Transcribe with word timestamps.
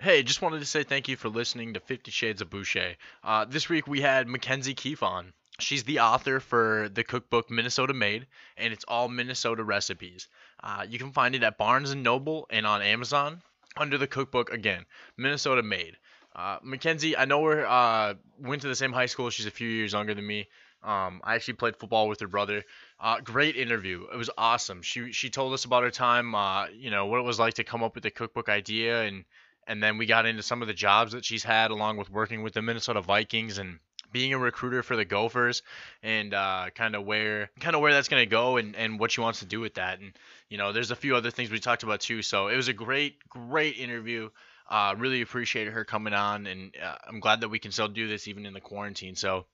Hey, 0.00 0.22
just 0.22 0.42
wanted 0.42 0.60
to 0.60 0.64
say 0.64 0.84
thank 0.84 1.08
you 1.08 1.16
for 1.16 1.28
listening 1.28 1.74
to 1.74 1.80
Fifty 1.80 2.12
Shades 2.12 2.40
of 2.40 2.48
Boucher. 2.48 2.94
Uh, 3.24 3.44
this 3.46 3.68
week 3.68 3.88
we 3.88 4.00
had 4.00 4.28
Mackenzie 4.28 4.72
Keefe 4.72 5.02
on. 5.02 5.32
She's 5.58 5.82
the 5.82 5.98
author 5.98 6.38
for 6.38 6.88
the 6.94 7.02
cookbook 7.02 7.50
Minnesota 7.50 7.92
Made, 7.92 8.28
and 8.56 8.72
it's 8.72 8.84
all 8.86 9.08
Minnesota 9.08 9.64
recipes. 9.64 10.28
Uh, 10.62 10.86
you 10.88 11.00
can 11.00 11.10
find 11.10 11.34
it 11.34 11.42
at 11.42 11.58
Barnes 11.58 11.90
and 11.90 12.04
Noble 12.04 12.46
and 12.48 12.64
on 12.64 12.80
Amazon 12.80 13.42
under 13.76 13.98
the 13.98 14.06
cookbook 14.06 14.52
again, 14.52 14.86
Minnesota 15.16 15.64
Made. 15.64 15.96
Uh, 16.36 16.58
Mackenzie, 16.62 17.16
I 17.16 17.24
know 17.24 17.40
we're 17.40 17.66
uh, 17.66 18.14
went 18.38 18.62
to 18.62 18.68
the 18.68 18.76
same 18.76 18.92
high 18.92 19.06
school. 19.06 19.30
She's 19.30 19.46
a 19.46 19.50
few 19.50 19.68
years 19.68 19.94
younger 19.94 20.14
than 20.14 20.24
me. 20.24 20.46
Um, 20.84 21.20
I 21.24 21.34
actually 21.34 21.54
played 21.54 21.74
football 21.74 22.06
with 22.06 22.20
her 22.20 22.28
brother. 22.28 22.62
Uh, 23.00 23.18
great 23.18 23.56
interview. 23.56 24.06
It 24.12 24.16
was 24.16 24.30
awesome. 24.38 24.82
She 24.82 25.10
she 25.10 25.28
told 25.28 25.54
us 25.54 25.64
about 25.64 25.82
her 25.82 25.90
time. 25.90 26.36
Uh, 26.36 26.68
you 26.68 26.92
know 26.92 27.06
what 27.06 27.18
it 27.18 27.24
was 27.24 27.40
like 27.40 27.54
to 27.54 27.64
come 27.64 27.82
up 27.82 27.96
with 27.96 28.04
the 28.04 28.12
cookbook 28.12 28.48
idea, 28.48 29.02
and 29.02 29.24
and 29.68 29.82
then 29.82 29.98
we 29.98 30.06
got 30.06 30.26
into 30.26 30.42
some 30.42 30.62
of 30.62 30.68
the 30.68 30.74
jobs 30.74 31.12
that 31.12 31.24
she's 31.24 31.44
had, 31.44 31.70
along 31.70 31.98
with 31.98 32.10
working 32.10 32.42
with 32.42 32.54
the 32.54 32.62
Minnesota 32.62 33.02
Vikings 33.02 33.58
and 33.58 33.78
being 34.10 34.32
a 34.32 34.38
recruiter 34.38 34.82
for 34.82 34.96
the 34.96 35.04
Gophers, 35.04 35.62
and 36.02 36.32
uh, 36.32 36.70
kind 36.74 36.96
of 36.96 37.04
where 37.04 37.50
kind 37.60 37.76
of 37.76 37.82
where 37.82 37.92
that's 37.92 38.08
gonna 38.08 38.26
go, 38.26 38.56
and 38.56 38.74
and 38.74 38.98
what 38.98 39.12
she 39.12 39.20
wants 39.20 39.40
to 39.40 39.46
do 39.46 39.60
with 39.60 39.74
that. 39.74 40.00
And 40.00 40.12
you 40.48 40.58
know, 40.58 40.72
there's 40.72 40.90
a 40.90 40.96
few 40.96 41.14
other 41.14 41.30
things 41.30 41.50
we 41.50 41.60
talked 41.60 41.82
about 41.82 42.00
too. 42.00 42.22
So 42.22 42.48
it 42.48 42.56
was 42.56 42.68
a 42.68 42.72
great 42.72 43.28
great 43.28 43.76
interview. 43.76 44.30
Uh, 44.70 44.94
really 44.98 45.22
appreciated 45.22 45.72
her 45.72 45.84
coming 45.84 46.12
on, 46.12 46.46
and 46.46 46.74
uh, 46.82 46.96
I'm 47.06 47.20
glad 47.20 47.42
that 47.42 47.48
we 47.48 47.58
can 47.58 47.70
still 47.70 47.88
do 47.88 48.08
this 48.08 48.26
even 48.26 48.46
in 48.46 48.54
the 48.54 48.60
quarantine. 48.60 49.16
So 49.16 49.46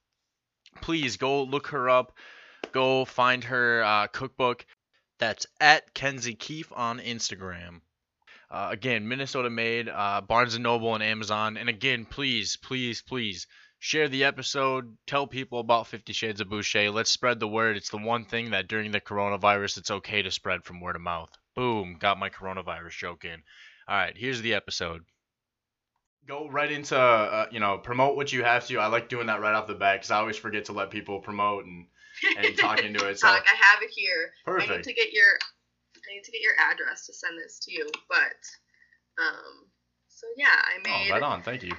please 0.81 1.17
go 1.17 1.43
look 1.43 1.69
her 1.69 1.91
up. 1.91 2.17
Go 2.73 3.05
find 3.05 3.45
her 3.45 3.83
uh, 3.85 4.07
cookbook. 4.09 4.67
That's 5.19 5.47
at 5.61 5.95
Kenzie 5.95 6.35
Keefe 6.35 6.73
on 6.75 6.99
Instagram. 6.99 7.81
Uh, 8.55 8.69
again, 8.71 9.09
Minnesota 9.09 9.51
made, 9.51 9.89
uh, 9.89 10.21
Barnes 10.21 10.55
and 10.55 10.63
Noble 10.63 10.95
and 10.95 11.03
Amazon. 11.03 11.57
And 11.57 11.69
again, 11.69 12.05
please, 12.05 12.57
please, 12.57 13.03
please 13.03 13.49
share 13.81 14.09
the 14.09 14.23
episode. 14.23 14.97
Tell 15.09 15.27
people 15.27 15.59
about 15.59 15.89
Fifty 15.89 16.13
Shades 16.13 16.41
of 16.41 16.49
Boucher. 16.49 16.93
Let's 16.93 17.11
spread 17.11 17.41
the 17.41 17.49
word. 17.49 17.77
It's 17.77 17.91
the 17.91 17.99
one 17.99 18.27
thing 18.27 18.51
that 18.51 18.69
during 18.69 18.93
the 18.93 19.01
coronavirus, 19.01 19.79
it's 19.79 19.91
okay 19.91 20.23
to 20.23 20.31
spread 20.31 20.63
from 20.63 20.81
word 20.81 20.95
of 20.95 21.03
mouth. 21.03 21.31
Boom, 21.57 21.97
got 21.99 22.21
my 22.21 22.31
coronavirus 22.31 22.97
joke 22.97 23.25
in. 23.25 23.43
All 23.89 23.97
right, 23.97 24.17
here's 24.17 24.41
the 24.41 24.55
episode 24.55 25.03
go 26.27 26.49
right 26.49 26.71
into 26.71 26.97
uh, 26.97 27.47
you 27.51 27.61
know 27.61 27.79
promote 27.79 28.15
what 28.15 28.33
you 28.33 28.45
have 28.45 28.67
to. 28.69 28.79
I 28.79 28.87
like 28.87 29.09
doing 29.09 29.27
that 29.27 29.41
right 29.41 29.55
off 29.55 29.67
the 29.67 29.75
bat 29.75 29.97
because 29.97 30.13
I 30.13 30.19
always 30.19 30.37
forget 30.37 30.67
to 30.67 30.73
let 30.73 30.91
people 30.91 31.19
promote 31.19 31.65
and 31.65 31.87
and 32.39 32.57
talk 32.57 32.83
into 32.83 33.07
it. 33.09 33.19
So 33.19 33.29
I 33.29 33.35
have 33.35 33.83
it 33.83 33.91
here. 33.91 34.33
perfect. 34.45 34.71
I 34.71 34.77
need 34.77 34.85
to 34.85 34.93
get 34.93 35.13
your 35.13 35.39
I 36.09 36.15
need 36.15 36.25
to 36.25 36.33
get 36.33 36.41
your 36.41 36.55
address 36.71 37.07
to 37.07 37.15
send 37.15 37.39
this 37.39 37.59
to 37.61 37.73
you. 37.73 37.87
But 38.09 38.41
um 39.23 39.67
so 40.09 40.27
yeah, 40.37 40.47
I 40.55 40.79
made 40.83 41.11
oh, 41.11 41.15
right 41.15 41.23
on. 41.23 41.43
Thank 41.43 41.63
you. 41.63 41.73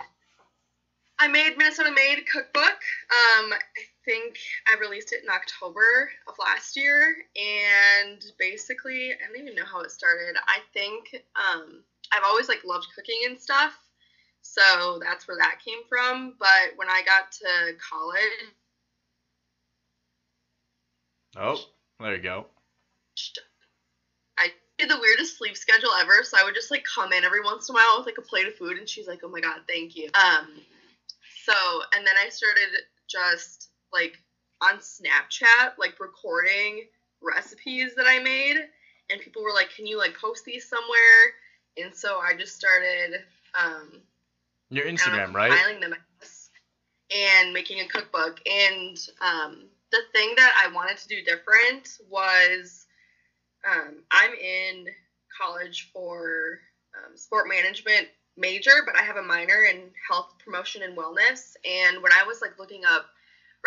I 1.18 1.30
made 1.30 1.58
Minnesota 1.58 1.92
Made 1.92 2.26
cookbook. 2.31 2.64
Um 2.66 3.53
I 3.53 3.84
think 4.03 4.38
I 4.68 4.80
released 4.80 5.14
it 5.14 5.23
in 5.23 5.30
October 5.30 6.12
of 6.28 6.36
last 6.40 6.76
year 6.76 7.16
and 7.36 8.23
basically 8.38 9.12
I 9.12 9.28
don't 9.28 9.42
even 9.42 9.56
know 9.56 9.66
how 9.66 9.81
it 9.81 9.92
started. 9.92 10.36
I 10.48 10.59
think 10.73 11.23
um 11.36 11.84
I've 12.12 12.23
always 12.23 12.48
like 12.48 12.64
loved 12.66 12.88
cooking 12.96 13.22
and 13.26 13.40
stuff 13.40 13.80
so 14.46 15.00
that's 15.02 15.28
where 15.28 15.38
that 15.38 15.58
came 15.66 15.80
from. 15.90 16.36
But 16.40 16.78
when 16.78 16.88
I 16.88 17.02
got 17.03 17.31
to 17.31 17.76
college, 17.90 18.53
oh, 21.36 21.59
there 22.00 22.16
you 22.16 22.22
go. 22.22 22.46
Did 24.78 24.90
the 24.90 25.00
weirdest 25.00 25.38
sleep 25.38 25.56
schedule 25.56 25.92
ever. 26.00 26.23
So 26.23 26.38
I 26.38 26.44
would 26.44 26.56
just 26.56 26.72
like 26.72 26.84
come 26.84 27.14
in 27.14 27.23
every 27.23 27.42
once 27.42 27.70
in 27.70 27.76
a 27.76 27.78
while 27.78 27.98
with 27.98 28.06
like 28.06 28.18
a 28.18 28.22
plate 28.22 28.48
of 28.48 28.56
food, 28.56 28.78
and 28.78 28.90
she's 28.90 29.08
like, 29.08 29.22
"Oh 29.23 29.30
my 29.30 29.40
god, 29.40 29.62
thank 29.68 29.95
you." 29.95 30.09
Um, 30.14 30.48
so 31.45 31.54
and 31.95 32.06
then 32.06 32.16
I 32.18 32.30
started 32.30 32.70
just 33.08 33.70
like 33.94 34.18
on 34.62 34.80
Snapchat, 34.80 35.78
like 35.78 36.00
recording 36.00 36.88
recipes 37.22 37.96
that 37.96 38.06
I 38.08 38.19
made, 38.19 38.58
and 39.09 39.22
people 39.22 39.44
were 39.44 39.53
like, 39.53 39.69
"Can 39.74 39.86
you 39.86 39.97
like 39.97 40.18
post 40.19 40.44
these 40.44 40.68
somewhere?" 40.68 41.36
And 41.78 41.96
so 41.96 42.19
I 42.19 42.36
just 42.36 42.56
started 42.56 43.24
um, 43.57 44.02
your 44.69 44.86
Instagram, 44.86 45.34
right? 45.34 45.52
Filing 45.52 45.80
them 45.80 45.96
and 47.12 47.53
making 47.53 47.81
a 47.81 47.88
cookbook. 47.88 48.40
And 48.50 48.97
um, 49.22 49.66
the 49.92 50.02
thing 50.13 50.34
that 50.38 50.53
I 50.63 50.74
wanted 50.74 50.97
to 50.97 51.07
do 51.07 51.22
different 51.24 51.97
was 52.09 52.84
um, 53.66 54.03
I'm 54.12 54.34
in 54.34 54.88
college 55.42 55.90
for 55.94 56.59
um, 56.96 57.18
sport 57.18 57.48
management 57.48 58.08
major, 58.38 58.84
but 58.86 58.96
I 58.96 59.03
have 59.03 59.16
a 59.18 59.22
minor 59.22 59.64
in 59.64 59.92
health 60.09 60.34
promotion 60.44 60.84
and 60.84 60.98
wellness. 60.98 61.56
And 61.66 62.02
when 62.02 62.12
I 62.12 62.24
was 62.24 62.42
like 62.42 62.58
looking 62.59 62.86
up 62.86 63.06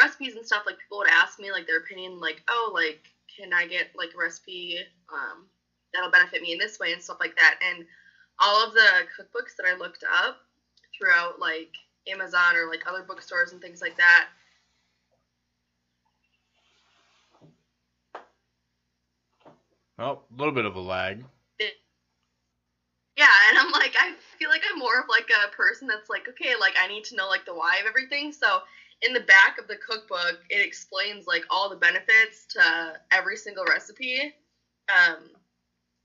recipes 0.00 0.34
and 0.36 0.46
stuff, 0.46 0.64
like 0.66 0.78
people 0.78 0.98
would 0.98 1.08
ask 1.10 1.38
me 1.38 1.50
like 1.50 1.66
their 1.66 1.78
opinion, 1.78 2.20
like, 2.20 2.42
oh, 2.48 2.70
like, 2.72 3.00
can 3.34 3.52
I 3.52 3.66
get 3.66 3.88
like 3.94 4.10
a 4.14 4.18
recipe 4.18 4.78
um, 5.12 5.46
that'll 5.92 6.10
benefit 6.10 6.42
me 6.42 6.52
in 6.52 6.58
this 6.58 6.78
way 6.78 6.92
and 6.92 7.02
stuff 7.02 7.18
like 7.20 7.36
that. 7.36 7.56
And 7.62 7.84
all 8.38 8.64
of 8.64 8.72
the 8.72 9.06
cookbooks 9.18 9.56
that 9.56 9.66
I 9.66 9.74
looked 9.74 10.04
up 10.04 10.36
throughout 10.96 11.38
like 11.38 11.70
Amazon 12.08 12.56
or 12.56 12.68
like 12.68 12.86
other 12.86 13.02
bookstores 13.02 13.52
and 13.52 13.60
things 13.60 13.80
like 13.80 13.96
that. 13.96 14.28
Well, 19.98 20.24
a 20.32 20.38
little 20.38 20.54
bit 20.54 20.64
of 20.64 20.76
a 20.76 20.80
lag. 20.80 21.24
Yeah, 23.16 23.26
and 23.48 23.58
I'm 23.58 23.72
like, 23.72 23.96
I 23.98 24.12
feel 24.38 24.48
like 24.48 24.62
I'm 24.70 24.78
more 24.78 25.00
of 25.00 25.08
like 25.08 25.28
a 25.30 25.48
person 25.48 25.88
that's 25.88 26.08
like, 26.08 26.28
okay, 26.28 26.54
like 26.58 26.76
I 26.78 26.86
need 26.86 27.02
to 27.06 27.16
know 27.16 27.28
like 27.28 27.44
the 27.44 27.54
why 27.54 27.78
of 27.78 27.86
everything. 27.86 28.30
So 28.32 28.60
in 29.02 29.12
the 29.12 29.20
back 29.20 29.58
of 29.58 29.66
the 29.66 29.76
cookbook, 29.76 30.38
it 30.48 30.60
explains 30.64 31.26
like 31.26 31.44
all 31.50 31.68
the 31.68 31.76
benefits 31.76 32.46
to 32.50 33.00
every 33.10 33.36
single 33.36 33.64
recipe, 33.64 34.32
um, 34.88 35.30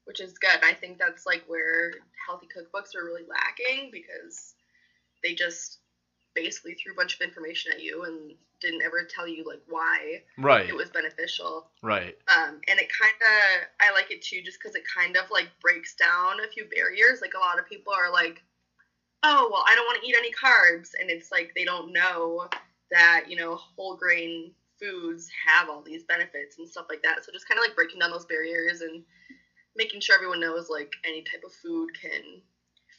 which 0.06 0.20
is 0.20 0.34
good. 0.40 0.64
I 0.64 0.74
think 0.74 0.98
that's 0.98 1.28
like 1.28 1.44
where 1.46 1.92
healthy 2.26 2.48
cookbooks 2.48 2.96
are 2.96 3.06
really 3.06 3.26
lacking 3.30 3.92
because 3.92 4.56
they 5.24 5.36
just 5.36 5.78
basically 6.36 6.74
threw 6.74 6.94
a 6.94 6.96
bunch 6.96 7.16
of 7.16 7.22
information 7.22 7.72
at 7.72 7.82
you 7.82 8.04
and 8.04 8.34
didn't 8.60 8.82
ever 8.82 9.04
tell 9.04 9.28
you 9.28 9.44
like 9.46 9.62
why 9.68 10.22
right. 10.38 10.68
it 10.68 10.76
was 10.76 10.90
beneficial. 10.90 11.68
Right. 11.82 12.16
Um 12.34 12.62
and 12.68 12.80
it 12.80 12.90
kind 12.90 13.14
of 13.22 13.68
i 13.82 13.92
like 13.94 14.12
it 14.12 14.22
too 14.22 14.42
just 14.42 14.60
because 14.62 14.76
it 14.76 14.84
kind 14.88 15.18
of 15.18 15.30
like 15.32 15.50
breaks 15.62 15.96
down 15.96 16.40
a 16.40 16.48
few 16.52 16.66
barriers. 16.66 17.20
Like 17.22 17.34
a 17.36 17.40
lot 17.40 17.60
of 17.60 17.68
people 17.68 17.94
are 17.94 18.12
like 18.12 18.42
oh 19.26 19.50
well 19.52 19.64
i 19.68 19.76
don't 19.76 19.86
want 19.86 20.02
to 20.02 20.08
eat 20.08 20.16
any 20.18 20.32
carbs. 20.32 20.92
And 21.00 21.10
it's 21.10 21.32
like 21.32 21.52
they 21.56 21.66
don't 21.66 21.94
know 21.94 22.48
that 22.92 23.26
you 23.28 23.36
know 23.36 23.56
whole 23.56 23.96
grain 23.96 24.52
foods 24.80 25.30
have 25.48 25.70
all 25.70 25.82
these 25.82 26.04
benefits 26.04 26.58
and 26.58 26.68
stuff 26.68 26.86
like 26.90 27.02
that. 27.04 27.24
So 27.24 27.32
just 27.32 27.48
kind 27.48 27.60
of 27.60 27.64
like 27.66 27.76
breaking 27.76 28.00
down 28.00 28.12
those 28.12 28.26
barriers 28.26 28.82
and 28.82 29.04
making 29.76 30.02
sure 30.02 30.16
everyone 30.16 30.40
knows 30.40 30.70
like 30.70 30.92
any 31.06 31.22
type 31.22 31.44
of 31.46 31.54
food 31.54 31.90
can 32.00 32.42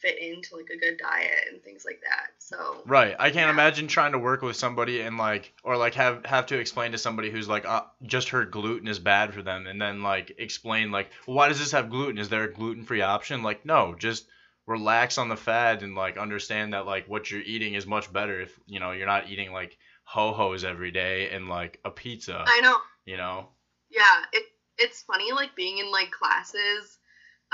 fit 0.05 0.19
into 0.19 0.55
like 0.55 0.69
a 0.69 0.77
good 0.77 0.99
diet 0.99 1.49
and 1.51 1.63
things 1.63 1.85
like 1.85 2.01
that. 2.03 2.33
So 2.39 2.83
right, 2.87 3.17
I 3.19 3.31
can't 3.31 3.47
yeah. 3.47 3.51
imagine 3.51 3.89
trying 3.89 4.13
to 4.13 4.19
work 4.19 4.43
with 4.43 4.55
somebody 4.55 5.01
and 5.01 5.17
like 5.17 5.55
or 5.65 5.79
like 5.79 5.95
have 5.95 6.27
have 6.27 6.47
to 6.47 6.59
explain 6.59 6.93
to 6.93 6.99
somebody 6.99 7.31
who's 7.31 7.49
like 7.49 7.65
uh, 7.65 7.85
just 8.03 8.29
heard 8.29 8.51
gluten 8.51 8.87
is 8.87 8.99
bad 8.99 9.33
for 9.33 9.43
them 9.43 9.67
and 9.67 9.81
then 9.81 10.03
like 10.03 10.35
explain 10.39 10.91
like 10.91 11.11
well, 11.27 11.37
why 11.37 11.49
does 11.49 11.59
this 11.59 11.73
have 11.73 11.89
gluten? 11.89 12.19
Is 12.19 12.29
there 12.29 12.45
a 12.45 12.53
gluten 12.53 12.85
free 12.85 13.01
option? 13.01 13.43
Like 13.43 13.65
no, 13.65 13.95
just 13.99 14.27
relax 14.67 15.17
on 15.17 15.29
the 15.29 15.37
fad 15.37 15.83
and 15.83 15.95
like 15.95 16.19
understand 16.19 16.75
that 16.75 16.87
like 16.87 17.09
what 17.09 17.31
you're 17.31 17.41
eating 17.41 17.75
is 17.75 17.87
much 17.87 18.13
better 18.13 18.43
if 18.43 18.59
you 18.67 18.81
know 18.81 18.93
you're 18.93 19.07
not 19.07 19.29
eating 19.31 19.53
like 19.53 19.79
ho 20.05 20.33
hos 20.33 20.65
every 20.65 20.91
day 20.91 21.31
and 21.31 21.49
like 21.49 21.81
a 21.85 21.91
pizza. 21.91 22.45
I 22.47 22.61
know. 22.61 22.77
You 23.07 23.17
know. 23.17 23.49
Yeah, 23.91 24.25
it 24.35 24.45
it's 24.77 25.03
funny 25.03 25.33
like 25.33 25.57
being 25.57 25.79
in 25.79 25.91
like 25.91 26.11
classes 26.11 26.99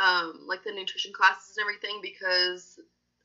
um, 0.01 0.41
like 0.47 0.63
the 0.65 0.73
nutrition 0.73 1.13
classes 1.13 1.57
and 1.57 1.63
everything 1.63 2.01
because 2.03 2.79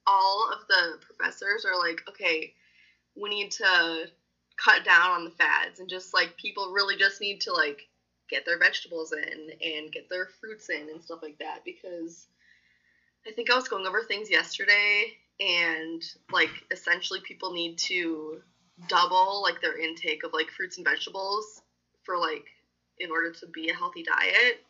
all 0.06 0.50
of 0.52 0.60
the 0.68 0.98
professors 1.02 1.66
are 1.66 1.78
like, 1.78 2.02
okay, 2.10 2.52
we 3.16 3.30
need 3.30 3.52
to 3.52 4.08
cut 4.58 4.84
down 4.84 5.12
on 5.12 5.24
the 5.24 5.32
fads 5.32 5.80
and 5.80 5.90
just 5.90 6.14
like 6.14 6.36
people 6.38 6.72
really 6.72 6.96
just 6.96 7.22
need 7.22 7.42
to 7.42 7.52
like 7.52 7.88
get 8.30 8.46
their 8.46 8.58
vegetables 8.58 9.12
in 9.12 9.52
and 9.62 9.92
get 9.92 10.10
their 10.10 10.30
fruits 10.40 10.70
in 10.70 10.90
and 10.90 11.02
stuff 11.02 11.20
like 11.22 11.38
that 11.40 11.60
because 11.66 12.28
I 13.28 13.32
think 13.32 13.50
I 13.50 13.56
was 13.56 13.68
going 13.68 13.86
over 13.86 14.04
things 14.04 14.30
yesterday 14.30 15.14
and 15.40 16.02
like 16.32 16.50
essentially 16.72 17.20
people 17.22 17.52
need 17.52 17.78
to 17.78 18.42
double 18.88 19.42
like 19.42 19.62
their 19.62 19.78
intake 19.78 20.24
of 20.24 20.34
like 20.34 20.50
fruits 20.50 20.78
and 20.78 20.86
vegetables 20.86 21.62
for 22.04 22.18
like 22.18 22.46
in 23.00 23.12
order 23.12 23.32
to 23.32 23.48
be 23.48 23.70
a 23.70 23.76
healthy 23.76 24.04
diet 24.04 24.62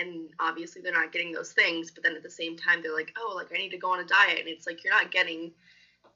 and 0.00 0.30
obviously 0.40 0.82
they're 0.82 0.92
not 0.92 1.12
getting 1.12 1.32
those 1.32 1.52
things 1.52 1.90
but 1.90 2.02
then 2.02 2.16
at 2.16 2.22
the 2.22 2.30
same 2.30 2.56
time 2.56 2.82
they're 2.82 2.94
like 2.94 3.12
oh 3.18 3.32
like 3.36 3.52
i 3.52 3.58
need 3.58 3.70
to 3.70 3.78
go 3.78 3.92
on 3.92 4.00
a 4.00 4.04
diet 4.04 4.38
and 4.38 4.48
it's 4.48 4.66
like 4.66 4.82
you're 4.82 4.92
not 4.92 5.10
getting 5.10 5.52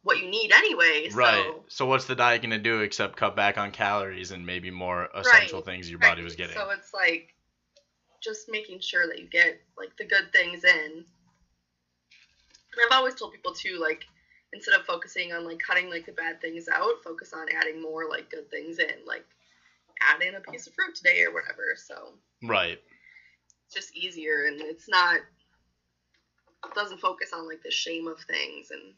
what 0.02 0.18
you 0.18 0.28
need 0.28 0.52
anyway 0.52 1.08
so. 1.08 1.16
right 1.16 1.52
so 1.68 1.86
what's 1.86 2.04
the 2.06 2.14
diet 2.14 2.42
going 2.42 2.50
to 2.50 2.58
do 2.58 2.80
except 2.80 3.16
cut 3.16 3.36
back 3.36 3.58
on 3.58 3.70
calories 3.70 4.30
and 4.30 4.44
maybe 4.44 4.70
more 4.70 5.08
essential 5.14 5.58
right. 5.58 5.64
things 5.64 5.88
your 5.88 5.98
right. 5.98 6.10
body 6.10 6.22
was 6.22 6.34
getting 6.34 6.56
so 6.56 6.70
it's 6.70 6.92
like 6.92 7.34
just 8.22 8.48
making 8.48 8.80
sure 8.80 9.06
that 9.06 9.18
you 9.18 9.26
get 9.26 9.60
like 9.76 9.94
the 9.98 10.04
good 10.04 10.32
things 10.32 10.64
in 10.64 11.04
And 12.74 12.82
I've 12.86 12.96
always 12.96 13.14
told 13.14 13.32
people 13.32 13.52
too, 13.52 13.78
like 13.78 14.04
instead 14.52 14.74
of 14.74 14.84
focusing 14.86 15.32
on 15.32 15.44
like 15.44 15.58
cutting 15.58 15.90
like 15.90 16.06
the 16.06 16.12
bad 16.12 16.40
things 16.40 16.68
out, 16.68 17.02
focus 17.02 17.32
on 17.32 17.46
adding 17.54 17.80
more 17.80 18.08
like 18.08 18.30
good 18.30 18.50
things 18.50 18.78
in, 18.78 19.04
like 19.06 19.24
add 20.00 20.22
in 20.22 20.34
a 20.34 20.40
piece 20.40 20.66
of 20.66 20.74
fruit 20.74 20.94
today 20.94 21.22
or 21.22 21.32
whatever. 21.32 21.76
So 21.76 22.14
Right. 22.42 22.78
It's 23.66 23.74
just 23.74 23.96
easier 23.96 24.46
and 24.46 24.60
it's 24.60 24.88
not 24.88 25.16
it 25.16 26.74
doesn't 26.74 27.00
focus 27.00 27.30
on 27.32 27.46
like 27.46 27.62
the 27.62 27.70
shame 27.70 28.06
of 28.06 28.18
things 28.20 28.70
and 28.70 28.94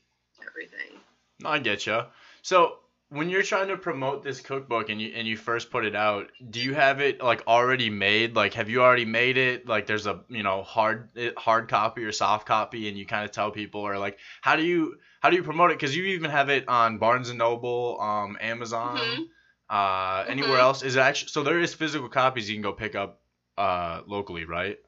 everything. 0.46 1.00
No, 1.40 1.50
I 1.50 1.58
get 1.58 1.86
you. 1.86 2.02
So 2.42 2.78
when 3.08 3.28
you're 3.28 3.42
trying 3.42 3.68
to 3.68 3.76
promote 3.76 4.24
this 4.24 4.40
cookbook 4.40 4.88
and 4.88 5.00
you 5.00 5.12
and 5.14 5.26
you 5.28 5.36
first 5.36 5.70
put 5.70 5.84
it 5.84 5.94
out, 5.94 6.30
do 6.50 6.60
you 6.60 6.74
have 6.74 7.00
it 7.00 7.22
like 7.22 7.42
already 7.46 7.90
made? 7.90 8.34
Like, 8.34 8.54
have 8.54 8.68
you 8.68 8.82
already 8.82 9.04
made 9.04 9.36
it? 9.36 9.66
Like, 9.66 9.86
there's 9.86 10.06
a 10.06 10.24
you 10.28 10.42
know 10.42 10.62
hard 10.62 11.10
hard 11.36 11.68
copy 11.68 12.04
or 12.04 12.12
soft 12.12 12.46
copy, 12.46 12.88
and 12.88 12.96
you 12.96 13.06
kind 13.06 13.24
of 13.24 13.30
tell 13.32 13.50
people, 13.50 13.80
or 13.80 13.98
like, 13.98 14.18
how 14.40 14.56
do 14.56 14.62
you 14.62 14.96
how 15.20 15.30
do 15.30 15.36
you 15.36 15.42
promote 15.42 15.70
it? 15.70 15.78
Because 15.78 15.96
you 15.96 16.04
even 16.04 16.30
have 16.30 16.48
it 16.48 16.68
on 16.68 16.98
Barnes 16.98 17.28
and 17.28 17.38
Noble, 17.38 17.98
um, 18.00 18.36
Amazon, 18.40 19.06
Mhm. 19.06 19.28
uh, 19.68 20.24
anywhere 20.28 20.58
Mhm. 20.58 20.60
else. 20.60 20.82
Is 20.82 20.96
it 20.96 21.00
actually 21.00 21.28
so? 21.28 21.42
There 21.42 21.60
is 21.60 21.74
physical 21.74 22.08
copies 22.08 22.48
you 22.48 22.56
can 22.56 22.62
go 22.62 22.72
pick 22.72 22.94
up, 22.94 23.20
uh, 23.58 24.02
locally, 24.06 24.44
right? 24.44 24.78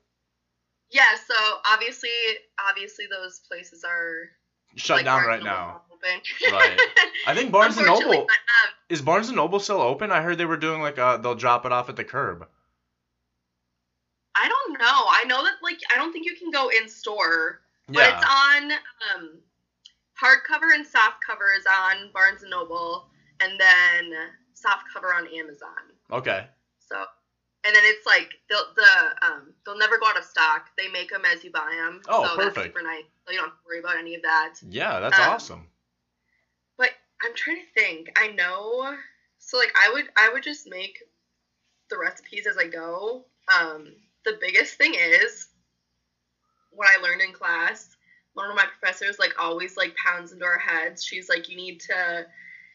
Yeah, 0.90 1.14
so 1.26 1.34
obviously 1.70 2.10
obviously 2.68 3.06
those 3.10 3.40
places 3.40 3.84
are 3.84 4.30
Shut 4.76 4.98
like, 4.98 5.04
down 5.04 5.22
Barnes 5.22 5.28
right 5.28 5.42
now. 5.42 5.82
Right. 6.52 6.78
I 7.26 7.34
think 7.34 7.50
Barnes 7.50 7.76
and 7.76 7.86
Noble 7.86 8.20
um, 8.20 8.26
is 8.88 9.02
Barnes 9.02 9.28
and 9.28 9.36
Noble 9.36 9.58
still 9.58 9.80
open. 9.80 10.12
I 10.12 10.22
heard 10.22 10.38
they 10.38 10.44
were 10.44 10.56
doing 10.56 10.80
like 10.80 10.98
uh 10.98 11.16
they'll 11.16 11.34
drop 11.34 11.66
it 11.66 11.72
off 11.72 11.88
at 11.88 11.96
the 11.96 12.04
curb. 12.04 12.46
I 14.34 14.48
don't 14.48 14.78
know. 14.78 15.04
I 15.10 15.24
know 15.26 15.42
that 15.42 15.54
like 15.62 15.78
I 15.94 15.98
don't 15.98 16.12
think 16.12 16.26
you 16.26 16.36
can 16.36 16.50
go 16.50 16.68
in 16.68 16.88
store, 16.88 17.60
but 17.88 17.96
Yeah. 17.96 18.16
it's 18.16 18.24
on 18.24 18.72
um, 19.16 19.40
hardcover 20.22 20.74
and 20.74 20.86
soft 20.86 21.16
cover 21.26 21.52
is 21.58 21.64
on 21.66 22.10
Barnes 22.12 22.42
and 22.42 22.50
Noble, 22.50 23.10
and 23.40 23.58
then 23.58 24.12
soft 24.54 24.84
cover 24.92 25.12
on 25.12 25.26
Amazon. 25.26 25.92
Okay. 26.12 26.46
So, 26.78 27.04
and 27.64 27.74
then 27.74 27.82
it's 27.84 28.06
like 28.06 28.30
they'll 28.48 28.72
the 28.74 29.26
um 29.26 29.52
they'll 29.64 29.78
never 29.78 29.98
go 29.98 30.06
out 30.06 30.18
of 30.18 30.24
stock. 30.24 30.70
They 30.76 30.88
make 30.88 31.10
them 31.10 31.24
as 31.24 31.42
you 31.44 31.50
buy 31.50 31.74
them. 31.74 32.00
Oh, 32.08 32.24
so 32.24 32.36
perfect. 32.36 32.54
That's 32.54 32.66
super 32.68 32.82
nice. 32.82 33.04
So 33.26 33.32
you 33.32 33.38
don't 33.38 33.48
have 33.48 33.58
to 33.58 33.66
worry 33.66 33.80
about 33.80 33.98
any 33.98 34.14
of 34.14 34.22
that. 34.22 34.54
Yeah, 34.68 35.00
that's 35.00 35.18
Um, 35.18 35.28
awesome. 35.28 35.66
But 36.76 36.90
I'm 37.22 37.34
trying 37.34 37.58
to 37.58 37.72
think. 37.80 38.08
I 38.16 38.28
know. 38.28 38.96
So 39.38 39.56
like 39.58 39.72
I 39.80 39.90
would 39.92 40.06
I 40.16 40.30
would 40.32 40.42
just 40.42 40.68
make 40.68 41.02
the 41.90 41.98
recipes 41.98 42.46
as 42.46 42.56
I 42.56 42.66
go. 42.66 43.24
Um, 43.52 43.94
the 44.24 44.36
biggest 44.40 44.74
thing 44.74 44.94
is 44.94 45.48
what 46.70 46.88
I 46.88 47.00
learned 47.02 47.22
in 47.22 47.32
class. 47.32 47.96
One 48.34 48.48
of 48.50 48.56
my 48.56 48.66
professors 48.66 49.18
like 49.18 49.34
always 49.38 49.76
like 49.76 49.96
pounds 49.96 50.32
into 50.32 50.44
our 50.44 50.58
heads. 50.58 51.04
She's 51.04 51.28
like, 51.28 51.48
you 51.48 51.56
need 51.56 51.80
to, 51.80 52.26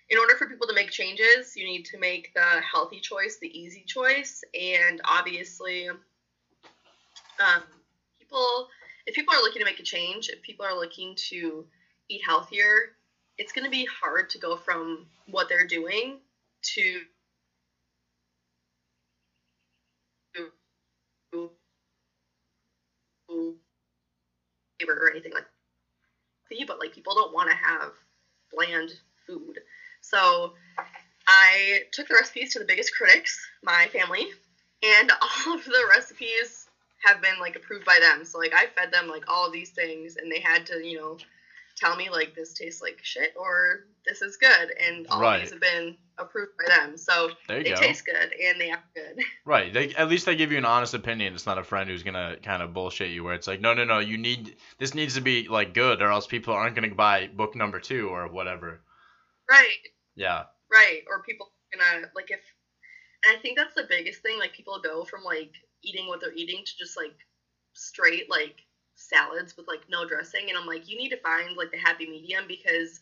in 0.10 0.18
order 0.18 0.36
for 0.36 0.48
people 0.48 0.68
to 0.68 0.74
make 0.74 0.92
changes, 0.92 1.56
you 1.56 1.66
need 1.66 1.86
to 1.86 1.98
make 1.98 2.30
the 2.34 2.62
healthy 2.62 3.00
choice 3.00 3.38
the 3.42 3.58
easy 3.58 3.84
choice, 3.86 4.44
and 4.60 5.02
obviously, 5.06 5.90
um, 7.40 7.64
people 8.20 8.68
if 9.06 9.16
people 9.16 9.34
are 9.34 9.42
looking 9.42 9.60
to 9.60 9.66
make 9.66 9.80
a 9.80 9.84
change, 9.84 10.30
if 10.30 10.42
people 10.42 10.66
are 10.66 10.76
looking 10.76 11.16
to 11.30 11.66
eat 12.10 12.22
healthier, 12.26 12.94
it's 13.38 13.52
going 13.52 13.66
to 13.66 13.72
be 13.72 13.86
hard 13.86 14.30
to 14.30 14.38
go 14.38 14.56
from 14.56 15.08
what 15.28 15.50
they're 15.50 15.68
doing 15.68 16.20
to 16.76 17.02
or 24.88 25.10
anything 25.10 25.34
like 25.34 25.44
that. 26.50 26.68
But 26.68 26.80
like 26.80 26.94
people 26.94 27.16
don't 27.16 27.34
want 27.34 27.50
to 27.50 27.56
have 27.56 27.94
bland 28.52 28.92
food. 29.26 29.60
So 30.04 30.54
I 31.28 31.84
took 31.92 32.08
the 32.08 32.16
recipes 32.16 32.54
to 32.54 32.60
the 32.60 32.66
biggest 32.66 32.94
critics, 32.94 33.40
my 33.64 33.88
family, 33.88 34.28
and 34.84 35.12
all 35.22 35.54
of 35.56 35.64
the 35.64 35.86
recipes 35.90 36.68
have 37.04 37.22
been 37.22 37.40
like 37.40 37.56
approved 37.56 37.86
by 37.86 38.00
them. 38.00 38.26
So 38.26 38.38
like 38.38 38.54
I 38.54 38.68
fed 38.68 38.92
them 38.92 39.08
like 39.08 39.24
all 39.28 39.46
of 39.46 39.52
these 39.52 39.72
things 39.72 40.16
and 40.18 40.32
they 40.32 40.40
had 40.40 40.66
to, 40.68 40.86
you 40.86 40.98
know, 40.98 41.18
tell 41.76 41.96
me 41.96 42.10
like 42.10 42.36
this 42.36 42.54
tastes 42.54 42.82
like 42.82 43.00
shit 43.02 43.34
or 43.36 43.82
this 44.06 44.22
is 44.22 44.38
good 44.38 44.72
and 44.80 45.08
all 45.08 45.20
Right. 45.20 45.36
of 45.38 45.42
these 45.42 45.50
have 45.52 45.60
been 45.62 45.98
approved 46.18 46.52
by 46.58 46.66
them. 46.68 46.98
So 46.98 47.30
they 47.48 47.64
go. 47.64 47.76
taste 47.76 48.06
good 48.06 48.34
and 48.42 48.62
they 48.62 48.70
act 48.70 48.94
good. 48.96 49.20
Right. 49.46 49.74
They 49.74 49.90
at 49.96 50.08
least 50.08 50.26
they 50.26 50.36
give 50.36 50.54
you 50.54 50.58
an 50.58 50.64
honest 50.66 50.94
opinion. 50.94 51.34
It's 51.34 51.46
not 51.46 51.58
a 51.58 51.64
friend 51.66 51.90
who's 51.90 52.04
gonna 52.04 52.38
kind 52.42 52.62
of 52.62 52.74
bullshit 52.74 53.12
you 53.12 53.26
where 53.26 53.34
it's 53.34 53.48
like, 53.48 53.60
no, 53.60 53.74
no, 53.74 53.84
no, 53.84 54.00
you 54.00 54.18
need 54.18 54.56
this 54.78 54.94
needs 54.94 55.16
to 55.16 55.22
be 55.22 55.48
like 55.50 55.74
good, 55.74 56.02
or 56.02 56.12
else 56.12 56.28
people 56.28 56.54
aren't 56.54 56.76
gonna 56.76 56.96
buy 56.96 57.28
book 57.28 57.54
number 57.54 57.82
two 57.82 58.08
or 58.08 58.28
whatever. 58.30 58.80
right. 59.50 59.78
Yeah. 60.16 60.44
Right. 60.72 61.02
Or 61.10 61.24
people 61.24 61.52
gonna 61.72 62.08
like 62.16 62.32
if 62.32 62.40
and 63.26 63.38
I 63.38 63.42
think 63.42 63.58
that's 63.58 63.76
the 63.76 63.86
biggest 63.88 64.22
thing, 64.22 64.38
like 64.40 64.54
people 64.54 64.80
go 64.84 65.06
from 65.06 65.24
like 65.24 65.54
eating 65.84 66.08
what 66.08 66.20
they're 66.22 66.34
eating 66.34 66.64
to 66.66 66.72
just 66.78 66.98
like 66.98 67.16
straight 67.74 68.30
like 68.30 68.56
salads 68.96 69.56
with 69.58 69.68
like 69.68 69.82
no 69.90 70.08
dressing 70.08 70.50
and 70.50 70.58
I'm 70.58 70.68
like, 70.68 70.90
you 70.90 70.98
need 70.98 71.10
to 71.10 71.18
find 71.22 71.56
like 71.58 71.72
the 71.72 71.78
happy 71.78 72.08
medium 72.08 72.46
because 72.48 73.00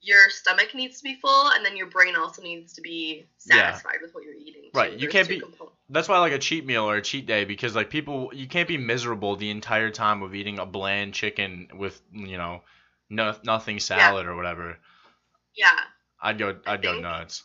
your 0.00 0.28
stomach 0.28 0.74
needs 0.74 0.98
to 0.98 1.04
be 1.04 1.14
full 1.14 1.48
and 1.52 1.64
then 1.64 1.76
your 1.76 1.86
brain 1.86 2.14
also 2.14 2.42
needs 2.42 2.74
to 2.74 2.82
be 2.82 3.26
Yeah. 3.46 3.70
satisfied 3.72 3.98
with 4.02 4.14
what 4.14 4.22
you're 4.24 4.34
eating. 4.34 4.70
Right, 4.74 4.90
too. 4.90 4.94
you 4.96 5.00
There's 5.02 5.12
can't 5.12 5.28
be- 5.28 5.40
components. 5.40 5.78
That's 5.88 6.08
why 6.08 6.16
I 6.16 6.20
like 6.20 6.32
a 6.32 6.38
cheat 6.38 6.64
meal 6.66 6.84
or 6.88 6.96
a 6.96 7.02
cheat 7.02 7.26
day 7.26 7.44
because 7.44 7.74
like 7.74 7.90
people 7.90 8.30
you 8.34 8.46
can't 8.46 8.68
be 8.68 8.76
miserable 8.78 9.36
the 9.36 9.50
entire 9.50 9.90
time 9.90 10.22
of 10.22 10.34
eating 10.34 10.58
a 10.58 10.66
bland 10.66 11.14
chicken 11.14 11.68
with 11.74 12.00
you 12.12 12.36
know 12.38 12.62
no, 13.10 13.34
nothing 13.44 13.80
salad 13.80 14.26
or 14.26 14.34
whatever. 14.36 14.78
Yeah. 15.56 15.78
I'd 16.24 16.38
go 16.38 16.56
I'd 16.66 16.82
go 16.82 17.00
nuts. 17.00 17.44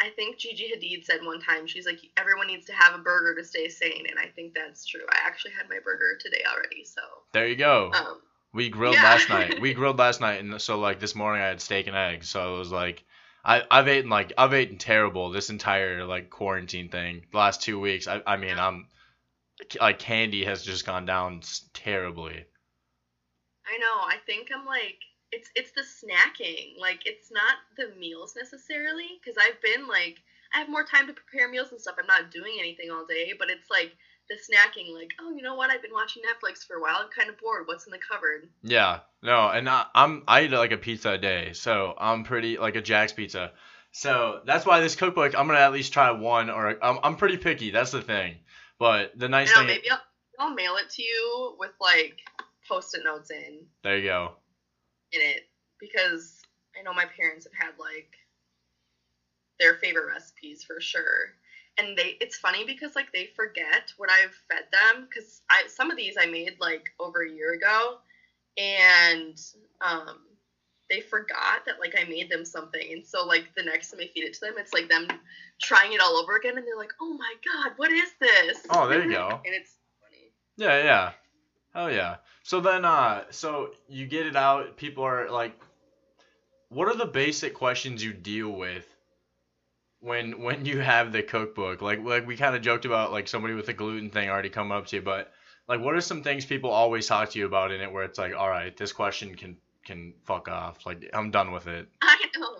I 0.00 0.08
think 0.10 0.38
Gigi 0.38 0.72
Hadid 0.74 1.04
said 1.04 1.24
one 1.24 1.40
time 1.40 1.66
she's 1.66 1.86
like 1.86 2.00
everyone 2.16 2.46
needs 2.46 2.66
to 2.66 2.72
have 2.72 2.94
a 2.94 2.98
burger 2.98 3.40
to 3.40 3.46
stay 3.46 3.68
sane 3.68 4.06
and 4.08 4.18
I 4.18 4.26
think 4.28 4.54
that's 4.54 4.86
true. 4.86 5.04
I 5.10 5.18
actually 5.26 5.52
had 5.52 5.68
my 5.68 5.78
burger 5.84 6.18
today 6.18 6.42
already, 6.50 6.84
so 6.84 7.02
There 7.32 7.46
you 7.46 7.56
go. 7.56 7.90
um 7.94 8.20
We 8.52 8.68
grilled 8.70 8.96
Yeah. 8.96 9.04
last 9.04 9.28
night. 9.28 9.56
We 9.60 9.74
grilled 9.74 9.98
last 9.98 10.20
night, 10.20 10.40
and 10.40 10.60
so 10.60 10.78
like 10.80 10.98
this 11.00 11.14
morning 11.14 11.42
I 11.42 11.48
had 11.48 11.60
steak 11.60 11.86
and 11.86 11.96
eggs. 11.96 12.28
So 12.28 12.56
it 12.56 12.58
was 12.58 12.72
like, 12.72 13.04
I 13.44 13.62
I've 13.70 13.88
eaten 13.88 14.10
like 14.10 14.32
I've 14.36 14.54
eaten 14.54 14.78
terrible 14.78 15.30
this 15.30 15.50
entire 15.50 16.04
like 16.04 16.30
quarantine 16.30 16.88
thing. 16.88 17.26
The 17.30 17.38
last 17.38 17.62
two 17.62 17.78
weeks. 17.78 18.08
I 18.08 18.22
I 18.26 18.36
mean 18.36 18.58
I'm 18.58 18.88
like 19.80 19.98
candy 19.98 20.44
has 20.44 20.62
just 20.62 20.86
gone 20.86 21.06
down 21.06 21.42
terribly. 21.74 22.46
I 23.66 23.78
know. 23.78 24.00
I 24.06 24.16
think 24.26 24.50
I'm 24.54 24.66
like 24.66 24.98
it's 25.32 25.50
it's 25.54 25.72
the 25.72 25.82
snacking. 25.82 26.78
Like 26.78 27.02
it's 27.06 27.30
not 27.30 27.54
the 27.76 27.94
meals 27.98 28.34
necessarily 28.36 29.20
because 29.20 29.36
I've 29.38 29.60
been 29.62 29.86
like 29.86 30.18
I 30.54 30.58
have 30.58 30.68
more 30.68 30.84
time 30.84 31.06
to 31.06 31.12
prepare 31.12 31.48
meals 31.48 31.70
and 31.70 31.80
stuff. 31.80 31.96
I'm 31.98 32.06
not 32.06 32.30
doing 32.30 32.56
anything 32.58 32.90
all 32.90 33.06
day, 33.06 33.32
but 33.38 33.50
it's 33.50 33.70
like 33.70 33.92
the 34.28 34.36
snacking. 34.36 34.94
Like 34.94 35.12
oh, 35.20 35.30
you 35.34 35.42
know 35.42 35.54
what? 35.54 35.70
I've 35.70 35.82
been 35.82 35.92
watching 35.92 36.22
Netflix 36.22 36.66
for 36.66 36.76
a 36.76 36.80
while. 36.80 36.96
I'm 36.98 37.10
kind 37.16 37.28
of 37.28 37.38
bored. 37.38 37.66
What's 37.66 37.86
in 37.86 37.92
the 37.92 37.98
cupboard? 37.98 38.48
Yeah, 38.62 39.00
no, 39.22 39.48
and 39.48 39.68
I, 39.68 39.86
I'm 39.94 40.24
I 40.26 40.42
eat 40.42 40.50
like 40.50 40.72
a 40.72 40.78
pizza 40.78 41.10
a 41.10 41.18
day, 41.18 41.52
so 41.52 41.94
I'm 41.98 42.24
pretty 42.24 42.58
like 42.58 42.76
a 42.76 42.82
Jack's 42.82 43.12
pizza. 43.12 43.52
So 43.92 44.40
that's 44.46 44.64
why 44.64 44.80
this 44.80 44.94
cookbook 44.94 45.38
I'm 45.38 45.46
gonna 45.46 45.58
at 45.58 45.72
least 45.72 45.92
try 45.92 46.10
one 46.10 46.50
or 46.50 46.82
I'm 46.82 46.98
I'm 47.02 47.16
pretty 47.16 47.36
picky. 47.36 47.70
That's 47.70 47.90
the 47.90 48.02
thing. 48.02 48.36
But 48.78 49.18
the 49.18 49.28
nice 49.28 49.50
know. 49.50 49.58
thing, 49.58 49.66
Maybe 49.66 49.90
I'll, 49.90 50.00
I'll 50.38 50.54
mail 50.54 50.76
it 50.76 50.88
to 50.90 51.02
you 51.02 51.54
with 51.58 51.72
like 51.80 52.16
post-it 52.68 53.02
notes 53.04 53.30
in 53.30 53.66
there 53.82 53.98
you 53.98 54.04
go. 54.04 54.32
In 55.12 55.20
it 55.20 55.42
because 55.78 56.40
I 56.78 56.82
know 56.82 56.92
my 56.92 57.06
parents 57.06 57.44
have 57.44 57.66
had 57.66 57.78
like 57.78 58.08
their 59.58 59.74
favorite 59.74 60.06
recipes 60.06 60.62
for 60.64 60.80
sure. 60.80 61.34
And 61.78 61.96
they 61.96 62.16
it's 62.20 62.36
funny 62.36 62.64
because 62.64 62.94
like 62.94 63.12
they 63.12 63.26
forget 63.36 63.92
what 63.96 64.10
I've 64.10 64.34
fed 64.50 64.64
them 64.72 65.08
cuz 65.12 65.40
I 65.48 65.66
some 65.68 65.90
of 65.90 65.96
these 65.96 66.16
I 66.18 66.26
made 66.26 66.58
like 66.60 66.90
over 66.98 67.22
a 67.22 67.30
year 67.30 67.52
ago 67.52 67.98
and 68.56 69.40
um 69.80 70.36
they 70.90 71.00
forgot 71.00 71.64
that 71.66 71.78
like 71.78 71.94
I 71.96 72.04
made 72.04 72.28
them 72.28 72.44
something 72.44 72.92
and 72.92 73.06
so 73.06 73.24
like 73.24 73.54
the 73.54 73.62
next 73.62 73.90
time 73.90 74.00
I 74.00 74.06
feed 74.06 74.24
it 74.24 74.34
to 74.34 74.40
them 74.40 74.58
it's 74.58 74.72
like 74.72 74.88
them 74.88 75.08
trying 75.62 75.92
it 75.92 76.00
all 76.00 76.16
over 76.16 76.34
again 76.36 76.58
and 76.58 76.66
they're 76.66 76.76
like, 76.76 76.92
"Oh 77.00 77.12
my 77.12 77.34
god, 77.44 77.72
what 77.76 77.90
is 77.92 78.10
this?" 78.20 78.58
Oh, 78.70 78.88
there 78.88 79.04
you 79.04 79.10
go. 79.10 79.40
and 79.44 79.54
it's 79.54 79.76
funny. 80.00 80.32
Yeah, 80.56 80.82
yeah. 80.82 81.10
Oh 81.74 81.86
yeah. 81.86 82.16
So 82.42 82.60
then 82.60 82.84
uh 82.84 83.24
so 83.30 83.70
you 83.88 84.06
get 84.06 84.26
it 84.26 84.36
out, 84.36 84.76
people 84.76 85.04
are 85.04 85.30
like 85.30 85.58
what 86.68 86.88
are 86.88 86.96
the 86.96 87.06
basic 87.06 87.54
questions 87.54 88.02
you 88.02 88.12
deal 88.12 88.50
with 88.50 88.86
when 90.00 90.40
when 90.42 90.64
you 90.64 90.80
have 90.80 91.12
the 91.12 91.22
cookbook? 91.22 91.82
Like 91.82 92.02
like 92.02 92.26
we 92.26 92.36
kind 92.36 92.56
of 92.56 92.62
joked 92.62 92.84
about 92.84 93.12
like 93.12 93.28
somebody 93.28 93.54
with 93.54 93.68
a 93.68 93.72
gluten 93.72 94.10
thing 94.10 94.28
already 94.28 94.50
come 94.50 94.72
up 94.72 94.86
to 94.86 94.96
you, 94.96 95.02
but 95.02 95.32
like 95.68 95.80
what 95.80 95.94
are 95.94 96.00
some 96.00 96.22
things 96.22 96.44
people 96.44 96.70
always 96.70 97.06
talk 97.06 97.30
to 97.30 97.38
you 97.38 97.46
about 97.46 97.70
in 97.70 97.80
it 97.80 97.92
where 97.92 98.04
it's 98.04 98.18
like, 98.18 98.34
"All 98.34 98.48
right, 98.48 98.76
this 98.76 98.92
question 98.92 99.34
can 99.36 99.56
can 99.84 100.14
fuck 100.24 100.48
off. 100.48 100.84
Like 100.86 101.08
I'm 101.12 101.30
done 101.30 101.52
with 101.52 101.66
it." 101.66 101.88
I 102.02 102.16
know. 102.36 102.58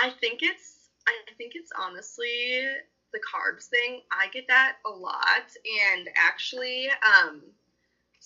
I 0.00 0.10
think 0.10 0.40
it's 0.42 0.90
I 1.08 1.12
think 1.36 1.52
it's 1.54 1.70
honestly 1.78 2.62
the 3.12 3.20
carbs 3.20 3.66
thing. 3.66 4.02
I 4.12 4.28
get 4.28 4.48
that 4.48 4.76
a 4.84 4.90
lot 4.90 5.46
and 5.92 6.08
actually 6.16 6.88
um 6.90 7.42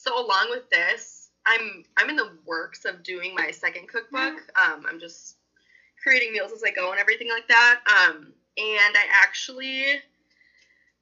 so 0.02 0.24
along 0.24 0.50
with 0.50 0.68
this, 0.70 1.28
I'm 1.46 1.84
I'm 1.96 2.10
in 2.10 2.16
the 2.16 2.30
works 2.44 2.84
of 2.84 3.02
doing 3.02 3.34
my 3.34 3.50
second 3.50 3.88
cookbook. 3.88 4.34
Um, 4.56 4.86
I'm 4.88 5.00
just 5.00 5.36
creating 6.02 6.32
meals 6.32 6.52
as 6.52 6.62
I 6.62 6.70
go 6.70 6.90
and 6.90 7.00
everything 7.00 7.28
like 7.28 7.48
that. 7.48 7.80
Um, 7.86 8.32
and 8.56 8.96
I 8.96 9.06
actually, 9.12 10.00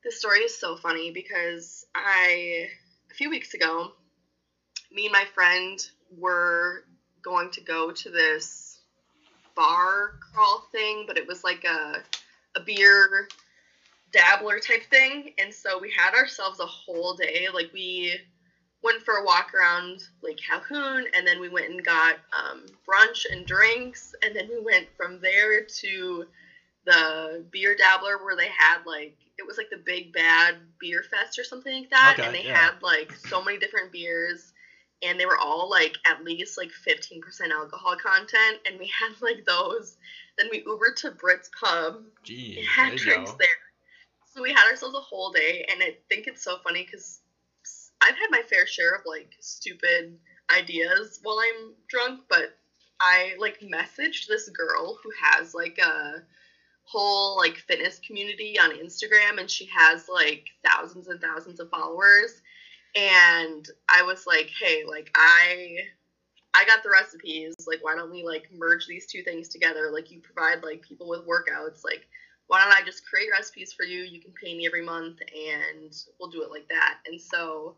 the 0.05 0.11
story 0.11 0.41
is 0.41 0.59
so 0.59 0.77
funny 0.77 1.11
because 1.11 1.85
I 1.95 2.69
a 3.11 3.15
few 3.15 3.29
weeks 3.29 3.55
ago, 3.55 3.93
me 4.91 5.07
and 5.07 5.13
my 5.13 5.25
friend 5.35 5.79
were 6.17 6.85
going 7.23 7.51
to 7.51 7.61
go 7.61 7.91
to 7.91 8.11
this 8.11 8.79
bar 9.55 10.13
crawl 10.33 10.69
thing, 10.73 11.05
but 11.07 11.19
it 11.19 11.27
was 11.27 11.45
like 11.45 11.65
a 11.65 12.03
a 12.55 12.61
beer 12.61 13.29
dabbler 14.13 14.59
type 14.59 14.85
thing. 14.89 15.33
And 15.39 15.53
so 15.53 15.79
we 15.79 15.91
had 15.91 16.15
ourselves 16.15 16.61
a 16.61 16.67
whole 16.67 17.15
day. 17.15 17.49
Like 17.53 17.71
we 17.73 18.19
went 18.87 19.03
for 19.05 19.17
a 19.17 19.25
walk 19.25 19.55
around 19.55 20.03
Lake 20.23 20.39
Calhoun, 20.39 21.07
and 21.17 21.27
then 21.27 21.41
we 21.41 21.51
went 21.51 21.71
and 21.71 21.85
got 21.85 22.17
um, 22.33 22.67
brunch 22.89 23.27
and 23.31 23.47
drinks, 23.47 24.15
and 24.23 24.37
then 24.37 24.49
we 24.49 24.61
went 24.61 24.89
from 24.97 25.21
there 25.21 25.63
to 25.83 26.27
the 26.87 27.45
beer 27.53 27.75
dabbler 27.77 28.19
where 28.19 28.37
they 28.37 28.49
had 28.49 28.79
like 28.87 29.15
it 29.39 29.47
was 29.47 29.59
like 29.59 29.71
the 29.71 29.77
big 29.77 30.13
bad 30.13 30.57
beer 30.81 31.03
fest 31.03 31.39
or 31.39 31.45
something 31.45 31.75
like 31.83 31.91
that, 31.91 32.19
Okay, 32.19 32.27
and 32.27 32.35
they 32.35 32.43
yeah. 32.45 32.57
had 32.57 32.83
like 32.83 33.13
so 33.29 33.43
many 33.43 33.59
different 33.59 33.93
beers. 33.93 34.53
And 35.03 35.21
they 35.21 35.27
were 35.27 35.39
all 35.39 35.69
like 35.71 35.99
at 36.07 36.25
least 36.25 36.57
like 36.59 36.71
15% 36.89 37.51
alcohol 37.53 37.97
content, 37.97 38.61
and 38.67 38.79
we 38.79 38.87
had 39.01 39.21
like 39.21 39.45
those. 39.45 39.97
Then 40.39 40.49
we 40.51 40.63
Ubered 40.63 40.97
to 40.97 41.11
Brit's 41.13 41.51
Pub, 41.61 42.03
Gee, 42.25 42.57
and 42.59 42.67
had 42.67 42.97
drinks 42.97 43.33
go. 43.33 43.37
there. 43.39 43.49
So 44.35 44.43
we 44.43 44.53
had 44.53 44.69
ourselves 44.69 44.97
a 44.97 45.01
whole 45.01 45.31
day, 45.31 45.65
and 45.69 45.83
I 45.83 45.95
think 46.09 46.27
it's 46.27 46.43
so 46.45 46.59
funny 46.59 46.85
because 46.85 47.21
I've 48.03 48.17
had 48.17 48.31
my 48.31 48.43
fair 48.49 48.67
share 48.67 48.95
of 48.95 49.03
like 49.07 49.35
stupid 49.41 50.19
ideas 50.57 51.21
while 51.23 51.39
I'm 51.39 51.75
drunk, 51.89 52.21
but 52.29 52.57
I 53.01 53.35
like 53.39 53.61
messaged 53.61 54.27
this 54.29 54.49
girl 54.51 54.99
who 55.03 55.11
has 55.23 55.55
like 55.55 55.79
a 55.79 56.23
whole 56.85 57.37
like 57.37 57.57
fitness 57.57 58.01
community 58.07 58.59
on 58.59 58.71
Instagram, 58.71 59.41
and 59.41 59.51
she 59.51 59.67
has 59.67 60.09
like 60.13 60.47
thousands 60.65 61.09
and 61.09 61.21
thousands 61.21 61.61
of 61.61 61.71
followers. 61.71 62.43
And 62.95 63.69
I 63.95 64.03
was 64.03 64.27
like, 64.27 64.51
hey, 64.59 64.85
like 64.89 65.11
I 65.15 65.79
I 66.57 66.65
got 66.65 66.83
the 66.83 66.91
recipes. 66.91 67.55
Like, 67.67 67.85
why 67.85 67.95
don't 67.95 68.11
we 68.11 68.25
like 68.25 68.49
merge 68.53 68.87
these 68.87 69.07
two 69.07 69.23
things 69.23 69.49
together? 69.49 69.91
Like, 69.93 70.11
you 70.11 70.21
provide 70.21 70.63
like 70.63 70.81
people 70.81 71.09
with 71.09 71.27
workouts. 71.27 71.85
Like, 71.85 72.07
why 72.47 72.63
don't 72.63 72.73
I 72.73 72.85
just 72.85 73.07
create 73.07 73.29
recipes 73.31 73.75
for 73.75 73.85
you? 73.85 74.03
You 74.03 74.21
can 74.21 74.33
pay 74.33 74.57
me 74.57 74.67
every 74.67 74.83
month, 74.83 75.19
and 75.21 75.95
we'll 76.19 76.31
do 76.31 76.43
it 76.43 76.51
like 76.51 76.69
that. 76.69 76.99
And 77.07 77.21
so, 77.21 77.77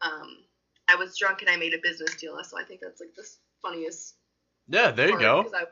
um, 0.00 0.44
I 0.88 0.94
was 0.96 1.16
drunk 1.16 1.40
and 1.42 1.50
I 1.50 1.56
made 1.56 1.74
a 1.74 1.78
business 1.78 2.14
deal. 2.16 2.38
So 2.44 2.58
I 2.58 2.64
think 2.64 2.80
that's 2.80 3.00
like 3.00 3.14
the 3.16 3.26
funniest. 3.62 4.14
Yeah, 4.68 4.90
there 4.90 5.08
you 5.10 5.18
go. 5.18 5.44
I, 5.54 5.64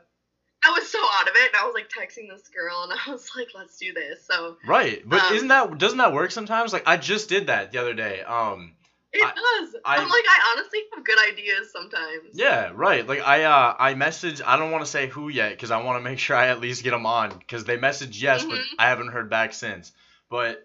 I 0.65 0.71
was 0.71 0.87
so 0.89 0.99
out 0.99 1.27
of 1.29 1.35
it, 1.35 1.47
and 1.53 1.55
I 1.55 1.65
was 1.65 1.73
like 1.73 1.87
texting 1.89 2.29
this 2.29 2.47
girl, 2.49 2.83
and 2.83 2.93
I 3.07 3.11
was 3.11 3.29
like, 3.35 3.49
"Let's 3.53 3.77
do 3.77 3.93
this." 3.93 4.19
So 4.25 4.57
Right, 4.65 5.01
but 5.05 5.21
Um, 5.23 5.35
isn't 5.35 5.47
that 5.49 5.77
doesn't 5.77 5.97
that 5.99 6.13
work 6.13 6.31
sometimes? 6.31 6.73
Like 6.73 6.83
I 6.87 6.97
just 6.97 7.29
did 7.29 7.47
that 7.47 7.71
the 7.71 7.77
other 7.79 7.93
day. 7.93 8.21
Um, 8.21 8.73
it 9.13 9.23
I- 9.23 9.31
does. 9.33 9.75
I- 9.85 9.97
am 9.97 10.09
like, 10.09 10.25
I 10.27 10.53
honestly 10.55 10.83
have 10.93 11.03
good 11.03 11.19
ideas 11.19 11.71
sometimes. 11.71 12.31
yeah, 12.33 12.71
right. 12.73 13.05
Like 13.07 13.21
I 13.21 13.43
uh 13.43 13.73
I 13.79 13.93
messaged. 13.93 14.41
I 14.45 14.57
don't 14.57 14.71
want 14.71 14.83
to 14.83 14.89
say 14.89 15.07
who 15.07 15.29
yet 15.29 15.51
because 15.51 15.71
I 15.71 15.77
want 15.77 15.97
to 15.97 16.01
make 16.01 16.19
sure 16.19 16.35
I 16.35 16.47
at 16.47 16.59
least 16.59 16.83
get 16.83 16.91
them 16.91 17.05
on 17.05 17.37
because 17.37 17.63
they 17.63 17.77
messaged 17.77 18.19
yes, 18.21 18.43
but 18.43 18.57
Mhm. 18.59 18.65
I 18.79 18.89
haven't 18.89 19.09
heard 19.09 19.29
back 19.29 19.53
since. 19.53 19.91
But 20.29 20.59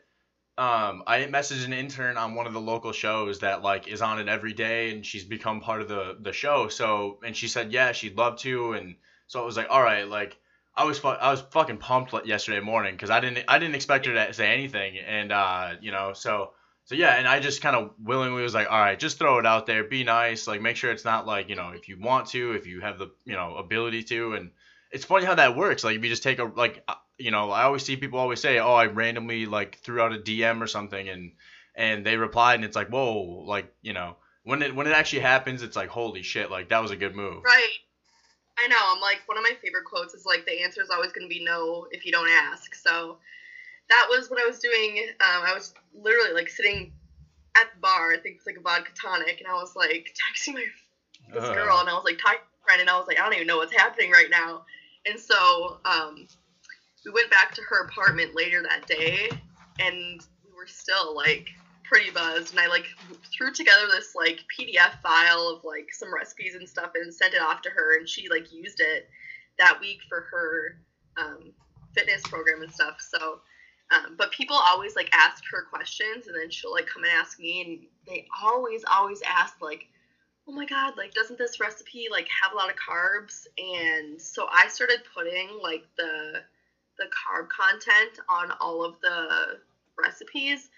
um, 0.59 1.03
I 1.07 1.27
messaged 1.31 1.65
an 1.65 1.73
intern 1.73 2.17
on 2.17 2.35
one 2.35 2.47
of 2.47 2.53
the 2.53 2.61
local 2.61 2.93
shows 2.93 3.41
that 3.41 3.63
like 3.63 3.89
is 3.89 4.03
on 4.03 4.19
it 4.19 4.29
every 4.29 4.53
day, 4.53 4.91
and 4.91 5.05
she's 5.05 5.25
become 5.25 5.61
part 5.61 5.81
of 5.81 5.89
the 5.89 6.17
the 6.21 6.33
show. 6.33 6.69
So 6.69 7.19
and 7.25 7.37
she 7.37 7.49
said 7.49 7.73
yeah, 7.73 7.93
she'd 7.93 8.17
love 8.17 8.39
to, 8.41 8.75
and 8.75 8.97
so 9.27 9.41
I 9.43 9.45
was 9.45 9.57
like, 9.57 9.69
all 9.71 9.83
right, 9.83 10.07
like. 10.09 10.39
I 10.75 10.85
was 10.85 10.99
fu- 10.99 11.09
I 11.09 11.31
was 11.31 11.43
fucking 11.43 11.77
pumped 11.77 12.15
like, 12.15 12.25
yesterday 12.25 12.61
morning 12.61 12.95
because 12.95 13.11
I 13.11 13.21
didn't 13.21 13.45
I 13.47 13.59
didn't 13.59 13.75
expect 13.75 14.07
her 14.07 14.15
to 14.15 14.33
say 14.33 14.55
anything 14.55 14.97
and 14.97 15.31
uh 15.31 15.75
you 15.83 15.91
know 15.91 16.15
so 16.15 16.53
so 16.87 16.95
yeah 16.95 17.17
and 17.19 17.29
I 17.29 17.41
just 17.41 17.61
kind 17.61 17.77
of 17.77 17.91
willingly 18.03 18.43
was 18.43 18.55
like 18.55 18.71
all 18.71 18.81
right 18.81 18.99
just 18.99 19.19
throw 19.19 19.39
it 19.39 19.45
out 19.45 19.67
there 19.67 19.85
be 19.85 20.03
nice 20.03 20.47
like 20.47 20.63
make 20.63 20.77
sure 20.77 20.91
it's 20.91 21.05
not 21.05 21.27
like 21.27 21.51
you 21.51 21.57
know 21.57 21.73
if 21.75 21.89
you 21.91 22.01
want 22.01 22.29
to 22.29 22.53
if 22.53 22.67
you 22.67 22.81
have 22.81 22.99
the 22.99 23.11
you 23.27 23.35
know 23.35 23.57
ability 23.57 24.03
to 24.05 24.33
and 24.33 24.51
it's 24.91 25.05
funny 25.05 25.27
how 25.27 25.35
that 25.35 25.57
works 25.57 25.85
like 25.85 25.95
if 25.95 26.03
you 26.03 26.09
just 26.09 26.23
take 26.23 26.39
a 26.39 26.45
like 26.45 26.83
you 27.23 27.31
know 27.31 27.51
I 27.51 27.63
always 27.63 27.85
see 27.85 27.97
people 27.97 28.19
always 28.19 28.41
say 28.41 28.59
oh 28.59 28.75
I 28.75 28.87
randomly 28.87 29.47
like 29.47 29.79
threw 29.79 30.01
out 30.01 30.13
a 30.13 30.19
DM 30.19 30.61
or 30.61 30.67
something 30.67 31.09
and 31.09 31.33
and 31.75 32.05
they 32.05 32.17
replied 32.17 32.57
and 32.57 32.65
it's 32.65 32.77
like 32.77 32.89
whoa 32.89 33.45
like 33.47 33.67
you 33.81 33.93
know 33.93 34.17
when 34.45 34.63
it 34.63 34.75
when 34.75 34.87
it 34.87 34.93
actually 34.93 35.21
happens 35.21 35.63
it's 35.63 35.77
like 35.77 35.89
holy 35.89 36.23
shit 36.23 36.51
like 36.51 36.69
that 36.69 36.83
was 36.83 36.91
a 36.91 36.97
good 36.97 37.15
move 37.15 37.43
Right. 37.45 37.79
I 38.59 38.69
know. 38.69 38.77
I'm 38.81 39.01
like 39.01 39.23
one 39.27 39.39
of 39.39 39.43
my 39.43 39.57
favorite 39.63 39.85
quotes 39.85 40.15
is 40.15 40.27
like 40.27 40.45
the 40.45 40.63
answer 40.63 40.83
is 40.83 40.91
always 40.91 41.11
going 41.13 41.27
to 41.27 41.35
be 41.35 41.43
no 41.43 41.87
if 41.91 42.05
you 42.05 42.13
don't 42.13 42.29
ask. 42.29 42.75
So 42.75 43.17
that 43.89 44.07
was 44.09 44.31
what 44.31 44.41
I 44.41 44.47
was 44.47 44.59
doing. 44.59 45.09
Um, 45.21 45.43
I 45.45 45.53
was 45.55 45.75
literally 45.95 46.33
like 46.33 46.49
sitting 46.49 46.93
at 47.57 47.73
the 47.73 47.81
bar. 47.81 48.13
I 48.13 48.19
think 48.19 48.37
it's 48.37 48.47
like 48.47 48.57
a 48.57 48.61
vodka 48.61 48.93
tonic, 49.01 49.41
and 49.41 49.49
I 49.49 49.55
was 49.55 49.75
like 49.75 50.15
texting 50.37 50.55
my 50.55 50.65
this 51.33 51.45
Ugh. 51.45 51.55
girl, 51.55 51.79
and 51.81 51.89
I 51.89 51.95
was 51.95 52.05
like 52.05 52.19
talking 52.19 52.39
to 52.39 52.45
my 52.61 52.67
friend, 52.67 52.81
and 52.81 52.91
I 52.91 52.99
was 52.99 53.07
like, 53.07 53.19
I 53.19 53.25
don't 53.25 53.35
even 53.35 53.47
know 53.47 53.59
what's 53.59 53.75
happening 53.75 54.11
right 54.11 54.31
now. 54.31 54.65
And 55.07 55.19
so 55.19 55.81
um, 55.85 56.29
we 57.05 57.13
went 57.13 57.31
back 57.31 57.55
to 57.55 57.63
her 57.63 57.85
apartment 57.85 58.35
later 58.35 58.63
that 58.63 58.87
day, 58.87 59.29
and 59.81 60.21
we 60.45 60.53
were 60.57 60.67
still 60.67 61.15
like 61.17 61.49
pretty 61.85 62.11
buzzed. 62.11 62.53
And 62.53 62.61
I 62.61 62.69
like 62.69 62.87
threw 63.37 63.53
together 63.53 63.87
this 63.91 64.15
like 64.15 64.41
PDF 64.59 65.01
file 65.03 65.57
of 65.57 65.65
like 65.65 65.93
some 65.93 66.15
recipes 66.15 66.55
and 66.55 66.69
stuff, 66.69 66.93
and 66.95 67.13
sent 67.13 67.35
it 67.35 67.43
off 67.43 67.63
to 67.63 67.71
her, 67.71 67.99
and 67.99 68.09
she 68.09 68.29
like 68.29 68.53
used 68.53 68.81
it 68.81 69.09
that 69.59 69.81
week 69.81 69.99
for 70.09 70.23
her 70.31 70.79
um, 71.17 71.53
fitness 71.95 72.23
program 72.23 72.63
and 72.63 72.73
stuff. 72.73 72.97
So. 73.01 73.41
Um, 73.93 74.15
but 74.17 74.33
people 74.33 74.57
always 74.57 74.97
like 74.97 75.11
ask 75.13 75.45
her 75.51 75.67
questions 75.69 76.27
and 76.27 76.35
then 76.35 76.51
she'll 76.51 76.73
like 76.73 76.87
come 76.87 77.05
and 77.05 77.13
ask 77.13 77.39
me 77.39 77.61
and 77.61 77.87
they 78.07 78.27
always 78.43 78.85
always 78.91 79.21
ask 79.21 79.61
like 79.61 79.85
oh 80.49 80.53
my 80.53 80.65
god 80.65 80.95
like 80.97 81.13
doesn't 81.13 81.39
this 81.39 81.61
recipe 81.61 82.07
like 82.11 82.27
have 82.29 82.53
a 82.53 82.57
lot 82.57 82.71
of 82.71 82.77
carbs 82.77 83.47
and 83.59 84.19
so 84.19 84.47
i 84.51 84.67
started 84.69 85.01
putting 85.15 85.59
like 85.63 85.85
the 85.99 86.41
the 86.99 87.05
carb 87.05 87.49
content 87.49 88.19
on 88.29 88.53
all 88.61 88.85
of 88.85 88.97
the 89.01 89.59
recipes 89.99 90.71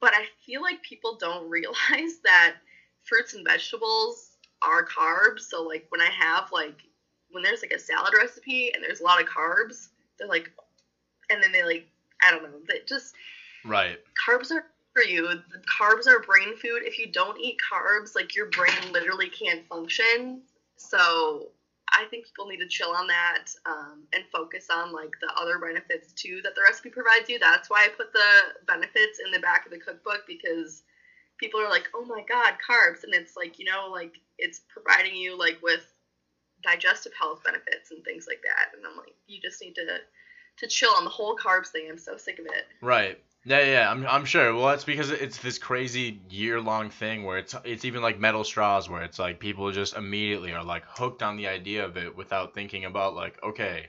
but 0.00 0.12
i 0.14 0.24
feel 0.44 0.62
like 0.62 0.82
people 0.82 1.16
don't 1.16 1.48
realize 1.50 2.18
that 2.24 2.54
fruits 3.02 3.34
and 3.34 3.46
vegetables 3.46 4.36
are 4.62 4.84
carbs 4.84 5.40
so 5.40 5.62
like 5.62 5.86
when 5.90 6.00
i 6.00 6.10
have 6.10 6.50
like 6.52 6.82
when 7.30 7.42
there's 7.42 7.62
like 7.62 7.72
a 7.72 7.78
salad 7.78 8.12
recipe 8.16 8.72
and 8.74 8.82
there's 8.82 9.00
a 9.00 9.04
lot 9.04 9.20
of 9.20 9.28
carbs 9.28 9.88
they're 10.18 10.28
like 10.28 10.50
and 11.30 11.42
then 11.42 11.52
they 11.52 11.62
like 11.62 11.86
i 12.26 12.30
don't 12.30 12.42
know 12.42 12.58
they 12.66 12.80
just 12.86 13.14
right 13.64 13.98
carbs 14.26 14.50
are 14.50 14.64
for 14.98 15.04
you. 15.04 15.28
The 15.28 15.62
Carbs 15.80 16.06
are 16.08 16.20
brain 16.20 16.56
food. 16.56 16.82
If 16.84 16.98
you 16.98 17.06
don't 17.06 17.38
eat 17.38 17.58
carbs, 17.72 18.14
like 18.14 18.34
your 18.34 18.46
brain 18.46 18.92
literally 18.92 19.28
can't 19.28 19.66
function. 19.68 20.42
So 20.76 21.50
I 21.92 22.04
think 22.06 22.26
people 22.26 22.46
need 22.46 22.58
to 22.58 22.66
chill 22.66 22.90
on 22.90 23.06
that 23.06 23.44
um, 23.66 24.04
and 24.12 24.24
focus 24.32 24.66
on 24.70 24.92
like 24.92 25.10
the 25.20 25.32
other 25.40 25.58
benefits 25.58 26.12
too 26.12 26.40
that 26.44 26.54
the 26.54 26.62
recipe 26.62 26.90
provides 26.90 27.28
you. 27.28 27.38
That's 27.38 27.70
why 27.70 27.84
I 27.84 27.88
put 27.88 28.12
the 28.12 28.64
benefits 28.66 29.18
in 29.24 29.30
the 29.30 29.38
back 29.38 29.66
of 29.66 29.72
the 29.72 29.78
cookbook 29.78 30.22
because 30.26 30.82
people 31.38 31.60
are 31.60 31.70
like, 31.70 31.88
oh 31.94 32.04
my 32.04 32.22
god, 32.28 32.54
carbs, 32.58 33.04
and 33.04 33.14
it's 33.14 33.36
like 33.36 33.58
you 33.58 33.64
know 33.64 33.88
like 33.90 34.14
it's 34.38 34.60
providing 34.68 35.14
you 35.14 35.38
like 35.38 35.58
with 35.62 35.86
digestive 36.62 37.12
health 37.18 37.40
benefits 37.44 37.90
and 37.90 38.04
things 38.04 38.26
like 38.28 38.42
that. 38.42 38.76
And 38.76 38.84
I'm 38.86 38.96
like, 38.96 39.14
you 39.26 39.40
just 39.40 39.60
need 39.60 39.74
to 39.76 39.98
to 40.58 40.66
chill 40.66 40.92
on 40.96 41.04
the 41.04 41.10
whole 41.10 41.36
carbs 41.36 41.68
thing. 41.68 41.86
I'm 41.88 41.98
so 41.98 42.16
sick 42.16 42.38
of 42.38 42.46
it. 42.46 42.66
Right. 42.80 43.18
Yeah, 43.48 43.60
yeah, 43.64 43.90
I'm, 43.90 44.06
I'm 44.06 44.24
sure. 44.26 44.54
Well, 44.54 44.66
that's 44.66 44.84
because 44.84 45.10
it's 45.10 45.38
this 45.38 45.58
crazy 45.58 46.20
year-long 46.28 46.90
thing 46.90 47.24
where 47.24 47.38
it's 47.38 47.54
it's 47.64 47.84
even 47.86 48.02
like 48.02 48.18
metal 48.18 48.44
straws, 48.44 48.90
where 48.90 49.02
it's 49.02 49.18
like 49.18 49.40
people 49.40 49.72
just 49.72 49.96
immediately 49.96 50.52
are 50.52 50.62
like 50.62 50.84
hooked 50.86 51.22
on 51.22 51.36
the 51.38 51.48
idea 51.48 51.84
of 51.86 51.96
it 51.96 52.14
without 52.14 52.52
thinking 52.54 52.84
about 52.84 53.14
like, 53.14 53.42
okay, 53.42 53.86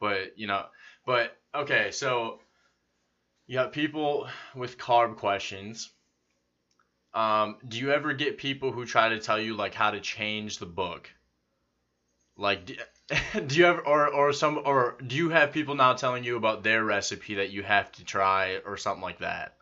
but 0.00 0.36
you 0.36 0.48
know, 0.48 0.66
but 1.06 1.36
okay, 1.54 1.92
so 1.92 2.40
you 3.48 3.54
got 3.54 3.72
people 3.72 4.28
with 4.54 4.78
carb 4.78 5.16
questions. 5.16 5.90
Um, 7.14 7.58
do 7.66 7.78
you 7.78 7.90
ever 7.90 8.12
get 8.12 8.38
people 8.38 8.70
who 8.70 8.86
try 8.86 9.08
to 9.08 9.18
tell 9.18 9.40
you 9.40 9.54
like 9.54 9.74
how 9.74 9.90
to 9.90 10.00
change 10.00 10.58
the 10.58 10.66
book? 10.66 11.10
Like, 12.36 12.70
do, 13.46 13.56
you 13.56 13.66
ever 13.66 13.80
or 13.86 14.08
or 14.08 14.32
some 14.32 14.60
or 14.64 14.96
do 15.06 15.14
you 15.16 15.28
have 15.30 15.52
people 15.52 15.74
now 15.74 15.92
telling 15.94 16.24
you 16.24 16.36
about 16.36 16.62
their 16.62 16.84
recipe 16.84 17.34
that 17.36 17.50
you 17.50 17.62
have 17.62 17.90
to 17.92 18.04
try 18.04 18.58
or 18.64 18.76
something 18.76 19.02
like 19.02 19.18
that? 19.18 19.52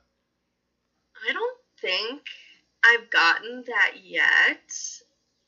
I 1.28 1.32
don't 1.32 1.58
think 1.80 2.22
I've 2.84 3.10
gotten 3.10 3.64
that 3.66 3.92
yet. 3.96 5.02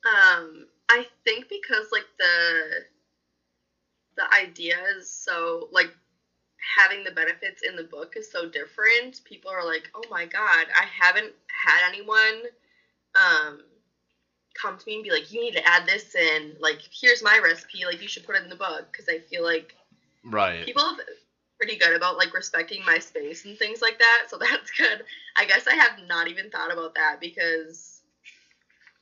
Um, 0.05 0.67
I 0.89 1.07
think 1.25 1.49
because 1.49 1.91
like 1.93 2.07
the 2.19 2.85
the 4.17 4.33
idea 4.35 4.83
is 4.97 5.11
so 5.11 5.69
like 5.71 5.91
having 6.77 7.05
the 7.05 7.11
benefits 7.11 7.63
in 7.63 7.77
the 7.77 7.85
book 7.85 8.15
is 8.17 8.31
so 8.31 8.47
different. 8.47 9.23
People 9.25 9.51
are 9.51 9.65
like, 9.65 9.91
"Oh 9.95 10.05
my 10.11 10.27
god, 10.27 10.69
I 10.75 10.85
haven't 10.87 11.35
had 11.49 11.87
anyone 11.89 12.45
um 13.15 13.63
come 14.61 14.79
to 14.79 14.85
me 14.87 14.95
and 14.97 15.05
be 15.05 15.11
like, 15.11 15.31
you 15.33 15.41
need 15.41 15.55
to 15.55 15.67
add 15.67 15.87
this 15.87 16.15
in. 16.15 16.57
Like, 16.61 16.81
here's 17.01 17.23
my 17.23 17.39
recipe. 17.39 17.85
Like, 17.85 18.01
you 18.01 18.09
should 18.09 18.25
put 18.25 18.37
it 18.37 18.43
in 18.43 18.49
the 18.51 18.57
book 18.57 18.87
because 18.93 19.09
I 19.09 19.19
feel 19.19 19.43
like 19.43 19.75
Right. 20.25 20.67
people 20.67 20.85
have 20.85 20.99
pretty 21.59 21.77
good 21.77 21.95
about 21.95 22.17
like 22.17 22.35
respecting 22.35 22.85
my 22.85 22.99
space 22.99 23.45
and 23.45 23.59
things 23.59 23.81
like 23.83 23.99
that. 23.99 24.25
So 24.29 24.39
that's 24.41 24.71
good. 24.71 25.03
I 25.37 25.45
guess 25.47 25.67
I 25.67 25.75
have 25.75 25.99
not 25.99 26.29
even 26.29 26.51
thought 26.51 26.73
about 26.73 26.95
that 26.95 27.21
because 27.21 28.03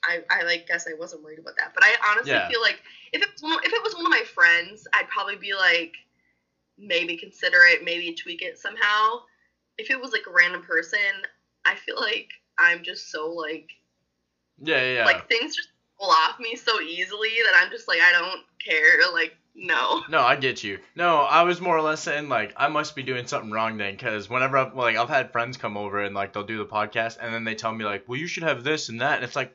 I, 0.05 0.21
I 0.31 0.43
like 0.43 0.67
guess 0.67 0.87
I 0.89 0.95
wasn't 0.95 1.23
worried 1.23 1.39
about 1.39 1.57
that. 1.59 1.73
But 1.75 1.85
I 1.85 1.95
honestly 2.11 2.41
Yeah. 2.41 2.47
feel 2.47 2.61
like 2.61 2.83
if 3.13 3.23
it 3.23 3.29
was 3.33 3.43
one, 3.43 3.59
if 3.65 3.73
it 3.73 3.83
was 3.83 3.95
one 3.95 4.07
of 4.07 4.11
my 4.11 4.23
friends, 4.23 4.87
I'd 4.93 5.09
probably 5.09 5.37
be 5.37 5.55
like 5.55 5.93
maybe 6.79 7.17
consider 7.17 7.65
it, 7.65 7.83
maybe 7.83 8.13
tweak 8.13 8.43
it 8.43 8.59
somehow. 8.59 9.21
If 9.79 9.91
it 9.91 10.01
was 10.01 10.13
like 10.13 10.27
a 10.29 10.33
random 10.33 10.63
person, 10.63 11.23
I 11.65 11.77
feel 11.77 12.01
like 12.01 12.29
I'm 12.59 12.83
just 12.83 13.11
so 13.11 13.31
like 13.31 13.67
Yeah, 14.61 14.81
yeah. 14.81 14.95
yeah. 14.99 15.05
like 15.05 15.29
things 15.29 15.55
just 15.55 15.69
pull 15.99 16.11
off 16.11 16.39
me 16.41 16.57
so 16.57 16.81
easily 16.81 17.31
that 17.45 17.63
I'm 17.63 17.71
just 17.71 17.89
like 17.89 18.01
I 18.01 18.13
don't 18.13 18.41
care. 18.65 19.13
Like 19.13 19.37
no. 19.57 20.03
No, 20.09 20.21
I 20.21 20.35
get 20.37 20.65
you. 20.65 20.81
No, 20.97 21.19
I 21.19 21.43
was 21.43 21.61
more 21.61 21.77
or 21.77 21.83
less 21.83 22.03
saying 22.03 22.29
like 22.29 22.53
I 22.57 22.69
must 22.69 22.97
be 22.97 23.03
doing 23.03 23.27
something 23.27 23.53
wrong 23.53 23.77
then, 23.77 23.95
because 23.95 24.29
whenever 24.29 24.59
I've, 24.59 24.75
like 24.75 24.97
I've 24.97 25.09
had 25.09 25.31
friends 25.31 25.57
come 25.57 25.77
over 25.77 26.01
and 26.01 26.15
like 26.15 26.33
they'll 26.33 26.45
do 26.45 26.59
the 26.59 26.67
podcast 26.67 27.19
and 27.21 27.33
then 27.33 27.45
they 27.45 27.55
tell 27.55 27.73
me 27.73 27.85
like, 27.85 28.09
well, 28.09 28.19
you 28.19 28.27
should 28.27 28.43
have 28.43 28.65
this 28.65 28.89
and 28.89 29.01
that, 29.01 29.17
and 29.17 29.25
it's 29.25 29.37
like, 29.37 29.55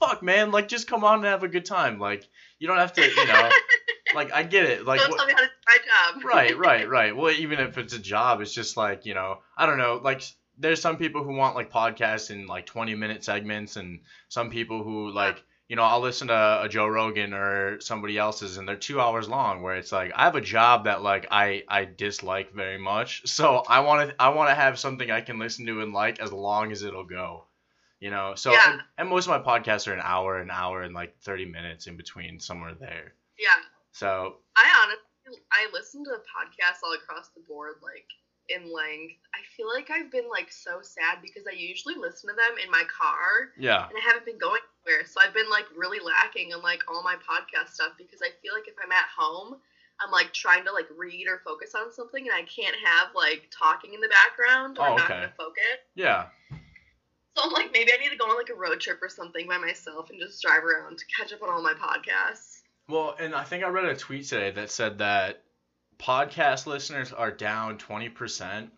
fuck, 0.00 0.22
man, 0.22 0.50
like 0.50 0.68
just 0.68 0.88
come 0.88 1.04
on 1.04 1.18
and 1.18 1.26
have 1.26 1.44
a 1.44 1.48
good 1.48 1.64
time. 1.64 1.98
Like 2.00 2.28
you 2.58 2.66
don't 2.66 2.78
have 2.78 2.92
to, 2.94 3.02
you 3.02 3.26
know, 3.26 3.50
like 4.14 4.32
I 4.32 4.42
get 4.42 4.64
it. 4.64 4.84
Like 4.84 5.00
don't 5.00 5.16
tell 5.16 5.26
me 5.26 5.32
how 5.32 5.40
to 5.40 5.46
do 5.46 5.52
my 5.66 6.22
job. 6.22 6.24
right, 6.24 6.58
right, 6.58 6.88
right. 6.88 7.16
Well, 7.16 7.32
even 7.32 7.60
if 7.60 7.78
it's 7.78 7.94
a 7.94 8.00
job, 8.00 8.40
it's 8.40 8.52
just 8.52 8.76
like 8.76 9.06
you 9.06 9.14
know, 9.14 9.38
I 9.56 9.66
don't 9.66 9.78
know. 9.78 10.00
Like 10.02 10.22
there's 10.58 10.80
some 10.80 10.96
people 10.96 11.22
who 11.24 11.34
want 11.34 11.54
like 11.54 11.70
podcasts 11.70 12.30
in 12.30 12.46
like 12.46 12.66
20 12.66 12.94
minute 12.94 13.24
segments, 13.24 13.76
and 13.76 14.00
some 14.28 14.50
people 14.50 14.82
who 14.82 15.10
like 15.10 15.42
you 15.68 15.76
know 15.76 15.82
I'll 15.82 16.00
listen 16.00 16.28
to 16.28 16.60
a 16.62 16.68
Joe 16.68 16.86
Rogan 16.86 17.32
or 17.34 17.80
somebody 17.80 18.16
else's, 18.18 18.56
and 18.56 18.68
they're 18.68 18.76
two 18.76 19.00
hours 19.00 19.28
long. 19.28 19.62
Where 19.62 19.76
it's 19.76 19.92
like 19.92 20.12
I 20.14 20.24
have 20.24 20.36
a 20.36 20.40
job 20.40 20.84
that 20.84 21.02
like 21.02 21.26
I 21.30 21.64
I 21.68 21.84
dislike 21.84 22.52
very 22.52 22.78
much, 22.78 23.26
so 23.26 23.62
I 23.68 23.80
want 23.80 24.10
to 24.10 24.16
I 24.22 24.28
want 24.30 24.50
to 24.50 24.54
have 24.54 24.78
something 24.78 25.10
I 25.10 25.20
can 25.20 25.38
listen 25.38 25.66
to 25.66 25.82
and 25.82 25.92
like 25.92 26.20
as 26.20 26.32
long 26.32 26.72
as 26.72 26.82
it'll 26.82 27.04
go. 27.04 27.44
You 27.98 28.10
know, 28.10 28.34
so 28.34 28.52
Yeah. 28.52 28.72
and, 28.72 28.80
and 28.98 29.08
most 29.08 29.26
of 29.26 29.30
my 29.30 29.38
podcasts 29.58 29.88
are 29.88 29.94
an 29.94 30.02
hour, 30.04 30.38
an 30.38 30.50
hour, 30.50 30.82
and 30.82 30.94
like 30.94 31.16
30 31.22 31.46
minutes 31.46 31.86
in 31.86 31.96
between, 31.96 32.38
somewhere 32.40 32.74
there. 32.78 33.14
Yeah. 33.38 33.48
So 33.92 34.36
I 34.54 34.84
honestly, 34.84 35.42
I 35.50 35.66
listen 35.72 36.04
to 36.04 36.10
podcasts 36.10 36.84
all 36.84 36.92
across 36.92 37.30
the 37.30 37.40
board, 37.48 37.76
like 37.82 38.04
in 38.48 38.72
length. 38.72 39.16
I 39.34 39.40
feel 39.56 39.68
like 39.68 39.90
I've 39.90 40.10
been 40.10 40.28
like 40.30 40.50
so 40.52 40.80
sad 40.82 41.18
because 41.22 41.44
I 41.46 41.54
usually 41.56 41.94
listen 41.94 42.30
to 42.30 42.36
them 42.36 42.58
in 42.62 42.70
my 42.70 42.84
car, 42.86 43.50
yeah, 43.58 43.88
and 43.88 43.96
I 43.96 44.00
haven't 44.06 44.24
been 44.26 44.38
going 44.38 44.60
anywhere. 44.86 45.06
So 45.06 45.20
I've 45.24 45.34
been 45.34 45.50
like 45.50 45.66
really 45.76 45.98
lacking 46.00 46.54
on 46.54 46.62
like 46.62 46.82
all 46.88 47.02
my 47.02 47.16
podcast 47.16 47.74
stuff 47.74 47.92
because 47.98 48.20
I 48.22 48.30
feel 48.42 48.54
like 48.54 48.68
if 48.68 48.74
I'm 48.82 48.92
at 48.92 49.06
home, 49.16 49.56
I'm 50.00 50.10
like 50.10 50.32
trying 50.32 50.64
to 50.64 50.72
like 50.72 50.86
read 50.96 51.26
or 51.28 51.40
focus 51.44 51.74
on 51.74 51.92
something, 51.92 52.22
and 52.26 52.34
I 52.34 52.42
can't 52.44 52.76
have 52.84 53.08
like 53.14 53.50
talking 53.50 53.94
in 53.94 54.00
the 54.00 54.08
background 54.08 54.78
or 54.78 54.86
Oh, 54.86 54.90
I'm 54.92 54.96
not 54.96 55.10
okay. 55.10 55.14
gonna 55.20 55.32
focus. 55.36 55.78
yeah. 55.94 56.26
So 57.36 57.42
I'm 57.44 57.52
like, 57.52 57.70
maybe 57.70 57.92
I 57.92 57.98
need 57.98 58.08
to 58.10 58.16
go 58.16 58.24
on 58.30 58.36
like 58.36 58.48
a 58.48 58.54
road 58.54 58.80
trip 58.80 58.98
or 59.02 59.10
something 59.10 59.46
by 59.46 59.58
myself 59.58 60.08
and 60.08 60.18
just 60.18 60.40
drive 60.40 60.64
around 60.64 60.96
to 60.96 61.04
catch 61.18 61.34
up 61.34 61.42
on 61.42 61.50
all 61.50 61.62
my 61.62 61.74
podcasts. 61.74 62.60
Well, 62.88 63.14
and 63.18 63.34
I 63.34 63.44
think 63.44 63.62
I 63.62 63.68
read 63.68 63.84
a 63.84 63.94
tweet 63.94 64.26
today 64.26 64.52
that 64.52 64.70
said 64.70 64.98
that 64.98 65.42
podcast 65.98 66.66
listeners 66.66 67.12
are 67.12 67.30
down 67.30 67.78
20%. 67.78 68.70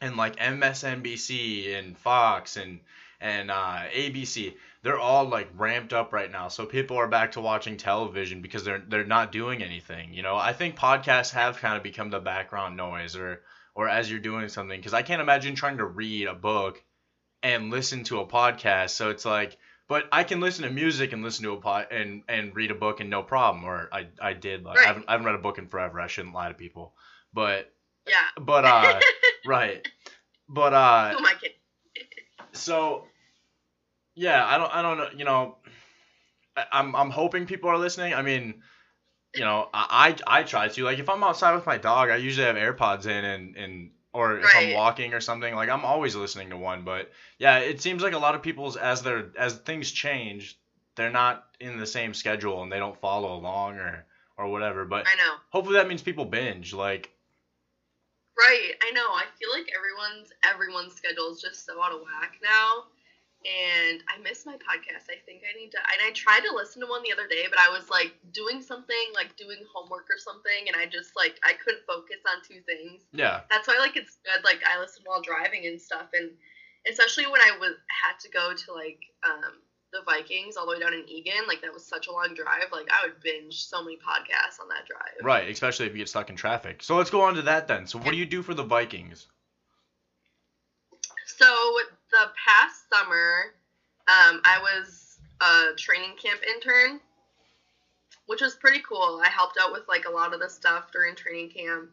And 0.00 0.16
like 0.16 0.36
MSNBC 0.36 1.78
and 1.78 1.96
Fox 1.96 2.56
and 2.56 2.80
and 3.20 3.52
uh, 3.52 3.84
ABC, 3.94 4.54
they're 4.82 4.98
all 4.98 5.26
like 5.26 5.48
ramped 5.56 5.92
up 5.92 6.12
right 6.12 6.30
now. 6.30 6.48
So 6.48 6.66
people 6.66 6.96
are 6.96 7.06
back 7.06 7.32
to 7.32 7.40
watching 7.40 7.76
television 7.76 8.42
because 8.42 8.64
they're 8.64 8.82
they're 8.88 9.04
not 9.04 9.30
doing 9.30 9.62
anything. 9.62 10.12
You 10.12 10.22
know, 10.22 10.36
I 10.36 10.52
think 10.52 10.76
podcasts 10.76 11.30
have 11.32 11.58
kind 11.58 11.76
of 11.76 11.84
become 11.84 12.10
the 12.10 12.18
background 12.18 12.76
noise 12.76 13.14
or 13.14 13.42
or 13.76 13.88
as 13.88 14.10
you're 14.10 14.20
doing 14.20 14.48
something 14.48 14.78
because 14.78 14.92
I 14.92 15.02
can't 15.02 15.22
imagine 15.22 15.54
trying 15.54 15.78
to 15.78 15.84
read 15.84 16.26
a 16.26 16.34
book 16.34 16.82
and 17.44 17.70
listen 17.70 18.02
to 18.04 18.20
a 18.20 18.26
podcast. 18.26 18.90
So 18.90 19.10
it's 19.10 19.24
like 19.24 19.56
but 19.92 20.08
I 20.10 20.24
can 20.24 20.40
listen 20.40 20.64
to 20.64 20.70
music 20.70 21.12
and 21.12 21.22
listen 21.22 21.44
to 21.44 21.52
a 21.52 21.60
pod 21.60 21.88
and, 21.90 22.22
and 22.26 22.56
read 22.56 22.70
a 22.70 22.74
book 22.74 23.00
and 23.00 23.10
no 23.10 23.22
problem. 23.22 23.62
Or 23.62 23.90
I, 23.92 24.06
I 24.18 24.32
did 24.32 24.64
like 24.64 24.78
I, 24.78 24.84
haven't, 24.84 25.04
I 25.06 25.12
haven't 25.12 25.26
read 25.26 25.34
a 25.34 25.38
book 25.38 25.58
in 25.58 25.68
forever. 25.68 26.00
I 26.00 26.06
shouldn't 26.06 26.34
lie 26.34 26.48
to 26.48 26.54
people. 26.54 26.94
But 27.34 27.70
Yeah. 28.08 28.14
but 28.40 28.64
uh 28.64 29.00
right. 29.46 29.86
But 30.48 30.72
uh 30.72 31.10
Who 31.10 31.18
am 31.18 31.26
I 31.26 31.34
kidding? 31.34 31.56
so 32.52 33.04
yeah, 34.14 34.42
I 34.46 34.56
don't 34.56 34.74
I 34.74 34.80
don't 34.80 34.96
know, 34.96 35.08
you 35.14 35.26
know 35.26 35.56
I, 36.56 36.64
I'm 36.72 36.96
I'm 36.96 37.10
hoping 37.10 37.44
people 37.44 37.68
are 37.68 37.76
listening. 37.76 38.14
I 38.14 38.22
mean, 38.22 38.62
you 39.34 39.44
know, 39.44 39.68
I 39.74 40.16
I, 40.26 40.40
I 40.40 40.42
try 40.44 40.68
to 40.68 40.84
like 40.84 41.00
if 41.00 41.10
I'm 41.10 41.22
outside 41.22 41.54
with 41.54 41.66
my 41.66 41.76
dog, 41.76 42.08
I 42.08 42.16
usually 42.16 42.46
have 42.46 42.56
AirPods 42.56 43.04
in 43.04 43.24
and 43.26 43.56
and 43.58 43.90
or 44.12 44.40
if 44.40 44.54
I'm 44.54 44.74
walking 44.74 45.14
or 45.14 45.20
something, 45.20 45.54
like 45.54 45.70
I'm 45.70 45.84
always 45.84 46.14
listening 46.14 46.50
to 46.50 46.56
one, 46.56 46.82
but 46.84 47.10
yeah, 47.38 47.58
it 47.58 47.80
seems 47.80 48.02
like 48.02 48.12
a 48.12 48.18
lot 48.18 48.34
of 48.34 48.42
people's 48.42 48.76
as 48.76 49.02
they're 49.02 49.30
as 49.38 49.54
things 49.54 49.90
change, 49.90 50.58
they're 50.96 51.10
not 51.10 51.46
in 51.60 51.78
the 51.78 51.86
same 51.86 52.12
schedule 52.12 52.62
and 52.62 52.70
they 52.70 52.78
don't 52.78 53.00
follow 53.00 53.34
along 53.34 53.76
or 53.76 54.04
or 54.36 54.48
whatever, 54.48 54.84
but 54.84 55.06
I 55.06 55.16
know. 55.16 55.34
hopefully 55.50 55.76
that 55.76 55.88
means 55.88 56.02
people 56.02 56.24
binge 56.24 56.72
like 56.72 57.10
Right, 58.38 58.72
I 58.82 58.90
know. 58.92 59.06
I 59.12 59.24
feel 59.38 59.50
like 59.52 59.70
everyone's 59.76 60.32
everyone's 60.42 60.94
schedule 60.94 61.30
is 61.30 61.40
just 61.40 61.64
so 61.66 61.82
out 61.82 61.92
of 61.92 62.00
whack 62.00 62.38
now. 62.42 62.84
And 63.42 64.02
I 64.06 64.22
miss 64.22 64.46
my 64.46 64.54
podcast. 64.54 65.10
I 65.10 65.18
think 65.26 65.42
I 65.42 65.58
need 65.58 65.70
to 65.72 65.78
and 65.78 66.00
I 66.06 66.12
tried 66.14 66.46
to 66.46 66.54
listen 66.54 66.80
to 66.82 66.86
one 66.86 67.02
the 67.02 67.12
other 67.12 67.26
day, 67.26 67.46
but 67.50 67.58
I 67.58 67.70
was 67.70 67.90
like 67.90 68.14
doing 68.32 68.62
something, 68.62 69.10
like 69.14 69.34
doing 69.36 69.58
homework 69.74 70.06
or 70.06 70.18
something, 70.18 70.68
and 70.70 70.76
I 70.76 70.86
just 70.86 71.16
like 71.16 71.40
I 71.42 71.54
couldn't 71.58 71.82
focus 71.86 72.22
on 72.30 72.42
two 72.46 72.60
things. 72.62 73.02
yeah, 73.12 73.40
That's 73.50 73.66
why 73.66 73.78
like 73.78 73.96
it's 73.96 74.18
good 74.24 74.44
like 74.44 74.62
I 74.62 74.78
listen 74.78 75.02
while 75.04 75.22
driving 75.22 75.66
and 75.66 75.80
stuff 75.80 76.06
and 76.14 76.30
especially 76.88 77.26
when 77.26 77.40
I 77.40 77.56
was 77.58 77.74
had 77.90 78.18
to 78.22 78.28
go 78.30 78.54
to 78.54 78.72
like 78.72 79.00
um 79.26 79.58
the 79.92 80.00
Vikings 80.06 80.56
all 80.56 80.64
the 80.66 80.72
way 80.72 80.80
down 80.80 80.94
in 80.94 81.06
Eagan, 81.08 81.46
like 81.46 81.60
that 81.62 81.72
was 81.72 81.84
such 81.84 82.06
a 82.06 82.12
long 82.12 82.34
drive. 82.34 82.70
Like 82.72 82.88
I 82.90 83.06
would 83.06 83.20
binge 83.20 83.64
so 83.64 83.82
many 83.84 83.96
podcasts 83.96 84.58
on 84.60 84.68
that 84.68 84.86
drive. 84.86 85.18
right, 85.22 85.48
especially 85.50 85.86
if 85.86 85.92
you 85.92 85.98
get 85.98 86.08
stuck 86.08 86.30
in 86.30 86.36
traffic. 86.36 86.82
So 86.82 86.96
let's 86.96 87.10
go 87.10 87.20
on 87.20 87.34
to 87.34 87.42
that 87.42 87.68
then. 87.68 87.86
So 87.86 87.98
what 87.98 88.10
do 88.10 88.16
you 88.16 88.24
do 88.26 88.42
for 88.42 88.54
the 88.54 88.62
Vikings? 88.62 89.26
So 91.26 91.76
the 92.12 92.30
past 92.36 92.88
summer, 92.90 93.54
um, 94.08 94.40
I 94.44 94.58
was 94.60 95.18
a 95.40 95.72
training 95.78 96.16
camp 96.16 96.42
intern, 96.46 97.00
which 98.26 98.40
was 98.40 98.54
pretty 98.56 98.80
cool. 98.80 99.20
I 99.22 99.28
helped 99.28 99.56
out 99.58 99.72
with 99.72 99.84
like 99.88 100.04
a 100.06 100.10
lot 100.10 100.32
of 100.34 100.40
the 100.40 100.48
stuff 100.48 100.90
during 100.92 101.14
training 101.16 101.50
camp. 101.50 101.90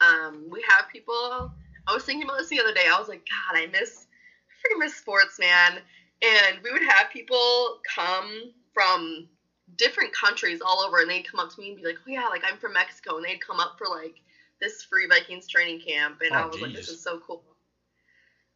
Um, 0.00 0.48
we 0.50 0.62
have 0.68 0.88
people. 0.88 1.52
I 1.86 1.94
was 1.94 2.04
thinking 2.04 2.24
about 2.24 2.38
this 2.38 2.48
the 2.48 2.60
other 2.60 2.72
day. 2.72 2.86
I 2.86 2.98
was 2.98 3.08
like, 3.08 3.22
God, 3.28 3.58
I 3.58 3.66
miss, 3.66 4.06
I 4.50 4.68
freaking 4.74 4.80
miss 4.80 4.94
sports, 4.96 5.38
man. 5.38 5.82
And 6.22 6.60
we 6.62 6.70
would 6.72 6.82
have 6.82 7.10
people 7.10 7.78
come 7.94 8.52
from 8.74 9.28
different 9.76 10.12
countries 10.12 10.60
all 10.60 10.80
over, 10.80 11.00
and 11.00 11.10
they'd 11.10 11.28
come 11.28 11.40
up 11.40 11.50
to 11.50 11.60
me 11.60 11.68
and 11.68 11.76
be 11.76 11.84
like, 11.84 11.98
Oh 12.06 12.10
yeah, 12.10 12.28
like 12.28 12.44
I'm 12.44 12.58
from 12.58 12.74
Mexico, 12.74 13.16
and 13.16 13.24
they'd 13.24 13.40
come 13.40 13.60
up 13.60 13.74
for 13.78 13.86
like 13.88 14.16
this 14.60 14.82
free 14.82 15.06
Vikings 15.06 15.48
training 15.48 15.80
camp, 15.80 16.18
and 16.22 16.36
I 16.36 16.44
Oh, 16.44 16.46
was 16.46 16.60
like, 16.60 16.74
This 16.74 16.88
is 16.88 17.02
so 17.02 17.18
cool. 17.18 17.40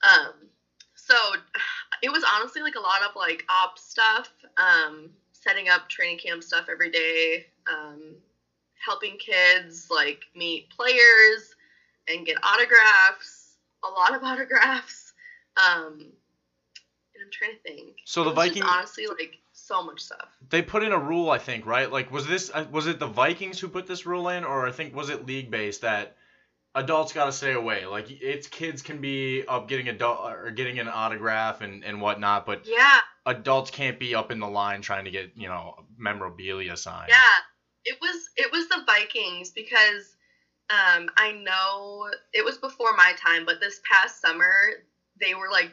Um, 0.02 0.50
so 1.06 1.34
it 2.02 2.10
was 2.10 2.24
honestly 2.34 2.62
like 2.62 2.74
a 2.76 2.80
lot 2.80 3.02
of 3.02 3.14
like 3.16 3.44
op 3.48 3.78
stuff, 3.78 4.30
um, 4.56 5.10
setting 5.32 5.68
up 5.68 5.88
training 5.88 6.18
camp 6.18 6.42
stuff 6.42 6.66
every 6.70 6.90
day, 6.90 7.46
um, 7.66 8.14
helping 8.84 9.16
kids 9.18 9.88
like 9.90 10.24
meet 10.34 10.68
players 10.70 11.54
and 12.08 12.26
get 12.26 12.36
autographs, 12.42 13.56
a 13.82 13.88
lot 13.88 14.14
of 14.14 14.22
autographs. 14.24 15.12
Um, 15.56 16.12
and 17.14 17.22
I'm 17.22 17.30
trying 17.30 17.52
to 17.52 17.58
think. 17.62 17.96
So 18.04 18.24
the 18.24 18.32
Vikings 18.32 18.66
honestly 18.68 19.06
like 19.06 19.38
so 19.52 19.82
much 19.82 20.00
stuff. 20.00 20.28
they 20.50 20.62
put 20.62 20.82
in 20.82 20.92
a 20.92 20.98
rule, 20.98 21.30
I 21.30 21.38
think, 21.38 21.64
right? 21.64 21.90
Like 21.90 22.10
was 22.10 22.26
this 22.26 22.50
uh, 22.52 22.66
was 22.70 22.86
it 22.86 22.98
the 22.98 23.06
Vikings 23.06 23.60
who 23.60 23.68
put 23.68 23.86
this 23.86 24.04
rule 24.04 24.28
in, 24.28 24.44
or 24.44 24.66
I 24.66 24.72
think 24.72 24.94
was 24.94 25.10
it 25.10 25.24
league 25.26 25.50
based 25.50 25.82
that 25.82 26.16
adults 26.74 27.12
got 27.12 27.26
to 27.26 27.32
stay 27.32 27.52
away? 27.52 27.86
Like 27.86 28.06
it's 28.10 28.46
kids 28.46 28.82
can 28.82 29.00
be 29.00 29.44
up 29.46 29.68
getting 29.68 29.88
adult 29.88 30.20
or 30.32 30.50
getting 30.50 30.78
an 30.78 30.88
autograph 30.88 31.60
and 31.60 31.84
and 31.84 32.00
whatnot, 32.00 32.46
but 32.46 32.66
Yeah, 32.66 33.00
adults 33.26 33.70
can't 33.70 33.98
be 33.98 34.14
up 34.14 34.30
in 34.30 34.40
the 34.40 34.48
line 34.48 34.82
trying 34.82 35.04
to 35.04 35.10
get 35.10 35.32
you 35.36 35.48
know 35.48 35.74
memorabilia 35.96 36.76
signed. 36.76 37.10
Yeah, 37.10 37.34
it 37.84 37.98
was 38.00 38.28
it 38.36 38.50
was 38.50 38.68
the 38.68 38.82
Vikings 38.86 39.50
because 39.50 40.16
um, 40.70 41.08
I 41.16 41.32
know 41.32 42.10
it 42.32 42.44
was 42.44 42.58
before 42.58 42.94
my 42.96 43.12
time, 43.18 43.44
but 43.44 43.60
this 43.60 43.80
past 43.88 44.20
summer 44.20 44.72
they 45.20 45.34
were 45.34 45.50
like 45.50 45.72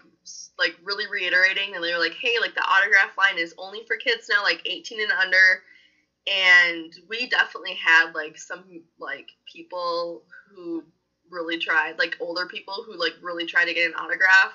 like 0.59 0.75
really 0.83 1.07
reiterating 1.07 1.73
and 1.75 1.83
they 1.83 1.93
were 1.93 1.99
like, 1.99 2.13
hey, 2.13 2.37
like 2.39 2.53
the 2.53 2.63
autograph 2.63 3.17
line 3.17 3.37
is 3.37 3.53
only 3.57 3.83
for 3.85 3.95
kids 3.95 4.29
now, 4.29 4.43
like 4.43 4.61
18 4.65 5.01
and 5.01 5.11
under. 5.11 5.63
And 6.27 6.93
we 7.07 7.27
definitely 7.27 7.73
had 7.73 8.13
like 8.13 8.37
some 8.37 8.63
like 8.99 9.29
people 9.51 10.23
who 10.47 10.83
really 11.29 11.57
tried, 11.57 11.97
like 11.97 12.15
older 12.19 12.45
people 12.45 12.83
who 12.85 12.97
like 12.97 13.13
really 13.21 13.45
tried 13.45 13.65
to 13.65 13.73
get 13.73 13.87
an 13.87 13.95
autograph. 13.95 14.53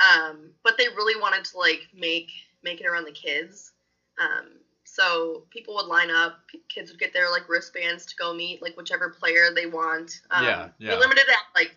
Um, 0.00 0.50
but 0.64 0.76
they 0.78 0.88
really 0.88 1.20
wanted 1.20 1.44
to 1.44 1.58
like 1.58 1.82
make 1.94 2.30
make 2.62 2.80
it 2.80 2.86
around 2.86 3.04
the 3.04 3.12
kids. 3.12 3.72
Um, 4.18 4.50
so 4.84 5.44
people 5.50 5.74
would 5.76 5.86
line 5.86 6.10
up. 6.10 6.40
Kids 6.68 6.90
would 6.90 7.00
get 7.00 7.12
their 7.12 7.30
like 7.30 7.48
wristbands 7.48 8.04
to 8.06 8.16
go 8.16 8.34
meet 8.34 8.60
like 8.62 8.76
whichever 8.76 9.08
player 9.10 9.50
they 9.54 9.66
want. 9.66 10.20
Um, 10.30 10.44
Yeah, 10.44 10.68
yeah. 10.78 10.94
We 10.94 11.00
limited 11.00 11.22
it 11.28 11.30
at 11.30 11.54
like 11.54 11.76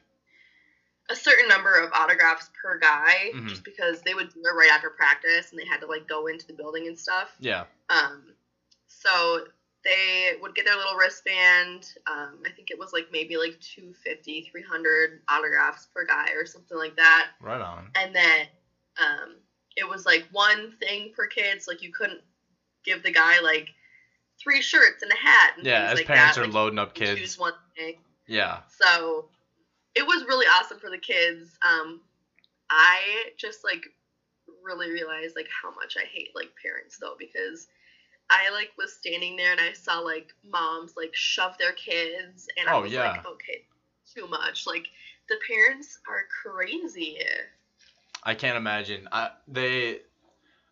a 1.10 1.16
certain 1.16 1.48
number 1.48 1.76
of 1.76 1.92
autographs 1.94 2.50
per 2.60 2.80
guy, 2.80 3.32
Mhm. 3.34 3.48
just 3.48 3.64
because 3.64 4.02
they 4.02 4.16
would 4.16 4.34
do 4.34 4.42
it 4.44 4.50
right 4.50 4.72
after 4.72 4.90
practice 4.90 5.52
and 5.52 5.60
they 5.60 5.66
had 5.66 5.82
to 5.82 5.86
like 5.86 6.08
go 6.08 6.26
into 6.28 6.48
the 6.48 6.54
building 6.54 6.88
and 6.88 6.98
stuff. 6.98 7.32
Yeah. 7.40 7.66
Um, 7.90 8.34
so 9.06 9.46
they 9.84 10.34
would 10.42 10.56
get 10.56 10.66
their 10.66 10.78
little 10.78 10.96
wristband. 10.96 11.88
Um, 12.08 12.42
I 12.46 12.52
think 12.52 12.72
it 12.72 12.80
was 12.80 12.94
like 12.94 13.08
maybe 13.12 13.38
like 13.38 13.56
250, 13.60 14.48
300 14.52 15.22
autographs 15.30 15.88
per 15.94 16.06
guy 16.06 16.32
or 16.32 16.46
something 16.46 16.78
like 16.78 16.96
that. 16.98 17.30
Right 17.42 17.62
on. 17.62 17.92
And 17.96 18.16
then 18.16 18.48
um, 19.00 19.36
it 19.78 19.88
was 19.88 20.06
like 20.06 20.26
one 20.32 20.72
thing 20.80 21.12
per 21.16 21.28
kid. 21.28 21.62
So 21.62 21.72
like 21.72 21.82
you 21.82 21.92
couldn't 21.92 22.22
give 22.84 23.04
the 23.04 23.12
guy 23.12 23.40
like 23.40 23.70
three 24.42 24.62
shirts 24.62 25.04
and 25.04 25.12
a 25.12 25.16
hat. 25.16 25.54
And 25.58 25.66
Yeah, 25.66 25.90
as 25.90 25.98
like 25.98 26.08
parents 26.08 26.38
that. 26.38 26.42
are 26.42 26.46
Like, 26.46 26.54
loading 26.54 26.80
up 26.80 26.94
kids. 26.94 27.20
Choose 27.20 27.38
one 27.38 27.54
thing. 27.78 27.96
Yeah. 28.28 28.62
So 28.78 29.28
it 29.96 30.06
was 30.06 30.24
really 30.26 30.46
awesome 30.48 30.80
for 30.80 30.90
the 30.90 30.98
kids. 30.98 31.58
Um, 31.66 32.02
I 32.70 33.30
just 33.38 33.64
like 33.64 33.84
really 34.64 34.90
realized 34.92 35.36
like 35.36 35.48
how 35.50 35.72
much 35.72 35.96
I 35.98 36.06
hate 36.06 36.30
like 36.36 36.50
parents 36.62 36.98
though 36.98 37.16
because 37.18 37.68
I 38.30 38.50
like 38.52 38.72
was 38.78 38.94
standing 38.94 39.36
there 39.36 39.52
and 39.52 39.62
I 39.62 39.74
saw 39.74 40.00
like 40.00 40.34
moms 40.44 40.94
like 40.98 41.12
shove 41.14 41.58
their 41.58 41.74
kids 41.74 42.48
and 42.58 42.68
I 42.70 42.74
Oh, 42.76 42.82
was 42.82 42.92
yeah. 42.92 43.12
like 43.12 43.26
okay 43.26 43.64
too 44.16 44.28
much 44.28 44.66
like 44.68 44.88
the 45.30 45.38
parents 45.48 45.98
are 46.08 46.26
crazy. 46.42 47.18
I 48.24 48.34
can't 48.36 48.58
imagine. 48.58 49.08
I 49.12 49.32
they 49.48 50.00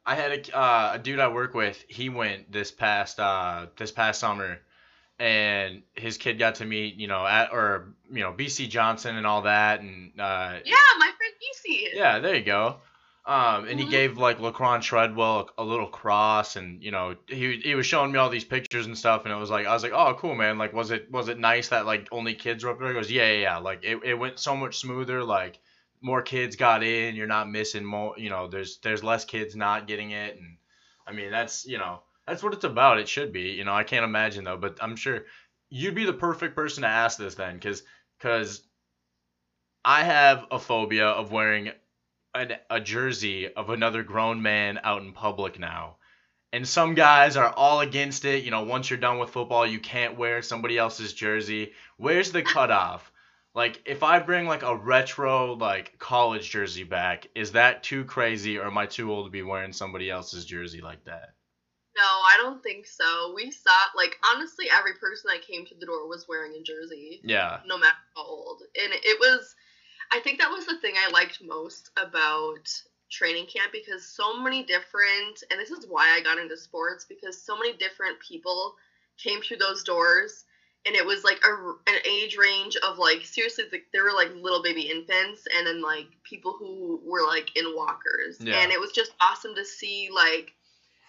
I 0.06 0.16
had 0.16 0.32
a 0.50 0.58
uh, 0.58 0.92
a 0.96 1.00
dude 1.00 1.20
I 1.20 1.28
work 1.30 1.54
with. 1.54 1.84
He 1.88 2.10
went 2.10 2.52
this 2.52 2.72
past 2.72 3.20
uh 3.20 3.68
this 3.78 3.92
past 3.92 4.20
summer, 4.20 4.60
and 5.20 5.84
his 5.94 6.18
kid 6.18 6.40
got 6.40 6.56
to 6.56 6.66
meet 6.66 6.96
you 6.96 7.08
know 7.08 7.26
at 7.26 7.52
or 7.54 7.94
you 8.12 8.22
know 8.22 8.34
Bisi 8.34 8.70
Johnson 8.70 9.16
and 9.16 9.28
all 9.28 9.44
that, 9.44 9.82
and 9.82 10.20
uh 10.20 10.60
Yeah, 10.66 10.76
my 11.00 11.12
friend 11.18 11.34
Bisi. 11.42 11.90
yeah, 11.94 12.20
there 12.20 12.36
you 12.36 12.44
go. 12.44 12.78
Um, 13.26 13.66
and 13.70 13.80
he 13.80 13.86
Mhm. 13.86 13.88
gave 13.88 14.18
like 14.18 14.40
Laquon 14.40 14.82
Treadwell 14.82 15.50
a, 15.58 15.64
a 15.64 15.66
little 15.66 15.88
cross, 15.88 16.58
and 16.58 16.84
you 16.84 16.92
know 16.92 17.16
he 17.30 17.58
he 17.62 17.74
was 17.74 17.86
showing 17.86 18.12
me 18.12 18.20
all 18.20 18.30
these 18.30 18.44
pictures 18.44 18.86
and 18.86 18.98
stuff, 18.98 19.24
and 19.24 19.34
it 19.34 19.38
was 19.38 19.50
like 19.50 19.66
I 19.66 19.74
was 19.74 19.82
like, 19.82 19.94
oh 19.94 20.14
cool 20.16 20.36
man, 20.36 20.58
like 20.58 20.74
was 20.74 20.92
it 20.92 21.10
was 21.10 21.30
it 21.30 21.40
nice 21.40 21.70
that 21.70 21.86
like 21.86 22.10
only 22.12 22.36
kids 22.36 22.66
were 22.66 22.72
up 22.72 22.80
there? 22.80 22.90
He 22.90 22.94
goes, 22.94 23.10
yeah 23.10 23.32
yeah 23.32 23.40
yeah, 23.42 23.58
like 23.60 23.80
it, 23.84 24.04
it 24.04 24.16
went 24.16 24.40
so 24.40 24.58
much 24.58 24.78
smoother, 24.80 25.24
like 25.24 25.62
more 26.02 26.22
kids 26.22 26.58
got 26.58 26.84
in, 26.84 27.16
you're 27.16 27.26
not 27.28 27.50
missing 27.50 27.86
more, 27.86 28.14
you 28.18 28.30
know, 28.30 28.50
there's 28.50 28.80
there's 28.80 29.06
less 29.06 29.24
kids 29.24 29.56
not 29.56 29.88
getting 29.88 30.12
it, 30.12 30.36
and 30.36 30.58
I 31.08 31.14
mean 31.14 31.32
that's 31.32 31.66
you 31.66 31.78
know 31.78 32.04
that's 32.28 32.44
what 32.44 32.54
it's 32.54 32.66
about. 32.66 33.00
It 33.00 33.08
should 33.08 33.32
be, 33.32 33.52
you 33.52 33.64
know, 33.64 33.74
I 33.74 33.86
can't 33.86 34.04
imagine 34.04 34.44
though, 34.44 34.58
but 34.58 34.78
I'm 34.84 34.98
sure 34.98 35.26
you'd 35.70 35.96
be 35.96 36.04
the 36.04 36.12
perfect 36.14 36.56
person 36.58 36.82
to 36.84 36.90
ask 36.90 37.18
this 37.18 37.36
then, 37.36 37.58
cause 37.62 37.84
cause 38.20 38.68
I 39.86 40.04
have 40.04 40.46
a 40.52 40.60
phobia 40.60 41.08
of 41.08 41.32
wearing 41.32 41.72
an, 42.36 42.54
a 42.70 42.80
jersey 42.80 43.54
of 43.54 43.70
another 43.70 44.04
grown 44.04 44.42
man 44.42 44.80
out 44.84 45.02
in 45.02 45.14
public 45.14 45.60
now. 45.60 45.98
And 46.52 46.68
some 46.68 46.94
guys 46.94 47.36
are 47.36 47.52
all 47.52 47.80
against 47.80 48.26
it. 48.26 48.44
You 48.44 48.52
know, 48.52 48.64
once 48.64 48.90
you're 48.90 49.00
done 49.00 49.18
with 49.18 49.32
football, 49.32 49.66
you 49.66 49.80
can't 49.80 50.18
wear 50.18 50.42
somebody 50.42 50.78
else's 50.78 51.14
jersey. 51.14 51.74
Where's 51.98 52.32
the 52.32 52.44
cutoff? 52.44 53.12
Like, 53.56 53.82
if 53.86 54.02
I 54.04 54.20
bring 54.20 54.48
like 54.48 54.64
a 54.64 54.76
retro 54.76 55.54
like 55.54 55.98
college 56.00 56.50
jersey 56.50 56.84
back, 56.84 57.28
is 57.36 57.52
that 57.52 57.84
too 57.84 58.04
crazy, 58.06 58.58
or 58.58 58.66
am 58.66 58.78
I 58.78 58.88
too 58.88 59.12
old 59.12 59.28
to 59.28 59.32
be 59.32 59.44
wearing 59.44 59.74
somebody 59.74 60.10
else's 60.10 60.46
jersey 60.46 60.82
like 60.82 61.04
that? 61.06 61.34
No, 61.96 62.04
I 62.04 62.38
don't 62.42 62.64
think 62.64 62.88
so. 62.88 63.34
We 63.36 63.52
saw 63.52 63.72
like 63.96 64.18
honestly 64.34 64.66
every 64.76 64.94
person 64.94 65.30
that 65.32 65.46
came 65.46 65.66
to 65.68 65.76
the 65.76 65.86
door 65.86 66.08
was 66.08 66.26
wearing 66.28 66.54
a 66.54 66.64
jersey. 66.64 67.22
Yeah, 67.24 67.60
no 67.68 67.78
matter 67.78 67.94
how 68.16 68.24
old. 68.24 68.62
And 68.82 68.92
it 68.94 69.20
was, 69.20 69.56
I 70.14 70.20
think 70.20 70.40
that 70.40 70.52
was 70.52 70.66
the 70.66 70.78
thing 70.78 70.96
I 70.98 71.10
liked 71.10 71.42
most 71.42 71.90
about 71.98 72.70
training 73.10 73.48
camp 73.48 73.72
because 73.72 74.06
so 74.06 74.38
many 74.38 74.64
different, 74.64 75.44
and 75.50 75.60
this 75.60 75.72
is 75.72 75.86
why 75.88 76.14
I 76.16 76.22
got 76.22 76.38
into 76.38 76.58
sports 76.58 77.06
because 77.06 77.42
so 77.42 77.58
many 77.58 77.74
different 77.74 78.20
people 78.20 78.76
came 79.18 79.42
through 79.42 79.58
those 79.58 79.84
doors. 79.84 80.46
And 80.86 80.98
it 80.98 81.06
was 81.06 81.24
like 81.24 81.40
a, 81.46 81.72
an 81.90 82.00
age 82.06 82.36
range 82.36 82.76
of 82.76 82.98
like 82.98 83.24
seriously, 83.24 83.64
like, 83.72 83.86
there 83.94 84.04
were 84.04 84.12
like 84.12 84.30
little 84.34 84.62
baby 84.62 84.82
infants, 84.82 85.48
and 85.56 85.66
then 85.66 85.82
like 85.82 86.08
people 86.24 86.56
who 86.60 87.00
were 87.06 87.26
like 87.26 87.56
in 87.56 87.74
walkers, 87.74 88.38
Yeah. 88.42 88.60
and 88.62 88.70
it 88.70 88.80
was 88.82 88.92
just 88.92 89.14
awesome 89.22 89.56
to 89.56 89.64
see 89.64 90.10
like 90.12 90.52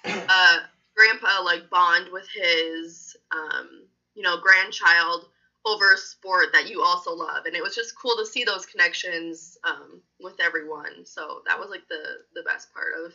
uh, 0.04 0.58
grandpa 0.96 1.42
like 1.42 1.68
bond 1.70 2.08
with 2.12 2.28
his 2.32 3.16
um, 3.32 3.88
you 4.14 4.22
know 4.22 4.36
grandchild 4.36 5.26
over 5.66 5.92
a 5.94 5.96
sport 5.98 6.46
that 6.52 6.68
you 6.68 6.82
also 6.82 7.12
love 7.12 7.46
and 7.46 7.54
it 7.56 7.62
was 7.62 7.74
just 7.74 7.96
cool 7.96 8.14
to 8.16 8.26
see 8.26 8.44
those 8.44 8.66
connections 8.66 9.56
um, 9.64 10.00
with 10.20 10.34
everyone 10.40 11.04
so 11.04 11.40
that 11.46 11.58
was 11.58 11.70
like 11.70 11.86
the 11.88 12.18
the 12.34 12.42
best 12.42 12.72
part 12.74 12.92
of 13.04 13.12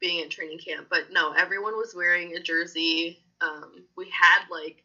being 0.00 0.22
at 0.22 0.30
training 0.30 0.58
camp 0.58 0.86
but 0.90 1.10
no 1.10 1.32
everyone 1.32 1.76
was 1.76 1.94
wearing 1.94 2.36
a 2.36 2.40
jersey 2.40 3.18
um, 3.40 3.84
we 3.96 4.06
had 4.10 4.44
like 4.50 4.84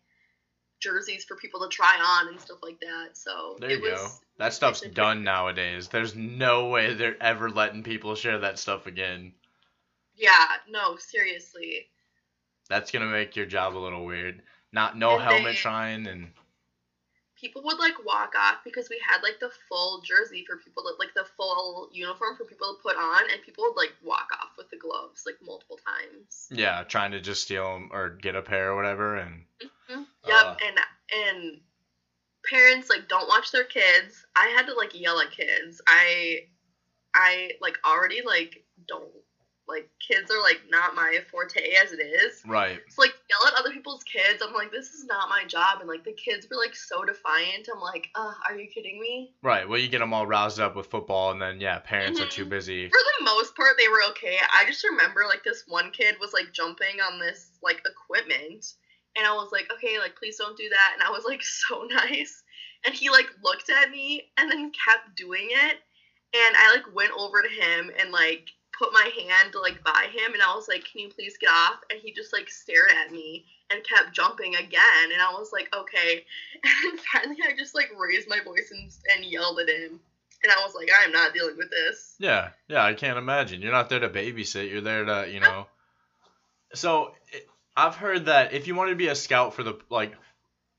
jerseys 0.80 1.24
for 1.24 1.36
people 1.38 1.60
to 1.60 1.68
try 1.70 1.98
on 2.00 2.28
and 2.30 2.40
stuff 2.42 2.60
like 2.64 2.80
that 2.80 3.10
so 3.18 3.58
there 3.60 3.72
you 3.72 3.82
was 3.82 3.92
go. 4.00 4.08
That 4.40 4.54
stuff's 4.54 4.82
done 4.82 5.24
nowadays. 5.24 5.88
There's 5.88 6.14
no 6.14 6.68
way 6.68 6.94
they're 6.94 7.18
ever 7.24 7.50
letting 7.50 7.82
people 7.82 8.14
share 8.14 8.38
that 8.38 8.60
stuff 8.60 8.86
again. 8.86 9.34
yeah 10.16 10.46
no 10.70 10.96
seriously 10.98 11.88
That's 12.70 12.92
gonna 12.92 13.08
make 13.08 13.36
your 13.36 13.48
job 13.48 13.76
a 13.76 13.80
little 13.80 14.06
weird. 14.06 14.44
Not 14.72 14.96
no 14.98 15.14
And 15.16 15.24
helmet 15.24 15.54
they- 15.54 15.56
trying 15.56 16.06
and 16.08 16.28
people 17.40 17.62
would 17.64 17.78
like 17.80 18.04
walk 18.06 18.34
off 18.38 18.58
because 18.64 18.90
we 18.90 19.00
had 19.08 19.22
like 19.22 19.40
the 19.40 19.52
full 19.70 20.02
jersey 20.02 20.44
for 20.48 20.58
people 20.58 20.84
to 20.84 20.90
like 21.00 21.14
the 21.14 21.26
full 21.38 21.90
uniform 21.92 22.36
for 22.36 22.46
people 22.46 22.76
to 22.76 22.82
put 22.82 22.96
on 22.98 23.24
and 23.32 23.42
people 23.44 23.64
would 23.66 23.78
like 23.78 23.94
walk 24.04 24.30
off 24.42 24.50
with 24.58 24.70
the 24.70 24.78
gloves 24.78 25.24
like 25.26 25.36
multiple 25.42 25.80
times. 25.86 26.48
Yeah, 26.52 26.84
trying 26.84 27.12
to 27.12 27.22
just 27.22 27.44
steal 27.44 27.64
them 27.74 27.90
or 27.92 28.10
get 28.10 28.36
a 28.36 28.42
pair 28.42 28.72
or 28.72 28.76
whatever 28.76 29.18
and 29.18 29.44
yep 29.90 30.02
Uh. 30.28 30.56
and 30.66 30.80
and 31.14 31.62
parents 32.50 32.90
like 32.90 33.08
don't 33.08 33.28
watch 33.28 33.52
their 33.52 33.64
kids. 33.64 34.26
I 34.36 34.48
had 34.56 34.66
to 34.68 34.74
like 34.74 35.00
yell 35.00 35.20
at 35.20 35.32
kids. 35.32 35.82
I 35.88 36.42
i 37.14 37.52
like 37.62 37.78
already 37.86 38.22
like 38.26 38.64
don't 38.88 39.10
like 39.68 39.90
kids 40.00 40.32
are 40.32 40.42
like 40.42 40.62
not 40.70 40.96
my 40.96 41.20
forte 41.30 41.74
as 41.74 41.92
it 41.92 42.00
is. 42.02 42.42
Right. 42.46 42.80
so 42.90 43.02
like 43.02 43.14
yell 43.30 43.48
at 43.52 43.60
other 43.60 43.72
people's 43.72 44.04
kids. 44.04 44.42
I'm 44.46 44.54
like 44.54 44.72
this 44.72 44.90
is 44.94 45.06
not 45.06 45.30
my 45.30 45.44
job. 45.46 45.80
And 45.80 45.88
like 45.90 46.04
the 46.04 46.14
kids 46.14 46.48
were 46.50 46.58
like 46.58 46.76
so 46.76 47.04
defiant. 47.04 47.68
I'm 47.74 47.82
like 47.82 48.08
uh 48.16 48.34
are 48.48 48.58
you 48.58 48.70
kidding 48.70 49.00
me? 49.02 49.34
Right. 49.42 49.68
Well, 49.68 49.80
you 49.80 49.88
get 49.90 50.00
them 50.00 50.14
all 50.14 50.26
roused 50.28 50.60
up 50.60 50.76
with 50.76 50.88
football, 50.88 51.32
and 51.32 51.42
then 51.42 51.60
yeah, 51.60 51.80
parents 51.80 52.20
are 52.22 52.28
too 52.28 52.46
Mhm. 52.46 52.50
busy. 52.50 52.90
for 52.90 53.00
the 53.20 53.26
most 53.26 53.56
part 53.56 53.76
they 53.78 53.88
were 53.90 54.04
okay. 54.12 54.38
I 54.58 54.66
just 54.66 54.84
remember 54.84 55.26
like 55.28 55.44
this 55.44 55.64
one 55.68 55.92
kid 55.92 56.16
was 56.20 56.34
like 56.34 56.54
jumping 56.54 57.02
on 57.02 57.20
this 57.20 57.52
like 57.62 57.82
equipment. 57.86 58.66
And 59.18 59.26
i 59.26 59.34
was 59.34 59.52
like 59.52 59.68
okay 59.74 60.00
like 60.00 60.16
please 60.16 60.38
don't 60.38 60.56
do 60.58 60.70
that. 60.70 60.92
And 60.94 61.04
i 61.04 61.10
was 61.10 61.26
like 61.26 61.42
so 61.68 61.84
nice. 61.84 62.44
And 62.86 62.96
he 62.96 63.10
like 63.10 63.28
looked 63.44 63.70
at 63.70 63.90
me 63.90 64.30
and 64.38 64.50
then 64.50 64.72
kept 64.72 65.16
doing 65.16 65.50
it. 65.52 65.78
And 66.34 66.56
i 66.58 66.72
like 66.74 66.94
went 66.96 67.12
over 67.18 67.42
to 67.42 67.50
him 67.50 67.92
and 67.98 68.12
like 68.12 68.50
put 68.78 68.94
my 68.94 69.10
hand 69.18 69.54
like 69.62 69.84
by 69.84 70.08
him 70.12 70.34
and 70.34 70.42
i 70.44 70.54
was 70.56 70.68
like 70.68 70.84
can 70.92 71.02
you 71.02 71.10
please 71.10 71.36
get 71.40 71.50
off 71.50 71.80
and 71.90 72.00
he 72.00 72.12
just 72.12 72.32
like 72.34 72.50
stared 72.50 72.92
at 73.04 73.12
me 73.12 73.46
and 73.72 73.84
kept 73.84 74.14
jumping 74.14 74.56
again 74.56 75.12
and 75.12 75.22
i 75.22 75.32
was 75.32 75.52
like 75.52 75.68
okay 75.76 76.24
and 76.86 77.00
finally 77.14 77.38
i 77.48 77.56
just 77.58 77.74
like 77.76 77.90
raised 77.98 78.28
my 78.30 78.40
voice 78.42 78.70
and, 78.72 78.92
and 79.16 79.26
yelled 79.26 79.60
at 79.60 79.68
him 79.70 80.00
and 80.44 80.52
i 80.52 80.64
was 80.64 80.74
like 80.76 80.90
i 81.00 81.04
am 81.04 81.12
not 81.12 81.34
dealing 81.34 81.58
with 81.58 81.70
this 81.72 82.16
Yeah, 82.20 82.50
yeah. 82.68 82.84
I 82.84 82.94
can't 82.94 83.18
imagine. 83.18 83.62
You're 83.62 83.72
not 83.72 83.90
there 83.90 84.00
to 84.00 84.10
babysit. 84.10 84.70
You're 84.72 84.82
there 84.82 85.06
to, 85.06 85.28
you 85.32 85.40
know. 85.40 85.68
So 86.74 87.14
it- 87.32 87.48
I've 87.76 87.96
heard 87.96 88.26
that 88.26 88.54
if 88.54 88.66
you 88.68 88.74
wanted 88.76 88.92
to 88.92 88.96
be 88.98 89.08
a 89.08 89.16
scout 89.16 89.54
for 89.54 89.62
the 89.64 89.80
like, 89.90 90.16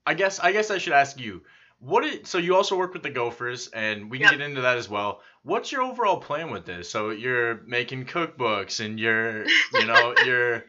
I 0.04 0.14
guess 0.14 0.40
I 0.40 0.50
guess 0.52 0.70
I 0.70 0.78
should 0.78 0.92
ask 0.92 1.18
you. 1.18 1.42
What 1.80 2.04
is, 2.04 2.28
so 2.28 2.38
you 2.38 2.56
also 2.56 2.76
work 2.76 2.92
with 2.92 3.04
the 3.04 3.10
Gophers, 3.10 3.68
and 3.68 4.10
we 4.10 4.18
can 4.18 4.24
Yep. 4.32 4.38
get 4.38 4.40
into 4.40 4.62
that 4.62 4.78
as 4.78 4.88
well. 4.88 5.20
What's 5.48 5.72
your 5.72 5.80
overall 5.80 6.20
plan 6.20 6.50
with 6.50 6.66
this? 6.66 6.90
So 6.90 7.08
you're 7.08 7.62
making 7.66 8.04
cookbooks, 8.04 8.84
and 8.84 9.00
you're, 9.00 9.46
you 9.46 9.86
know, 9.86 10.14
you're 10.26 10.66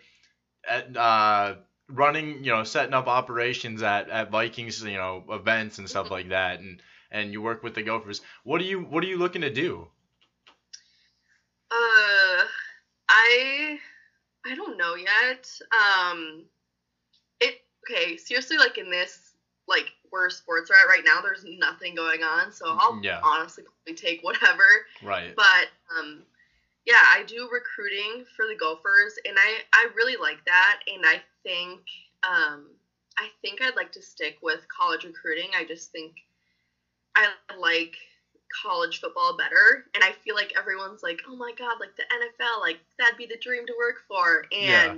at, 0.67 0.95
uh, 0.95 1.55
running, 1.89 2.45
you 2.45 2.51
know, 2.53 2.63
setting 2.63 2.93
up 2.93 3.07
operations 3.07 3.83
at, 3.83 4.09
at 4.09 4.31
Vikings, 4.31 4.81
you 4.81 4.95
know, 4.95 5.25
events 5.31 5.79
and 5.79 5.89
stuff 5.89 6.09
like 6.09 6.29
that, 6.29 6.61
and 6.61 6.81
and 7.11 7.33
you 7.33 7.41
work 7.41 7.61
with 7.61 7.73
the 7.73 7.83
Gophers. 7.83 8.21
What 8.45 8.61
are 8.61 8.63
you 8.63 8.79
What 8.79 9.03
are 9.03 9.07
you 9.07 9.17
looking 9.17 9.41
to 9.41 9.49
do? 9.49 9.89
Uh, 11.69 12.45
I 13.09 13.79
I 14.45 14.55
don't 14.55 14.77
know 14.77 14.95
yet. 14.95 15.51
Um, 15.73 16.45
it 17.41 17.55
okay. 17.83 18.15
Seriously, 18.15 18.57
like 18.57 18.77
in 18.77 18.89
this, 18.89 19.28
like 19.69 19.93
where 20.09 20.29
sports 20.29 20.69
are 20.71 20.75
at 20.75 20.87
right 20.89 21.03
now, 21.05 21.21
there's 21.21 21.45
nothing 21.45 21.95
going 21.95 22.23
on. 22.23 22.51
So 22.51 22.65
I'll 22.67 22.99
Yeah. 23.03 23.19
honestly 23.23 23.63
probably 23.63 23.93
take 23.95 24.23
whatever. 24.23 24.63
Right. 25.03 25.35
But 25.35 25.67
um, 25.97 26.23
yeah, 26.85 27.03
I 27.13 27.23
do 27.23 27.47
recruiting 27.51 28.25
for 28.35 28.47
the 28.47 28.55
Gophers, 28.55 29.13
and 29.25 29.37
I 29.37 29.61
I 29.73 29.87
really 29.95 30.15
like 30.17 30.43
that, 30.45 30.79
and 30.91 31.05
I 31.05 31.21
think 31.43 31.81
um 32.23 32.65
I 33.17 33.29
think 33.41 33.61
I'd 33.61 33.75
like 33.75 33.91
to 33.93 34.01
stick 34.01 34.37
with 34.41 34.61
college 34.75 35.03
recruiting. 35.03 35.49
I 35.55 35.65
just 35.65 35.91
think 35.91 36.13
I 37.15 37.27
like 37.57 37.95
college 38.63 38.99
football 38.99 39.37
better, 39.37 39.85
and 39.93 40.03
I 40.03 40.11
feel 40.23 40.35
like 40.35 40.53
everyone's 40.57 41.03
like, 41.03 41.21
oh 41.27 41.35
my 41.35 41.51
god, 41.57 41.79
like 41.79 41.95
the 41.95 42.03
NFL, 42.03 42.61
like 42.61 42.79
that'd 42.97 43.17
be 43.17 43.25
the 43.27 43.37
dream 43.37 43.67
to 43.67 43.73
work 43.77 43.97
for, 44.07 44.45
and 44.51 44.61
yeah. 44.65 44.93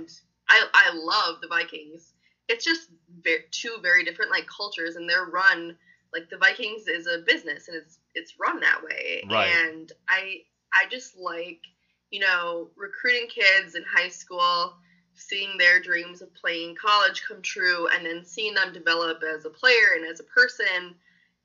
I 0.48 0.66
I 0.72 0.94
love 0.94 1.40
the 1.40 1.48
Vikings. 1.48 2.12
It's 2.52 2.64
just 2.64 2.90
very, 3.22 3.44
two 3.50 3.76
very 3.82 4.04
different 4.04 4.30
like 4.30 4.46
cultures, 4.46 4.96
and 4.96 5.08
they're 5.08 5.26
run 5.26 5.76
like 6.12 6.28
the 6.28 6.36
Vikings 6.36 6.88
is 6.88 7.06
a 7.06 7.18
business, 7.18 7.68
and 7.68 7.76
it's 7.76 7.98
it's 8.14 8.38
run 8.38 8.60
that 8.60 8.82
way, 8.82 9.24
right. 9.30 9.48
and 9.48 9.90
I 10.08 10.42
I 10.72 10.88
just 10.90 11.16
like 11.18 11.60
you 12.10 12.20
know 12.20 12.70
recruiting 12.76 13.28
kids 13.28 13.74
in 13.74 13.82
high 13.90 14.08
school 14.08 14.74
seeing 15.14 15.58
their 15.58 15.80
dreams 15.80 16.22
of 16.22 16.34
playing 16.34 16.74
college 16.74 17.22
come 17.26 17.42
true 17.42 17.86
and 17.88 18.04
then 18.04 18.24
seeing 18.24 18.54
them 18.54 18.72
develop 18.72 19.22
as 19.22 19.44
a 19.44 19.50
player 19.50 19.94
and 19.94 20.06
as 20.06 20.20
a 20.20 20.24
person 20.24 20.94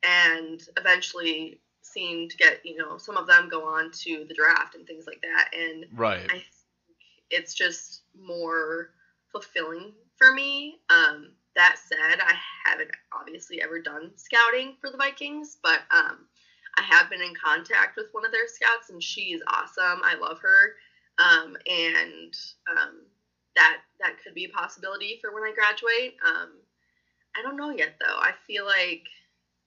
and 0.07 0.63
eventually 0.77 1.59
seeing 1.81 2.29
to 2.29 2.37
get 2.37 2.65
you 2.65 2.77
know 2.77 2.97
some 2.97 3.17
of 3.17 3.27
them 3.27 3.49
go 3.49 3.65
on 3.65 3.91
to 3.91 4.25
the 4.27 4.33
draft 4.33 4.75
and 4.75 4.85
things 4.85 5.05
like 5.07 5.21
that. 5.21 5.49
And 5.57 5.85
right. 5.93 6.25
I 6.25 6.33
think 6.33 6.45
it's 7.29 7.53
just 7.53 8.01
more 8.19 8.91
fulfilling 9.31 9.93
for 10.17 10.33
me 10.33 10.79
um 10.89 11.31
that 11.55 11.77
said 11.77 12.19
i 12.21 12.33
haven't 12.65 12.91
obviously 13.17 13.61
ever 13.61 13.79
done 13.79 14.11
scouting 14.15 14.75
for 14.79 14.91
the 14.91 14.97
vikings 14.97 15.57
but 15.63 15.81
um 15.91 16.25
i 16.77 16.81
have 16.81 17.09
been 17.09 17.21
in 17.21 17.33
contact 17.33 17.95
with 17.95 18.07
one 18.11 18.25
of 18.25 18.31
their 18.31 18.47
scouts 18.47 18.89
and 18.89 19.01
she's 19.01 19.41
awesome 19.47 20.01
i 20.03 20.15
love 20.19 20.39
her 20.39 20.73
um 21.19 21.55
and 21.67 22.33
um 22.69 23.01
that 23.57 23.77
that 23.99 24.23
could 24.23 24.33
be 24.33 24.45
a 24.45 24.49
possibility 24.49 25.17
for 25.19 25.33
when 25.33 25.43
I 25.43 25.51
graduate. 25.51 26.15
Um, 26.25 26.51
I 27.35 27.41
don't 27.41 27.57
know 27.57 27.71
yet 27.71 27.97
though. 27.99 28.15
I 28.15 28.31
feel 28.45 28.65
like 28.65 29.03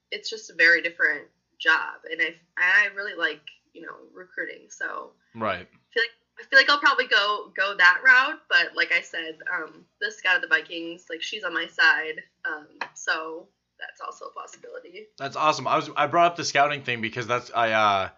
it's 0.09 0.29
just 0.29 0.49
a 0.49 0.55
very 0.55 0.81
different 0.81 1.27
job, 1.59 2.01
and 2.09 2.21
I 2.21 2.33
I 2.57 2.85
really 2.95 3.15
like 3.15 3.41
you 3.73 3.83
know 3.83 3.95
recruiting. 4.13 4.67
So 4.69 5.11
right. 5.35 5.67
I 5.67 5.93
feel 5.93 6.03
like 6.03 6.20
I 6.41 6.43
feel 6.45 6.57
like 6.57 6.69
I'll 6.69 6.79
probably 6.79 7.07
go 7.07 7.51
go 7.55 7.75
that 7.77 7.99
route, 8.03 8.39
but 8.49 8.75
like 8.75 8.91
I 8.91 9.01
said, 9.01 9.37
um, 9.53 9.85
the 9.99 10.11
scout 10.11 10.37
of 10.37 10.41
the 10.41 10.47
Vikings, 10.47 11.05
like 11.09 11.21
she's 11.21 11.43
on 11.43 11.53
my 11.53 11.67
side, 11.67 12.23
um, 12.45 12.67
so 12.95 13.47
that's 13.81 14.01
also 14.01 14.25
a 14.25 14.31
possibility. 14.31 15.07
That's 15.17 15.35
awesome. 15.35 15.67
I 15.67 15.75
was 15.75 15.89
I 15.95 16.07
brought 16.07 16.27
up 16.27 16.35
the 16.37 16.45
scouting 16.45 16.83
thing 16.83 17.01
because 17.01 17.27
that's 17.27 17.51
I 17.53 17.71
uh 17.71 18.09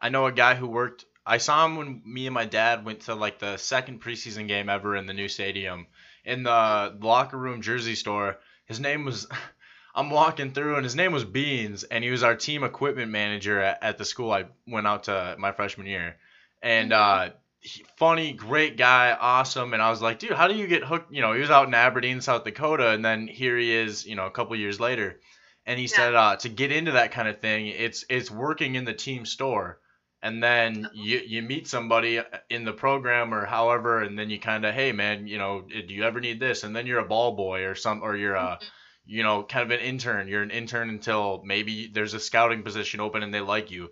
I 0.00 0.08
know 0.08 0.26
a 0.26 0.32
guy 0.32 0.54
who 0.54 0.66
worked 0.66 1.04
I 1.24 1.38
saw 1.38 1.66
him 1.66 1.76
when 1.76 2.02
me 2.04 2.26
and 2.26 2.34
my 2.34 2.46
dad 2.46 2.84
went 2.84 3.00
to 3.02 3.14
like 3.14 3.38
the 3.38 3.56
second 3.58 4.02
preseason 4.02 4.48
game 4.48 4.68
ever 4.68 4.96
in 4.96 5.06
the 5.06 5.12
new 5.12 5.28
stadium 5.28 5.86
in 6.24 6.42
the 6.42 6.96
locker 7.00 7.36
room 7.36 7.60
jersey 7.60 7.94
store. 7.94 8.38
His 8.66 8.80
name 8.80 9.04
was 9.04 9.26
I'm 9.94 10.10
walking 10.10 10.52
through 10.52 10.76
and 10.76 10.84
his 10.84 10.96
name 10.96 11.12
was 11.12 11.24
Beans 11.24 11.84
and 11.84 12.02
he 12.02 12.10
was 12.10 12.22
our 12.22 12.36
team 12.36 12.64
equipment 12.64 13.10
manager 13.10 13.60
at, 13.60 13.82
at 13.82 13.98
the 13.98 14.04
school 14.04 14.32
I 14.32 14.46
went 14.66 14.86
out 14.86 15.04
to 15.04 15.36
my 15.38 15.52
freshman 15.52 15.86
year. 15.86 16.16
And 16.62 16.92
mm-hmm. 16.92 17.32
uh 17.32 17.34
he, 17.60 17.84
funny, 17.96 18.32
great 18.32 18.76
guy, 18.76 19.16
awesome. 19.18 19.72
And 19.74 19.82
I 19.82 19.90
was 19.90 20.02
like, 20.02 20.18
dude, 20.18 20.32
how 20.32 20.48
do 20.48 20.54
you 20.54 20.66
get 20.66 20.84
hooked? 20.84 21.12
You 21.12 21.22
know, 21.22 21.32
he 21.32 21.40
was 21.40 21.50
out 21.50 21.68
in 21.68 21.74
Aberdeen, 21.74 22.20
South 22.20 22.44
Dakota, 22.44 22.90
and 22.90 23.04
then 23.04 23.26
here 23.26 23.56
he 23.56 23.72
is, 23.72 24.06
you 24.06 24.16
know, 24.16 24.26
a 24.26 24.30
couple 24.30 24.56
years 24.56 24.80
later. 24.80 25.20
And 25.66 25.78
he 25.78 25.84
yeah. 25.84 25.96
said, 25.96 26.14
uh, 26.14 26.36
to 26.36 26.48
get 26.48 26.72
into 26.72 26.92
that 26.92 27.12
kind 27.12 27.28
of 27.28 27.40
thing, 27.40 27.66
it's 27.66 28.04
it's 28.08 28.30
working 28.30 28.74
in 28.74 28.84
the 28.84 28.94
team 28.94 29.26
store 29.26 29.78
and 30.22 30.42
then 30.42 30.84
uh-huh. 30.84 30.92
you 30.94 31.20
you 31.26 31.42
meet 31.42 31.66
somebody 31.66 32.20
in 32.48 32.64
the 32.64 32.72
program 32.72 33.32
or 33.32 33.46
however 33.46 34.02
and 34.02 34.18
then 34.18 34.30
you 34.30 34.38
kind 34.38 34.64
of 34.64 34.74
hey 34.74 34.92
man 34.92 35.26
you 35.26 35.38
know 35.38 35.62
do 35.62 35.94
you 35.94 36.04
ever 36.04 36.20
need 36.20 36.40
this 36.40 36.64
and 36.64 36.74
then 36.74 36.86
you're 36.86 37.00
a 37.00 37.08
ball 37.08 37.32
boy 37.32 37.64
or 37.64 37.74
some 37.74 38.02
or 38.02 38.16
you're 38.16 38.34
a 38.34 38.58
mm-hmm. 38.60 38.64
You 39.10 39.24
know 39.24 39.42
kind 39.42 39.64
of 39.64 39.76
an 39.76 39.84
intern. 39.84 40.28
You're 40.28 40.42
an 40.42 40.52
intern 40.52 40.88
until 40.88 41.42
maybe 41.44 41.90
there's 41.92 42.14
a 42.14 42.20
scouting 42.20 42.62
position 42.62 43.00
open 43.00 43.24
and 43.24 43.34
they 43.34 43.40
like 43.40 43.70
you. 43.72 43.90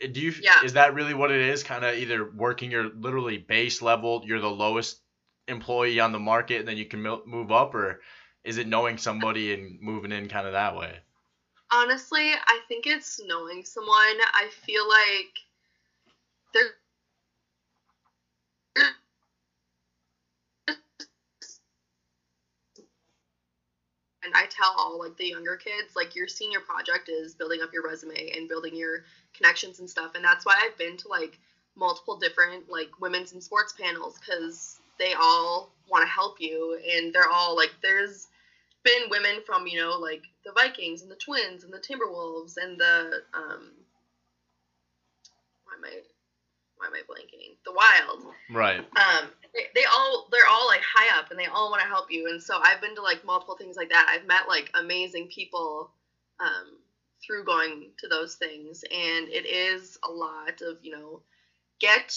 Do 0.00 0.18
you 0.18 0.32
yeah. 0.40 0.64
is 0.64 0.72
that 0.72 0.94
really 0.94 1.12
what 1.12 1.30
it 1.30 1.42
is? 1.42 1.62
Kind 1.62 1.84
of 1.84 1.94
either 1.94 2.30
working 2.30 2.70
your 2.70 2.88
literally 2.88 3.36
base 3.36 3.82
level 3.82 4.22
you're 4.24 4.40
the 4.40 4.48
lowest 4.48 5.00
employee 5.48 6.00
on 6.00 6.12
the 6.12 6.18
market 6.18 6.60
and 6.60 6.68
then 6.68 6.78
you 6.78 6.86
can 6.86 7.02
move 7.02 7.52
up 7.52 7.74
or 7.74 8.00
is 8.42 8.56
it 8.56 8.66
knowing 8.66 8.96
somebody 8.96 9.52
and 9.52 9.78
moving 9.82 10.12
in 10.12 10.28
kind 10.28 10.46
of 10.46 10.54
that 10.54 10.74
way? 10.74 10.96
Honestly 11.70 12.32
i 12.32 12.60
think 12.66 12.86
it's 12.86 13.20
knowing 13.26 13.64
someone. 13.64 13.92
I 13.92 14.48
feel 14.64 14.88
like 14.88 15.34
there 16.54 16.70
and 24.24 24.34
I 24.34 24.46
tell 24.46 24.74
all 24.76 24.98
like 24.98 25.16
the 25.16 25.28
younger 25.28 25.56
kids 25.56 25.94
like 25.96 26.14
your 26.14 26.28
senior 26.28 26.60
project 26.60 27.08
is 27.08 27.34
building 27.34 27.62
up 27.62 27.72
your 27.72 27.82
resume 27.82 28.32
and 28.34 28.48
building 28.48 28.74
your 28.74 29.02
connections 29.36 29.78
and 29.78 29.88
stuff 29.88 30.12
and 30.14 30.24
that's 30.24 30.44
why 30.44 30.54
I've 30.62 30.76
been 30.76 30.96
to 30.98 31.08
like 31.08 31.38
multiple 31.76 32.16
different 32.16 32.68
like 32.68 32.88
women's 33.00 33.32
and 33.32 33.42
sports 33.42 33.72
panels 33.72 34.16
cuz 34.18 34.76
they 34.98 35.14
all 35.14 35.68
want 35.88 36.02
to 36.02 36.08
help 36.08 36.40
you 36.40 36.78
and 36.88 37.12
they're 37.12 37.28
all 37.28 37.56
like 37.56 37.72
there's 37.82 38.28
been 38.84 39.08
women 39.08 39.40
from 39.40 39.66
you 39.66 39.78
know 39.78 39.96
like 39.98 40.22
the 40.44 40.52
Vikings 40.52 41.02
and 41.02 41.10
the 41.10 41.16
Twins 41.16 41.64
and 41.64 41.72
the 41.72 41.80
Timberwolves 41.80 42.56
and 42.56 42.78
the 42.78 43.22
um 43.32 43.72
why 45.64 45.74
am 45.74 45.84
I 45.84 46.00
why 46.76 46.86
am 46.86 46.94
I 46.94 47.02
blanking? 47.02 47.56
The 47.64 47.72
Wild. 47.72 48.22
Right. 48.50 48.80
Um, 48.96 49.30
they, 49.54 49.66
they 49.74 49.84
all 49.84 50.26
they're 50.30 50.48
all 50.48 50.66
like 50.66 50.82
high 50.82 51.16
up 51.18 51.30
and 51.30 51.38
they 51.38 51.46
all 51.46 51.70
want 51.70 51.82
to 51.82 51.88
help 51.88 52.10
you. 52.10 52.28
And 52.28 52.42
so 52.42 52.58
I've 52.62 52.80
been 52.80 52.94
to 52.96 53.02
like 53.02 53.24
multiple 53.24 53.56
things 53.56 53.76
like 53.76 53.90
that. 53.90 54.06
I've 54.08 54.26
met 54.26 54.48
like 54.48 54.70
amazing 54.74 55.28
people 55.28 55.90
um, 56.40 56.78
through 57.24 57.44
going 57.44 57.90
to 57.98 58.08
those 58.08 58.34
things, 58.34 58.84
and 58.90 59.28
it 59.28 59.46
is 59.46 59.96
a 60.02 60.10
lot 60.10 60.60
of 60.60 60.78
you 60.82 60.92
know 60.92 61.22
get 61.80 62.14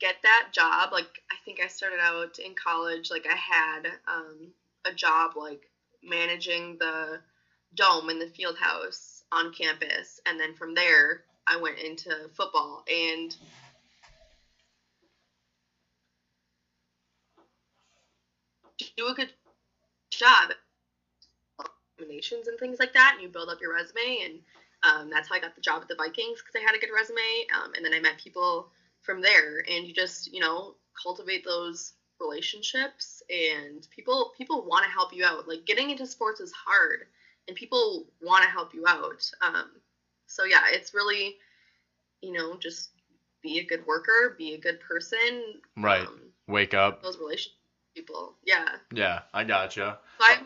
get 0.00 0.16
that 0.22 0.48
job. 0.52 0.90
Like 0.92 1.22
I 1.30 1.36
think 1.44 1.60
I 1.60 1.68
started 1.68 2.00
out 2.00 2.38
in 2.38 2.54
college 2.54 3.10
like 3.10 3.26
I 3.30 3.36
had 3.36 3.86
um, 4.08 4.52
a 4.84 4.92
job 4.92 5.32
like 5.36 5.62
managing 6.02 6.76
the 6.78 7.20
dome 7.74 8.10
in 8.10 8.18
the 8.18 8.26
field 8.26 8.58
house 8.58 9.22
on 9.30 9.52
campus, 9.52 10.20
and 10.26 10.38
then 10.38 10.54
from 10.54 10.74
there 10.74 11.22
I 11.46 11.56
went 11.56 11.78
into 11.78 12.30
football 12.36 12.84
and 12.88 13.34
do 18.96 19.08
a 19.08 19.14
good 19.14 19.32
job 20.10 20.52
nominations 22.02 22.48
and 22.48 22.58
things 22.58 22.78
like 22.78 22.92
that, 22.94 23.12
and 23.14 23.22
you 23.22 23.28
build 23.28 23.48
up 23.48 23.60
your 23.60 23.74
resume, 23.74 24.18
and 24.24 24.38
um, 24.82 25.10
that's 25.10 25.28
how 25.28 25.36
I 25.36 25.40
got 25.40 25.54
the 25.54 25.60
job 25.60 25.82
at 25.82 25.88
the 25.88 25.94
Vikings 25.94 26.40
because 26.40 26.60
I 26.60 26.64
had 26.64 26.74
a 26.74 26.78
good 26.78 26.92
resume, 26.94 27.46
um, 27.56 27.72
and 27.74 27.84
then 27.84 27.94
I 27.94 28.00
met 28.00 28.18
people 28.18 28.68
from 29.00 29.20
there, 29.20 29.64
and 29.70 29.86
you 29.86 29.94
just 29.94 30.32
you 30.32 30.40
know 30.40 30.74
cultivate 31.00 31.44
those 31.44 31.94
relationships, 32.20 33.22
and 33.30 33.86
people 33.90 34.32
people 34.36 34.64
want 34.66 34.84
to 34.84 34.90
help 34.90 35.14
you 35.14 35.24
out. 35.24 35.48
Like 35.48 35.64
getting 35.66 35.90
into 35.90 36.06
sports 36.06 36.40
is 36.40 36.52
hard, 36.52 37.04
and 37.48 37.56
people 37.56 38.06
want 38.20 38.44
to 38.44 38.50
help 38.50 38.74
you 38.74 38.84
out. 38.86 39.30
Um, 39.40 39.70
so 40.26 40.44
yeah, 40.44 40.62
it's 40.70 40.94
really 40.94 41.36
you 42.20 42.32
know 42.32 42.56
just 42.56 42.90
be 43.42 43.58
a 43.58 43.64
good 43.64 43.86
worker, 43.86 44.34
be 44.38 44.54
a 44.54 44.58
good 44.58 44.80
person. 44.80 45.60
Right. 45.76 46.06
Um, 46.06 46.20
Wake 46.48 46.74
up. 46.74 47.02
Those 47.02 47.18
relationships 47.18 47.56
people. 47.94 48.34
Yeah. 48.44 48.68
Yeah, 48.92 49.20
I 49.32 49.44
gotcha. 49.44 49.98
So 50.18 50.24
I, 50.24 50.38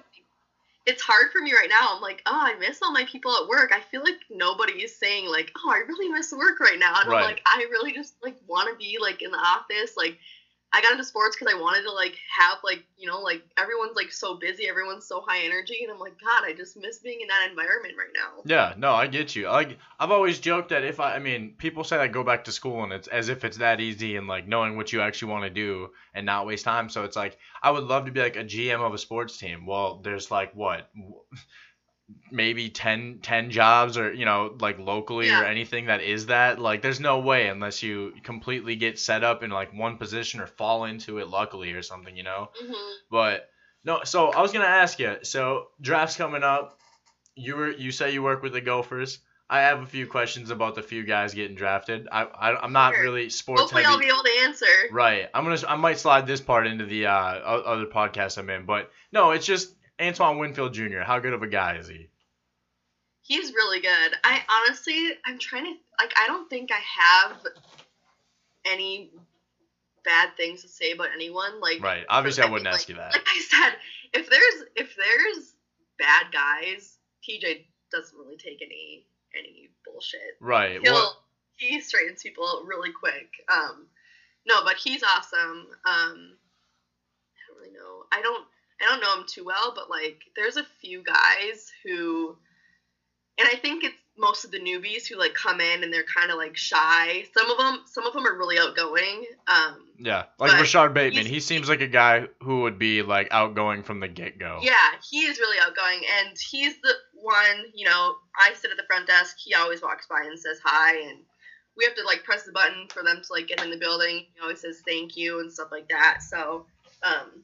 it's 0.86 1.02
hard 1.02 1.32
for 1.32 1.40
me 1.40 1.52
right 1.52 1.68
now. 1.68 1.94
I'm 1.94 2.00
like, 2.00 2.22
oh, 2.26 2.40
I 2.40 2.54
miss 2.58 2.80
all 2.82 2.92
my 2.92 3.04
people 3.10 3.32
at 3.36 3.48
work. 3.48 3.72
I 3.74 3.80
feel 3.80 4.02
like 4.02 4.20
nobody 4.30 4.84
is 4.84 4.96
saying 4.96 5.28
like, 5.28 5.50
oh, 5.58 5.70
I 5.70 5.78
really 5.78 6.08
miss 6.08 6.32
work 6.32 6.60
right 6.60 6.78
now. 6.78 6.94
And 7.00 7.10
right. 7.10 7.18
I'm 7.18 7.24
like, 7.24 7.42
I 7.44 7.66
really 7.70 7.92
just 7.92 8.14
like 8.22 8.36
want 8.46 8.70
to 8.70 8.76
be 8.76 8.98
like 9.00 9.20
in 9.20 9.30
the 9.32 9.38
office, 9.38 9.96
like 9.96 10.18
I 10.72 10.82
got 10.82 10.92
into 10.92 11.04
sports 11.04 11.36
because 11.36 11.54
I 11.54 11.58
wanted 11.58 11.82
to 11.82 11.92
like 11.92 12.16
have 12.38 12.58
like 12.62 12.84
you 12.96 13.06
know 13.08 13.20
like 13.20 13.42
everyone's 13.56 13.96
like 13.96 14.12
so 14.12 14.34
busy, 14.36 14.68
everyone's 14.68 15.06
so 15.06 15.22
high 15.26 15.44
energy, 15.44 15.78
and 15.82 15.92
I'm 15.92 15.98
like, 15.98 16.20
God, 16.20 16.44
I 16.44 16.52
just 16.52 16.76
miss 16.76 16.98
being 16.98 17.20
in 17.22 17.28
that 17.28 17.48
environment 17.48 17.94
right 17.98 18.12
now. 18.14 18.42
Yeah, 18.44 18.74
no, 18.76 18.92
I 18.92 19.06
get 19.06 19.34
you. 19.34 19.46
Like 19.48 19.78
I've 19.98 20.10
always 20.10 20.38
joked 20.38 20.70
that 20.70 20.84
if 20.84 21.00
I, 21.00 21.14
I 21.14 21.18
mean, 21.18 21.54
people 21.56 21.84
say 21.84 21.96
I 21.96 22.08
go 22.08 22.22
back 22.22 22.44
to 22.44 22.52
school 22.52 22.84
and 22.84 22.92
it's 22.92 23.08
as 23.08 23.28
if 23.28 23.44
it's 23.44 23.58
that 23.58 23.80
easy 23.80 24.16
and 24.16 24.26
like 24.26 24.46
knowing 24.46 24.76
what 24.76 24.92
you 24.92 25.00
actually 25.00 25.32
want 25.32 25.44
to 25.44 25.50
do 25.50 25.90
and 26.14 26.26
not 26.26 26.46
waste 26.46 26.64
time. 26.64 26.88
So 26.88 27.04
it's 27.04 27.16
like 27.16 27.38
I 27.62 27.70
would 27.70 27.84
love 27.84 28.06
to 28.06 28.12
be 28.12 28.20
like 28.20 28.36
a 28.36 28.44
GM 28.44 28.80
of 28.80 28.92
a 28.92 28.98
sports 28.98 29.38
team. 29.38 29.66
Well, 29.66 30.00
there's 30.02 30.30
like 30.30 30.54
what 30.54 30.90
maybe 32.30 32.68
10, 32.68 33.18
10 33.22 33.50
jobs 33.50 33.98
or 33.98 34.12
you 34.12 34.24
know 34.24 34.54
like 34.60 34.78
locally 34.78 35.26
yeah. 35.26 35.42
or 35.42 35.44
anything 35.44 35.86
that 35.86 36.00
is 36.00 36.26
that 36.26 36.58
like 36.58 36.82
there's 36.82 37.00
no 37.00 37.18
way 37.18 37.48
unless 37.48 37.82
you 37.82 38.12
completely 38.22 38.76
get 38.76 38.98
set 38.98 39.24
up 39.24 39.42
in 39.42 39.50
like 39.50 39.72
one 39.74 39.96
position 39.96 40.40
or 40.40 40.46
fall 40.46 40.84
into 40.84 41.18
it 41.18 41.28
luckily 41.28 41.72
or 41.72 41.82
something 41.82 42.16
you 42.16 42.22
know 42.22 42.48
mm-hmm. 42.62 42.92
but 43.10 43.48
no 43.84 44.00
so 44.04 44.28
i 44.28 44.40
was 44.40 44.52
gonna 44.52 44.64
ask 44.64 44.98
you 45.00 45.16
so 45.22 45.68
drafts 45.80 46.16
coming 46.16 46.44
up 46.44 46.78
you 47.34 47.56
were 47.56 47.72
you 47.72 47.90
say 47.90 48.12
you 48.12 48.22
work 48.22 48.42
with 48.42 48.52
the 48.52 48.60
gophers 48.60 49.18
I 49.48 49.60
have 49.60 49.80
a 49.80 49.86
few 49.86 50.08
questions 50.08 50.50
about 50.50 50.74
the 50.74 50.82
few 50.82 51.04
guys 51.04 51.32
getting 51.32 51.56
drafted. 51.56 52.08
I, 52.10 52.24
I 52.24 52.56
I'm 52.60 52.72
not 52.72 52.94
Sure. 52.94 53.04
really 53.04 53.30
sports 53.30 53.60
Hopefully, 53.62 53.84
heavy. 53.84 53.94
I'll 53.94 54.00
be 54.00 54.06
able 54.06 54.24
to 54.24 54.38
answer. 54.42 54.66
Right. 54.90 55.28
I'm 55.32 55.44
gonna. 55.44 55.60
I 55.68 55.76
might 55.76 56.00
slide 56.00 56.26
this 56.26 56.40
part 56.40 56.66
into 56.66 56.84
the 56.84 57.06
uh, 57.06 57.12
other 57.12 57.86
podcast 57.86 58.38
I'm 58.38 58.50
in, 58.50 58.66
but 58.66 58.90
no, 59.12 59.30
it's 59.30 59.46
just 59.46 59.72
Antoine 60.00 60.38
Winfield 60.38 60.74
Jr. 60.74 61.00
How 61.00 61.18
good 61.18 61.32
of 61.32 61.42
a 61.42 61.46
guy 61.46 61.76
is 61.78 61.88
he? 61.88 62.08
He's 63.22 63.52
really 63.52 63.80
good. 63.80 64.12
I 64.22 64.40
honestly, 64.48 65.10
I'm 65.24 65.38
trying 65.38 65.64
to 65.64 65.74
like. 66.00 66.12
I 66.16 66.26
don't 66.26 66.48
think 66.48 66.70
I 66.70 66.80
have 67.02 67.38
any 68.66 69.10
bad 70.04 70.36
things 70.36 70.62
to 70.62 70.68
say 70.68 70.92
about 70.92 71.08
anyone. 71.14 71.60
Like, 71.60 71.82
Right. 71.82 72.04
Obviously, 72.08 72.44
I 72.44 72.46
wouldn't 72.50 72.66
like- 72.66 72.74
ask 72.74 72.88
you 72.88 72.94
that. 72.96 73.12
Like 73.12 73.26
I 73.26 73.40
said, 73.40 73.76
if 74.12 74.30
there's 74.30 74.62
if 74.76 74.94
there's 74.96 75.54
bad 75.98 76.26
guys, 76.32 76.98
TJ 77.28 77.66
doesn't 77.90 78.16
really 78.18 78.36
take 78.36 78.62
any 78.62 79.06
any 79.36 79.70
bullshit. 79.84 80.20
Right. 80.40 80.80
He'll 80.82 80.92
What? 80.94 81.16
he 81.56 81.80
straightens 81.80 82.22
people 82.22 82.46
out 82.46 82.64
really 82.66 82.92
quick. 82.92 83.28
Um, 83.52 83.86
no, 84.46 84.62
but 84.64 84.76
he's 84.76 85.02
awesome. 85.02 85.66
Um, 85.84 86.36
I 86.36 87.48
don't 87.48 87.58
really 87.58 87.72
know. 87.72 88.04
I 88.12 88.22
don't 88.22 88.46
I 88.80 88.84
don't 88.84 89.00
know 89.00 89.20
him 89.20 89.26
too 89.28 89.44
well, 89.44 89.72
but 89.74 89.90
like 89.90 90.20
there's 90.34 90.56
a 90.56 90.66
few 90.80 91.02
guys 91.02 91.70
who, 91.84 92.36
and 93.38 93.48
I 93.50 93.56
think 93.56 93.84
it's 93.84 93.96
most 94.18 94.44
of 94.44 94.50
the 94.50 94.58
newbies 94.58 95.06
who 95.06 95.18
like 95.18 95.34
come 95.34 95.60
in 95.60 95.82
and 95.82 95.92
they're 95.92 96.04
kind 96.04 96.30
of 96.30 96.36
like 96.36 96.56
shy. 96.56 97.24
Some 97.36 97.50
of 97.50 97.58
them 97.58 97.80
some 97.86 98.06
of 98.06 98.12
them 98.12 98.26
are 98.26 98.36
really 98.36 98.58
outgoing. 98.58 99.26
Um, 99.46 99.88
Yeah. 99.98 100.24
Like 100.38 100.52
Rashod 100.52 100.94
Bateman. 100.94 101.26
He 101.26 101.40
seems 101.40 101.68
like 101.68 101.80
a 101.80 101.88
guy 101.88 102.26
who 102.42 102.62
would 102.62 102.78
be 102.78 103.02
like 103.02 103.28
outgoing 103.30 103.82
from 103.82 104.00
the 104.00 104.08
get 104.08 104.38
go. 104.38 104.60
Yeah, 104.62 104.72
he 105.08 105.20
is 105.20 105.38
really 105.38 105.58
outgoing, 105.60 106.02
and 106.18 106.36
he's 106.38 106.80
the 106.82 106.94
one. 107.14 107.64
You 107.74 107.86
know, 107.86 108.14
I 108.38 108.54
sit 108.54 108.70
at 108.70 108.76
the 108.76 108.84
front 108.86 109.06
desk. 109.06 109.36
He 109.38 109.54
always 109.54 109.82
walks 109.82 110.06
by 110.06 110.22
and 110.24 110.38
says 110.38 110.58
hi, 110.64 110.96
and 110.96 111.18
we 111.76 111.84
have 111.84 111.94
to 111.96 112.04
like 112.04 112.24
press 112.24 112.44
the 112.44 112.52
button 112.52 112.88
for 112.88 113.02
them 113.02 113.20
to 113.22 113.32
like 113.32 113.48
get 113.48 113.62
in 113.62 113.70
the 113.70 113.76
building. 113.76 114.26
He 114.34 114.40
always 114.42 114.60
says 114.60 114.82
thank 114.86 115.16
you 115.16 115.40
and 115.40 115.52
stuff 115.52 115.68
like 115.70 115.88
that. 115.88 116.22
So, 116.22 116.66
um, 117.02 117.42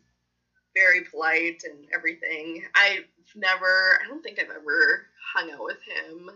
very 0.75 1.03
polite 1.03 1.63
and 1.65 1.87
everything. 1.95 2.65
I've 2.75 3.05
never, 3.35 3.99
I 4.03 4.09
don't 4.09 4.23
think 4.23 4.39
I've 4.39 4.51
ever 4.51 5.07
hung 5.35 5.51
out 5.51 5.65
with 5.65 5.79
him. 5.83 6.31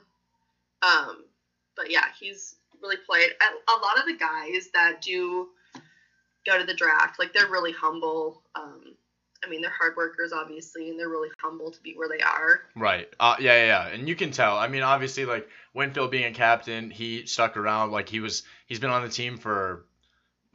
Um, 0.83 1.25
but 1.77 1.91
yeah, 1.91 2.07
he's 2.19 2.57
really 2.83 2.97
polite. 3.05 3.31
A, 3.41 3.81
lot 3.81 3.99
of 3.99 4.07
the 4.07 4.17
guys 4.17 4.69
that 4.75 5.03
do 5.03 5.49
go 6.45 6.59
to 6.59 6.65
the 6.65 6.75
draft, 6.75 7.19
like 7.19 7.33
they're 7.33 7.49
really 7.49 7.73
humble. 7.73 8.43
Um, 8.55 8.95
I 9.45 9.49
mean, 9.49 9.61
they're 9.61 9.71
hard 9.71 9.97
workers, 9.97 10.33
obviously, 10.33 10.89
and 10.91 10.99
they're 10.99 11.09
really 11.09 11.29
humble 11.41 11.71
to 11.71 11.81
be 11.83 11.95
where 11.95 12.09
they 12.09 12.23
are. 12.23 12.63
Right. 12.75 13.09
Uh, 13.21 13.37
yeah, 13.39 13.57
yeah, 13.57 13.67
yeah. 13.67 13.89
And 13.89 14.09
you 14.09 14.17
can 14.17 14.31
tell. 14.31 14.57
I 14.57 14.69
mean, 14.69 14.83
obviously, 14.83 15.25
like 15.25 15.49
Winfield 15.75 16.11
being 16.11 16.25
a 16.25 16.33
captain, 16.33 16.91
he 16.91 17.27
stuck 17.27 17.57
around. 17.57 17.91
Like 17.91 18.09
he 18.09 18.21
was, 18.21 18.43
he's 18.67 18.81
been 18.81 18.91
on 18.91 19.03
the 19.03 19.09
team 19.09 19.37
for 19.37 19.85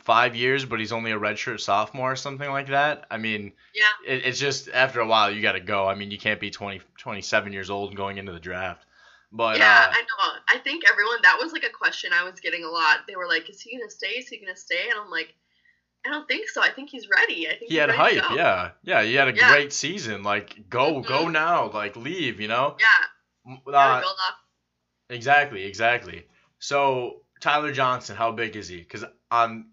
five 0.03 0.35
years, 0.35 0.65
but 0.65 0.79
he's 0.79 0.91
only 0.91 1.11
a 1.11 1.19
redshirt 1.19 1.59
sophomore 1.59 2.11
or 2.11 2.15
something 2.15 2.49
like 2.49 2.67
that. 2.67 3.05
I 3.11 3.17
mean, 3.17 3.53
Yeah. 3.73 3.83
it, 4.05 4.25
it's 4.25 4.39
just 4.39 4.69
after 4.73 4.99
a 4.99 5.05
while 5.07 5.31
you 5.31 5.41
got 5.41 5.53
to 5.53 5.59
go. 5.59 5.87
I 5.87 5.95
mean, 5.95 6.11
you 6.11 6.17
can't 6.17 6.39
be 6.39 6.49
20, 6.51 6.81
27 6.97 7.53
years 7.53 7.69
old 7.69 7.95
going 7.95 8.17
into 8.17 8.31
the 8.31 8.39
draft. 8.39 8.85
But 9.31 9.57
yeah, 9.59 9.87
uh, 9.89 9.93
I 9.93 10.01
know. 10.01 10.39
I 10.49 10.57
think 10.57 10.83
everyone 10.89 11.19
that 11.23 11.37
was 11.39 11.53
like 11.53 11.63
a 11.63 11.69
question 11.69 12.11
I 12.13 12.23
was 12.29 12.39
getting 12.41 12.65
a 12.65 12.69
lot. 12.69 13.07
They 13.07 13.15
were 13.15 13.27
like, 13.29 13.49
"Is 13.49 13.61
he 13.61 13.77
gonna 13.77 13.89
stay? 13.89 14.09
Is 14.17 14.27
he 14.27 14.37
gonna 14.39 14.57
stay?" 14.57 14.89
And 14.89 14.99
I'm 14.99 15.09
like, 15.09 15.33
"I 16.05 16.09
don't 16.09 16.27
think 16.27 16.49
so. 16.49 16.61
I 16.61 16.69
think 16.69 16.89
he's 16.89 17.07
ready. 17.07 17.47
I 17.47 17.51
think 17.51 17.71
he 17.71 17.75
he's 17.75 17.79
had 17.79 17.91
hype. 17.91 18.21
go." 18.27 18.35
Yeah, 18.35 18.71
yeah. 18.83 19.03
He 19.03 19.13
had 19.13 19.29
a 19.29 19.33
Yeah. 19.33 19.49
great 19.49 19.71
season. 19.71 20.23
Like 20.23 20.67
go, 20.69 20.99
go 20.99 21.27
Mhm. 21.27 21.31
now. 21.31 21.69
Like 21.71 21.95
leave. 21.95 22.41
You 22.41 22.49
know. 22.49 22.75
Yeah. 22.77 23.55
Uh. 23.73 24.01
Exactly, 25.09 25.63
exactly. 25.63 26.27
So 26.59 27.21
Tyler 27.39 27.71
Johnson, 27.71 28.15
how 28.17 28.31
big 28.33 28.55
is 28.57 28.67
he? 28.67 28.77
Because 28.79 29.05
on 29.29 29.70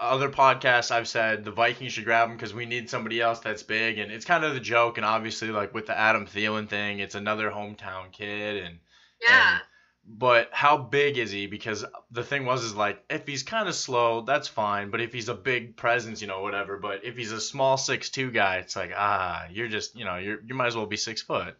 other 0.00 0.30
podcasts, 0.30 0.90
I've 0.90 1.06
said 1.06 1.44
the 1.44 1.50
Vikings 1.50 1.92
should 1.92 2.06
grab 2.06 2.30
him 2.30 2.36
because 2.36 2.54
we 2.54 2.64
need 2.64 2.88
somebody 2.88 3.20
else 3.20 3.40
that's 3.40 3.62
big, 3.62 3.98
and 3.98 4.10
it's 4.10 4.24
kind 4.24 4.44
of 4.44 4.54
the 4.54 4.60
joke. 4.60 4.96
And 4.96 5.04
obviously, 5.04 5.48
like 5.48 5.74
with 5.74 5.86
the 5.86 5.96
Adam 5.96 6.26
Thielen 6.26 6.68
thing, 6.68 7.00
it's 7.00 7.14
another 7.14 7.50
hometown 7.50 8.10
kid, 8.10 8.64
and 8.64 8.80
Yeah. 9.20 9.60
but 10.04 10.48
how 10.52 10.78
big 10.78 11.18
is 11.18 11.30
he? 11.30 11.46
Because 11.46 11.84
the 12.10 12.24
thing 12.24 12.46
was 12.46 12.64
is 12.64 12.74
like 12.74 13.04
if 13.10 13.26
he's 13.26 13.42
kind 13.42 13.68
of 13.68 13.74
slow, 13.74 14.22
that's 14.22 14.48
fine. 14.48 14.90
But 14.90 15.02
if 15.02 15.12
he's 15.12 15.28
a 15.28 15.34
big 15.34 15.76
presence, 15.76 16.22
you 16.22 16.28
know, 16.28 16.40
whatever. 16.40 16.78
But 16.78 17.04
if 17.04 17.16
he's 17.16 17.32
a 17.32 17.40
small 17.40 17.76
six 17.76 18.08
two 18.08 18.30
guy, 18.30 18.56
it's 18.56 18.76
like 18.76 18.92
ah, 18.96 19.46
you're 19.50 19.68
just 19.68 19.94
you 19.96 20.06
know 20.06 20.16
you 20.16 20.38
you 20.46 20.54
might 20.54 20.68
as 20.68 20.76
well 20.76 20.86
be 20.86 20.96
six 20.96 21.20
foot. 21.20 21.54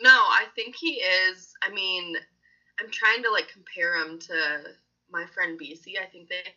No, 0.00 0.10
I 0.10 0.44
think 0.54 0.76
he 0.76 1.00
is. 1.00 1.52
I 1.60 1.70
mean, 1.70 2.16
I'm 2.80 2.90
trying 2.90 3.24
to 3.24 3.30
like 3.30 3.48
compare 3.48 3.96
him 3.96 4.20
to 4.20 4.60
my 5.10 5.26
friend 5.26 5.58
Bisi. 5.58 6.00
I 6.00 6.06
think 6.06 6.28
they 6.28 6.54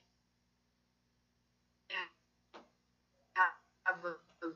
have 3.86 4.04
a, 4.06 4.46
a 4.46 4.52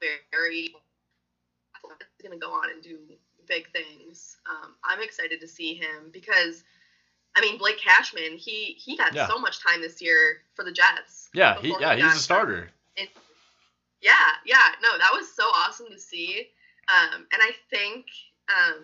very 0.00 0.74
gonna 2.22 2.36
go 2.36 2.50
on 2.52 2.70
and 2.70 2.82
do 2.82 2.98
big 3.46 3.70
things. 3.72 4.36
Um, 4.48 4.74
I'm 4.84 5.00
excited 5.00 5.40
to 5.40 5.48
see 5.48 5.74
him 5.74 6.10
because. 6.12 6.64
I 7.36 7.40
mean 7.40 7.56
Blake 7.58 7.78
Cashman, 7.78 8.36
he 8.36 8.72
he 8.84 8.96
got 8.96 9.14
Yeah. 9.14 9.28
so 9.28 9.38
much 9.38 9.60
time 9.62 9.80
this 9.80 10.02
year 10.02 10.42
for 10.54 10.64
the 10.64 10.72
Jets. 10.72 11.28
Yeah, 11.34 11.60
he 11.60 11.68
yeah 11.78 11.94
he's 11.94 12.02
got- 12.04 12.16
a 12.16 12.18
starter. 12.18 12.70
yeah, 14.00 14.30
yeah, 14.44 14.74
no, 14.82 14.98
that 14.98 15.10
was 15.12 15.30
so 15.32 15.44
awesome 15.44 15.86
to 15.90 15.98
see. 16.00 16.50
Um, 16.88 17.28
and 17.30 17.40
I 17.42 17.52
think, 17.70 18.06
um, 18.48 18.82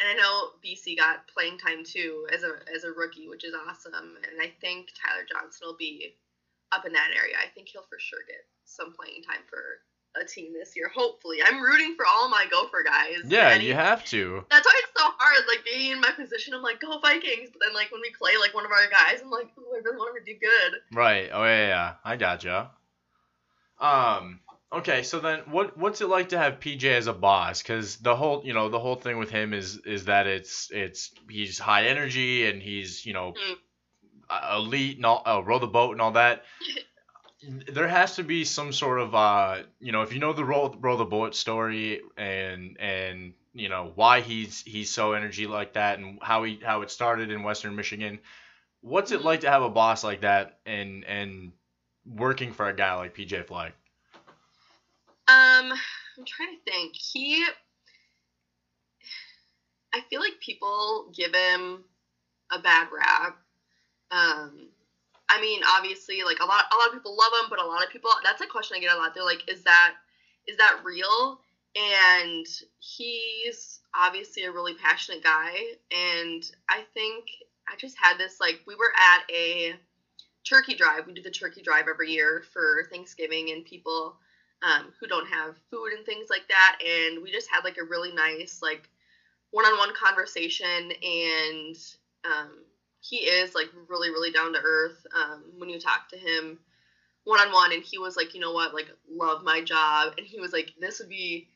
and 0.00 0.08
I 0.10 0.14
know 0.14 0.50
Bisi 0.62 0.96
got 0.98 1.26
playing 1.28 1.56
time 1.56 1.82
too 1.84 2.26
as 2.32 2.42
a 2.42 2.58
as 2.74 2.84
a 2.84 2.90
rookie, 2.92 3.28
which 3.28 3.44
is 3.44 3.54
awesome. 3.54 3.94
And 4.30 4.42
I 4.42 4.52
think 4.60 4.90
Tyler 4.92 5.24
Johnson 5.32 5.66
will 5.66 5.76
be 5.76 6.14
up 6.72 6.84
in 6.84 6.92
that 6.92 7.12
area. 7.16 7.36
I 7.42 7.46
think 7.54 7.68
he'll 7.68 7.86
for 7.88 7.98
sure 7.98 8.20
get 8.26 8.44
some 8.68 8.92
playing 8.92 9.22
time 9.22 9.40
for 9.48 9.62
a 10.20 10.24
team 10.24 10.52
this 10.52 10.74
year. 10.76 10.90
Hopefully, 10.94 11.38
I'm 11.44 11.60
rooting 11.62 11.94
for 11.96 12.04
all 12.06 12.28
my 12.28 12.46
Gopher 12.50 12.82
guys. 12.84 13.18
Yeah, 13.24 13.48
Any- 13.50 13.66
you 13.66 13.74
have 13.74 14.04
to. 14.06 14.44
That's 14.50 14.66
why 14.66 14.80
it's 14.82 14.92
so 15.00 15.08
hard, 15.18 15.44
like 15.48 15.64
being 15.64 15.92
in 15.92 16.00
my 16.00 16.10
position. 16.10 16.54
I'm 16.54 16.62
like, 16.62 16.80
go 16.80 16.98
Vikings, 17.00 17.50
but 17.52 17.60
then 17.64 17.74
like 17.74 17.90
when 17.92 18.00
we 18.00 18.10
play 18.18 18.32
like 18.40 18.54
one 18.54 18.64
of 18.64 18.72
our 18.72 18.88
guys, 18.90 19.20
I'm 19.22 19.30
like, 19.30 19.48
oh, 19.58 19.74
I 19.74 19.78
really 19.84 19.96
want 19.96 20.16
to 20.24 20.32
do 20.32 20.38
good. 20.38 20.80
Right. 20.92 21.30
Oh 21.32 21.44
yeah, 21.44 21.66
yeah. 21.68 21.92
I 22.04 22.16
gotcha. 22.16 22.70
Um. 23.80 24.40
Okay. 24.72 25.02
So 25.02 25.20
then, 25.20 25.40
what 25.50 25.76
what's 25.78 26.00
it 26.00 26.08
like 26.08 26.30
to 26.30 26.38
have 26.38 26.60
PJ 26.60 26.84
as 26.84 27.06
a 27.06 27.12
boss? 27.12 27.62
Because 27.62 27.96
the 27.96 28.16
whole 28.16 28.42
you 28.44 28.54
know 28.54 28.68
the 28.68 28.80
whole 28.80 28.96
thing 28.96 29.18
with 29.18 29.30
him 29.30 29.54
is 29.54 29.78
is 29.86 30.06
that 30.06 30.26
it's 30.26 30.68
it's 30.72 31.12
he's 31.30 31.58
high 31.58 31.86
energy 31.86 32.46
and 32.46 32.60
he's 32.62 33.06
you 33.06 33.12
know 33.12 33.34
Mm. 34.30 34.56
elite 34.56 34.96
and 34.96 35.06
all 35.06 35.22
uh, 35.24 35.40
row 35.42 35.58
the 35.58 35.66
boat 35.66 35.92
and 35.92 36.00
all 36.00 36.12
that. 36.12 36.44
There 37.42 37.86
has 37.86 38.16
to 38.16 38.24
be 38.24 38.44
some 38.44 38.72
sort 38.72 39.00
of 39.00 39.14
uh 39.14 39.62
you 39.80 39.92
know 39.92 40.02
if 40.02 40.12
you 40.12 40.18
know 40.18 40.32
the 40.32 40.44
roll, 40.44 40.76
row 40.80 40.96
the 40.96 41.04
boat 41.04 41.34
story 41.34 42.00
and 42.16 42.76
and 42.80 43.34
you 43.52 43.68
know 43.68 43.92
why 43.94 44.20
he's 44.20 44.62
he's 44.62 44.90
so 44.90 45.12
energy 45.12 45.46
like 45.46 45.74
that 45.74 45.98
and 45.98 46.18
how 46.20 46.42
he 46.44 46.58
how 46.64 46.82
it 46.82 46.90
started 46.90 47.30
in 47.30 47.42
Western 47.42 47.76
Michigan. 47.76 48.18
What's 48.80 49.12
it 49.12 49.22
like 49.22 49.40
to 49.40 49.50
have 49.50 49.62
a 49.62 49.70
boss 49.70 50.02
like 50.02 50.22
that 50.22 50.58
and 50.66 51.04
and 51.04 51.52
working 52.04 52.52
for 52.52 52.68
a 52.68 52.74
guy 52.74 52.94
like 52.94 53.14
PJ 53.14 53.46
Fleck? 53.46 53.74
Um, 55.28 55.72
I'm 55.72 56.24
trying 56.26 56.56
to 56.56 56.70
think. 56.70 56.94
He, 56.96 57.44
I 59.92 60.00
feel 60.08 60.20
like 60.20 60.40
people 60.40 61.12
give 61.14 61.34
him 61.34 61.84
a 62.50 62.58
bad 62.58 62.88
rap. 62.90 63.36
Um, 64.10 64.68
I 65.28 65.40
mean, 65.40 65.62
obviously, 65.66 66.22
like 66.24 66.40
a 66.40 66.46
lot, 66.46 66.64
a 66.72 66.76
lot 66.76 66.88
of 66.88 66.92
people 66.94 67.16
love 67.16 67.32
him, 67.42 67.48
but 67.50 67.60
a 67.60 67.66
lot 67.66 67.84
of 67.84 67.90
people. 67.90 68.10
That's 68.22 68.40
a 68.40 68.46
question 68.46 68.76
I 68.76 68.80
get 68.80 68.94
a 68.94 68.96
lot. 68.96 69.14
They're 69.14 69.24
like, 69.24 69.44
"Is 69.48 69.62
that, 69.64 69.94
is 70.46 70.56
that 70.58 70.80
real?" 70.84 71.40
And 71.76 72.46
he's 72.80 73.80
obviously 73.94 74.44
a 74.44 74.52
really 74.52 74.74
passionate 74.74 75.22
guy, 75.22 75.76
and 75.90 76.42
I 76.68 76.84
think 76.94 77.26
I 77.68 77.76
just 77.76 77.96
had 77.98 78.18
this 78.18 78.40
like 78.40 78.60
we 78.66 78.74
were 78.74 78.92
at 78.96 79.22
a 79.30 79.74
turkey 80.48 80.74
drive. 80.74 81.06
We 81.06 81.14
do 81.14 81.22
the 81.22 81.30
turkey 81.30 81.62
drive 81.62 81.88
every 81.88 82.10
year 82.12 82.42
for 82.52 82.84
Thanksgiving, 82.90 83.50
and 83.50 83.64
people 83.64 84.16
um, 84.62 84.92
who 85.00 85.06
don't 85.06 85.26
have 85.28 85.56
food 85.70 85.92
and 85.92 86.04
things 86.04 86.28
like 86.30 86.48
that. 86.48 86.76
And 86.84 87.22
we 87.22 87.30
just 87.32 87.48
had 87.50 87.64
like 87.64 87.76
a 87.78 87.84
really 87.84 88.12
nice 88.12 88.60
like 88.62 88.88
one-on-one 89.50 89.94
conversation, 89.94 90.92
and 91.02 91.76
um, 92.24 92.64
he 93.08 93.16
is 93.18 93.54
like 93.54 93.68
really 93.88 94.10
really 94.10 94.30
down 94.30 94.52
to 94.52 94.60
earth 94.62 95.06
um, 95.14 95.42
when 95.58 95.68
you 95.68 95.78
talk 95.78 96.08
to 96.10 96.16
him 96.16 96.58
one-on-one. 97.24 97.72
And 97.72 97.82
he 97.82 97.98
was 97.98 98.16
like, 98.16 98.34
you 98.34 98.40
know 98.40 98.52
what, 98.52 98.72
like 98.74 98.88
love 99.10 99.42
my 99.42 99.60
job, 99.60 100.14
and 100.16 100.26
he 100.26 100.40
was 100.40 100.52
like, 100.52 100.72
this 100.80 100.98
would 100.98 101.08
be 101.08 101.46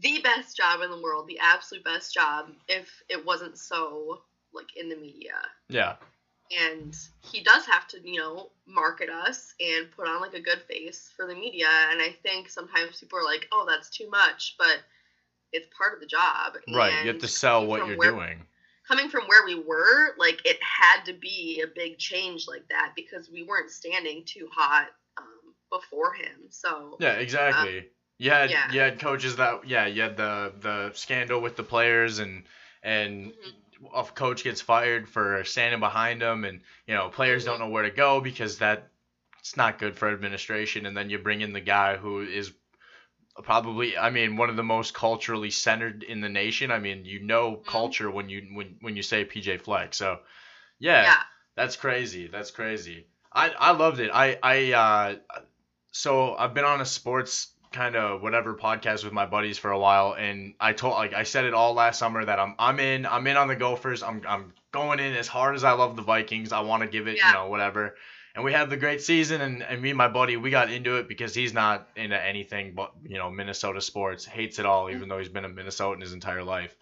the 0.00 0.20
best 0.22 0.56
job 0.56 0.80
in 0.80 0.90
the 0.90 1.00
world, 1.00 1.26
the 1.28 1.38
absolute 1.38 1.84
best 1.84 2.12
job 2.14 2.46
if 2.68 3.02
it 3.08 3.24
wasn't 3.24 3.58
so 3.58 4.20
like 4.54 4.76
in 4.76 4.88
the 4.88 4.96
media 4.96 5.34
Yeah. 5.68 5.94
and 6.60 6.94
he 7.22 7.42
does 7.42 7.64
have 7.66 7.86
to 7.88 8.00
you 8.06 8.18
know 8.20 8.50
market 8.66 9.08
us 9.08 9.54
and 9.60 9.90
put 9.90 10.06
on 10.06 10.20
like 10.20 10.34
a 10.34 10.40
good 10.40 10.60
face 10.68 11.08
for 11.16 11.26
the 11.26 11.34
media 11.34 11.68
and 11.90 12.02
i 12.02 12.14
think 12.22 12.50
sometimes 12.50 13.00
people 13.00 13.18
are 13.18 13.24
like 13.24 13.48
oh 13.50 13.64
that's 13.66 13.88
too 13.88 14.10
much 14.10 14.56
but 14.58 14.80
it's 15.52 15.68
part 15.76 15.94
of 15.94 16.00
the 16.00 16.06
job. 16.06 16.54
Right. 16.74 17.02
You 17.02 17.08
have 17.12 17.20
to 17.20 17.28
sell 17.28 17.66
what 17.66 17.86
you're 17.86 17.96
where- 17.96 18.10
doing. 18.10 18.46
Coming 18.88 19.08
from 19.08 19.24
where 19.26 19.44
we 19.44 19.54
were, 19.54 20.14
like 20.18 20.44
it 20.44 20.58
had 20.62 21.04
to 21.04 21.12
be 21.12 21.62
a 21.64 21.68
big 21.68 21.98
change 21.98 22.46
like 22.48 22.68
that 22.68 22.92
because 22.96 23.30
we 23.30 23.42
weren't 23.44 23.70
standing 23.70 24.24
too 24.26 24.48
hot 24.52 24.88
um, 25.18 25.54
before 25.70 26.14
him. 26.14 26.48
So 26.50 26.96
Yeah, 27.00 27.14
exactly. 27.14 27.88
you 28.18 28.30
had 28.30 28.50
yeah. 28.50 28.72
you 28.72 28.80
had 28.80 28.98
coaches 29.00 29.36
that 29.36 29.66
yeah, 29.66 29.86
you 29.86 30.02
had 30.02 30.16
the 30.16 30.52
the 30.60 30.92
scandal 30.94 31.40
with 31.40 31.56
the 31.56 31.62
players 31.62 32.18
and 32.18 32.44
and 32.82 33.32
Mhm. 33.32 33.94
a 33.94 34.04
coach 34.04 34.44
gets 34.44 34.60
fired 34.60 35.08
for 35.08 35.44
standing 35.44 35.80
behind 35.80 36.20
them 36.20 36.44
and 36.44 36.60
you 36.86 36.94
know 36.94 37.08
players 37.08 37.44
don't 37.44 37.58
know 37.60 37.68
where 37.68 37.82
to 37.82 37.90
go 37.90 38.20
because 38.20 38.58
that 38.58 38.88
it's 39.40 39.56
not 39.56 39.78
good 39.78 39.96
for 39.96 40.08
administration 40.12 40.86
and 40.86 40.96
then 40.96 41.10
you 41.10 41.18
bring 41.18 41.40
in 41.40 41.52
the 41.52 41.60
guy 41.60 41.96
who 41.96 42.20
is 42.20 42.52
probably 43.42 43.96
I 43.96 44.10
mean 44.10 44.36
one 44.36 44.50
of 44.50 44.56
the 44.56 44.62
most 44.62 44.94
culturally 44.94 45.50
centered 45.50 46.02
in 46.02 46.20
the 46.20 46.28
nation. 46.28 46.70
I 46.70 46.78
mean, 46.78 47.04
you 47.04 47.20
know 47.20 47.56
Mhm. 47.56 47.66
culture 47.66 48.10
when 48.10 48.28
you 48.28 48.48
when 48.52 48.76
when 48.80 48.96
you 48.96 49.02
say 49.02 49.24
PJ 49.24 49.58
Fleck. 49.62 49.94
So 49.94 50.20
yeah, 50.78 51.02
yeah. 51.02 51.16
that's 51.56 51.76
crazy. 51.76 52.26
That's 52.28 52.50
crazy. 52.50 53.06
I 53.32 53.50
I 53.50 53.70
loved 53.72 54.00
it. 54.00 54.10
I 54.12 54.38
I 54.42 54.72
uh 54.72 55.16
so 55.92 56.34
I've 56.34 56.54
been 56.54 56.64
on 56.64 56.80
a 56.80 56.86
sports 56.86 57.48
kind 57.72 57.96
of 57.96 58.20
whatever 58.20 58.54
podcast 58.54 59.02
with 59.02 59.14
my 59.14 59.24
buddies 59.24 59.56
for 59.56 59.70
a 59.70 59.78
while 59.78 60.12
and 60.12 60.52
I 60.60 60.74
told 60.74 60.92
like 60.92 61.14
I 61.14 61.22
said 61.22 61.46
it 61.46 61.54
all 61.54 61.72
last 61.72 61.98
summer 61.98 62.22
that 62.22 62.38
I'm 62.38 62.54
I'm 62.58 62.78
in 62.80 63.06
I'm 63.06 63.26
in 63.26 63.36
on 63.38 63.48
the 63.48 63.56
Gophers. 63.56 64.02
I'm 64.02 64.22
I'm 64.28 64.52
going 64.72 65.00
in 65.00 65.14
as 65.14 65.26
hard 65.26 65.54
as 65.54 65.64
I 65.64 65.72
love 65.72 65.96
the 65.96 66.02
Vikings. 66.02 66.52
I 66.52 66.60
want 66.60 66.82
to 66.82 66.88
give 66.88 67.08
it, 67.08 67.16
Yeah. 67.16 67.28
you 67.28 67.34
know, 67.34 67.46
whatever. 67.46 67.96
And 68.34 68.44
we 68.44 68.52
had 68.52 68.70
the 68.70 68.76
great 68.78 69.02
season 69.02 69.40
and, 69.42 69.62
and 69.62 69.82
me 69.82 69.90
and 69.90 69.98
my 69.98 70.08
buddy 70.08 70.36
we 70.38 70.50
got 70.50 70.70
into 70.70 70.96
it 70.96 71.06
because 71.08 71.34
he's 71.34 71.52
not 71.52 71.88
into 71.96 72.18
anything 72.18 72.74
but, 72.74 72.92
you 73.02 73.18
know, 73.18 73.30
Minnesota 73.30 73.80
sports. 73.80 74.24
Hates 74.24 74.58
it 74.58 74.66
all 74.66 74.88
even 74.90 75.08
though 75.08 75.18
he's 75.18 75.28
been 75.28 75.44
a 75.44 75.50
Minnesotan 75.50 76.00
his 76.00 76.12
entire 76.14 76.42
life. 76.42 76.74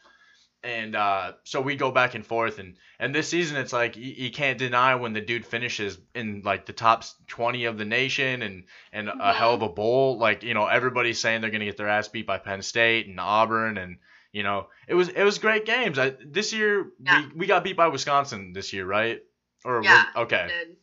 And 0.63 0.95
uh, 0.95 1.33
so 1.45 1.63
we 1.63 1.75
go 1.75 1.91
back 1.91 2.15
and 2.15 2.27
forth, 2.27 2.59
and 2.59 2.77
and 2.99 3.15
this 3.15 3.31
season 3.31 3.57
it's 3.57 3.73
like 3.73 3.97
you, 3.97 4.13
you 4.25 4.31
can't 4.31 4.59
deny 4.59 4.95
when 4.97 5.15
the 5.15 5.21
dude 5.23 5.47
finishes 5.47 5.97
in 6.15 6.43
like 6.45 6.67
the 6.67 6.75
top 6.75 7.03
20 7.29 7.65
of 7.65 7.79
the 7.79 7.87
nation 7.87 8.43
and 8.43 8.65
and 8.93 9.09
a 9.09 9.13
Mhm. 9.13 9.35
hell 9.37 9.55
of 9.55 9.63
a 9.63 9.71
bowl. 9.71 10.19
Like 10.19 10.43
you 10.43 10.53
know 10.53 10.67
everybody's 10.67 11.19
saying 11.19 11.41
they're 11.41 11.49
gonna 11.51 11.65
get 11.65 11.79
their 11.79 11.89
ass 11.89 12.09
beat 12.09 12.27
by 12.27 12.37
Penn 12.37 12.61
State 12.61 13.07
and 13.07 13.19
Auburn, 13.19 13.79
and 13.79 13.97
you 14.33 14.43
know 14.43 14.67
it 14.87 14.93
was 14.93 15.09
it 15.09 15.23
was 15.23 15.39
great 15.39 15.65
games. 15.65 15.99
I, 15.99 16.11
this 16.27 16.53
year 16.53 16.91
Yeah. 17.03 17.25
we, 17.33 17.39
we 17.39 17.47
got 17.47 17.65
beat 17.65 17.79
by 17.79 17.87
Wisconsin 17.89 18.53
this 18.53 18.75
year, 18.75 18.85
right? 18.85 19.23
Or 19.65 19.79
was- 19.79 19.87
Yeah, 19.87 20.05
okay, 20.15 20.47
Did. 20.49 20.77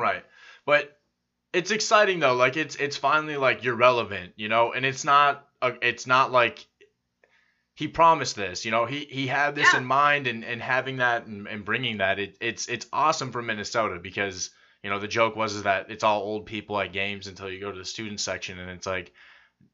Right. 0.00 0.24
But 0.66 0.96
it's 1.52 1.70
exciting 1.70 2.20
though. 2.20 2.34
Like 2.34 2.56
it's 2.56 2.76
it's 2.76 2.96
finally 2.96 3.36
like 3.36 3.64
you're 3.64 3.74
relevant, 3.74 4.32
you 4.36 4.48
know, 4.48 4.72
and 4.72 4.84
it's 4.86 5.04
not 5.04 5.46
a, 5.62 5.74
it's 5.82 6.06
not 6.06 6.32
like 6.32 6.64
he 7.74 7.88
promised 7.88 8.36
this, 8.36 8.64
you 8.64 8.70
know. 8.70 8.86
He 8.86 9.06
he 9.10 9.26
had 9.26 9.54
this 9.54 9.72
Yeah. 9.72 9.78
in 9.80 9.84
mind 9.86 10.26
and 10.26 10.44
and 10.44 10.60
having 10.62 10.98
that 10.98 11.26
and, 11.26 11.46
and 11.48 11.64
bringing 11.64 11.98
that 11.98 12.18
it, 12.18 12.36
it's 12.40 12.68
it's 12.68 12.86
awesome 12.92 13.32
for 13.32 13.42
Minnesota 13.42 13.98
because 14.00 14.50
you 14.82 14.90
know 14.90 14.98
the 14.98 15.08
joke 15.08 15.36
was 15.36 15.54
is 15.54 15.64
that 15.64 15.90
it's 15.90 16.04
all 16.04 16.22
old 16.22 16.46
people 16.46 16.78
at 16.80 16.92
games 16.92 17.26
until 17.26 17.50
you 17.50 17.60
go 17.60 17.72
to 17.72 17.78
the 17.78 17.84
student 17.84 18.20
section 18.20 18.58
and 18.58 18.70
it's 18.70 18.86
like 18.86 19.12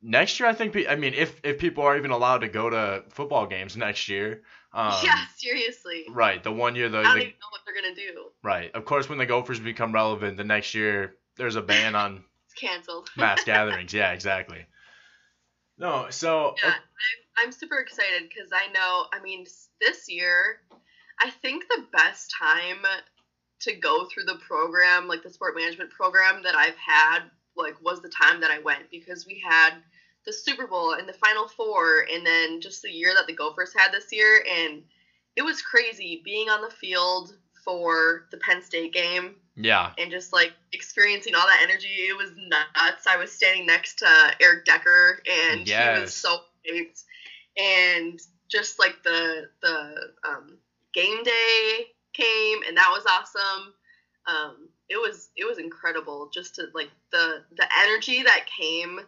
next 0.02 0.38
year 0.40 0.48
I 0.48 0.52
think 0.54 0.76
I 0.88 0.96
mean 0.96 1.14
if 1.14 1.40
if 1.44 1.58
people 1.58 1.84
are 1.84 1.96
even 1.96 2.10
allowed 2.10 2.38
to 2.38 2.48
go 2.48 2.70
to 2.70 3.04
football 3.10 3.46
games 3.46 3.76
next 3.76 4.08
year 4.08 4.42
um, 4.76 4.94
yeah, 5.02 5.24
seriously. 5.36 6.04
right 6.10 6.44
the 6.44 6.52
one 6.52 6.74
year 6.76 6.88
the, 6.88 6.98
I 6.98 7.02
don't 7.02 7.14
the 7.14 7.20
even 7.20 7.30
know 7.30 7.48
what 7.50 7.62
they're 7.64 7.74
gonna 7.74 7.94
do. 7.94 8.30
Right. 8.42 8.70
Of 8.74 8.84
course, 8.84 9.08
when 9.08 9.18
the 9.18 9.26
Gophers 9.26 9.58
become 9.58 9.92
relevant, 9.92 10.36
the 10.36 10.44
next 10.44 10.74
year 10.74 11.14
there's 11.36 11.56
a 11.56 11.62
ban 11.62 11.94
on 11.94 12.22
It's 12.44 12.54
canceled. 12.60 13.08
mass 13.16 13.42
gatherings. 13.46 13.92
Yeah, 13.92 14.12
exactly. 14.12 14.66
No, 15.78 16.06
so 16.10 16.54
Yeah, 16.62 16.70
I'm, 16.70 17.46
I'm 17.46 17.52
super 17.52 17.78
excited 17.78 18.28
because 18.28 18.50
I 18.52 18.70
know, 18.72 19.06
I 19.12 19.20
mean, 19.22 19.46
this 19.80 20.08
year, 20.08 20.60
I 21.20 21.30
think 21.30 21.64
the 21.68 21.84
best 21.92 22.34
time 22.38 22.84
to 23.60 23.74
go 23.74 24.06
through 24.06 24.24
the 24.24 24.38
program, 24.46 25.08
like 25.08 25.22
the 25.22 25.30
sport 25.30 25.56
management 25.56 25.90
program 25.90 26.42
that 26.44 26.54
I've 26.54 26.76
had, 26.76 27.20
like 27.56 27.82
was 27.82 28.00
the 28.02 28.08
time 28.10 28.40
that 28.42 28.50
I 28.50 28.58
went 28.58 28.90
because 28.90 29.26
we 29.26 29.42
had 29.46 29.70
the 30.26 30.32
Super 30.32 30.66
Bowl 30.66 30.92
and 30.92 31.08
the 31.08 31.12
Final 31.14 31.46
Four, 31.48 32.06
and 32.12 32.26
then 32.26 32.60
just 32.60 32.82
the 32.82 32.90
year 32.90 33.14
that 33.14 33.26
the 33.26 33.32
Gophers 33.32 33.72
had 33.74 33.92
this 33.92 34.06
year, 34.10 34.44
and 34.48 34.82
it 35.36 35.42
was 35.42 35.62
crazy 35.62 36.20
being 36.24 36.48
on 36.48 36.60
the 36.60 36.70
field 36.70 37.36
for 37.64 38.24
the 38.30 38.36
Penn 38.38 38.62
State 38.62 38.92
game 38.92 39.36
yeah, 39.56 39.92
and 39.98 40.10
just 40.10 40.32
like 40.32 40.52
experiencing 40.72 41.34
all 41.34 41.46
that 41.46 41.60
energy. 41.62 41.88
It 42.08 42.16
was 42.16 42.30
nuts. 42.36 43.06
I 43.06 43.16
was 43.16 43.32
standing 43.32 43.66
next 43.66 43.98
to 44.00 44.32
Eric 44.40 44.66
Decker, 44.66 45.20
and 45.26 45.66
he 45.66 46.00
was 46.00 46.14
so 46.14 46.38
hyped. 46.70 47.04
And 47.58 48.20
just 48.48 48.78
like 48.78 48.96
the 49.02 49.46
the 49.62 50.12
um, 50.28 50.58
game 50.92 51.22
day 51.22 51.86
came, 52.12 52.62
and 52.68 52.76
that 52.76 52.90
was 52.90 53.06
awesome. 53.06 53.72
Um, 54.26 54.68
it 54.90 54.98
was 54.98 55.30
it 55.36 55.46
was 55.46 55.58
incredible. 55.58 56.28
Just 56.34 56.56
to 56.56 56.66
like 56.74 56.90
the 57.10 57.42
the 57.56 57.66
energy 57.80 58.22
that 58.22 58.46
came. 58.60 59.00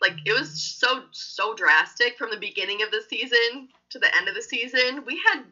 Like 0.00 0.16
it 0.24 0.32
was 0.32 0.60
so 0.78 1.04
so 1.12 1.54
drastic 1.54 2.16
from 2.18 2.30
the 2.30 2.36
beginning 2.38 2.82
of 2.82 2.90
the 2.90 3.02
season 3.08 3.68
to 3.90 3.98
the 3.98 4.14
end 4.16 4.28
of 4.28 4.34
the 4.34 4.42
season. 4.42 5.04
We 5.04 5.20
had 5.30 5.44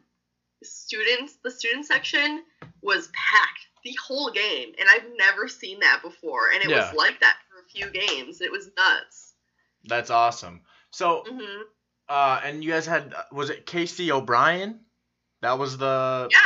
students. 0.63 1.37
The 1.43 1.51
student 1.51 1.85
section 1.85 2.43
was 2.81 3.07
packed 3.13 3.67
the 3.83 3.95
whole 4.05 4.29
game, 4.31 4.73
and 4.79 4.89
I've 4.89 5.05
never 5.17 5.47
seen 5.47 5.79
that 5.81 6.01
before. 6.01 6.49
And 6.53 6.63
it 6.63 6.69
Yeah. 6.69 6.89
was 6.89 6.93
like 6.93 7.19
that 7.21 7.37
for 7.49 7.59
a 7.59 7.63
few 7.69 7.89
games. 7.91 8.41
It 8.41 8.51
was 8.51 8.69
nuts. 8.75 9.33
that's 9.85 10.09
awesome. 10.09 10.61
So, 10.91 11.23
hmm 11.25 11.61
uh, 12.09 12.41
and 12.43 12.63
you 12.63 12.71
guys 12.71 12.87
had 12.87 13.13
was 13.31 13.49
it 13.51 13.65
Casey 13.67 14.11
O'Brien? 14.11 14.83
That 15.41 15.59
was 15.59 15.77
the 15.77 16.27
Yeah. 16.31 16.39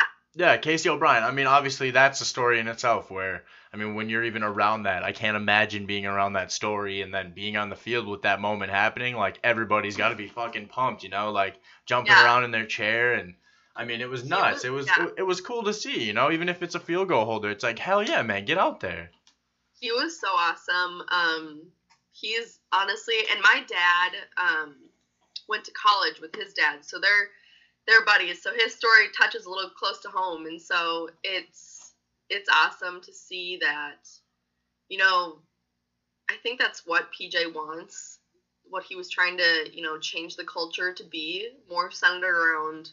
yeah 0.52 0.58
Casey 0.58 0.90
O'Brien. 0.90 1.24
I 1.24 1.32
mean, 1.32 1.48
obviously 1.48 1.92
that's 1.92 2.20
a 2.22 2.26
story 2.26 2.60
in 2.60 2.68
itself. 2.68 3.10
Where 3.10 3.44
I 3.74 3.78
mean, 3.78 3.96
when 3.96 4.08
you're 4.08 4.24
even 4.24 4.44
around 4.44 4.84
that, 4.84 5.04
I 5.04 5.12
can't 5.12 5.36
imagine 5.36 5.88
being 5.88 6.06
around 6.06 6.34
that 6.34 6.52
story 6.52 7.02
and 7.02 7.12
then 7.14 7.32
being 7.34 7.58
on 7.58 7.70
the 7.70 7.76
field 7.76 8.08
with 8.08 8.22
that 8.22 8.40
moment 8.40 8.72
happening. 8.72 9.16
Like 9.16 9.40
everybody's 9.44 9.98
got 9.98 10.10
to 10.10 10.16
be 10.16 10.28
fucking 10.28 10.68
pumped, 10.68 11.04
you 11.04 11.10
know, 11.10 11.32
like 11.32 11.56
jumping 11.88 12.12
Yeah. 12.12 12.24
around 12.24 12.44
in 12.44 12.52
their 12.52 12.66
chair 12.66 13.14
and. 13.14 13.36
I 13.76 13.86
mean, 13.86 14.02
it 14.02 14.10
was 14.10 14.24
nuts. 14.24 14.58
was- 14.58 14.66
it 14.66 14.70
was 14.70 14.86
yeah. 14.86 15.06
it, 15.06 15.14
it 15.18 15.24
was 15.24 15.42
cool 15.42 15.64
to 15.64 15.74
see, 15.74 16.04
you 16.04 16.14
know, 16.14 16.30
even 16.32 16.48
if 16.48 16.62
it's 16.62 16.76
a 16.76 16.80
field 16.80 17.08
goal 17.08 17.26
holder. 17.26 17.50
It's 17.50 17.64
like, 17.64 17.80
hell 17.80 18.04
yeah, 18.04 18.22
man, 18.22 18.46
get 18.46 18.60
out 18.60 18.80
there. 18.82 19.10
He 19.80 19.92
was 19.92 20.20
so 20.20 20.28
awesome. 20.28 21.02
Um, 21.10 21.72
he's 22.12 22.60
honestly, 22.72 23.16
and 23.32 23.42
my 23.42 23.64
dad 23.68 24.12
um, 24.38 24.76
went 25.50 25.66
to 25.66 25.72
college 25.72 26.20
with 26.22 26.36
his 26.36 26.54
dad, 26.54 26.86
so 26.86 27.00
they're 27.00 27.30
they're 27.88 28.06
buddies. 28.06 28.44
So 28.44 28.52
his 28.54 28.76
story 28.76 29.08
touches 29.18 29.46
a 29.46 29.50
little 29.50 29.72
close 29.72 30.00
to 30.02 30.10
home, 30.10 30.46
and 30.46 30.62
so 30.62 31.10
it's 31.24 31.73
it's 32.34 32.50
awesome 32.50 33.02
to 33.02 33.14
see 33.14 33.58
that. 33.62 34.10
You 34.90 34.98
know, 34.98 35.40
I 36.30 36.36
think 36.44 36.60
that's 36.60 36.86
what 36.86 37.12
PJ 37.14 37.54
wants. 37.54 38.20
What 38.70 38.84
he 38.84 38.96
was 38.96 39.10
trying 39.10 39.38
to, 39.38 39.70
you 39.72 39.84
know, 39.84 39.98
change 39.98 40.36
the 40.36 40.46
culture 40.46 40.94
to 40.94 41.04
be 41.04 41.50
more 41.70 41.92
centered 41.92 42.36
around 42.36 42.92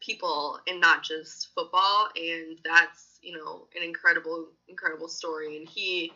people 0.00 0.58
and 0.68 0.80
not 0.80 1.02
just 1.02 1.48
football 1.54 2.08
and 2.16 2.58
that's 2.64 3.18
you 3.20 3.36
know 3.36 3.66
an 3.76 3.82
incredible 3.82 4.46
incredible 4.68 5.08
story 5.08 5.56
and 5.56 5.68
he 5.68 6.12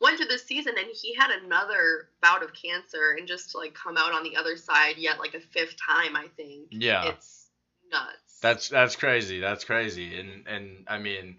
went 0.00 0.16
through 0.16 0.26
this 0.28 0.44
season 0.44 0.74
and 0.78 0.88
he 0.94 1.14
had 1.14 1.30
another 1.30 2.08
bout 2.22 2.44
of 2.44 2.52
cancer 2.54 3.16
and 3.18 3.26
just 3.26 3.50
to 3.50 3.58
like 3.58 3.74
come 3.74 3.96
out 3.96 4.12
on 4.12 4.22
the 4.22 4.36
other 4.36 4.56
side 4.56 4.96
yet 4.98 5.18
like 5.18 5.34
a 5.34 5.40
fifth 5.40 5.74
time 5.84 6.16
i 6.16 6.28
think 6.36 6.68
Yeah. 6.70 7.08
it's 7.10 7.50
nuts 7.90 8.38
That's 8.40 8.68
that's 8.68 8.96
crazy. 8.96 9.40
That's 9.40 9.64
crazy. 9.64 10.18
And 10.18 10.46
and 10.46 10.84
I 10.86 10.98
mean, 10.98 11.36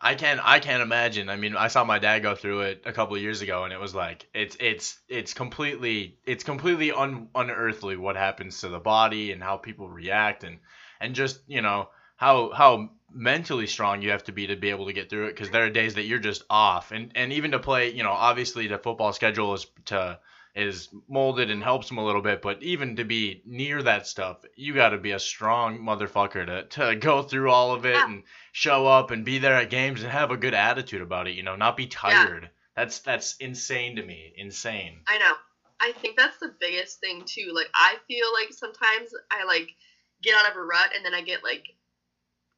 I 0.00 0.14
can't 0.14 0.40
I 0.42 0.60
can't 0.60 0.82
imagine. 0.82 1.28
I 1.28 1.36
mean, 1.36 1.56
I 1.56 1.68
saw 1.68 1.84
my 1.84 1.98
dad 1.98 2.20
go 2.20 2.34
through 2.34 2.62
it 2.62 2.82
a 2.86 2.92
couple 2.92 3.16
of 3.16 3.22
years 3.22 3.42
ago, 3.42 3.64
and 3.64 3.72
it 3.72 3.78
was 3.78 3.94
like 3.94 4.26
it's 4.32 4.56
it's 4.58 4.98
it's 5.08 5.34
completely 5.34 6.16
it's 6.24 6.42
completely 6.42 6.90
un, 6.90 7.28
unearthly 7.34 7.96
what 7.96 8.16
happens 8.16 8.60
to 8.60 8.68
the 8.68 8.78
body 8.78 9.32
and 9.32 9.42
how 9.42 9.58
people 9.58 9.90
react 9.90 10.42
and 10.42 10.58
and 11.00 11.14
just 11.14 11.40
you 11.48 11.60
know 11.60 11.90
how 12.16 12.50
how 12.50 12.90
mentally 13.12 13.66
strong 13.66 14.00
you 14.00 14.10
have 14.10 14.24
to 14.24 14.32
be 14.32 14.46
to 14.46 14.56
be 14.56 14.70
able 14.70 14.86
to 14.86 14.92
get 14.92 15.10
through 15.10 15.26
it 15.26 15.34
because 15.34 15.50
there 15.50 15.64
are 15.64 15.70
days 15.70 15.94
that 15.94 16.04
you're 16.04 16.18
just 16.18 16.44
off 16.48 16.92
and 16.92 17.10
and 17.14 17.32
even 17.32 17.50
to 17.50 17.58
play 17.58 17.90
you 17.90 18.02
know 18.02 18.12
obviously 18.12 18.68
the 18.68 18.78
football 18.78 19.12
schedule 19.12 19.52
is 19.54 19.66
to 19.84 20.18
is 20.54 20.88
molded 21.08 21.50
and 21.50 21.62
helps 21.62 21.88
them 21.88 21.98
a 21.98 22.04
little 22.04 22.22
bit, 22.22 22.42
but 22.42 22.62
even 22.62 22.96
to 22.96 23.04
be 23.04 23.42
near 23.46 23.82
that 23.82 24.06
stuff, 24.06 24.38
you 24.56 24.74
got 24.74 24.90
to 24.90 24.98
be 24.98 25.12
a 25.12 25.18
strong 25.20 25.78
motherfucker 25.78 26.44
to, 26.46 26.64
to 26.64 26.96
go 27.00 27.22
through 27.22 27.50
all 27.50 27.72
of 27.72 27.84
it 27.86 27.94
Yeah. 27.94 28.04
and 28.04 28.24
show 28.52 28.86
up 28.86 29.10
and 29.10 29.24
be 29.24 29.38
there 29.38 29.54
at 29.54 29.70
games 29.70 30.02
and 30.02 30.10
have 30.10 30.30
a 30.30 30.36
good 30.36 30.54
attitude 30.54 31.02
about 31.02 31.28
it, 31.28 31.34
you 31.34 31.42
know, 31.42 31.56
not 31.56 31.76
be 31.76 31.86
tired. 31.86 32.50
That's 32.76 32.98
that's 33.00 33.36
insane 33.36 33.96
to 33.96 34.02
me. 34.02 34.32
Insane. 34.36 35.02
i 35.06 35.18
know 35.18 35.34
i 35.80 35.92
think 35.92 36.16
that's 36.16 36.38
the 36.38 36.54
biggest 36.60 37.00
thing 37.00 37.22
too 37.26 37.52
like 37.54 37.68
i 37.74 37.96
feel 38.08 38.26
like 38.32 38.52
sometimes 38.52 39.10
i 39.30 39.44
like 39.44 39.70
get 40.22 40.34
out 40.36 40.50
of 40.50 40.56
a 40.56 40.62
rut 40.62 40.90
and 40.94 41.04
then 41.04 41.14
i 41.14 41.20
get 41.22 41.42
like 41.42 41.64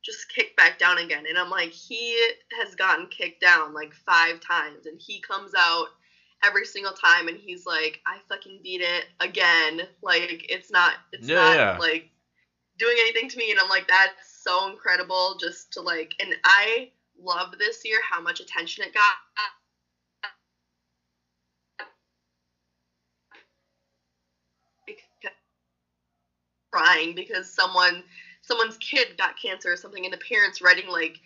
just 0.04 0.28
kicked 0.34 0.56
back 0.56 0.78
down 0.78 0.98
again 0.98 1.24
and 1.28 1.38
i'm 1.38 1.50
like 1.50 1.70
he 1.70 2.20
has 2.60 2.74
gotten 2.74 3.06
kicked 3.06 3.40
down 3.40 3.72
like 3.72 3.94
five 4.06 4.40
times 4.40 4.86
and 4.86 5.00
he 5.00 5.20
comes 5.20 5.52
out 5.56 5.86
every 6.44 6.64
single 6.66 6.92
time, 6.92 7.28
and 7.28 7.38
he's 7.38 7.66
like, 7.66 8.00
I 8.06 8.20
fucking 8.28 8.60
beat 8.62 8.80
it 8.82 9.06
again. 9.20 9.88
Like 10.02 10.46
it's 10.48 10.70
not, 10.70 10.96
it's 11.12 11.28
Yeah, 11.28 11.34
not 11.34 11.56
yeah. 11.56 11.78
like 11.78 12.06
doing 12.78 12.96
anything 13.00 13.28
to 13.30 13.38
me, 13.38 13.50
and 13.50 13.60
I'm 13.60 13.68
like, 13.68 13.88
that's 13.88 14.14
so 14.44 14.68
incredible. 14.68 15.36
Just 15.40 15.72
to 15.74 15.80
like, 15.80 16.14
and 16.20 16.34
I 16.44 16.88
loved 17.18 17.58
this 17.58 17.84
year 17.84 18.00
how 18.08 18.20
much 18.20 18.40
attention 18.40 18.84
it 18.84 18.94
got. 18.94 19.16
Crying 26.72 27.14
because 27.14 27.50
someone 27.54 28.04
someone's 28.42 28.76
kid 28.78 29.16
got 29.18 29.38
cancer 29.40 29.72
or 29.72 29.76
something, 29.76 30.04
and 30.04 30.12
the 30.12 30.18
parents 30.18 30.62
writing 30.62 30.88
like 30.88 31.18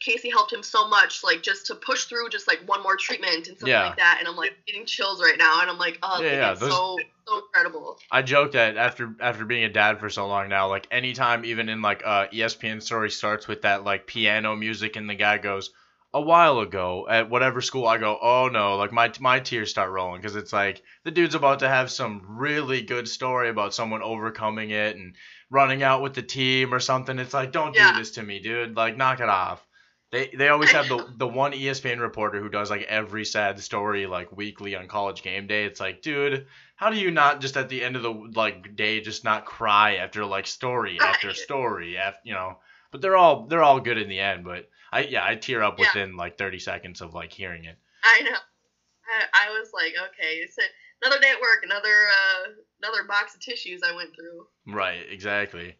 Casey 0.00 0.30
helped 0.30 0.52
him 0.52 0.62
so 0.62 0.88
much, 0.88 1.22
like 1.22 1.42
just 1.42 1.66
to 1.66 1.74
push 1.74 2.04
through 2.04 2.28
just 2.30 2.48
like 2.48 2.60
one 2.66 2.82
more 2.82 2.96
treatment 2.96 3.48
and 3.48 3.58
something 3.58 3.68
Yeah. 3.68 3.86
like 3.86 3.96
that. 3.98 4.16
And 4.18 4.26
I'm 4.28 4.36
like 4.36 4.56
getting 4.66 4.86
chills 4.86 5.20
right 5.22 5.36
now, 5.38 5.60
and 5.60 5.70
I'm 5.70 5.78
like, 5.78 5.98
oh, 6.02 6.22
Yeah, 6.22 6.32
yeah, 6.32 6.54
those- 6.54 6.70
so 6.72 6.96
so 7.28 7.38
incredible. 7.38 7.98
I 8.10 8.22
joke 8.22 8.52
that 8.52 8.76
after 8.76 9.14
after 9.20 9.44
being 9.44 9.64
a 9.64 9.68
dad 9.68 10.00
for 10.00 10.08
so 10.10 10.26
long 10.26 10.48
now, 10.48 10.68
like 10.68 10.86
anytime 10.90 11.44
even 11.44 11.68
in 11.68 11.80
like 11.82 12.02
uh 12.04 12.26
ESPN 12.32 12.82
story 12.82 13.10
starts 13.10 13.46
with 13.46 13.62
that 13.62 13.84
like 13.84 14.06
piano 14.06 14.56
music 14.56 14.96
and 14.96 15.08
the 15.08 15.14
guy 15.14 15.38
goes 15.38 15.70
a 16.12 16.20
while 16.20 16.58
ago 16.58 17.06
at 17.08 17.30
whatever 17.30 17.60
school 17.60 17.86
I 17.86 17.98
go, 17.98 18.18
oh 18.20 18.48
no, 18.48 18.76
like 18.76 18.90
my 18.90 19.12
my 19.20 19.38
tears 19.38 19.70
start 19.70 19.90
rolling 19.92 20.20
because 20.20 20.34
it's 20.34 20.52
like 20.52 20.82
the 21.04 21.12
dude's 21.12 21.36
about 21.36 21.60
to 21.60 21.68
have 21.68 21.88
some 21.90 22.22
really 22.26 22.82
good 22.82 23.06
story 23.06 23.48
about 23.48 23.74
someone 23.74 24.02
overcoming 24.02 24.70
it 24.70 24.96
and 24.96 25.14
running 25.50 25.84
out 25.84 26.02
with 26.02 26.14
the 26.14 26.22
team 26.22 26.74
or 26.74 26.80
something. 26.80 27.16
It's 27.20 27.34
like 27.34 27.52
don't 27.52 27.76
Yeah. 27.76 27.92
do 27.92 27.98
this 28.00 28.12
to 28.12 28.22
me, 28.24 28.40
dude. 28.40 28.76
Like 28.76 28.96
knock 28.96 29.20
it 29.20 29.28
off. 29.28 29.64
They 30.12 30.28
they 30.36 30.48
always 30.48 30.72
have 30.72 30.88
the 30.88 31.06
the 31.16 31.26
one 31.26 31.52
ESPN 31.52 32.00
reporter 32.00 32.40
who 32.40 32.48
does 32.48 32.68
like 32.70 32.82
every 32.82 33.24
sad 33.24 33.60
story 33.60 34.06
like 34.06 34.36
weekly 34.36 34.74
on 34.74 34.88
college 34.88 35.22
game 35.22 35.46
day. 35.46 35.64
It's 35.64 35.78
like, 35.78 36.02
dude, 36.02 36.46
how 36.74 36.90
do 36.90 36.98
you 36.98 37.10
not 37.12 37.40
just 37.40 37.56
at 37.56 37.68
the 37.68 37.84
end 37.84 37.94
of 37.94 38.02
the 38.02 38.10
like 38.10 38.74
day 38.74 39.00
just 39.00 39.22
not 39.22 39.44
cry 39.44 39.96
after 39.96 40.24
like 40.24 40.46
story 40.48 40.98
after 41.00 41.32
story 41.32 41.96
after 41.96 42.20
you 42.24 42.34
know? 42.34 42.58
But 42.90 43.02
they're 43.02 43.16
all 43.16 43.46
they're 43.46 43.62
all 43.62 43.78
good 43.78 43.98
in 43.98 44.08
the 44.08 44.18
end. 44.18 44.44
But 44.44 44.68
I 44.90 45.02
yeah 45.02 45.24
I 45.24 45.36
tear 45.36 45.62
up 45.62 45.78
Yeah. 45.78 45.86
within 45.86 46.16
like 46.16 46.36
30 46.38 46.58
seconds 46.58 47.00
of 47.00 47.14
like 47.14 47.32
hearing 47.32 47.64
it. 47.64 47.78
I 48.02 48.22
know. 48.22 48.30
I, 48.32 49.46
I 49.46 49.50
was 49.50 49.70
like, 49.72 49.94
okay, 50.10 50.40
a- 50.42 51.06
another 51.06 51.20
day 51.20 51.30
at 51.30 51.40
work, 51.40 51.62
another 51.62 51.88
uh, 51.88 52.50
another 52.82 53.04
box 53.06 53.34
of 53.34 53.40
tissues 53.40 53.82
I 53.84 53.94
went 53.94 54.10
through. 54.16 54.46
Right, 54.74 55.04
exactly. 55.08 55.76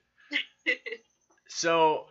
So 1.49 2.07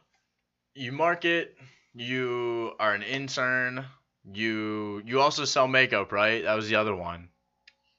you 0.75 0.91
market, 0.91 1.55
you 1.93 2.73
are 2.79 2.93
an 2.93 3.03
intern, 3.03 3.85
you 4.31 5.01
you 5.05 5.19
also 5.21 5.45
sell 5.45 5.67
makeup, 5.67 6.11
right? 6.11 6.43
That 6.43 6.55
was 6.55 6.69
the 6.69 6.75
other 6.75 6.95
one. 6.95 7.29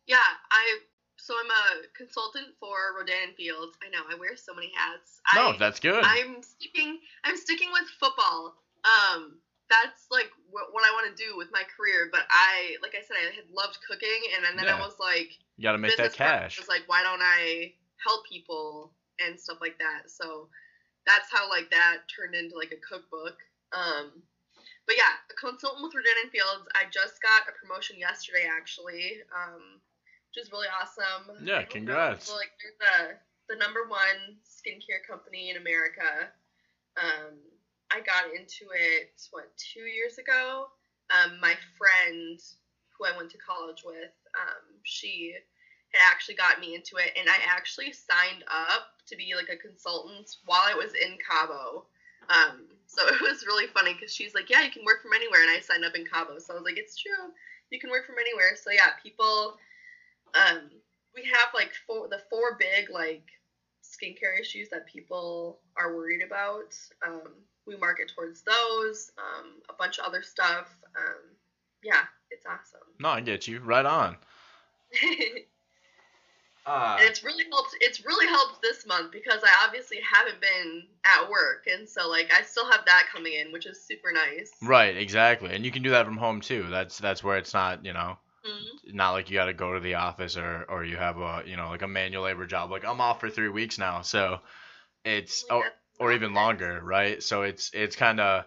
yeah, 0.06 0.18
I 0.50 0.78
so 1.16 1.34
I'm 1.38 1.50
a 1.50 1.86
consultant 1.96 2.46
for 2.58 2.74
Rodan 2.98 3.34
Fields. 3.36 3.76
I 3.86 3.90
know 3.90 4.02
I 4.10 4.14
wear 4.18 4.36
so 4.36 4.54
many 4.54 4.72
hats. 4.74 5.20
No, 5.34 5.50
I, 5.50 5.56
that's 5.58 5.78
good. 5.80 6.02
I'm 6.04 6.42
sticking. 6.42 6.98
I'm 7.24 7.36
sticking 7.36 7.68
with 7.72 7.84
football. 8.00 8.54
Um, 8.84 9.38
that's 9.68 10.06
like 10.10 10.30
what, 10.50 10.72
what 10.72 10.82
I 10.84 10.90
want 10.90 11.14
to 11.14 11.22
do 11.22 11.36
with 11.36 11.48
my 11.52 11.62
career. 11.76 12.08
But 12.10 12.22
I, 12.30 12.76
like 12.82 12.94
I 12.98 13.02
said, 13.02 13.16
I 13.20 13.34
had 13.34 13.44
loved 13.52 13.78
cooking, 13.86 14.20
and, 14.34 14.44
and 14.46 14.58
then 14.58 14.66
Yeah. 14.66 14.76
I 14.76 14.80
was 14.80 14.96
like, 14.98 15.30
you 15.56 15.62
got 15.62 15.72
to 15.72 15.78
make 15.78 15.96
that 15.96 16.14
cash. 16.14 16.58
was 16.58 16.68
like, 16.68 16.82
why 16.86 17.02
don't 17.02 17.22
I 17.22 17.74
help 18.04 18.26
people 18.26 18.92
and 19.24 19.38
stuff 19.38 19.58
like 19.60 19.78
that? 19.78 20.10
So 20.10 20.48
that's 21.06 21.30
how 21.30 21.48
like 21.48 21.70
that 21.70 21.98
turned 22.08 22.34
into 22.34 22.56
like 22.56 22.72
a 22.72 22.80
cookbook. 22.80 23.36
Um, 23.72 24.22
but 24.86 24.96
yeah, 24.96 25.22
a 25.30 25.34
consultant 25.38 25.84
with 25.86 25.94
Rodan 25.94 26.26
and 26.26 26.32
Fields. 26.32 26.66
I 26.74 26.90
just 26.90 27.22
got 27.22 27.46
a 27.46 27.54
promotion 27.54 27.98
yesterday, 27.98 28.50
actually, 28.50 29.22
um, 29.30 29.78
which 30.30 30.42
is 30.42 30.50
really 30.50 30.66
awesome. 30.66 31.46
Yeah, 31.46 31.60
know, 31.60 31.66
congrats. 31.70 32.26
So 32.26 32.34
like, 32.34 32.50
they're 32.58 32.74
the 32.78 33.54
the 33.54 33.58
number 33.58 33.86
one 33.86 34.38
skincare 34.46 35.02
company 35.06 35.50
in 35.50 35.56
America. 35.56 36.30
Um, 36.98 37.34
I 37.90 38.00
got 38.00 38.30
into 38.34 38.70
it 38.74 39.14
what 39.30 39.50
two 39.58 39.86
years 39.86 40.18
ago. 40.18 40.70
Um, 41.10 41.38
my 41.40 41.54
friend 41.78 42.38
who 42.94 43.06
I 43.06 43.16
went 43.16 43.30
to 43.30 43.38
college 43.38 43.82
with, 43.84 44.14
um, 44.38 44.62
she 44.84 45.34
had 45.92 46.02
actually 46.10 46.36
got 46.36 46.60
me 46.60 46.74
into 46.74 46.96
it, 46.96 47.10
and 47.18 47.28
I 47.28 47.38
actually 47.46 47.92
signed 47.92 48.44
up 48.46 48.94
to 49.06 49.16
be 49.16 49.34
like 49.34 49.50
a 49.50 49.56
consultant 49.58 50.36
while 50.44 50.62
I 50.62 50.74
was 50.74 50.94
in 50.94 51.18
Cabo. 51.18 51.86
Um, 52.28 52.66
so 52.90 53.06
it 53.14 53.20
was 53.20 53.46
really 53.46 53.66
funny 53.66 53.94
because 53.94 54.14
she's 54.14 54.34
like, 54.34 54.50
"Yeah, 54.50 54.62
you 54.62 54.70
can 54.70 54.84
work 54.84 55.02
from 55.02 55.12
anywhere," 55.14 55.42
and 55.42 55.50
I 55.50 55.60
signed 55.60 55.84
up 55.84 55.94
in 55.94 56.06
Cabo. 56.06 56.38
So 56.38 56.52
I 56.52 56.56
was 56.56 56.64
like, 56.64 56.78
"It's 56.78 56.96
true, 56.96 57.32
you 57.70 57.78
can 57.78 57.90
work 57.90 58.06
from 58.06 58.16
anywhere." 58.18 58.56
So 58.62 58.70
yeah, 58.70 58.90
people, 59.02 59.56
um, 60.34 60.70
we 61.14 61.24
have 61.24 61.48
like 61.54 61.72
four 61.86 62.08
the 62.08 62.20
four 62.30 62.56
big 62.58 62.90
like 62.90 63.24
skincare 63.82 64.40
issues 64.40 64.68
that 64.70 64.86
people 64.86 65.60
are 65.76 65.94
worried 65.94 66.22
about. 66.22 66.76
Um, 67.06 67.32
we 67.66 67.76
market 67.76 68.10
towards 68.14 68.42
those, 68.42 69.10
um, 69.18 69.62
a 69.68 69.74
bunch 69.74 69.98
of 69.98 70.06
other 70.06 70.22
stuff. 70.22 70.68
Um, 70.96 71.36
yeah, 71.82 72.02
it's 72.30 72.46
awesome. 72.46 72.86
No, 72.98 73.08
I 73.08 73.20
get 73.20 73.46
you. 73.46 73.60
Right 73.60 73.86
on. 73.86 74.16
Uh, 76.66 77.00
and 77.00 77.08
it's 77.08 77.22
really 77.24 77.44
helped 77.50 77.76
it's 77.80 78.04
really 78.04 78.26
helped 78.26 78.62
this 78.62 78.86
month 78.86 79.10
because 79.12 79.42
I 79.44 79.64
obviously 79.64 80.00
haven't 80.00 80.40
been 80.40 80.88
at 81.04 81.28
work 81.28 81.66
and 81.66 81.88
so 81.88 82.08
like 82.08 82.32
I 82.32 82.42
still 82.42 82.70
have 82.70 82.84
that 82.86 83.06
coming 83.12 83.34
in, 83.34 83.52
which 83.52 83.66
is 83.66 83.84
super 83.86 84.12
nice. 84.12 84.50
right, 84.62 84.96
exactly. 84.96 85.54
And 85.54 85.64
you 85.64 85.70
can 85.70 85.82
do 85.82 85.90
that 85.90 86.04
from 86.06 86.16
home 86.16 86.40
too. 86.40 86.68
That's 86.68 86.98
that's 86.98 87.22
where 87.22 87.38
it's 87.38 87.54
not, 87.54 87.84
you 87.84 87.92
know, 87.92 88.18
Mhm. 88.44 88.80
not 88.84 89.12
like 89.12 89.30
you 89.30 89.36
got 89.36 89.46
to 89.46 89.54
go 89.54 89.74
to 89.74 89.80
the 89.80 89.94
office 89.96 90.36
or 90.36 90.64
or 90.68 90.84
you 90.84 90.96
have 90.98 91.18
a, 91.18 91.42
you 91.46 91.56
know, 91.56 91.68
like 91.70 91.82
a 91.82 91.88
manual 91.88 92.24
labor 92.24 92.46
job. 92.46 92.70
Like 92.70 92.84
I'm 92.84 93.00
off 93.00 93.20
for 93.20 93.30
3 93.30 93.50
weeks 93.50 93.78
now. 93.78 94.02
So 94.02 94.40
it's 95.04 95.44
Like, 95.48 95.50
or, 95.50 95.72
or 96.00 96.12
even 96.12 96.34
longer, 96.34 96.80
right? 96.82 97.22
So 97.22 97.42
it's 97.42 97.70
it's 97.74 97.96
kind 97.96 98.20
of 98.20 98.44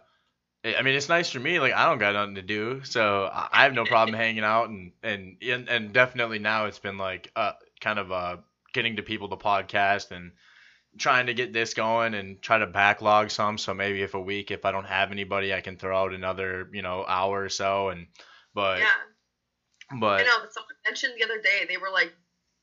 I 0.65 0.81
mean, 0.81 0.95
it's 0.95 1.09
nice 1.09 1.29
for 1.31 1.39
me. 1.39 1.59
Like 1.59 1.73
I 1.73 1.85
don't 1.85 1.99
got 1.99 2.13
nothing 2.13 2.35
to 2.35 2.41
do, 2.43 2.83
so 2.83 3.29
I 3.33 3.63
have 3.63 3.73
no 3.73 3.85
problem 3.85 4.13
hanging 4.17 4.43
out 4.45 4.69
and 4.69 4.93
and 5.03 5.37
and, 5.41 5.69
and 5.69 5.93
definitely 5.93 6.39
now 6.39 6.65
it's 6.67 6.79
been 6.79 6.97
like 6.97 7.29
uh 7.35 7.53
kind 7.83 7.99
of 7.99 8.11
uh 8.11 8.37
getting 8.73 8.95
to 8.95 9.03
people 9.03 9.29
to 9.29 9.37
podcast 9.37 10.11
and 10.11 10.31
trying 10.97 11.27
to 11.27 11.33
get 11.33 11.53
this 11.53 11.73
going 11.73 12.13
and 12.13 12.41
try 12.41 12.57
to 12.57 12.67
backlog 12.67 13.31
some. 13.31 13.57
So 13.57 13.73
maybe 13.73 14.01
if 14.01 14.13
a 14.13 14.21
week 14.21 14.51
if 14.51 14.65
I 14.65 14.71
don't 14.71 14.87
have 14.87 15.11
anybody, 15.11 15.53
I 15.53 15.61
can 15.61 15.77
throw 15.77 15.97
out 15.97 16.13
another 16.13 16.69
you 16.73 16.81
know 16.81 17.05
hour 17.07 17.43
or 17.43 17.49
so. 17.49 17.89
And 17.89 18.07
but 18.53 18.79
Yeah. 18.79 18.89
but 19.99 20.21
I 20.21 20.23
know, 20.23 20.39
but 20.41 20.53
someone 20.53 20.75
mentioned 20.85 21.13
the 21.17 21.23
other 21.25 21.41
day, 21.41 21.65
they 21.67 21.77
were 21.77 21.91
like, 21.91 22.13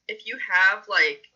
if 0.08 0.26
you 0.26 0.38
have 0.50 0.84
like 0.88 1.29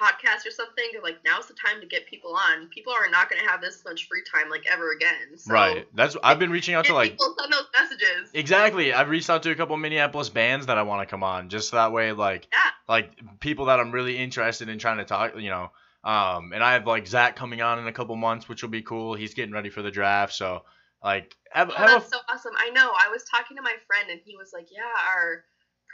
podcast 0.00 0.46
or 0.46 0.50
something, 0.50 0.84
they're 0.92 1.02
like, 1.02 1.18
now's 1.24 1.46
the 1.46 1.54
time 1.54 1.80
to 1.80 1.86
get 1.86 2.06
people 2.06 2.34
on. 2.34 2.68
People 2.68 2.92
are 2.92 3.08
not 3.10 3.28
going 3.28 3.42
to 3.42 3.48
have 3.48 3.60
this 3.60 3.82
much 3.84 4.08
free 4.08 4.22
time 4.32 4.50
like 4.50 4.64
ever 4.70 4.92
again. 4.92 5.36
So 5.36 5.52
right, 5.52 5.86
that's 5.94 6.16
I've 6.22 6.38
been 6.38 6.50
reaching 6.50 6.74
out 6.74 6.86
to 6.86 6.94
like 6.94 7.12
people 7.12 7.34
send 7.38 7.52
those 7.52 7.66
messages. 7.78 8.30
Exactly. 8.34 8.92
I've 8.92 9.10
reached 9.10 9.28
out 9.30 9.42
to 9.44 9.50
a 9.50 9.54
couple 9.54 9.76
Minneapolis 9.76 10.28
bands 10.28 10.66
that 10.66 10.78
I 10.78 10.82
want 10.82 11.06
to 11.06 11.10
come 11.10 11.22
on, 11.22 11.48
just 11.48 11.72
that 11.72 11.92
way, 11.92 12.12
like, 12.12 12.46
Yeah. 12.52 12.70
like 12.88 13.10
people 13.40 13.66
that 13.66 13.78
I'm 13.80 13.92
really 13.92 14.16
interested 14.16 14.68
in 14.68 14.78
trying 14.78 14.98
to 14.98 15.04
talk, 15.04 15.32
you 15.38 15.50
know. 15.50 15.70
Um, 16.02 16.52
and 16.54 16.64
I 16.64 16.72
have 16.72 16.86
like 16.86 17.06
Zach 17.06 17.36
coming 17.36 17.60
on 17.60 17.78
in 17.78 17.86
a 17.86 17.92
couple 17.92 18.16
months, 18.16 18.48
which 18.48 18.62
will 18.62 18.70
be 18.70 18.80
cool. 18.82 19.14
He's 19.14 19.34
getting 19.34 19.52
ready 19.52 19.68
for 19.68 19.82
the 19.82 19.90
draft, 19.90 20.32
so 20.32 20.64
like 21.04 21.34
have 21.50 21.68
Oh, 21.70 21.72
have 21.74 21.88
that's 21.90 22.06
a 22.06 22.10
so 22.10 22.18
awesome. 22.32 22.52
I 22.56 22.70
know. 22.70 22.90
I 22.90 23.10
was 23.10 23.24
talking 23.24 23.56
to 23.58 23.62
my 23.62 23.74
friend 23.86 24.08
and 24.10 24.20
he 24.24 24.34
was 24.36 24.50
like, 24.54 24.68
yeah, 24.72 24.80
our 25.14 25.44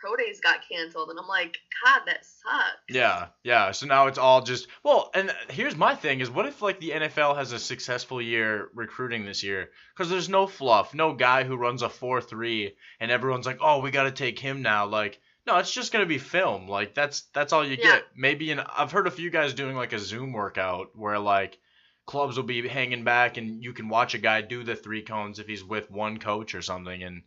pro 0.06 0.16
days 0.16 0.40
got 0.40 0.60
canceled. 0.68 1.10
And 1.10 1.18
I'm 1.18 1.26
like, 1.28 1.58
God, 1.84 2.02
that 2.06 2.24
sucks. 2.24 2.82
yeah 2.88 3.26
yeah. 3.42 3.72
So 3.72 3.86
now 3.86 4.06
it's 4.06 4.18
all 4.18 4.42
just 4.42 4.68
well. 4.82 5.10
And 5.14 5.34
here's 5.50 5.76
my 5.76 5.94
thing: 5.94 6.20
is 6.20 6.30
what 6.30 6.46
if 6.46 6.62
like 6.62 6.80
the 6.80 6.90
NFL 6.90 7.36
has 7.36 7.52
a 7.52 7.58
successful 7.58 8.20
year 8.22 8.68
recruiting 8.74 9.24
this 9.24 9.42
year? 9.42 9.70
Because 9.94 10.10
there's 10.10 10.28
no 10.28 10.46
fluff, 10.46 10.94
no 10.94 11.14
guy 11.14 11.44
who 11.44 11.56
runs 11.56 11.82
a 11.82 11.88
four 11.88 12.20
three, 12.20 12.76
and 13.00 13.10
everyone's 13.10 13.46
like, 13.46 13.58
oh, 13.60 13.80
we 13.80 13.90
got 13.90 14.04
to 14.04 14.12
take 14.12 14.38
him 14.38 14.62
now. 14.62 14.86
Like 14.86 15.20
No, 15.46 15.56
it's 15.58 15.72
just 15.72 15.92
gonna 15.92 16.06
be 16.06 16.18
film. 16.18 16.68
Like 16.68 16.94
that's 16.94 17.22
that's 17.34 17.52
all 17.52 17.64
you 17.64 17.76
Yeah. 17.78 17.96
get. 17.96 18.04
Maybe 18.16 18.50
and 18.50 18.60
I've 18.60 18.92
heard 18.92 19.06
a 19.06 19.10
few 19.12 19.30
guys 19.30 19.54
doing 19.54 19.76
like 19.76 19.92
a 19.92 19.98
Zoom 19.98 20.32
workout 20.32 20.90
where 20.96 21.18
like 21.18 21.58
clubs 22.06 22.36
will 22.36 22.44
be 22.44 22.66
hanging 22.68 23.02
back 23.02 23.36
and 23.36 23.62
you 23.64 23.72
can 23.72 23.88
watch 23.88 24.14
a 24.14 24.18
guy 24.18 24.40
do 24.40 24.62
the 24.62 24.76
three 24.76 25.02
cones 25.02 25.40
if 25.40 25.46
he's 25.48 25.64
with 25.64 25.90
one 25.90 26.18
coach 26.18 26.54
or 26.54 26.62
something. 26.62 27.02
And 27.02 27.22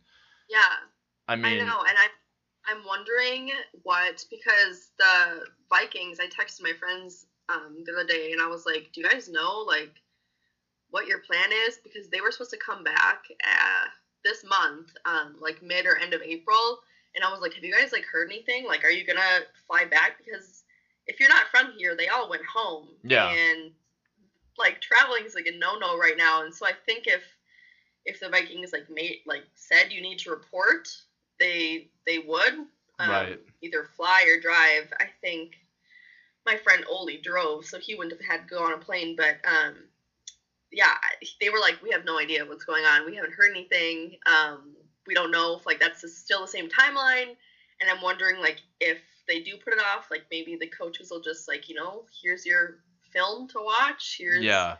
Yeah, 0.48 0.58
I 1.28 1.36
mean, 1.36 1.60
I 1.60 1.64
know, 1.64 1.80
and 1.80 1.98
I 1.98 2.08
I'm 2.66 2.84
wondering 2.86 3.50
what 3.82 4.24
because 4.30 4.90
the 4.98 5.44
Vikings. 5.68 6.18
I 6.20 6.26
texted 6.26 6.62
my 6.62 6.72
friends 6.78 7.26
um, 7.48 7.82
the 7.84 7.92
other 7.92 8.06
day, 8.06 8.32
and 8.32 8.40
I 8.40 8.46
was 8.46 8.66
like, 8.66 8.90
"Do 8.92 9.00
you 9.00 9.08
guys 9.08 9.28
know 9.28 9.64
like 9.66 9.92
what 10.90 11.06
your 11.06 11.18
plan 11.20 11.50
is?" 11.66 11.78
Because 11.82 12.08
they 12.08 12.20
were 12.20 12.30
supposed 12.30 12.50
to 12.50 12.58
come 12.58 12.84
back 12.84 13.24
uh, 13.44 13.88
this 14.24 14.44
month, 14.44 14.90
um, 15.04 15.36
like 15.40 15.62
mid 15.62 15.86
or 15.86 15.96
end 15.96 16.14
of 16.14 16.22
April, 16.22 16.80
and 17.14 17.24
I 17.24 17.30
was 17.30 17.40
like, 17.40 17.54
"Have 17.54 17.64
you 17.64 17.72
guys 17.72 17.92
like 17.92 18.04
heard 18.04 18.30
anything? 18.30 18.66
Like, 18.66 18.84
are 18.84 18.90
you 18.90 19.06
gonna 19.06 19.40
fly 19.66 19.84
back? 19.84 20.18
Because 20.24 20.64
if 21.06 21.18
you're 21.18 21.28
not 21.28 21.48
from 21.50 21.72
here, 21.76 21.96
they 21.96 22.08
all 22.08 22.28
went 22.28 22.44
home. 22.44 22.88
Yeah. 23.02 23.30
and 23.30 23.72
like 24.58 24.80
traveling 24.80 25.24
is 25.24 25.34
like 25.34 25.46
a 25.46 25.56
no 25.56 25.78
no 25.78 25.98
right 25.98 26.16
now, 26.16 26.42
and 26.42 26.54
so 26.54 26.66
I 26.66 26.72
think 26.86 27.06
if 27.06 27.22
if 28.04 28.20
the 28.20 28.28
Vikings 28.28 28.72
like 28.72 28.88
made 28.90 29.20
like 29.26 29.44
said 29.54 29.90
you 29.90 30.02
need 30.02 30.18
to 30.20 30.30
report, 30.30 30.88
they 31.40 31.88
they 32.06 32.18
would 32.18 32.54
um, 33.00 33.28
Right. 33.28 33.40
either 33.62 33.84
fly 33.96 34.24
or 34.28 34.40
drive. 34.40 34.92
I 35.00 35.06
think 35.22 35.52
my 36.46 36.56
friend 36.56 36.84
Oli 36.88 37.18
drove, 37.18 37.66
so 37.66 37.78
he 37.78 37.94
wouldn't 37.94 38.18
have 38.20 38.26
had 38.26 38.48
to 38.48 38.54
go 38.54 38.62
on 38.64 38.72
a 38.74 38.78
plane. 38.78 39.16
But 39.16 39.38
um, 39.44 39.88
yeah, 40.72 40.94
they 41.40 41.50
were 41.50 41.60
like, 41.60 41.82
we 41.82 41.90
have 41.90 42.04
no 42.04 42.18
idea 42.18 42.44
what's 42.46 42.64
going 42.64 42.84
on. 42.84 43.06
We 43.06 43.16
haven't 43.16 43.32
heard 43.34 43.50
anything. 43.50 44.18
Um, 44.26 44.76
we 45.06 45.14
don't 45.14 45.30
know 45.32 45.56
if 45.58 45.66
like 45.66 45.80
that's 45.80 46.10
still 46.14 46.42
the 46.42 46.48
same 46.48 46.68
timeline. 46.68 47.36
And 47.80 47.90
I'm 47.90 48.02
wondering 48.02 48.40
like 48.40 48.60
if 48.80 48.98
they 49.28 49.40
do 49.40 49.56
put 49.58 49.72
it 49.74 49.80
off, 49.80 50.10
like 50.10 50.24
maybe 50.30 50.56
the 50.56 50.66
coaches 50.66 51.10
will 51.10 51.20
just 51.20 51.48
like 51.48 51.68
you 51.68 51.74
know, 51.74 52.06
here's 52.22 52.46
your 52.46 52.78
film 53.12 53.48
to 53.48 53.60
watch. 53.60 54.16
Here's 54.18 54.44
Yeah. 54.44 54.76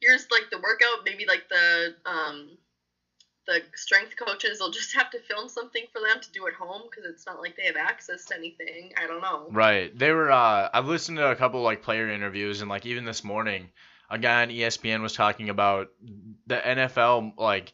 here's 0.00 0.30
like 0.30 0.50
the 0.50 0.58
workout. 0.58 1.04
Maybe 1.04 1.26
like 1.26 1.48
the 1.48 1.94
um 2.06 2.58
the 3.46 3.62
strength 3.74 4.14
coaches 4.16 4.58
will 4.60 4.70
just 4.70 4.94
have 4.94 5.10
to 5.10 5.18
film 5.18 5.48
something 5.48 5.84
for 5.92 6.00
them 6.00 6.20
to 6.20 6.32
do 6.32 6.46
at 6.46 6.54
home 6.54 6.82
because 6.90 7.04
it's 7.10 7.26
not 7.26 7.40
like 7.40 7.56
they 7.56 7.64
have 7.64 7.76
access 7.76 8.24
to 8.26 8.36
anything. 8.36 8.92
I 8.96 9.06
don't 9.06 9.20
know. 9.20 9.48
Right. 9.50 9.96
They 9.96 10.12
were 10.12 10.30
uh 10.30 10.68
I've 10.72 10.86
listened 10.86 11.18
to 11.18 11.30
a 11.30 11.36
couple 11.36 11.62
like 11.62 11.82
player 11.82 12.08
interviews 12.08 12.60
and 12.60 12.70
like 12.70 12.86
even 12.86 13.04
this 13.04 13.24
morning 13.24 13.70
a 14.10 14.18
guy 14.18 14.42
on 14.42 14.48
ESPN 14.48 15.02
was 15.02 15.14
talking 15.14 15.50
about 15.50 15.88
the 16.46 16.56
NFL 16.56 17.32
like 17.38 17.72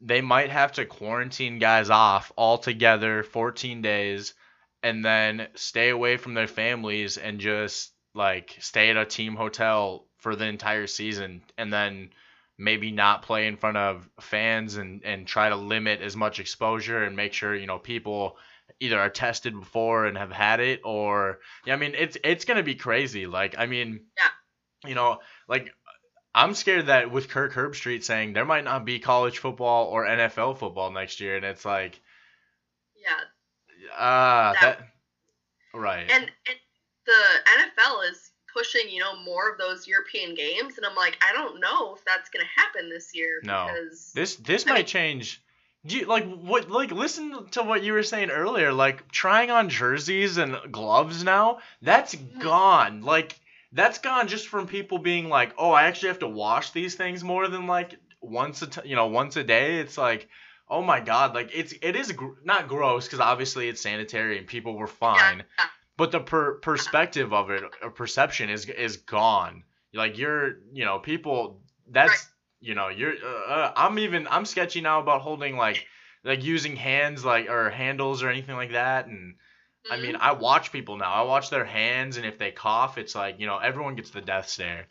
they 0.00 0.20
might 0.20 0.50
have 0.50 0.72
to 0.72 0.84
quarantine 0.84 1.58
guys 1.58 1.90
off 1.90 2.32
altogether 2.36 3.22
14 3.22 3.82
days 3.82 4.34
and 4.82 5.04
then 5.04 5.46
stay 5.54 5.90
away 5.90 6.16
from 6.16 6.34
their 6.34 6.48
families 6.48 7.16
and 7.18 7.40
just 7.40 7.92
like 8.14 8.56
stay 8.60 8.90
at 8.90 8.96
a 8.96 9.04
team 9.04 9.36
hotel 9.36 10.06
for 10.18 10.34
the 10.36 10.44
entire 10.44 10.86
season 10.86 11.42
and 11.56 11.72
then 11.72 12.10
maybe 12.58 12.90
not 12.92 13.22
play 13.22 13.46
in 13.46 13.56
front 13.56 13.76
of 13.76 14.08
fans 14.20 14.76
and 14.76 15.02
and 15.04 15.26
try 15.26 15.48
to 15.48 15.56
limit 15.56 16.00
as 16.00 16.14
much 16.16 16.38
exposure 16.40 17.02
and 17.04 17.16
make 17.16 17.32
sure 17.32 17.54
you 17.54 17.66
know 17.66 17.78
people 17.78 18.36
either 18.80 18.98
are 18.98 19.10
tested 19.10 19.52
before 19.58 20.06
and 20.06 20.16
have 20.16 20.32
had 20.32 20.60
it 20.60 20.80
or 20.84 21.40
yeah, 21.66 21.74
I 21.74 21.76
mean 21.76 21.94
it's 21.96 22.16
it's 22.24 22.44
gonna 22.44 22.62
be 22.62 22.74
crazy. 22.74 23.26
Like 23.26 23.54
I 23.58 23.66
mean, 23.66 24.06
Yeah. 24.16 24.88
you 24.88 24.94
know, 24.94 25.20
like 25.48 25.70
I'm 26.34 26.54
scared 26.54 26.86
that 26.86 27.10
with 27.10 27.28
Kirk 27.28 27.52
Herbstreit 27.52 28.02
saying 28.04 28.32
there 28.32 28.46
might 28.46 28.64
not 28.64 28.84
be 28.86 28.98
college 29.00 29.38
football 29.38 29.86
or 29.88 30.06
NFL 30.06 30.58
football 30.58 30.90
next 30.90 31.20
year, 31.20 31.36
and 31.36 31.44
it's 31.44 31.64
like 31.64 32.00
Yeah, 32.96 33.20
ah 33.98 34.52
That- 34.60 34.78
that 34.78 34.88
right 35.74 36.10
and, 36.10 36.24
and 36.24 36.56
the 37.06 37.12
NFL 37.48 38.10
is 38.10 38.30
pushing 38.52 38.88
you 38.90 39.00
know 39.00 39.16
more 39.22 39.50
of 39.50 39.58
those 39.58 39.86
European 39.86 40.34
games, 40.34 40.76
and 40.76 40.86
I'm 40.86 40.96
like, 40.96 41.18
I 41.26 41.32
don't 41.32 41.60
know 41.60 41.94
if 41.94 42.04
that's 42.04 42.28
gonna 42.30 42.44
happen 42.56 42.88
this 42.88 43.14
year 43.14 43.40
No. 43.42 43.68
because 43.72 44.12
this 44.12 44.36
this 44.36 44.66
I 44.66 44.70
might 44.70 44.76
mean- 44.78 44.86
change. 44.98 45.42
You 45.84 46.06
like 46.06 46.24
what 46.32 46.70
like 46.70 46.92
listen 46.92 47.48
to 47.50 47.62
what 47.64 47.82
you 47.82 47.92
were 47.94 48.04
saying 48.04 48.30
earlier? 48.30 48.72
Like 48.72 49.10
trying 49.10 49.50
on 49.50 49.68
jerseys 49.68 50.36
and 50.36 50.56
gloves 50.70 51.24
now, 51.24 51.58
that's 51.80 52.14
Mm-hmm. 52.14 52.38
gone. 52.40 53.00
Like 53.02 53.34
that's 53.72 53.98
gone 53.98 54.28
just 54.28 54.46
from 54.46 54.68
people 54.68 54.98
being 54.98 55.28
like, 55.28 55.54
"Oh, 55.58 55.72
I 55.72 55.84
actually 55.88 56.10
have 56.10 56.20
to 56.20 56.28
wash 56.28 56.70
these 56.70 56.94
things 56.94 57.24
more 57.24 57.48
than 57.48 57.66
like 57.66 57.96
once 58.20 58.62
a 58.62 58.68
t- 58.68 58.88
you 58.88 58.94
know 58.94 59.06
once 59.08 59.34
a 59.34 59.42
day." 59.42 59.80
It's 59.80 59.98
like, 59.98 60.28
"Oh 60.68 60.82
my 60.82 61.00
god!" 61.00 61.34
Like 61.34 61.50
it's 61.52 61.72
it 61.82 61.96
is 61.96 62.12
gr- 62.12 62.38
not 62.44 62.68
gross 62.68 63.06
because 63.06 63.18
obviously 63.18 63.68
it's 63.68 63.80
sanitary 63.80 64.38
and 64.38 64.46
people 64.46 64.76
were 64.76 64.86
fine, 64.86 65.38
yeah. 65.58 65.64
But 66.02 66.10
the 66.10 66.18
per- 66.18 66.54
perspective 66.54 67.32
of 67.32 67.50
it 67.50 67.62
or 67.80 67.90
perception 67.90 68.50
is 68.50 68.66
is 68.68 68.96
gone. 68.96 69.62
Like 69.94 70.18
you're 70.18 70.58
you 70.72 70.84
know 70.84 70.98
people 70.98 71.62
that's 71.86 72.10
Right. 72.10 72.26
you 72.60 72.74
know 72.74 72.88
you're 72.88 73.14
uh, 73.24 73.52
uh, 73.54 73.72
I'm 73.76 74.00
even 74.00 74.26
I'm 74.28 74.44
sketchy 74.44 74.80
now 74.80 74.98
about 74.98 75.20
holding 75.20 75.56
like 75.56 75.86
like 76.24 76.42
using 76.42 76.74
hands 76.74 77.24
like 77.24 77.48
or 77.48 77.70
handles 77.70 78.24
or 78.24 78.30
anything 78.30 78.56
like 78.56 78.72
that 78.72 79.06
and 79.06 79.36
I 79.90 79.96
mean, 79.96 80.16
Mhm. 80.16 80.20
I 80.20 80.32
watch 80.32 80.72
people 80.72 80.96
now. 80.96 81.12
I 81.12 81.22
watch 81.22 81.50
their 81.50 81.64
hands, 81.64 82.16
and 82.16 82.26
if 82.26 82.38
they 82.38 82.50
cough, 82.50 82.98
it's 82.98 83.14
like 83.14 83.38
you 83.38 83.46
know 83.46 83.58
everyone 83.58 83.94
gets 83.94 84.10
the 84.10 84.22
death 84.22 84.48
stare. 84.48 84.86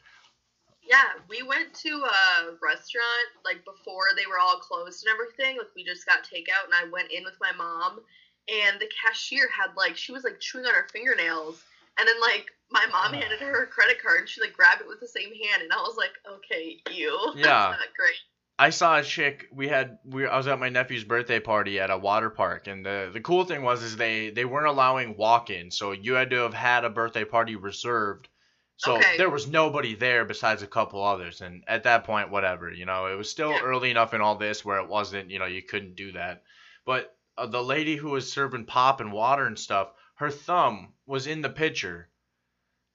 Yeah, 0.83 1.07
we 1.29 1.43
went 1.43 1.73
to 1.85 1.89
a 1.89 2.57
restaurant 2.61 3.27
like 3.45 3.63
before 3.65 4.07
they 4.15 4.27
were 4.27 4.39
all 4.39 4.59
closed 4.59 5.05
and 5.05 5.13
everything. 5.13 5.57
Like 5.57 5.75
we 5.75 5.83
just 5.83 6.05
got 6.05 6.23
takeout, 6.23 6.65
and 6.65 6.73
I 6.73 6.85
went 6.89 7.11
in 7.11 7.23
with 7.23 7.35
my 7.41 7.51
mom, 7.51 8.01
and 8.47 8.79
the 8.79 8.89
cashier 9.05 9.49
had 9.49 9.75
like 9.75 9.97
she 9.97 10.11
was 10.11 10.23
like 10.23 10.39
chewing 10.39 10.65
on 10.65 10.73
her 10.73 10.87
fingernails, 10.91 11.63
and 11.99 12.07
then 12.07 12.19
like 12.21 12.47
my 12.69 12.85
mom 12.87 13.13
handed 13.13 13.39
her 13.39 13.61
her 13.61 13.67
credit 13.67 14.01
card, 14.01 14.21
and 14.21 14.29
she 14.29 14.41
like 14.41 14.53
grabbed 14.53 14.81
it 14.81 14.87
with 14.87 14.99
the 14.99 15.07
same 15.07 15.33
hand, 15.33 15.61
and 15.63 15.71
I 15.73 15.77
was 15.77 15.97
like, 15.97 16.13
okay, 16.27 16.81
you. 16.89 17.33
Yeah. 17.33 17.75
That's 17.75 17.79
not 17.79 17.93
great. 17.97 18.15
I 18.59 18.69
saw 18.69 18.99
a 18.99 19.03
chick. 19.03 19.47
We 19.51 19.67
had 19.69 19.97
we 20.05 20.27
I 20.27 20.37
was 20.37 20.47
at 20.47 20.59
my 20.59 20.69
nephew's 20.69 21.03
birthday 21.03 21.39
party 21.39 21.79
at 21.79 21.89
a 21.89 21.97
water 21.97 22.29
park, 22.29 22.67
and 22.67 22.85
the 22.85 23.09
the 23.11 23.21
cool 23.21 23.43
thing 23.45 23.63
was 23.63 23.83
is 23.83 23.97
they 23.97 24.29
they 24.29 24.45
weren't 24.45 24.67
allowing 24.67 25.17
walk-in, 25.17 25.71
so 25.71 25.91
you 25.93 26.13
had 26.13 26.29
to 26.31 26.37
have 26.37 26.53
had 26.53 26.85
a 26.85 26.89
birthday 26.91 27.25
party 27.25 27.55
reserved. 27.55 28.29
So 28.77 28.91
Okay. 28.95 29.17
there 29.17 29.29
was 29.31 29.47
nobody 29.47 29.95
there 29.95 30.25
besides 30.25 30.61
a 30.63 30.67
couple 30.67 31.03
others, 31.03 31.41
and 31.41 31.63
at 31.67 31.83
that 31.83 32.03
point, 32.03 32.29
whatever, 32.31 32.71
you 32.71 32.85
know, 32.85 33.07
it 33.07 33.15
was 33.15 33.29
still 33.29 33.51
Yeah. 33.51 33.61
early 33.61 33.91
enough 33.91 34.13
in 34.13 34.21
all 34.21 34.35
this 34.35 34.63
where 34.65 34.79
it 34.79 34.87
wasn't, 34.89 35.29
you 35.31 35.39
know, 35.39 35.45
you 35.45 35.63
couldn't 35.63 35.95
do 35.95 36.11
that. 36.13 36.41
But 36.85 37.09
uh, 37.37 37.45
the 37.47 37.61
lady 37.63 37.95
who 37.95 38.09
was 38.11 38.31
serving 38.31 38.65
pop 38.65 38.99
and 39.01 39.11
water 39.11 39.45
and 39.45 39.57
stuff, 39.57 39.89
her 40.15 40.29
thumb 40.29 40.93
was 41.05 41.27
in 41.27 41.41
the 41.41 41.49
pitcher. 41.49 42.09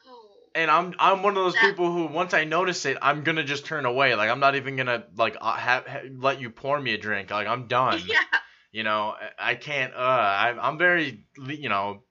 Oh. 0.06 0.28
and 0.54 0.70
I'm 0.70 0.94
I'm 0.98 1.22
one 1.22 1.36
of 1.36 1.42
those 1.44 1.54
That- 1.54 1.62
people 1.62 1.90
who 1.92 2.06
once 2.06 2.34
I 2.34 2.44
notice 2.44 2.84
it, 2.86 2.96
I'm 3.02 3.22
gonna 3.24 3.44
just 3.44 3.66
turn 3.66 3.84
away. 3.86 4.14
Like 4.14 4.30
I'm 4.30 4.40
not 4.40 4.54
even 4.56 4.76
gonna 4.76 5.04
like 5.16 5.36
uh, 5.40 5.54
have, 5.54 5.86
ha 5.86 6.00
let 6.18 6.40
you 6.40 6.50
pour 6.50 6.80
me 6.80 6.94
a 6.94 6.98
drink. 6.98 7.30
Like 7.30 7.46
I'm 7.48 7.66
done. 7.66 8.00
Yeah. 8.06 8.20
You 8.72 8.82
know, 8.82 9.14
I- 9.38 9.54
can't. 9.54 9.94
Uh, 9.94 9.96
I, 9.98 10.54
I'm 10.60 10.76
very, 10.76 11.24
you 11.46 11.70
know, 11.70 12.02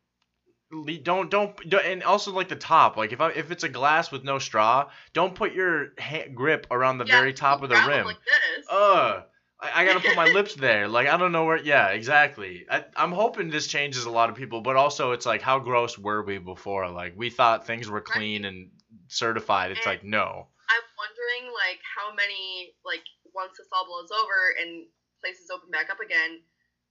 don't 1.04 1.30
don't 1.30 1.70
don't- 1.70 1.86
and 1.86 2.02
also 2.04 2.32
like 2.34 2.50
the 2.50 2.56
top. 2.56 2.98
Like 2.98 3.14
if 3.14 3.22
I 3.22 3.30
if 3.32 3.52
it's 3.52 3.64
a 3.64 3.70
glass 3.70 4.12
with 4.12 4.24
no 4.24 4.40
straw, 4.40 4.90
don't 5.14 5.36
put 5.36 5.54
your 5.54 5.90
ha- 6.00 6.28
grip 6.34 6.66
around 6.72 6.98
the 6.98 7.06
Yeah, 7.06 7.20
very 7.20 7.34
top 7.34 7.62
of 7.62 7.70
the 7.70 7.76
rim. 7.88 8.08
Like 8.08 8.18
this. 8.18 8.66
Uh, 8.70 9.22
I, 9.60 9.82
I 9.82 9.86
gotta 9.86 10.00
put 10.02 10.16
my 10.16 10.26
lips 10.28 10.56
there. 10.56 10.88
Like 10.88 11.08
I 11.08 11.18
don't 11.18 11.32
know 11.32 11.46
where. 11.46 11.58
Yeah, 11.58 11.88
exactly. 11.90 12.66
I, 12.70 12.86
I'm 12.96 13.12
hoping 13.12 13.50
this 13.50 13.68
changes 13.68 14.06
a 14.06 14.10
lot 14.12 14.30
of 14.30 14.36
people, 14.36 14.62
but 14.62 14.76
also 14.76 15.12
it's 15.12 15.26
like 15.26 15.42
how 15.42 15.60
gross 15.60 15.98
were 15.98 16.24
we 16.24 16.38
before? 16.38 16.90
Like 16.90 17.14
we 17.16 17.30
thought 17.30 17.66
things 17.68 17.90
were 17.90 18.02
clean 18.02 18.46
and 18.46 18.72
certified. 19.08 19.72
It's 19.72 19.86
And- 19.86 19.94
like 19.94 20.04
no. 20.04 20.48
I'm 20.68 20.84
wondering 20.98 21.54
like 21.54 21.80
how 21.96 22.14
many 22.14 22.74
like 22.84 23.04
once 23.34 23.58
this 23.58 23.68
all 23.72 23.86
blows 23.86 24.10
over 24.12 24.56
and 24.62 24.86
places 25.24 25.50
open 25.54 25.70
back 25.70 25.90
up 25.92 26.00
again, 26.00 26.42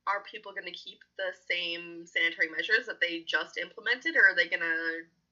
are 0.07 0.23
people 0.31 0.53
gonna 0.55 0.71
keep 0.73 0.99
the 1.19 1.33
same 1.51 2.05
sanitary 2.07 2.49
measures 2.57 2.87
that 2.87 3.01
they 3.01 3.25
just 3.27 3.59
implemented, 3.59 4.15
or 4.17 4.31
are 4.31 4.37
they 4.37 4.49
gonna 4.49 4.75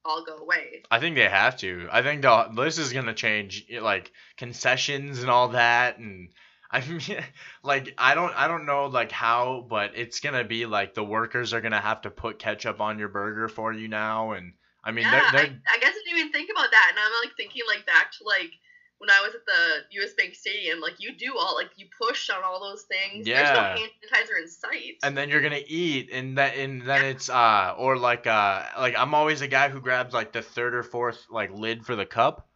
all 0.05 0.25
go 0.25 0.37
away? 0.37 0.83
I 0.91 0.99
think 0.99 1.15
they 1.15 1.29
have 1.29 1.57
to. 1.59 1.87
I 1.91 2.01
think 2.01 2.21
the, 2.21 2.49
this 2.55 2.77
is 2.77 2.91
gonna 2.91 3.13
change 3.13 3.65
eh, 3.71 3.79
like 3.79 4.11
concessions 4.37 5.21
and 5.21 5.29
all 5.29 5.49
that, 5.49 5.99
and 5.99 6.29
I 6.73 6.81
mean, 6.81 6.99
like 7.63 7.93
I 7.97 8.15
don't 8.15 8.33
I 8.35 8.47
don't 8.47 8.65
know 8.65 8.87
like 8.87 9.11
how, 9.11 9.65
but 9.69 9.91
it's 9.95 10.19
gonna 10.19 10.43
be 10.43 10.65
like 10.65 10.95
the 10.95 11.03
workers 11.03 11.53
are 11.53 11.61
gonna 11.61 11.79
have 11.79 12.01
to 12.01 12.09
put 12.09 12.39
ketchup 12.39 12.81
on 12.81 12.97
your 12.97 13.09
burger 13.09 13.47
for 13.47 13.71
you 13.71 13.87
now, 13.87 14.31
and 14.31 14.53
I 14.83 14.91
mean 14.91 15.05
yeah, 15.05 15.11
they're, 15.11 15.21
I, 15.21 15.31
they're 15.31 15.61
I 15.71 15.77
guess 15.79 15.93
I 15.95 16.01
didn't 16.03 16.19
even 16.19 16.31
think 16.31 16.49
about 16.51 16.71
that, 16.71 16.87
and 16.89 16.99
I'm 16.99 17.11
like 17.23 17.37
thinking 17.37 17.61
like 17.67 17.85
back 17.85 18.11
to 18.13 18.23
like 18.25 18.51
when 18.97 19.09
I 19.11 19.21
was 19.21 19.35
at 19.35 19.45
the 19.45 19.97
U.S. 19.99 20.13
Bank 20.17 20.33
Stadium, 20.33 20.79
like 20.79 20.95
you 20.97 21.15
do 21.15 21.37
all 21.37 21.55
like 21.55 21.69
you 21.75 21.85
push 22.01 22.29
on 22.29 22.43
all 22.43 22.59
those 22.59 22.83
things. 22.83 23.27
Yeah. 23.27 23.43
There's 23.43 23.57
no 23.57 23.63
hand 23.63 23.91
sanitizer 24.01 24.41
in 24.41 24.47
sight. 24.47 24.95
and 25.03 25.15
then 25.15 25.29
you're 25.29 25.41
gonna 25.41 25.59
eat 25.67 26.09
and 26.11 26.37
that 26.39 26.57
and 26.57 26.81
then 26.81 27.05
it's 27.05 27.29
uh 27.29 27.75
or 27.77 27.97
like 27.97 28.25
uh 28.25 28.63
like 28.79 28.95
I'm 28.97 29.13
always 29.13 29.41
a 29.41 29.47
guy 29.47 29.69
who 29.69 29.79
grabs 29.79 30.13
like 30.13 30.31
the 30.31 30.41
third 30.41 30.73
or 30.73 30.81
fourth 30.81 31.27
like 31.29 31.51
lid 31.53 31.85
for 31.85 31.95
the 31.95 32.05
cup 32.05 32.49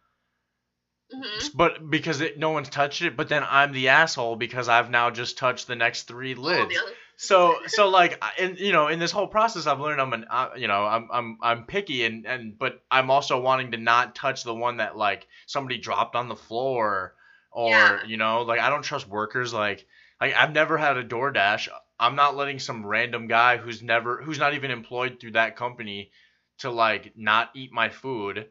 hmm 1.12 1.46
but 1.54 1.88
because 1.90 2.20
it, 2.20 2.38
no 2.38 2.50
one's 2.50 2.68
touched 2.68 3.02
it 3.02 3.16
but 3.16 3.28
then 3.28 3.44
I'm 3.48 3.72
the 3.72 3.88
asshole 3.88 4.36
because 4.36 4.68
I've 4.68 4.90
now 4.90 5.10
just 5.10 5.38
touched 5.38 5.66
the 5.66 5.76
next 5.76 6.02
three 6.02 6.34
lids. 6.34 6.78
so 7.16 7.56
so 7.66 7.88
like 7.88 8.22
in 8.38 8.56
you 8.58 8.72
know 8.72 8.88
in 8.88 8.98
this 8.98 9.10
whole 9.10 9.26
process 9.26 9.66
I've 9.66 9.80
learned 9.80 10.00
I'm 10.00 10.12
an 10.12 10.26
uh, 10.30 10.50
you 10.56 10.68
know 10.68 10.84
I'm 10.84 11.08
I'm 11.12 11.38
I'm 11.42 11.64
picky 11.64 12.04
and 12.04 12.26
and 12.26 12.56
but 12.58 12.82
I'm 12.90 13.10
also 13.10 13.40
wanting 13.40 13.72
to 13.72 13.78
not 13.78 14.14
touch 14.14 14.44
the 14.44 14.54
one 14.54 14.76
that 14.76 14.96
like 14.96 15.26
somebody 15.46 15.78
dropped 15.78 16.14
on 16.14 16.28
the 16.28 16.36
floor 16.36 17.14
or 17.50 17.70
Yeah. 17.70 18.04
you 18.06 18.16
know 18.16 18.42
like 18.42 18.60
I 18.60 18.70
don't 18.70 18.82
trust 18.82 19.08
workers 19.08 19.52
like 19.52 19.86
like 20.20 20.34
I've 20.34 20.52
never 20.52 20.76
had 20.78 20.96
a 20.96 21.04
DoorDash. 21.04 21.68
I'm 21.98 22.14
not 22.14 22.36
letting 22.36 22.58
some 22.60 22.86
random 22.86 23.26
guy 23.26 23.56
who's 23.56 23.82
never 23.82 24.22
who's 24.22 24.38
not 24.38 24.54
even 24.54 24.70
employed 24.70 25.18
through 25.18 25.32
that 25.32 25.56
company 25.56 26.12
to 26.58 26.70
like 26.70 27.14
not 27.16 27.50
eat 27.54 27.72
my 27.72 27.88
food 27.88 28.46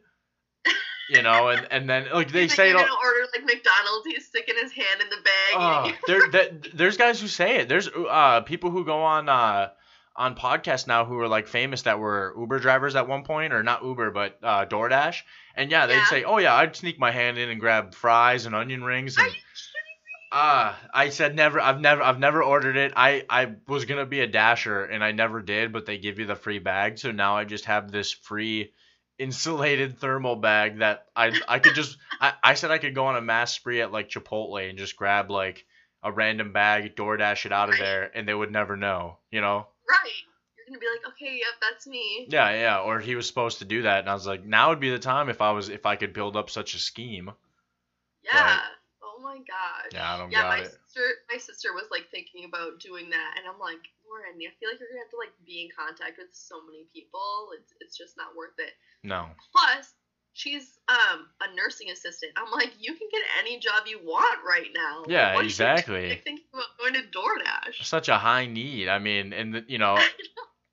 you 1.09 1.21
know 1.21 1.49
and 1.49 1.67
and 1.71 1.89
then 1.89 2.07
like 2.13 2.31
they 2.31 2.47
say 2.47 2.69
it 2.71 2.75
like, 2.75 2.75
all, 2.75 2.81
you're 2.81 2.89
gonna 2.89 2.99
order 3.01 3.27
like 3.35 3.45
McDonald's. 3.45 4.05
He's 4.07 4.25
sticking 4.25 4.55
his 4.61 4.71
hand 4.71 5.01
in 5.01 5.09
the 5.09 5.17
bag. 5.17 5.53
uh, 5.55 5.91
there, 6.07 6.29
that, 6.31 6.67
there's 6.77 6.97
guys 6.97 7.19
who 7.21 7.27
say 7.27 7.57
it. 7.57 7.69
There's 7.69 7.87
uh 7.87 8.41
people 8.41 8.71
who 8.71 8.83
go 8.85 9.01
on 9.03 9.29
uh 9.29 9.69
on 10.15 10.35
podcasts 10.35 10.87
now 10.87 11.05
who 11.05 11.19
are 11.19 11.27
like 11.27 11.47
famous 11.47 11.83
that 11.83 11.99
were 11.99 12.33
Uber 12.37 12.59
drivers 12.59 12.95
at 12.95 13.07
one 13.07 13.23
point, 13.23 13.53
or 13.53 13.61
not 13.61 13.83
Uber, 13.83 14.09
but 14.09 14.39
uh, 14.41 14.65
DoorDash. 14.65 15.17
And 15.53 15.69
yeah, 15.69 15.85
they'd 15.85 15.93
Yeah. 15.93 16.05
say, 16.05 16.23
"Oh 16.23 16.39
yeah, 16.39 16.55
I'd 16.55 16.75
sneak 16.75 16.97
my 16.99 17.11
hand 17.11 17.37
in 17.37 17.49
and 17.49 17.59
grab 17.59 17.93
fries 17.93 18.47
and 18.47 18.55
onion 18.55 18.83
rings." 18.83 19.15
And? 19.17 19.31
Uh, 20.31 20.73
I 20.93 21.09
said 21.09 21.35
never. 21.35 21.61
I've 21.61 21.79
never. 21.79 22.01
I've 22.01 22.19
never 22.19 22.43
ordered 22.43 22.75
it. 22.75 22.93
I 22.97 23.23
I 23.29 23.53
was 23.67 23.85
gonna 23.85 24.05
be 24.05 24.19
a 24.19 24.27
dasher 24.27 24.83
and 24.83 25.03
I 25.03 25.11
never 25.13 25.41
did, 25.41 25.71
but 25.71 25.85
they 25.85 25.97
give 25.99 26.19
you 26.19 26.25
the 26.25 26.35
free 26.35 26.59
bag, 26.59 26.97
so 26.99 27.11
now 27.11 27.37
I 27.37 27.45
just 27.45 27.65
have 27.65 27.91
this 27.91 28.11
free 28.11 28.73
insulated 29.19 29.99
thermal 29.99 30.35
bag 30.35 30.79
that 30.79 31.07
I 31.15 31.39
I 31.47 31.59
could 31.59 31.75
just. 31.75 31.97
I 32.21 32.33
I 32.43 32.53
said 32.55 32.71
I 32.71 32.77
could 32.77 32.95
go 32.95 33.05
on 33.05 33.15
a 33.15 33.21
mass 33.21 33.53
spree 33.53 33.81
at 33.81 33.91
like 33.91 34.09
Chipotle 34.09 34.69
and 34.69 34.77
just 34.77 34.95
grab 34.95 35.29
like 35.29 35.65
a 36.03 36.11
random 36.11 36.53
bag, 36.53 36.95
DoorDash 36.95 37.45
it 37.45 37.51
out 37.51 37.69
of 37.69 37.73
Right. 37.73 37.81
there, 37.81 38.11
and 38.17 38.27
they 38.27 38.33
would 38.33 38.51
never 38.51 38.77
know. 38.77 39.17
You 39.31 39.41
know. 39.41 39.67
Right. 39.89 40.11
You're 40.57 40.67
gonna 40.67 40.79
be 40.79 40.87
like, 40.87 41.13
okay, 41.13 41.37
yep, 41.37 41.53
that's 41.61 41.87
me. 41.87 42.27
Yeah, 42.29 42.49
yeah. 42.51 42.79
Or 42.81 42.99
he 42.99 43.15
was 43.15 43.25
supposed 43.27 43.59
to 43.59 43.65
do 43.65 43.83
that, 43.83 43.99
and 43.99 44.09
I 44.09 44.13
was 44.13 44.27
like, 44.27 44.43
now 44.45 44.69
would 44.69 44.79
be 44.79 44.89
the 44.89 44.99
time 44.99 45.29
if 45.29 45.41
I 45.41 45.51
was 45.51 45.69
if 45.69 45.85
I 45.85 45.95
could 45.95 46.13
build 46.13 46.35
up 46.35 46.49
such 46.49 46.75
a 46.75 46.79
scheme. 46.79 47.31
Yeah. 48.23 48.59
Oh 49.17 49.23
my 49.23 49.37
god. 49.37 49.89
Yeah, 49.93 50.13
I 50.13 50.17
don't 50.17 50.31
Yeah, 50.31 50.47
my 50.47 50.59
it. 50.59 50.69
sister, 50.69 51.01
my 51.31 51.37
sister 51.37 51.73
was 51.73 51.87
like 51.89 52.09
thinking 52.11 52.45
about 52.45 52.79
doing 52.79 53.09
that, 53.09 53.33
and 53.37 53.47
I'm 53.47 53.57
like, 53.59 53.81
Lauren, 54.05 54.37
I 54.37 54.53
feel 54.59 54.69
like 54.69 54.79
you're 54.79 54.89
gonna 54.89 55.01
have 55.01 55.09
to 55.09 55.17
like 55.17 55.33
be 55.45 55.65
in 55.65 55.69
contact 55.73 56.17
with 56.19 56.29
so 56.31 56.61
many 56.65 56.85
people. 56.93 57.49
It's 57.57 57.73
it's 57.81 57.97
just 57.97 58.15
not 58.15 58.35
worth 58.37 58.53
it. 58.59 58.73
No. 59.03 59.25
Plus, 59.51 59.93
she's 60.33 60.77
um 60.87 61.25
a 61.41 61.53
nursing 61.55 61.89
assistant. 61.89 62.33
I'm 62.37 62.51
like, 62.51 62.73
you 62.77 62.93
can 62.93 63.07
get 63.11 63.21
any 63.39 63.59
job 63.59 63.87
you 63.87 63.99
want 64.03 64.39
right 64.47 64.69
now. 64.75 65.03
Yeah, 65.07 65.33
you 65.39 65.45
exactly. 65.45 66.09
like, 66.09 66.23
thinking 66.23 66.45
about 66.53 66.77
going 66.77 66.93
to 66.93 67.01
DoorDash. 67.01 67.83
Such 67.83 68.09
a 68.09 68.17
high 68.17 68.45
need. 68.45 68.87
I 68.87 68.99
mean, 68.99 69.33
and 69.33 69.55
the, 69.55 69.65
you 69.67 69.77
know, 69.79 69.97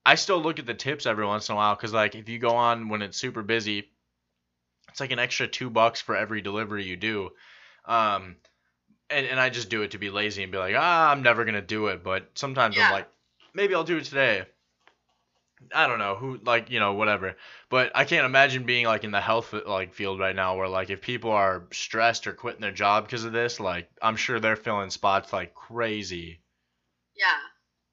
I 0.04 0.16
still 0.16 0.42
look 0.42 0.58
at 0.58 0.66
the 0.66 0.74
tips 0.74 1.06
every 1.06 1.24
once 1.24 1.48
in 1.48 1.54
a 1.54 1.56
while 1.56 1.74
because 1.74 1.94
like 1.94 2.14
if 2.14 2.28
you 2.28 2.38
go 2.38 2.56
on 2.56 2.90
when 2.90 3.00
it's 3.00 3.16
super 3.16 3.42
busy, 3.42 3.88
it's 4.90 5.00
like 5.00 5.12
an 5.12 5.18
extra 5.18 5.48
two 5.48 5.70
bucks 5.70 6.00
for 6.00 6.14
every 6.14 6.42
delivery 6.42 6.84
you 6.84 6.96
do. 6.96 7.30
Um, 7.86 8.36
and 9.10 9.26
and 9.26 9.40
I 9.40 9.50
just 9.50 9.70
do 9.70 9.82
it 9.82 9.92
to 9.92 9.98
be 9.98 10.10
lazy 10.10 10.42
and 10.42 10.52
be 10.52 10.58
like, 10.58 10.74
ah, 10.76 11.10
I'm 11.10 11.22
never 11.22 11.44
gonna 11.44 11.62
do 11.62 11.88
it. 11.88 12.02
But 12.02 12.30
sometimes 12.34 12.76
Yeah. 12.76 12.86
I'm 12.86 12.92
like, 12.92 13.08
maybe 13.54 13.74
I'll 13.74 13.84
do 13.84 13.98
it 13.98 14.04
today. 14.04 14.46
I 15.72 15.86
don't 15.86 15.98
know 15.98 16.14
who 16.14 16.38
like 16.44 16.70
you 16.70 16.80
know 16.80 16.94
whatever, 16.94 17.36
but 17.70 17.92
I 17.94 18.04
can't 18.04 18.26
imagine 18.26 18.64
being 18.64 18.86
like 18.86 19.04
in 19.04 19.12
the 19.12 19.20
health 19.20 19.52
like 19.52 19.94
field 19.94 20.18
right 20.20 20.34
now 20.34 20.56
where 20.56 20.68
like 20.68 20.90
if 20.90 21.00
people 21.00 21.30
are 21.30 21.64
stressed 21.72 22.26
or 22.26 22.32
quitting 22.32 22.60
their 22.60 22.72
job 22.72 23.04
because 23.04 23.24
of 23.24 23.32
this, 23.32 23.60
like 23.60 23.88
I'm 24.02 24.16
sure 24.16 24.40
they're 24.40 24.56
filling 24.56 24.90
spots 24.90 25.32
like 25.32 25.54
crazy. 25.54 26.40
Yeah. 27.14 27.40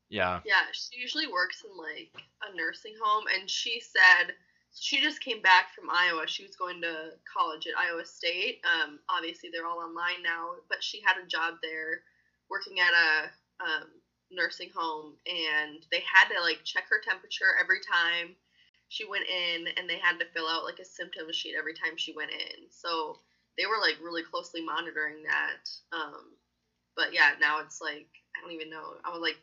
Yeah. 0.10 0.42
Yeah, 0.46 0.64
she 0.74 1.00
usually 1.00 1.28
works 1.28 1.64
in 1.64 1.78
like 1.78 2.12
a 2.44 2.56
nursing 2.56 2.96
home, 3.02 3.26
and 3.34 3.50
she 3.50 3.80
said 3.80 4.34
she 4.74 5.02
just 5.02 5.22
came 5.22 5.42
back 5.42 5.74
from 5.76 5.90
Iowa. 5.90 6.28
She 6.28 6.44
was 6.44 6.56
going 6.56 6.82
to 6.82 7.12
college 7.32 7.68
at 7.68 7.78
Iowa 7.78 8.06
State. 8.06 8.60
Um, 8.64 9.00
obviously 9.10 9.50
they're 9.52 9.68
all 9.68 9.80
online 9.80 10.24
now, 10.24 10.56
but 10.70 10.84
she 10.84 11.02
had 11.06 11.18
a 11.22 11.28
job 11.28 11.56
there, 11.62 12.02
working 12.50 12.80
at 12.80 12.94
a 12.94 13.30
um, 13.64 13.88
nursing 14.32 14.70
home, 14.76 15.14
and 15.28 15.86
they 15.92 16.02
had 16.02 16.34
to 16.34 16.42
like 16.42 16.64
check 16.64 16.86
her 16.90 17.02
temperature 17.04 17.58
every 17.60 17.80
time 17.80 18.36
she 18.90 19.06
went 19.06 19.26
in, 19.28 19.68
and 19.78 19.90
they 19.90 19.98
had 19.98 20.20
to 20.20 20.26
fill 20.34 20.48
out 20.48 20.66
like 20.66 20.80
a 20.80 20.86
symptom 20.86 21.32
sheet 21.32 21.56
every 21.58 21.74
time 21.74 21.98
she 21.98 22.14
went 22.14 22.32
in. 22.32 22.68
So 22.70 23.18
they 23.58 23.66
were 23.66 23.80
like 23.82 23.98
really 24.02 24.24
closely 24.24 24.64
monitoring 24.64 25.24
that. 25.24 25.70
Um, 25.92 26.36
but 26.96 27.14
yeah, 27.14 27.32
now 27.40 27.60
it's 27.60 27.82
like 27.82 28.08
I 28.36 28.42
don't 28.42 28.54
even 28.54 28.70
know. 28.70 28.96
I 29.04 29.12
was 29.12 29.22
like 29.22 29.38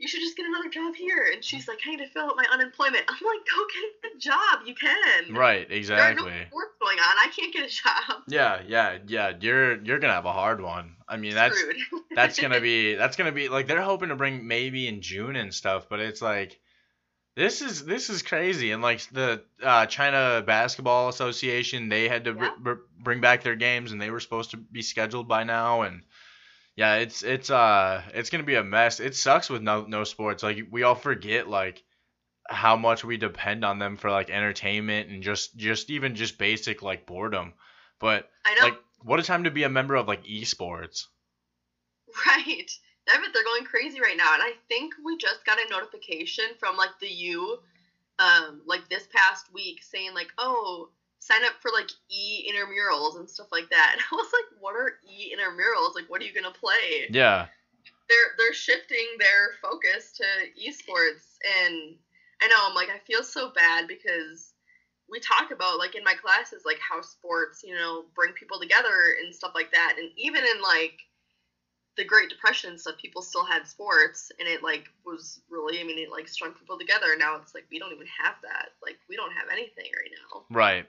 you 0.00 0.08
should 0.08 0.20
just 0.20 0.36
get 0.36 0.46
another 0.46 0.70
job 0.70 0.94
here. 0.94 1.28
And 1.32 1.44
she's 1.44 1.68
like, 1.68 1.78
I 1.86 1.90
need 1.90 1.98
to 1.98 2.08
fill 2.08 2.24
out 2.24 2.36
my 2.36 2.46
unemployment. 2.50 3.04
I'm 3.06 3.14
like, 3.14 3.46
go 3.46 3.64
get 4.02 4.12
a 4.12 4.18
job. 4.18 4.66
You 4.66 4.74
can. 4.74 5.34
Right. 5.34 5.70
Exactly. 5.70 6.24
no 6.24 6.44
sports 6.48 6.74
going 6.80 6.98
on. 6.98 7.16
I 7.18 7.28
can't 7.36 7.52
get 7.52 7.66
a 7.66 7.68
job. 7.68 8.22
Yeah, 8.26 8.62
yeah, 8.66 8.98
yeah. 9.06 9.32
You're 9.38 9.82
you're 9.82 9.98
gonna 9.98 10.14
have 10.14 10.24
a 10.24 10.32
hard 10.32 10.60
one. 10.62 10.96
I 11.06 11.18
mean, 11.18 11.34
that's 11.34 11.62
that's 12.14 12.40
gonna 12.40 12.60
be 12.62 12.94
that's 12.94 13.16
gonna 13.16 13.32
be 13.32 13.48
like 13.48 13.66
they're 13.66 13.82
hoping 13.82 14.08
to 14.08 14.16
bring 14.16 14.46
maybe 14.46 14.88
in 14.88 15.02
June 15.02 15.36
and 15.36 15.52
stuff, 15.52 15.86
but 15.88 16.00
it's 16.00 16.22
like 16.22 16.58
this 17.36 17.62
is 17.62 17.84
this 17.84 18.10
is 18.10 18.22
crazy. 18.22 18.72
And 18.72 18.82
like 18.82 19.00
the 19.10 19.42
uh, 19.62 19.86
China 19.86 20.42
Basketball 20.46 21.08
Association, 21.08 21.88
they 21.88 22.08
had 22.08 22.24
to 22.24 22.34
br- 22.34 22.46
br- 22.58 22.82
bring 22.98 23.20
back 23.20 23.42
their 23.42 23.56
games, 23.56 23.92
and 23.92 24.00
they 24.00 24.10
were 24.10 24.20
supposed 24.20 24.52
to 24.52 24.56
be 24.56 24.82
scheduled 24.82 25.28
by 25.28 25.44
now. 25.44 25.82
And 25.82 26.02
yeah, 26.76 26.96
it's 26.96 27.22
it's 27.22 27.50
uh 27.50 28.02
it's 28.14 28.30
gonna 28.30 28.44
be 28.44 28.54
a 28.54 28.64
mess. 28.64 29.00
It 29.00 29.14
sucks 29.14 29.50
with 29.50 29.62
no 29.62 29.84
no 29.84 30.04
sports. 30.04 30.42
Like 30.42 30.66
we 30.70 30.82
all 30.82 30.94
forget 30.94 31.48
like 31.48 31.82
how 32.48 32.76
much 32.76 33.04
we 33.04 33.16
depend 33.16 33.64
on 33.64 33.78
them 33.78 33.96
for 33.96 34.10
like 34.10 34.30
entertainment 34.30 35.08
and 35.08 35.22
just 35.22 35.56
just 35.56 35.90
even 35.90 36.14
just 36.14 36.38
basic 36.38 36.82
like 36.82 37.06
boredom. 37.06 37.54
But 37.98 38.28
I 38.44 38.54
know. 38.54 38.66
like 38.66 38.78
what 39.02 39.20
a 39.20 39.22
time 39.22 39.44
to 39.44 39.50
be 39.50 39.62
a 39.62 39.68
member 39.68 39.94
of 39.94 40.08
like 40.08 40.24
esports. 40.24 41.06
right. 42.26 42.70
I 43.12 43.16
bet 43.16 43.30
they're 43.34 43.44
going 43.44 43.64
crazy 43.64 44.00
right 44.00 44.16
now. 44.16 44.34
And 44.34 44.42
I 44.42 44.52
think 44.68 44.94
we 45.04 45.16
just 45.16 45.44
got 45.44 45.58
a 45.58 45.70
notification 45.70 46.44
from 46.58 46.76
like 46.76 46.98
the 47.00 47.08
U, 47.08 47.58
um, 48.18 48.62
like 48.66 48.88
this 48.88 49.08
past 49.12 49.52
week 49.52 49.82
saying 49.82 50.14
like, 50.14 50.32
oh, 50.38 50.90
sign 51.20 51.44
up 51.44 51.52
for 51.60 51.70
like 51.72 51.90
e 52.10 52.50
intramurals 52.50 53.16
and 53.18 53.30
stuff 53.30 53.48
like 53.52 53.70
that. 53.70 53.92
And 53.96 54.02
I 54.10 54.14
was 54.16 54.32
like, 54.32 54.60
what 54.60 54.74
are 54.74 54.94
e 55.08 55.32
intramurals? 55.34 55.94
Like, 55.94 56.10
what 56.10 56.20
are 56.20 56.24
you 56.24 56.34
gonna 56.34 56.52
play? 56.52 57.06
Yeah. 57.10 57.46
they're 58.08 58.34
they're 58.38 58.54
shifting 58.54 59.06
their 59.18 59.52
focus 59.62 60.12
to 60.18 60.24
esports 60.58 61.38
and 61.64 61.94
I 62.42 62.48
know 62.48 62.56
I'm 62.68 62.74
like 62.74 62.88
I 62.90 62.98
feel 63.06 63.22
so 63.22 63.52
bad 63.54 63.86
because 63.86 64.52
we 65.08 65.20
talk 65.20 65.50
about 65.52 65.78
like 65.78 65.94
in 65.94 66.04
my 66.04 66.14
classes 66.14 66.62
like 66.64 66.78
how 66.80 67.00
sports 67.02 67.62
you 67.64 67.74
know 67.74 68.04
bring 68.14 68.32
people 68.32 68.58
together 68.60 69.14
and 69.22 69.34
stuff 69.34 69.52
like 69.54 69.72
that 69.72 69.96
and 69.98 70.10
even 70.16 70.42
in 70.44 70.62
like 70.62 70.98
the 71.96 72.04
Great 72.04 72.30
Depression 72.30 72.78
stuff 72.78 72.96
people 72.96 73.22
still 73.22 73.44
had 73.44 73.66
sports 73.66 74.32
and 74.38 74.48
it 74.48 74.62
like 74.62 74.88
was 75.04 75.40
really 75.50 75.80
I 75.80 75.84
mean 75.84 75.98
it 75.98 76.10
like 76.10 76.28
strung 76.28 76.52
people 76.52 76.78
together 76.78 77.16
now 77.18 77.36
it's 77.36 77.54
like 77.54 77.64
we 77.70 77.78
don't 77.78 77.92
even 77.92 78.06
have 78.22 78.36
that 78.42 78.68
like 78.82 78.98
we 79.08 79.16
don't 79.16 79.32
have 79.32 79.48
anything 79.52 79.90
right 79.96 80.10
now 80.10 80.30
Right. 80.50 80.86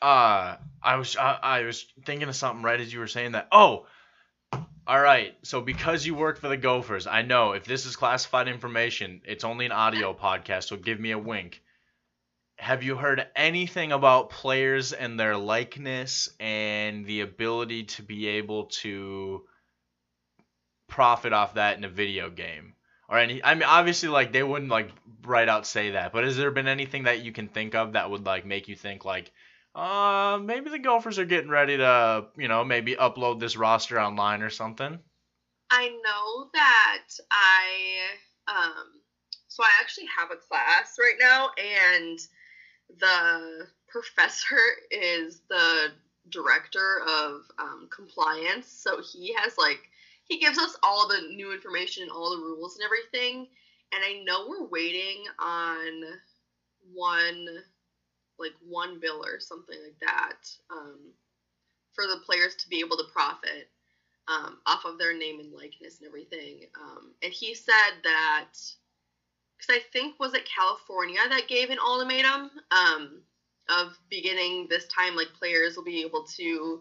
Uh, 0.00 0.56
I 0.82 0.96
was 0.96 1.16
I, 1.16 1.38
I 1.42 1.62
was 1.62 1.86
thinking 2.04 2.28
of 2.28 2.34
something 2.34 2.64
right 2.64 2.80
as 2.80 2.92
you 2.92 2.98
were 2.98 3.06
saying 3.06 3.32
that. 3.32 3.46
Oh, 3.52 3.86
all 4.86 5.00
right. 5.00 5.34
So 5.42 5.60
because 5.60 6.04
you 6.04 6.16
work 6.16 6.40
for 6.40 6.48
the 6.48 6.56
Gophers, 6.56 7.06
I 7.06 7.22
know 7.22 7.52
if 7.52 7.64
this 7.64 7.86
is 7.86 7.94
classified 7.94 8.48
information, 8.48 9.22
it's 9.24 9.44
only 9.44 9.66
an 9.66 9.72
audio 9.72 10.12
podcast. 10.12 10.64
So 10.64 10.76
give 10.76 10.98
me 10.98 11.12
a 11.12 11.18
wink. 11.18 11.62
Have 12.56 12.82
you 12.82 12.96
heard 12.96 13.26
anything 13.36 13.92
about 13.92 14.30
players 14.30 14.92
and 14.92 15.18
their 15.18 15.36
likeness 15.36 16.28
and 16.40 17.06
the 17.06 17.20
ability 17.20 17.84
to 17.84 18.02
be 18.02 18.26
able 18.26 18.66
to 18.66 19.44
profit 20.92 21.32
off 21.32 21.54
that 21.54 21.78
in 21.78 21.84
a 21.84 21.88
video 21.88 22.28
game? 22.28 22.74
Or 23.08 23.18
any 23.18 23.42
I 23.42 23.54
mean 23.54 23.64
obviously 23.64 24.08
like 24.08 24.32
they 24.32 24.42
wouldn't 24.42 24.70
like 24.70 24.90
right 25.24 25.48
out 25.48 25.66
say 25.66 25.92
that, 25.92 26.12
but 26.12 26.24
has 26.24 26.36
there 26.36 26.50
been 26.50 26.68
anything 26.68 27.04
that 27.04 27.24
you 27.24 27.32
can 27.32 27.48
think 27.48 27.74
of 27.74 27.94
that 27.94 28.10
would 28.10 28.24
like 28.24 28.46
make 28.46 28.68
you 28.68 28.76
think 28.76 29.04
like 29.04 29.32
uh 29.74 30.38
maybe 30.42 30.70
the 30.70 30.78
Gophers 30.78 31.18
are 31.18 31.24
getting 31.24 31.50
ready 31.50 31.78
to, 31.78 32.26
you 32.36 32.48
know, 32.48 32.62
maybe 32.62 32.94
upload 32.94 33.40
this 33.40 33.56
roster 33.56 33.98
online 33.98 34.42
or 34.42 34.50
something? 34.50 34.98
I 35.70 35.88
know 35.88 36.50
that 36.52 37.08
I 37.30 38.08
um 38.48 39.00
so 39.48 39.62
I 39.62 39.70
actually 39.80 40.08
have 40.18 40.30
a 40.30 40.36
class 40.36 40.96
right 40.98 41.16
now 41.18 41.50
and 41.58 42.18
the 42.98 43.66
professor 43.88 44.58
is 44.90 45.40
the 45.48 45.88
director 46.28 47.00
of 47.08 47.40
um, 47.58 47.88
compliance 47.94 48.68
so 48.68 49.02
he 49.02 49.34
has 49.34 49.58
like 49.58 49.88
he 50.32 50.38
gives 50.38 50.58
us 50.58 50.76
all 50.82 51.06
the 51.06 51.20
new 51.34 51.52
information 51.52 52.02
and 52.04 52.12
all 52.12 52.30
the 52.30 52.42
rules 52.42 52.76
and 52.76 52.84
everything 52.84 53.46
and 53.92 54.02
I 54.02 54.22
know 54.24 54.46
we're 54.48 54.66
waiting 54.66 55.24
on 55.38 56.02
one 56.94 57.46
like 58.38 58.54
one 58.66 58.98
bill 58.98 59.22
or 59.24 59.38
something 59.38 59.76
like 59.84 59.98
that 60.00 60.50
um, 60.70 60.98
for 61.92 62.06
the 62.06 62.20
players 62.24 62.54
to 62.56 62.68
be 62.68 62.80
able 62.80 62.96
to 62.96 63.04
profit 63.12 63.68
um, 64.28 64.58
off 64.66 64.84
of 64.84 64.98
their 64.98 65.16
name 65.16 65.40
and 65.40 65.52
likeness 65.52 65.98
and 65.98 66.08
everything. 66.08 66.66
Um, 66.80 67.12
and 67.22 67.32
he 67.32 67.54
said 67.54 68.00
that 68.04 68.48
because 69.56 69.76
I 69.76 69.80
think 69.92 70.18
was 70.18 70.34
it 70.34 70.48
California 70.48 71.20
that 71.28 71.48
gave 71.48 71.70
an 71.70 71.78
ultimatum 71.78 72.50
um, 72.70 73.22
of 73.68 73.98
beginning 74.10 74.66
this 74.68 74.86
time, 74.88 75.14
like 75.14 75.32
players 75.38 75.76
will 75.76 75.84
be 75.84 76.02
able 76.02 76.24
to 76.36 76.80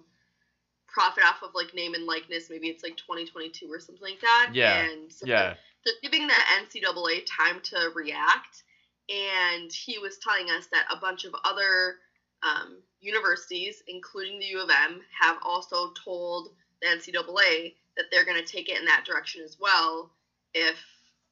profit 0.92 1.24
off 1.24 1.42
of 1.44 1.52
like 1.56 1.74
name 1.74 1.94
and 1.94 2.06
likeness. 2.06 2.50
Maybe 2.50 2.68
it's 2.68 2.84
like 2.84 2.98
2022 2.98 3.72
or 3.72 3.80
something 3.80 4.04
like 4.04 4.22
that. 4.22 4.52
Yeah, 4.54 4.82
And 4.82 5.12
so 5.12 5.26
Yeah. 5.26 5.56
they're 5.86 5.94
giving 6.02 6.28
the 6.28 6.34
NCAA 6.34 7.26
time 7.26 7.62
to 7.62 7.92
react. 7.96 8.64
And 9.10 9.72
he 9.72 9.98
was 10.00 10.18
telling 10.18 10.50
us 10.50 10.68
that 10.68 10.86
a 10.92 10.98
bunch 10.98 11.26
of 11.26 11.36
other 11.44 11.98
um, 12.44 12.82
universities, 13.00 13.84
including 13.88 14.40
the 14.40 14.46
U 14.48 14.62
of 14.62 14.70
M, 14.70 15.02
have 15.20 15.38
also 15.44 15.92
told 15.94 16.56
the 16.82 16.88
NCAA 16.88 17.76
that 17.98 18.06
they're 18.12 18.26
going 18.26 18.44
to 18.44 18.50
take 18.50 18.70
it 18.70 18.80
in 18.80 18.86
that 18.86 19.06
direction 19.06 19.42
as 19.44 19.58
well 19.60 20.12
if 20.54 20.78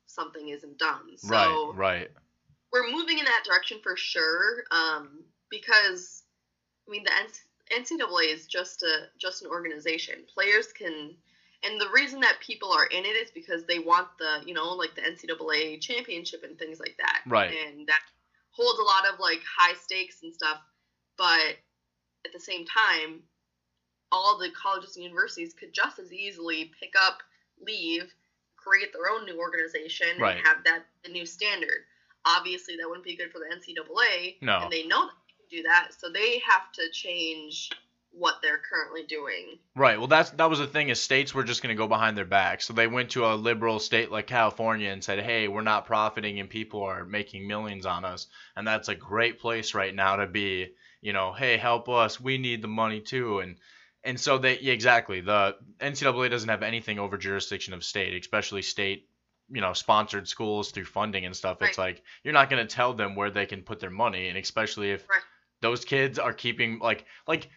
something 0.08 0.50
isn't 0.50 0.78
done. 0.78 1.18
So 1.18 1.74
right, 1.74 1.76
right. 1.76 2.12
we're 2.72 2.92
moving 2.92 3.20
in 3.20 3.26
that 3.26 3.44
direction 3.46 3.80
for 3.82 3.96
sure 3.96 4.64
um, 4.72 5.24
because, 5.50 6.24
I 6.88 6.92
mean, 6.92 7.04
the 7.04 7.12
NCAA 7.72 8.34
is 8.34 8.48
just 8.48 8.84
a 8.84 9.08
just 9.18 9.42
an 9.44 9.50
organization. 9.50 10.16
Players 10.34 10.74
can, 10.74 11.16
and 11.64 11.80
the 11.82 11.90
reason 11.94 12.20
that 12.22 12.38
people 12.40 12.72
are 12.72 12.86
in 12.86 13.06
it 13.06 13.10
is 13.16 13.32
because 13.32 13.64
they 13.66 13.80
want 13.80 14.08
the 14.18 14.42
you 14.46 14.54
know 14.54 14.74
like 14.74 14.96
the 14.96 15.02
NCAA 15.02 15.80
championship 15.82 16.44
and 16.44 16.58
things 16.58 16.80
like 16.80 16.96
that. 16.98 17.22
Right. 17.28 17.52
And 17.68 17.88
that 17.88 18.02
holds 18.52 18.80
a 18.80 18.84
lot 18.84 19.06
of 19.14 19.20
like 19.20 19.42
high 19.58 19.76
stakes 19.76 20.24
and 20.24 20.34
stuff, 20.34 20.60
but 21.18 21.58
at 22.26 22.34
the 22.34 22.40
same 22.40 22.66
time, 22.66 23.22
all 24.12 24.38
the 24.38 24.50
colleges 24.52 24.96
and 24.96 25.06
universities 25.06 25.54
could 25.54 25.72
just 25.74 26.00
as 26.00 26.12
easily 26.12 26.72
pick 26.80 26.94
up, 27.00 27.20
leave, 27.62 28.12
create 28.58 28.92
their 28.92 29.10
own 29.12 29.26
new 29.26 29.40
organization, 29.40 30.08
Right. 30.20 30.38
and 30.38 30.48
have 30.48 30.64
that 30.66 30.86
the 31.04 31.10
new 31.12 31.26
standard. 31.26 31.86
Obviously, 32.26 32.76
that 32.76 32.88
wouldn't 32.88 33.06
be 33.06 33.16
good 33.16 33.32
for 33.32 33.40
the 33.40 33.46
NCAA, 33.46 34.38
No. 34.42 34.60
and 34.64 34.72
they 34.72 34.84
know 34.86 35.06
that 35.06 35.14
do 35.50 35.64
that, 35.64 35.90
so 35.98 36.10
they 36.10 36.40
have 36.40 36.72
to 36.74 36.90
change 36.92 37.70
what 38.12 38.36
they're 38.42 38.60
currently 38.70 39.04
doing. 39.04 39.60
Right. 39.76 39.98
Well, 39.98 40.08
that's 40.08 40.32
that 40.32 40.50
was 40.50 40.60
the 40.60 40.68
thing 40.68 40.90
is 40.90 41.00
states 41.00 41.34
were 41.34 41.44
just 41.44 41.62
going 41.62 41.76
to 41.76 41.78
go 41.78 41.88
behind 41.88 42.18
their 42.18 42.26
back. 42.26 42.62
So 42.62 42.74
they 42.74 42.88
went 42.88 43.12
to 43.12 43.26
a 43.26 43.36
liberal 43.36 43.80
state 43.80 44.12
like 44.12 44.28
California 44.28 44.90
and 44.90 45.04
said, 45.04 45.20
"Hey, 45.20 45.48
we're 45.48 45.62
not 45.62 45.86
profiting 45.86 46.40
and 46.40 46.50
people 46.50 46.84
are 46.84 47.06
making 47.06 47.48
millions 47.48 47.86
on 47.86 48.06
us." 48.06 48.28
And 48.56 48.68
that's 48.68 48.90
a 48.90 48.96
great 48.96 49.40
place 49.40 49.74
right 49.74 49.94
now 49.94 50.18
to 50.18 50.28
be, 50.28 50.70
you 51.02 51.14
know, 51.14 51.34
"Hey, 51.34 51.58
help 51.58 51.88
us. 51.88 52.20
We 52.20 52.38
need 52.38 52.62
the 52.62 52.68
money 52.68 53.02
too." 53.02 53.40
And 53.40 53.58
and 54.04 54.20
so 54.20 54.38
they 54.38 54.60
yeah, 54.60 54.74
exactly. 54.74 55.22
The 55.22 55.56
NCAA 55.80 56.30
doesn't 56.30 56.50
have 56.50 56.64
anything 56.64 57.00
over 57.00 57.18
jurisdiction 57.18 57.74
of 57.74 57.84
state, 57.84 58.20
especially 58.20 58.64
state 58.64 59.08
you 59.52 59.62
know 59.62 59.74
sponsored 59.74 60.28
schools 60.28 60.72
through 60.72 60.86
funding 60.86 61.26
and 61.26 61.36
stuff 61.36 61.62
it's 61.62 61.78
like 61.80 62.04
you're 62.24 62.36
not 62.36 62.52
going 62.52 62.66
to 62.66 62.72
tell 62.72 62.94
them 62.94 63.16
where 63.16 63.32
they 63.32 63.48
can 63.48 63.64
put 63.64 63.80
their 63.80 63.90
money 63.90 64.28
and 64.28 64.38
especially 64.38 64.92
if 64.92 65.08
Right. 65.10 65.24
Those 65.62 65.86
kids 65.86 66.20
are 66.20 66.34
keeping 66.34 66.80
like 66.80 67.06
like 67.28 67.50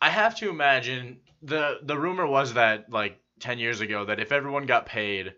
I 0.00 0.10
have 0.10 0.36
to 0.36 0.50
imagine 0.50 1.20
the 1.42 1.78
the 1.82 1.98
rumor 1.98 2.26
was 2.26 2.54
that 2.54 2.90
like 2.90 3.20
10 3.40 3.58
years 3.58 3.80
ago 3.80 4.04
that 4.04 4.20
if 4.20 4.32
everyone 4.32 4.66
got 4.66 4.86
paid 4.86 5.34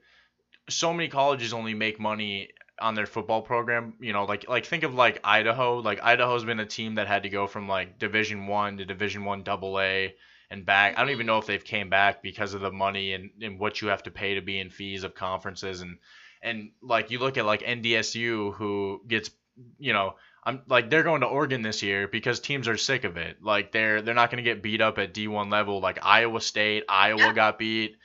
so 0.69 0.93
many 0.93 1.09
colleges 1.09 1.53
only 1.53 1.75
make 1.75 2.01
money 2.01 2.49
on 2.81 2.95
their 2.95 3.07
football 3.07 3.43
program 3.43 3.95
you 4.01 4.13
know 4.13 4.25
like 4.25 4.49
like 4.49 4.65
think 4.65 4.83
of 4.83 4.95
like 4.95 5.21
Idaho. 5.23 5.79
Like 5.79 6.03
Idaho's 6.03 6.45
been 6.45 6.61
a 6.61 6.67
team 6.67 6.95
that 6.95 7.07
had 7.07 7.25
to 7.25 7.29
go 7.29 7.47
from 7.47 7.69
like 7.69 7.99
division 7.99 8.47
1 8.47 8.79
to 8.79 8.85
division 8.85 9.25
1 9.25 9.43
double 9.43 9.79
A 9.81 10.15
and 10.51 10.67
back. 10.67 10.97
I 10.97 11.01
don't 11.01 11.11
even 11.11 11.21
mm-hmm. 11.21 11.29
know 11.29 11.39
if 11.39 11.47
they've 11.47 11.65
came 11.65 11.89
back 11.89 12.23
because 12.23 12.55
of 12.55 12.61
the 12.61 12.73
money 12.73 13.13
and, 13.15 13.31
and 13.41 13.59
what 13.59 13.81
you 13.81 13.89
have 13.89 14.03
to 14.05 14.11
pay 14.11 14.35
to 14.35 14.41
be 14.41 14.59
in 14.59 14.71
fees 14.71 15.05
of 15.05 15.15
conferences. 15.15 15.81
And 15.81 15.99
and 16.43 16.71
like 16.83 17.11
you 17.11 17.19
look 17.19 17.39
at 17.39 17.47
like 17.47 17.63
NDSU 17.63 18.55
who 18.55 19.01
gets 19.07 19.31
you 19.79 19.93
know 19.93 20.15
I'm 20.45 20.63
like 20.69 20.89
they're 20.91 21.03
going 21.03 21.21
to 21.21 21.27
Oregon 21.27 21.63
this 21.63 21.83
year 21.83 22.09
because 22.09 22.41
teams 22.41 22.67
are 22.69 22.77
sick 22.77 23.05
of 23.05 23.17
it. 23.17 23.43
Like 23.43 23.73
they're 23.73 24.01
they're 24.03 24.15
not 24.15 24.31
going 24.31 24.43
to 24.43 24.49
get 24.51 24.63
beat 24.63 24.81
up 24.81 24.99
at 24.99 25.13
D1 25.15 25.51
level 25.51 25.81
like 25.81 25.99
Iowa 26.03 26.41
State. 26.41 26.85
Iowa 26.89 27.19
Yeah. 27.21 27.33
got 27.33 27.59
beat. 27.59 27.97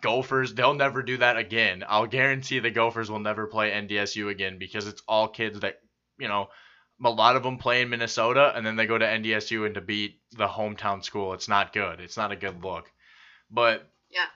Gophers, 0.00 0.54
they'll 0.54 0.74
never 0.74 1.02
do 1.02 1.16
that 1.18 1.36
again. 1.36 1.84
I'll 1.86 2.06
guarantee 2.06 2.60
the 2.60 2.70
Gophers 2.70 3.10
will 3.10 3.18
never 3.18 3.46
play 3.48 3.72
NDSU 3.72 4.30
again 4.30 4.56
because 4.58 4.86
it's 4.86 5.02
all 5.08 5.26
kids 5.28 5.60
that, 5.60 5.80
you 6.16 6.28
know, 6.28 6.48
a 7.04 7.10
lot 7.10 7.34
of 7.34 7.42
them 7.42 7.58
play 7.58 7.82
in 7.82 7.90
Minnesota 7.90 8.52
and 8.54 8.64
then 8.64 8.76
they 8.76 8.86
go 8.86 8.96
to 8.96 9.04
NDSU 9.04 9.66
and 9.66 9.74
to 9.74 9.80
beat 9.80 10.20
the 10.30 10.46
hometown 10.46 11.02
school. 11.04 11.34
It's 11.34 11.48
not 11.48 11.72
good. 11.72 12.00
It's 12.00 12.16
not 12.16 12.30
a 12.30 12.36
good 12.36 12.62
look. 12.62 12.90
But 13.50 13.90
Yeah. 14.10 14.26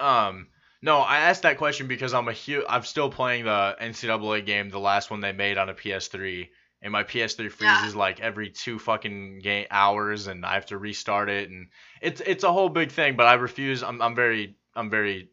um 0.00 0.48
no, 0.82 0.98
I 1.00 1.18
asked 1.18 1.42
that 1.42 1.58
question 1.58 1.88
because 1.88 2.14
I'm 2.14 2.28
a 2.28 2.32
huge. 2.32 2.64
I'm 2.66 2.84
still 2.84 3.10
playing 3.10 3.44
the 3.44 3.76
NCAA 3.78 4.46
game, 4.46 4.70
the 4.70 4.80
last 4.80 5.10
one 5.10 5.20
they 5.20 5.32
made 5.32 5.58
on 5.58 5.68
a 5.68 5.74
PS3, 5.74 6.48
and 6.82 6.92
my 6.92 7.02
PS3 7.02 7.44
Yeah. 7.44 7.50
freezes 7.50 7.94
like 7.96 8.20
every 8.20 8.50
two 8.50 8.78
fucking 8.78 9.40
game 9.40 9.66
hours, 9.70 10.26
and 10.26 10.44
I 10.46 10.54
have 10.54 10.66
to 10.66 10.78
restart 10.78 11.28
it, 11.28 11.50
and 11.50 11.68
it's 12.00 12.20
it's 12.20 12.44
a 12.44 12.52
whole 12.52 12.68
big 12.68 12.90
thing. 12.92 13.16
But 13.16 13.26
I 13.26 13.34
refuse. 13.34 13.82
I'm 13.82 14.00
I'm 14.00 14.14
very 14.14 14.56
I'm 14.74 14.90
very 14.90 15.30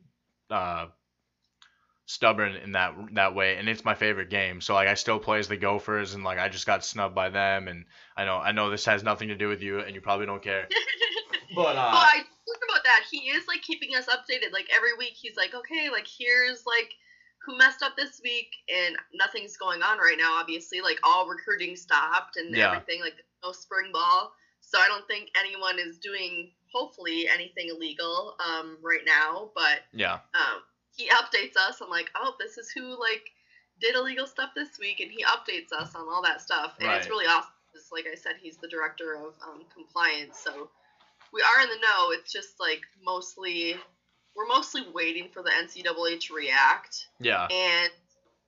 uh 0.50 0.88
stubborn 2.06 2.56
in 2.56 2.72
that 2.74 2.93
that 3.14 3.36
way, 3.36 3.58
and 3.58 3.68
it's 3.68 3.84
my 3.86 3.93
favorite 3.95 4.30
game. 4.30 4.62
So 4.62 4.74
like 4.74 4.88
I 4.88 4.93
still 4.93 5.20
play 5.20 5.39
as 5.39 5.48
the 5.48 5.58
Gophers, 5.58 6.14
and 6.14 6.24
like 6.24 6.39
I 6.39 6.50
just 6.50 6.66
got 6.66 6.86
snubbed 6.86 7.16
by 7.16 7.30
them, 7.30 7.68
and 7.68 7.86
I 8.16 8.26
know 8.26 8.38
I 8.38 8.52
know 8.52 8.70
this 8.70 8.86
has 8.86 9.04
nothing 9.04 9.28
to 9.30 9.36
do 9.36 9.48
with 9.48 9.62
you, 9.62 9.80
and 9.80 9.93
you 9.95 10.02
probably 10.02 10.26
don't 10.26 10.41
care. 10.43 10.68
But 11.56 11.78
uh, 11.78 11.89
Well, 11.93 12.04
I 12.04 12.18
talk 12.18 12.62
about 12.70 12.84
that. 12.84 13.04
He 13.10 13.30
is 13.30 13.48
like 13.48 13.62
keeping 13.62 13.95
us 13.95 14.06
updated. 14.08 14.52
Like 14.52 14.68
every 14.76 14.93
week, 14.98 15.14
he's 15.16 15.38
like, 15.38 15.56
okay, 15.56 15.89
like 15.89 16.06
here's 16.06 16.66
like 16.66 16.93
who 17.48 17.58
messed 17.58 17.84
up 17.84 17.95
this 17.98 18.22
week, 18.24 18.50
and 18.74 18.95
nothing's 19.14 19.58
going 19.58 19.82
on 19.84 20.00
right 20.00 20.18
now. 20.20 20.34
Obviously, 20.36 20.82
like 20.82 21.00
all 21.04 21.28
recruiting 21.28 21.76
stopped 21.78 22.38
and 22.38 22.56
Yeah. 22.56 22.68
everything. 22.68 23.02
Like 23.02 23.16
no 23.43 23.54
spring 23.54 23.91
ball, 23.93 24.34
so 24.62 24.80
I 24.80 24.88
don't 24.89 25.08
think 25.08 25.30
anyone 25.39 25.80
is 25.80 25.98
doing 25.98 26.52
hopefully 26.74 27.28
anything 27.30 27.70
illegal 27.70 28.36
um 28.45 28.78
right 28.84 29.06
now. 29.06 29.52
But 29.56 29.82
yeah, 29.93 30.20
um 30.36 30.62
he 30.95 31.10
updates 31.10 31.56
us 31.58 31.82
on 31.82 31.89
like, 31.89 32.12
oh, 32.16 32.34
this 32.39 32.58
is 32.60 32.70
who 32.72 33.00
like 33.00 33.32
did 33.80 33.95
illegal 33.95 34.28
stuff 34.28 34.52
this 34.56 34.78
week, 34.80 35.00
and 35.00 35.12
he 35.12 35.24
updates 35.24 35.72
us 35.72 35.95
on 35.95 36.08
all 36.10 36.22
that 36.24 36.41
stuff, 36.41 36.76
and 36.82 36.91
it's 36.91 37.08
Right. 37.08 37.10
really 37.10 37.28
awesome. 37.28 37.52
'cause, 37.74 37.91
like 37.91 38.08
I 38.12 38.16
said, 38.16 38.38
he's 38.38 38.58
the 38.58 38.68
director 38.68 39.16
of 39.16 39.36
um, 39.43 39.66
compliance, 39.74 40.39
so 40.43 40.72
we 41.34 41.41
are 41.43 41.62
in 41.62 41.70
the 41.70 41.78
know. 41.78 42.12
It's 42.12 42.32
just 42.32 42.60
like 42.60 42.82
mostly 43.04 43.80
we're 44.38 44.45
mostly 44.45 44.83
waiting 44.93 45.27
for 45.33 45.41
the 45.41 45.49
NCAA 45.49 46.19
to 46.21 46.33
react, 46.33 47.07
yeah, 47.19 47.47
and 47.49 47.89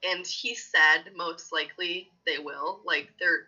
and 0.08 0.26
he 0.26 0.54
said 0.54 1.12
most 1.16 1.52
likely 1.52 2.08
they 2.26 2.38
will. 2.38 2.80
Like 2.86 3.10
they're 3.20 3.48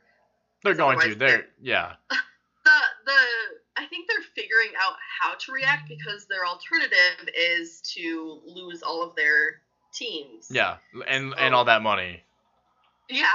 they're 0.63 0.73
going 0.73 0.97
to. 0.99 1.05
otherwise 1.05 1.17
They're 1.17 1.45
yeah, 1.61 1.93
the 2.09 2.71
the 3.05 3.11
I 3.77 3.85
think 3.85 4.09
they're 4.09 4.25
figuring 4.35 4.71
out 4.81 4.95
how 5.21 5.35
to 5.35 5.51
react 5.51 5.87
because 5.87 6.25
their 6.25 6.45
alternative 6.45 7.29
is 7.37 7.81
to 7.95 8.41
lose 8.45 8.81
all 8.81 9.03
of 9.03 9.15
their 9.15 9.61
teams. 9.93 10.47
yeah, 10.49 10.77
and 11.07 11.33
and 11.37 11.53
all 11.53 11.65
that 11.65 11.83
money. 11.83 12.23
Yeah, 13.09 13.25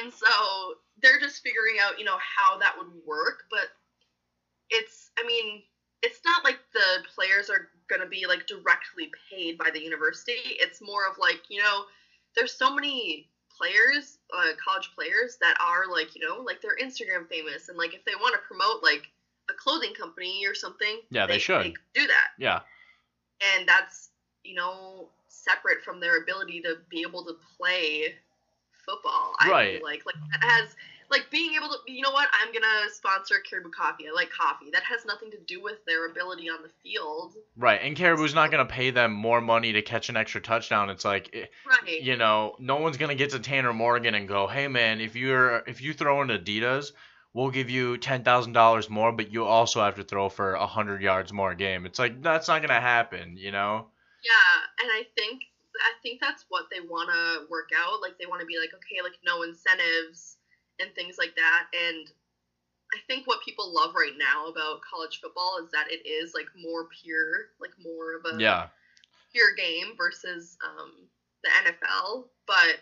and 0.00 0.12
so 0.12 0.26
they're 1.02 1.20
just 1.20 1.42
figuring 1.42 1.76
out, 1.82 1.98
you 1.98 2.04
know, 2.04 2.16
how 2.18 2.58
that 2.58 2.74
would 2.78 2.90
work, 3.04 3.44
but 3.50 3.68
it's 4.70 5.10
I 5.18 5.26
mean, 5.26 5.62
it's 6.02 6.20
not 6.24 6.44
like 6.44 6.58
the 6.72 7.04
players 7.14 7.50
are 7.50 7.68
going 7.88 8.00
to 8.00 8.06
be 8.08 8.26
like 8.26 8.46
directly 8.46 9.10
paid 9.30 9.58
by 9.58 9.70
the 9.72 9.82
university. 9.82 10.32
It's 10.60 10.80
more 10.80 11.06
of 11.08 11.18
like, 11.18 11.42
you 11.48 11.60
know, 11.62 11.84
there's 12.34 12.52
so 12.52 12.74
many 12.74 13.28
players, 13.56 14.18
uh, 14.36 14.52
college 14.62 14.90
players 14.94 15.38
that 15.40 15.56
are 15.60 15.86
like, 15.90 16.14
you 16.14 16.26
know, 16.26 16.42
like 16.42 16.60
they're 16.60 16.76
Instagram 16.82 17.28
famous 17.28 17.68
and 17.68 17.78
like 17.78 17.94
if 17.94 18.04
they 18.04 18.14
want 18.14 18.34
to 18.34 18.40
promote 18.46 18.82
like 18.82 19.08
a 19.50 19.54
clothing 19.54 19.94
company 19.94 20.44
or 20.46 20.54
something, 20.54 21.00
Yeah, 21.10 21.26
they 21.26 21.38
should. 21.38 21.62
could 21.64 21.74
do 21.94 22.06
that. 22.06 22.28
Yeah, 22.38 22.60
And 23.40 23.68
that's, 23.68 24.10
you 24.44 24.54
know, 24.54 25.10
separate 25.28 25.82
from 25.82 26.00
their 26.00 26.22
ability 26.22 26.60
to 26.62 26.76
be 26.88 27.02
able 27.02 27.24
to 27.24 27.34
play 27.56 28.14
football. 28.84 29.34
I 29.40 29.50
Right. 29.50 29.72
feel 29.72 29.82
like 29.82 30.06
like 30.06 30.14
that 30.32 30.44
has 30.48 30.74
like 31.10 31.30
being 31.30 31.54
able 31.54 31.68
to 31.68 31.76
you 31.86 32.02
know 32.02 32.10
what 32.10 32.28
i'm 32.40 32.52
gonna 32.52 32.90
sponsor 32.92 33.36
caribou 33.48 33.70
coffee 33.70 34.04
i 34.08 34.14
like 34.14 34.30
coffee 34.30 34.70
that 34.72 34.82
has 34.82 35.04
nothing 35.04 35.30
to 35.30 35.38
do 35.46 35.62
with 35.62 35.84
their 35.86 36.10
ability 36.10 36.48
on 36.48 36.62
the 36.62 36.70
field 36.82 37.34
right. 37.56 37.80
And 37.82 37.96
Caribou's 37.96 38.34
not 38.34 38.50
gonna 38.50 38.66
pay 38.66 38.90
them 38.90 39.12
more 39.12 39.40
money 39.40 39.72
to 39.72 39.82
catch 39.82 40.08
an 40.08 40.16
extra 40.16 40.40
touchdown. 40.40 40.90
It's 40.90 41.04
like. 41.04 41.30
eh, 41.32 41.46
right 41.66 42.02
you 42.02 42.16
know, 42.16 42.54
no 42.58 42.76
one's 42.76 42.96
gonna 42.96 43.14
get 43.14 43.30
to 43.30 43.38
Tanner 43.38 43.72
Morgan 43.72 44.14
and 44.14 44.28
go, 44.28 44.46
"Hey 44.46 44.68
man, 44.68 45.00
if 45.00 45.16
you're 45.16 45.62
if 45.66 45.80
you 45.80 45.92
throw 45.92 46.22
in 46.22 46.28
Adidas, 46.28 46.92
we'll 47.32 47.50
give 47.50 47.70
you 47.70 47.96
ten 47.98 48.22
thousand 48.24 48.52
dollars 48.52 48.90
more, 48.90 49.12
but 49.12 49.32
you 49.32 49.44
also 49.44 49.82
have 49.82 49.96
to 49.96 50.04
throw 50.04 50.28
for 50.28 50.54
a 50.54 50.66
hundred 50.66 51.02
yards 51.02 51.32
more 51.32 51.52
a 51.52 51.56
game." 51.56 51.86
It's 51.86 51.98
like 51.98 52.22
that's 52.22 52.48
not 52.48 52.62
gonna 52.62 52.80
happen, 52.80 53.36
you 53.36 53.52
know? 53.52 53.86
yeah 54.24 54.82
and 54.82 54.90
i 54.92 55.06
think 55.14 55.42
i 55.76 55.92
think 56.02 56.20
that's 56.20 56.44
what 56.48 56.64
they 56.72 56.80
want 56.80 57.08
to 57.10 57.46
work 57.50 57.68
out 57.78 58.00
like 58.00 58.18
they 58.18 58.26
want 58.26 58.40
to 58.40 58.46
be 58.46 58.58
like 58.58 58.72
okay 58.74 59.02
like 59.02 59.18
no 59.24 59.42
incentives 59.42 60.36
and 60.80 60.94
things 60.94 61.16
like 61.18 61.34
that 61.36 61.66
and 61.88 62.08
i 62.94 62.98
think 63.06 63.26
what 63.26 63.42
people 63.44 63.72
love 63.74 63.94
right 63.94 64.14
now 64.18 64.46
about 64.46 64.80
college 64.82 65.20
football 65.20 65.58
is 65.64 65.70
that 65.72 65.86
it 65.90 66.06
is 66.08 66.34
like 66.34 66.46
more 66.56 66.86
pure 67.02 67.46
like 67.60 67.72
more 67.82 68.14
of 68.16 68.24
a 68.34 68.40
Yeah, 68.40 68.68
pure 69.32 69.54
game 69.56 69.94
versus 69.96 70.56
um, 70.64 70.92
the 71.42 71.50
NFL, 71.70 72.24
but 72.46 72.80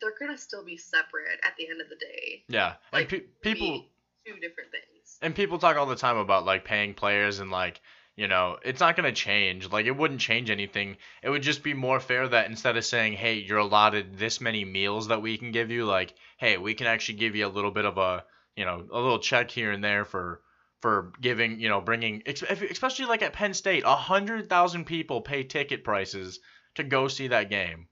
they're 0.00 0.14
gonna 0.18 0.36
still 0.38 0.64
be 0.64 0.76
separate 0.76 1.40
at 1.44 1.56
the 1.56 1.68
end 1.68 1.80
of 1.80 1.88
the 1.88 1.96
day. 1.96 2.44
yeah. 2.48 2.74
And 2.92 3.00
Like, 3.00 3.08
pe- 3.08 3.20
people 3.42 3.86
two 4.26 4.34
different 4.40 4.70
things. 4.70 5.18
and 5.22 5.34
people 5.34 5.58
talk 5.58 5.76
all 5.76 5.86
the 5.86 5.96
time 5.96 6.16
about 6.18 6.44
like 6.44 6.64
paying 6.64 6.94
players 6.94 7.38
and 7.40 7.50
like 7.50 7.80
you 8.16 8.28
know 8.28 8.58
it's 8.64 8.80
not 8.80 8.96
going 8.96 9.12
to 9.12 9.20
change. 9.20 9.70
Like 9.70 9.86
it 9.86 9.96
wouldn't 9.96 10.20
change 10.20 10.50
anything. 10.50 10.96
It 11.22 11.30
would 11.30 11.42
just 11.42 11.62
be 11.62 11.74
more 11.74 12.00
fair 12.00 12.28
that 12.28 12.48
instead 12.50 12.76
of 12.76 12.84
saying 12.84 13.14
hey 13.14 13.34
you're 13.34 13.58
allotted 13.58 14.18
this 14.18 14.40
many 14.40 14.64
meals 14.64 15.08
that 15.08 15.22
we 15.22 15.38
can 15.38 15.52
give 15.52 15.70
you 15.70 15.84
like 15.86 16.14
hey 16.38 16.56
we 16.58 16.74
can 16.74 16.86
actually 16.86 17.18
give 17.18 17.36
you 17.36 17.46
a 17.46 17.48
little 17.48 17.70
bit 17.70 17.84
of 17.84 17.98
a 17.98 18.24
you 18.56 18.64
know 18.64 18.86
a 18.92 18.98
little 19.00 19.18
check 19.20 19.50
here 19.50 19.72
and 19.72 19.82
there 19.82 20.04
for 20.04 20.40
for 20.80 21.12
giving 21.20 21.60
you 21.60 21.68
know 21.68 21.80
bringing 21.80 22.22
especially 22.26 23.04
like 23.06 23.22
at 23.22 23.32
penn 23.32 23.54
state 23.54 23.82
a 23.86 23.96
hundred 23.96 24.48
thousand 24.48 24.84
people 24.84 25.20
pay 25.20 25.42
ticket 25.44 25.84
prices 25.84 26.40
to 26.74 26.82
go 26.84 27.08
see 27.08 27.28
that 27.28 27.50
game. 27.50 27.88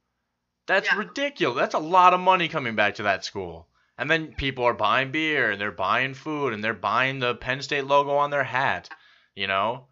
That's 0.67 0.89
Yeah. 0.93 0.99
ridiculous. 0.99 1.59
That's 1.59 1.75
a 1.75 1.79
lot 1.79 2.15
of 2.15 2.21
money 2.21 2.49
coming 2.49 2.77
back 2.77 2.97
to 2.97 3.05
that 3.05 3.25
school. 3.25 3.69
And 3.97 4.09
then 4.11 4.35
people 4.35 4.65
are 4.65 4.75
buying 4.75 5.11
beer 5.11 5.51
and 5.51 5.61
they're 5.61 5.73
buying 5.73 6.15
food 6.15 6.53
and 6.53 6.63
they're 6.63 6.75
buying 6.75 7.19
the 7.19 7.35
Penn 7.35 7.63
State 7.63 7.85
logo 7.87 8.13
on 8.13 8.31
their 8.31 8.45
hat. 8.45 8.89
You 9.35 9.47
know, 9.49 9.88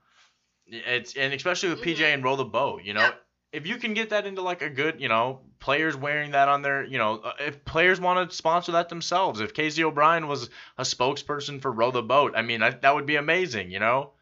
it's 0.67 1.17
and 1.17 1.33
especially 1.35 1.71
with 1.71 1.81
PJ 1.83 2.01
Mhm. 2.01 2.15
and 2.15 2.25
row 2.25 2.37
the 2.37 2.45
boat. 2.45 2.83
You 2.85 2.95
know, 2.95 3.03
Yep. 3.03 3.23
if 3.53 3.67
you 3.67 3.77
can 3.79 3.95
get 3.95 4.11
that 4.11 4.27
into 4.27 4.43
like 4.43 4.63
a 4.63 4.71
good, 4.71 5.01
you 5.01 5.09
know, 5.09 5.41
players 5.61 5.97
wearing 5.97 6.33
that 6.33 6.49
on 6.49 6.63
their, 6.63 6.85
you 6.85 6.99
know, 6.99 7.19
uh, 7.19 7.35
if 7.41 7.65
players 7.65 8.01
want 8.01 8.31
to 8.31 8.37
sponsor 8.37 8.73
that 8.73 8.89
themselves. 8.89 9.41
If 9.41 9.55
Casey 9.55 9.85
O'Brien 9.85 10.29
was 10.29 10.51
a 10.79 10.83
spokesperson 10.83 11.61
for 11.63 11.73
row 11.73 11.91
the 11.91 12.03
boat, 12.03 12.35
I 12.37 12.43
mean, 12.43 12.63
I, 12.63 12.71
that 12.71 12.95
would 12.95 13.07
be 13.07 13.17
amazing. 13.17 13.71
You 13.71 13.81
know. 13.81 14.13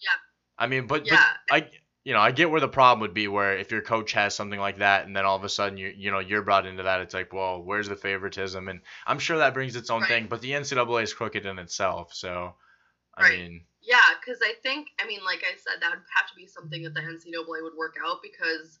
Yeah. 0.00 0.16
I 0.58 0.66
mean, 0.66 0.86
but 0.86 1.08
Yeah. 1.08 1.16
but 1.16 1.26
I 1.50 1.70
you 2.04 2.14
know, 2.14 2.20
I 2.20 2.30
get 2.32 2.50
where 2.50 2.60
the 2.60 2.68
problem 2.68 3.00
would 3.00 3.12
be 3.14 3.28
where 3.28 3.56
if 3.58 3.70
your 3.70 3.82
coach 3.82 4.12
has 4.12 4.34
something 4.34 4.58
like 4.58 4.78
that 4.78 5.04
and 5.06 5.14
then 5.14 5.26
all 5.26 5.36
of 5.36 5.44
a 5.44 5.48
sudden 5.48 5.76
you 5.78 5.88
you 5.94 6.10
know, 6.10 6.18
you're 6.18 6.42
brought 6.42 6.66
into 6.66 6.84
that, 6.84 7.00
it's 7.00 7.14
like, 7.14 7.32
well, 7.32 7.62
where's 7.62 7.88
the 7.88 7.96
favoritism? 7.96 8.68
And 8.68 8.80
I'm 9.06 9.18
sure 9.18 9.38
that 9.38 9.54
brings 9.54 9.76
its 9.76 9.90
own 9.90 10.00
Right. 10.02 10.08
thing, 10.08 10.26
but 10.28 10.40
the 10.40 10.52
NCAA 10.54 11.02
is 11.02 11.14
crooked 11.14 11.46
in 11.46 11.58
itself, 11.58 12.14
so 12.14 12.56
I 13.16 13.22
Right. 13.22 13.30
mean, 13.30 13.66
Yeah, 13.82 13.98
because 14.20 14.40
I 14.42 14.54
think, 14.62 14.88
I 15.00 15.06
mean, 15.06 15.20
like 15.24 15.42
I 15.42 15.56
said, 15.56 15.80
that 15.80 15.90
would 15.90 16.02
have 16.14 16.28
to 16.30 16.36
be 16.36 16.46
something 16.46 16.82
that 16.82 16.94
the 16.94 17.00
NCAA 17.00 17.62
would 17.62 17.76
work 17.76 17.96
out 18.04 18.20
because 18.22 18.78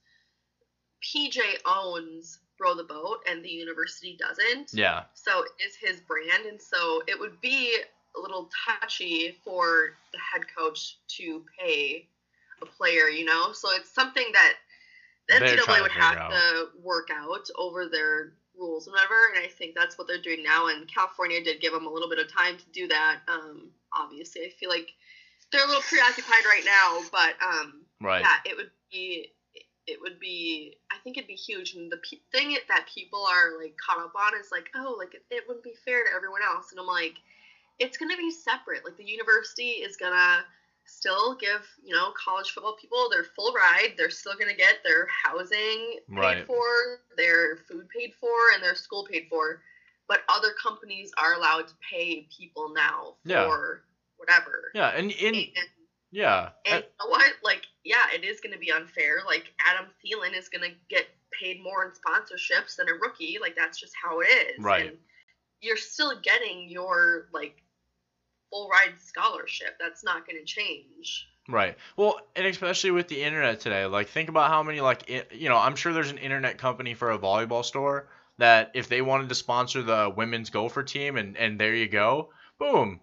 PJ 1.02 1.38
owns 1.66 2.38
Row 2.60 2.74
the 2.74 2.84
Boat 2.84 3.20
and 3.28 3.42
the 3.42 3.48
university 3.48 4.18
doesn't. 4.18 4.74
yeah. 4.74 5.04
So 5.14 5.44
it 5.44 5.64
is 5.66 5.74
his 5.76 6.00
brand, 6.00 6.44
and 6.46 6.60
so 6.60 7.02
it 7.08 7.18
would 7.18 7.40
be 7.40 7.76
a 8.16 8.20
little 8.20 8.50
touchy 8.66 9.38
for 9.44 9.96
the 10.12 10.18
head 10.18 10.42
coach 10.56 10.98
to 11.16 11.44
pay 11.58 12.06
a 12.60 12.66
player, 12.66 13.08
you 13.08 13.24
know? 13.24 13.52
So 13.52 13.70
it's 13.72 13.90
something 13.90 14.26
that 14.32 14.54
the 15.28 15.38
They're 15.38 15.56
NCAA 15.56 15.82
would 15.82 15.92
have 15.92 16.18
out. 16.18 16.30
to 16.32 16.68
work 16.82 17.08
out 17.10 17.48
over 17.56 17.88
their 17.88 18.32
rules 18.60 18.86
and 18.86 18.92
whatever, 18.92 19.28
and 19.34 19.44
I 19.44 19.48
think 19.48 19.74
that's 19.74 19.96
what 19.98 20.06
they're 20.06 20.20
doing 20.20 20.42
now, 20.42 20.68
and 20.68 20.86
California 20.86 21.42
did 21.42 21.60
give 21.60 21.72
them 21.72 21.86
a 21.86 21.90
little 21.92 22.08
bit 22.08 22.18
of 22.18 22.30
time 22.32 22.56
to 22.58 22.70
do 22.72 22.86
that. 22.88 23.20
Um, 23.26 23.70
obviously, 23.92 24.42
I 24.42 24.50
feel 24.50 24.68
like 24.68 24.92
they're 25.50 25.64
a 25.64 25.66
little 25.66 25.82
preoccupied 25.82 26.44
right 26.44 26.64
now, 26.64 27.02
but 27.10 27.34
um, 27.42 27.82
Right. 28.00 28.20
yeah, 28.20 28.36
it 28.44 28.56
would 28.56 28.70
be 28.92 29.32
it 29.86 29.98
would 30.00 30.20
be 30.20 30.76
I 30.92 30.98
think 31.02 31.16
it'd 31.16 31.26
be 31.26 31.34
huge. 31.34 31.74
And 31.74 31.90
the 31.90 31.96
pe- 31.96 32.20
thing 32.30 32.56
that 32.68 32.86
people 32.94 33.26
are 33.26 33.58
like 33.60 33.74
caught 33.76 33.98
up 33.98 34.12
on 34.14 34.38
is 34.38 34.52
like, 34.52 34.70
oh, 34.76 34.94
like 34.96 35.14
it, 35.14 35.24
it 35.30 35.44
wouldn't 35.48 35.64
be 35.64 35.74
fair 35.84 36.04
to 36.04 36.10
everyone 36.14 36.42
else. 36.42 36.70
And 36.70 36.78
I'm 36.78 36.86
like, 36.86 37.14
it's 37.78 37.96
gonna 37.96 38.16
be 38.16 38.30
separate. 38.30 38.84
Like 38.84 38.96
the 38.96 39.04
university 39.04 39.82
is 39.82 39.96
gonna 39.96 40.44
still 40.90 41.34
give 41.36 41.66
you 41.82 41.94
know 41.94 42.12
college 42.12 42.50
football 42.50 42.76
people 42.80 43.08
their 43.10 43.24
full 43.24 43.52
ride. 43.52 43.94
They're 43.96 44.10
still 44.10 44.34
gonna 44.38 44.54
get 44.56 44.82
their 44.84 45.06
housing 45.24 46.00
paid 46.08 46.16
Right. 46.16 46.46
for, 46.46 47.00
their 47.16 47.56
food 47.68 47.88
paid 47.88 48.14
for, 48.20 48.34
and 48.54 48.62
their 48.62 48.74
school 48.74 49.06
paid 49.10 49.28
for. 49.28 49.62
But 50.08 50.22
other 50.28 50.52
companies 50.60 51.12
are 51.18 51.34
allowed 51.34 51.68
to 51.68 51.74
pay 51.88 52.28
people 52.36 52.70
now 52.74 53.16
Yeah. 53.24 53.46
for 53.46 53.84
whatever. 54.16 54.70
Yeah, 54.74 54.88
and 54.88 55.10
in 55.12 55.34
And, 55.34 55.46
yeah. 56.10 56.50
and 56.66 56.84
know 56.98 57.06
what? 57.06 57.32
Like, 57.44 57.62
yeah, 57.84 58.10
it 58.12 58.24
is 58.24 58.40
going 58.40 58.52
to 58.52 58.58
be 58.58 58.72
unfair. 58.72 59.22
Like, 59.24 59.52
Adam 59.66 59.86
Thielen 60.04 60.36
is 60.36 60.48
going 60.48 60.68
to 60.68 60.76
get 60.88 61.06
paid 61.30 61.62
more 61.62 61.84
in 61.84 61.92
sponsorships 61.92 62.74
than 62.76 62.88
a 62.88 62.94
rookie. 62.94 63.38
Like, 63.40 63.54
that's 63.54 63.78
just 63.78 63.94
how 64.02 64.20
it 64.20 64.26
is. 64.26 64.58
Right. 64.58 64.88
And 64.88 64.98
you're 65.60 65.76
still 65.76 66.18
getting 66.20 66.68
your, 66.68 67.28
like, 67.32 67.62
full 68.50 68.68
ride 68.68 69.00
scholarship. 69.00 69.76
That's 69.80 70.04
not 70.04 70.26
going 70.26 70.38
to 70.38 70.44
change. 70.44 71.26
Right. 71.48 71.76
Well, 71.96 72.20
and 72.36 72.46
especially 72.46 72.92
with 72.92 73.08
the 73.08 73.22
internet 73.22 73.60
today, 73.60 73.84
like 73.86 74.08
think 74.08 74.28
about 74.28 74.50
how 74.50 74.62
many 74.62 74.80
like 74.80 75.10
i- 75.10 75.26
you 75.32 75.48
know, 75.48 75.56
I'm 75.56 75.76
sure 75.76 75.92
there's 75.92 76.10
an 76.10 76.18
internet 76.18 76.58
company 76.58 76.94
for 76.94 77.10
a 77.10 77.18
volleyball 77.18 77.64
store 77.64 78.08
that 78.38 78.70
if 78.74 78.88
they 78.88 79.02
wanted 79.02 79.28
to 79.30 79.34
sponsor 79.34 79.82
the 79.82 80.12
women's 80.14 80.50
gopher 80.50 80.82
team 80.82 81.16
and 81.16 81.36
and 81.36 81.58
there 81.58 81.74
you 81.74 81.88
go, 81.88 82.30
boom. 82.58 83.00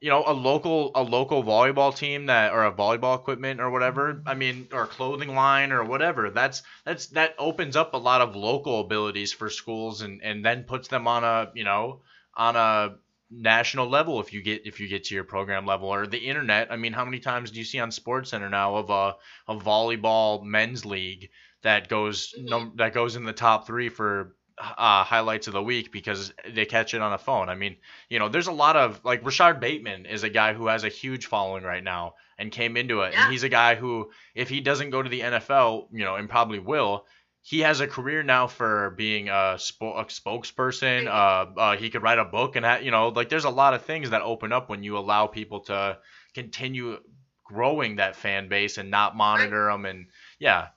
You 0.00 0.08
know, 0.10 0.24
a 0.26 0.32
local 0.32 0.92
a 0.94 1.02
local 1.02 1.42
volleyball 1.44 1.94
team 1.94 2.26
that 2.26 2.52
or 2.52 2.64
a 2.64 2.72
volleyball 2.72 3.18
equipment 3.18 3.60
or 3.60 3.70
whatever, 3.70 4.22
I 4.26 4.34
mean, 4.34 4.68
or 4.72 4.86
clothing 4.86 5.34
line 5.34 5.72
or 5.72 5.84
whatever. 5.84 6.30
That's 6.30 6.62
that's 6.84 7.06
that 7.08 7.34
opens 7.38 7.76
up 7.76 7.92
a 7.94 7.98
lot 7.98 8.22
of 8.22 8.34
local 8.36 8.80
abilities 8.80 9.32
for 9.32 9.50
schools 9.50 10.00
and 10.02 10.22
and 10.22 10.44
then 10.44 10.64
puts 10.64 10.88
them 10.88 11.06
on 11.08 11.24
a, 11.24 11.50
you 11.54 11.64
know, 11.64 12.02
on 12.34 12.56
a 12.56 12.96
national 13.30 13.88
level 13.88 14.20
if 14.20 14.32
you 14.32 14.42
get 14.42 14.66
if 14.66 14.80
you 14.80 14.88
get 14.88 15.04
to 15.04 15.14
your 15.14 15.24
program 15.24 15.64
level 15.66 15.88
or 15.88 16.06
the 16.06 16.18
internet. 16.18 16.70
I 16.72 16.76
mean, 16.76 16.92
how 16.92 17.04
many 17.04 17.20
times 17.20 17.50
do 17.50 17.58
you 17.58 17.64
see 17.64 17.78
on 17.78 17.90
Sports 17.90 18.30
Center 18.30 18.48
now 18.48 18.76
of 18.76 18.90
a, 18.90 19.16
a 19.52 19.56
volleyball 19.56 20.42
men's 20.42 20.84
league 20.84 21.30
that 21.62 21.88
goes 21.88 22.34
Mhm. 22.38 22.48
num- 22.48 22.72
that 22.76 22.92
goes 22.94 23.16
in 23.16 23.24
the 23.24 23.32
top 23.32 23.66
three 23.66 23.88
for 23.88 24.34
uh, 24.58 25.04
highlights 25.04 25.46
of 25.46 25.54
the 25.54 25.62
week 25.62 25.90
because 25.90 26.34
they 26.50 26.66
catch 26.66 26.92
it 26.92 27.00
on 27.00 27.14
a 27.14 27.18
phone. 27.18 27.48
I 27.48 27.54
mean, 27.54 27.76
you 28.10 28.18
know, 28.18 28.28
there's 28.28 28.46
a 28.48 28.52
lot 28.52 28.76
of 28.76 29.00
like 29.04 29.24
Rashod 29.24 29.58
Bateman 29.58 30.04
is 30.04 30.22
a 30.22 30.28
guy 30.28 30.52
who 30.52 30.66
has 30.66 30.84
a 30.84 30.88
huge 30.90 31.26
following 31.26 31.64
right 31.64 31.82
now 31.82 32.14
and 32.36 32.52
came 32.52 32.76
into 32.76 33.00
it, 33.02 33.12
Yeah. 33.14 33.22
and 33.24 33.32
he's 33.32 33.42
a 33.42 33.48
guy 33.48 33.74
who 33.74 34.10
if 34.34 34.48
he 34.50 34.60
doesn't 34.60 34.90
go 34.90 35.02
to 35.02 35.08
the 35.08 35.20
NFL, 35.22 35.88
you 35.92 36.04
know, 36.04 36.16
and 36.16 36.28
probably 36.28 36.58
will. 36.58 37.06
He 37.42 37.60
has 37.60 37.80
a 37.80 37.86
career 37.86 38.22
now 38.22 38.46
for 38.46 38.90
being 38.90 39.28
a, 39.28 39.56
spo- 39.56 39.98
a 39.98 40.04
spokesperson. 40.04 41.06
Uh, 41.06 41.58
uh, 41.58 41.76
he 41.76 41.88
could 41.88 42.02
write 42.02 42.18
a 42.18 42.24
book, 42.24 42.56
and 42.56 42.66
ha- 42.66 42.80
you 42.82 42.90
know, 42.90 43.08
like 43.08 43.28
there's 43.30 43.46
a 43.46 43.50
lot 43.50 43.72
of 43.72 43.82
things 43.82 44.10
that 44.10 44.22
open 44.22 44.52
up 44.52 44.68
when 44.68 44.82
you 44.82 44.98
allow 44.98 45.26
people 45.26 45.60
to 45.60 45.98
continue 46.34 46.98
growing 47.44 47.96
that 47.96 48.14
fan 48.14 48.48
base 48.48 48.78
and 48.78 48.90
not 48.90 49.16
monitor 49.16 49.70
them. 49.70 49.86
And 49.86 50.06
yeah, 50.38 50.68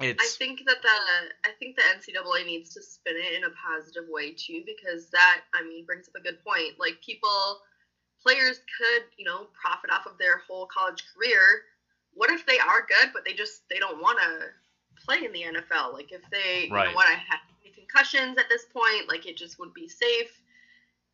it's. 0.00 0.22
I 0.22 0.26
think 0.38 0.60
that 0.66 0.80
the 0.80 1.48
I 1.48 1.52
think 1.58 1.76
the 1.76 1.82
NCAA 1.82 2.46
needs 2.46 2.72
to 2.74 2.82
spin 2.82 3.16
it 3.16 3.34
in 3.34 3.44
a 3.44 3.50
positive 3.50 4.04
way 4.08 4.32
too, 4.32 4.62
because 4.64 5.10
that 5.10 5.42
I 5.54 5.62
mean 5.62 5.84
brings 5.84 6.08
up 6.08 6.14
a 6.18 6.22
good 6.22 6.42
point. 6.44 6.78
Like 6.78 7.02
people, 7.04 7.60
players 8.22 8.60
could 8.78 9.04
you 9.16 9.24
know 9.24 9.48
profit 9.60 9.90
off 9.90 10.06
of 10.06 10.18
their 10.18 10.38
whole 10.38 10.66
college 10.66 11.04
career. 11.14 11.62
What 12.14 12.30
if 12.30 12.46
they 12.46 12.58
are 12.58 12.86
good, 12.88 13.10
but 13.12 13.24
they 13.24 13.34
just 13.34 13.62
they 13.68 13.78
don't 13.78 14.00
want 14.00 14.18
to 14.18 14.46
play 15.04 15.24
in 15.24 15.32
the 15.32 15.42
NFL? 15.42 15.92
Like 15.92 16.12
if 16.12 16.22
they 16.30 16.68
right. 16.70 16.84
you 16.86 16.90
know 16.90 16.96
what 16.96 17.06
I 17.08 17.12
had 17.14 17.38
any 17.64 17.72
concussions 17.74 18.38
at 18.38 18.48
this 18.48 18.64
point, 18.66 19.08
like 19.08 19.26
it 19.26 19.36
just 19.36 19.58
would 19.58 19.74
be 19.74 19.88
safe. 19.88 20.40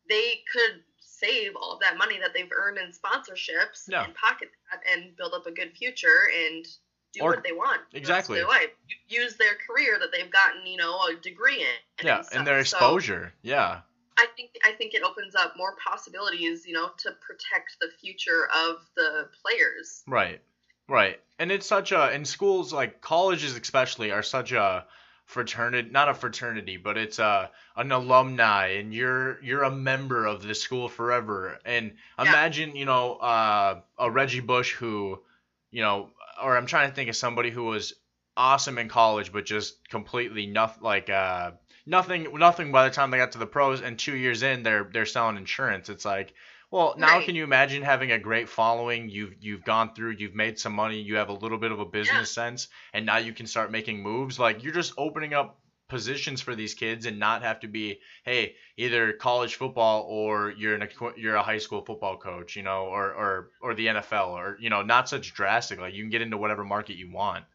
They 0.07 0.41
could 0.51 0.81
save 0.99 1.55
all 1.55 1.73
of 1.73 1.79
that 1.79 1.97
money 1.97 2.19
that 2.19 2.33
they've 2.33 2.51
earned 2.55 2.77
in 2.77 2.91
sponsorships 2.91 3.85
Yeah. 3.87 4.03
and 4.03 4.13
pocket 4.15 4.49
that 4.71 4.81
and 4.91 5.15
build 5.15 5.33
up 5.33 5.45
a 5.47 5.51
good 5.51 5.71
future 5.75 6.29
and 6.45 6.65
do 7.13 7.21
Or- 7.21 7.29
what 7.31 7.43
they 7.43 7.53
want. 7.53 7.79
the 7.79 7.83
rest 7.85 7.93
of 7.95 7.97
exactly. 7.97 8.37
their 8.39 8.47
life. 8.47 8.69
Use 9.07 9.35
their 9.37 9.55
career 9.55 9.97
that 9.99 10.11
they've 10.11 10.29
gotten, 10.29 10.65
you 10.67 10.77
know, 10.77 10.99
a 11.07 11.15
degree 11.15 11.61
in. 11.61 12.05
yeah, 12.05 12.21
stuff. 12.21 12.35
and 12.35 12.45
their 12.45 12.63
So 12.65 12.77
exposure. 12.77 13.33
yeah, 13.41 13.81
I 14.17 14.27
think 14.35 14.51
I 14.63 14.71
think 14.73 14.93
it 14.93 15.01
opens 15.03 15.35
up 15.35 15.55
more 15.57 15.75
possibilities, 15.77 16.65
you 16.67 16.73
know, 16.73 16.89
to 16.97 17.11
protect 17.13 17.77
the 17.79 17.89
future 18.01 18.47
of 18.53 18.85
the 18.95 19.29
players. 19.41 20.03
Right. 20.07 20.41
Right. 20.87 21.19
And 21.39 21.51
it's 21.51 21.65
such 21.67 21.91
a 21.91 22.11
in 22.13 22.25
schools 22.25 22.71
like 22.71 23.01
colleges 23.01 23.55
especially 23.57 24.11
are 24.11 24.23
such 24.23 24.51
a 24.51 24.85
fraternity 25.25 25.89
not 25.89 26.07
a 26.09 26.13
fraternity, 26.13 26.77
but 26.77 26.97
it's 26.97 27.19
a 27.19 27.51
an 27.75 27.91
alumni 27.91 28.67
and 28.67 28.93
you're 28.93 29.41
you're 29.43 29.63
a 29.63 29.71
member 29.71 30.25
of 30.25 30.41
the 30.43 30.55
school 30.55 30.87
forever. 30.87 31.59
And 31.65 31.93
Yeah. 32.21 32.29
imagine, 32.29 32.75
you 32.75 32.85
know, 32.85 33.15
uh, 33.15 33.81
a 33.97 34.09
Reggie 34.11 34.39
Bush 34.41 34.73
who, 34.75 35.23
you 35.71 35.81
know, 35.81 36.11
or 36.41 36.55
I'm 36.55 36.67
trying 36.67 36.89
to 36.89 36.95
think 36.95 37.09
of 37.09 37.15
somebody 37.15 37.49
who 37.49 37.65
was 37.65 37.93
awesome 38.37 38.77
in 38.77 38.89
college 38.89 39.31
but 39.31 39.45
just 39.45 39.87
completely 39.89 40.45
nothing 40.45 40.83
like 40.83 41.09
uh 41.09 41.51
nothing 41.85 42.27
nothing 42.37 42.71
by 42.71 42.87
the 42.87 42.93
time 42.93 43.09
they 43.09 43.17
got 43.17 43.31
to 43.31 43.37
the 43.37 43.47
pros 43.47 43.81
and 43.81 43.97
2 43.97 44.13
years 44.15 44.43
in 44.43 44.61
they're 44.63 44.89
they're 44.91 45.05
selling 45.05 45.37
insurance. 45.37 45.89
It's 45.89 46.05
like 46.05 46.33
well, 46.71 46.95
now 46.97 47.19
Right. 47.19 47.21
can 47.21 47.35
you 47.35 47.43
imagine 47.43 47.81
having 47.83 48.11
a 48.11 48.19
great 48.19 48.49
following? 48.49 49.09
You've 49.09 49.33
you've 49.39 49.63
gone 49.63 49.91
through, 49.95 50.11
you've 50.17 50.33
made 50.33 50.59
some 50.59 50.73
money, 50.73 50.99
you 50.99 51.15
have 51.17 51.29
a 51.29 51.33
little 51.33 51.57
bit 51.57 51.71
of 51.71 51.79
a 51.79 51.85
business 51.85 52.29
sense, 52.31 52.67
and 52.93 53.05
now 53.05 53.17
you 53.17 53.33
can 53.33 53.47
start 53.47 53.71
making 53.71 54.01
moves. 54.01 54.39
Like 54.39 54.63
you're 54.63 54.73
just 54.73 54.93
opening 54.97 55.33
up 55.33 55.57
positions 55.87 56.41
for 56.41 56.55
these 56.55 56.73
kids 56.73 57.05
and 57.05 57.19
not 57.19 57.43
have 57.43 57.59
to 57.59 57.67
be, 57.67 57.99
hey, 58.23 58.51
either 58.77 59.13
college 59.13 59.55
football 59.55 60.03
or 60.07 60.51
you're 60.51 60.75
an 60.75 60.87
you're 61.15 61.35
a 61.35 61.43
high 61.43 61.59
school 61.59 61.81
football 61.81 62.17
coach, 62.17 62.55
you 62.55 62.63
know, 62.63 62.85
or 62.85 63.13
or 63.13 63.47
or 63.61 63.73
the 63.73 63.87
NFL 63.87 64.31
or 64.31 64.55
you 64.59 64.69
know, 64.69 64.81
not 64.81 65.07
such 65.07 65.33
drastic. 65.33 65.79
Like 65.79 65.93
you 65.93 66.03
can 66.03 66.09
get 66.09 66.21
into 66.21 66.37
whatever 66.37 66.63
market 66.63 66.95
you 66.97 67.11
want. 67.11 67.45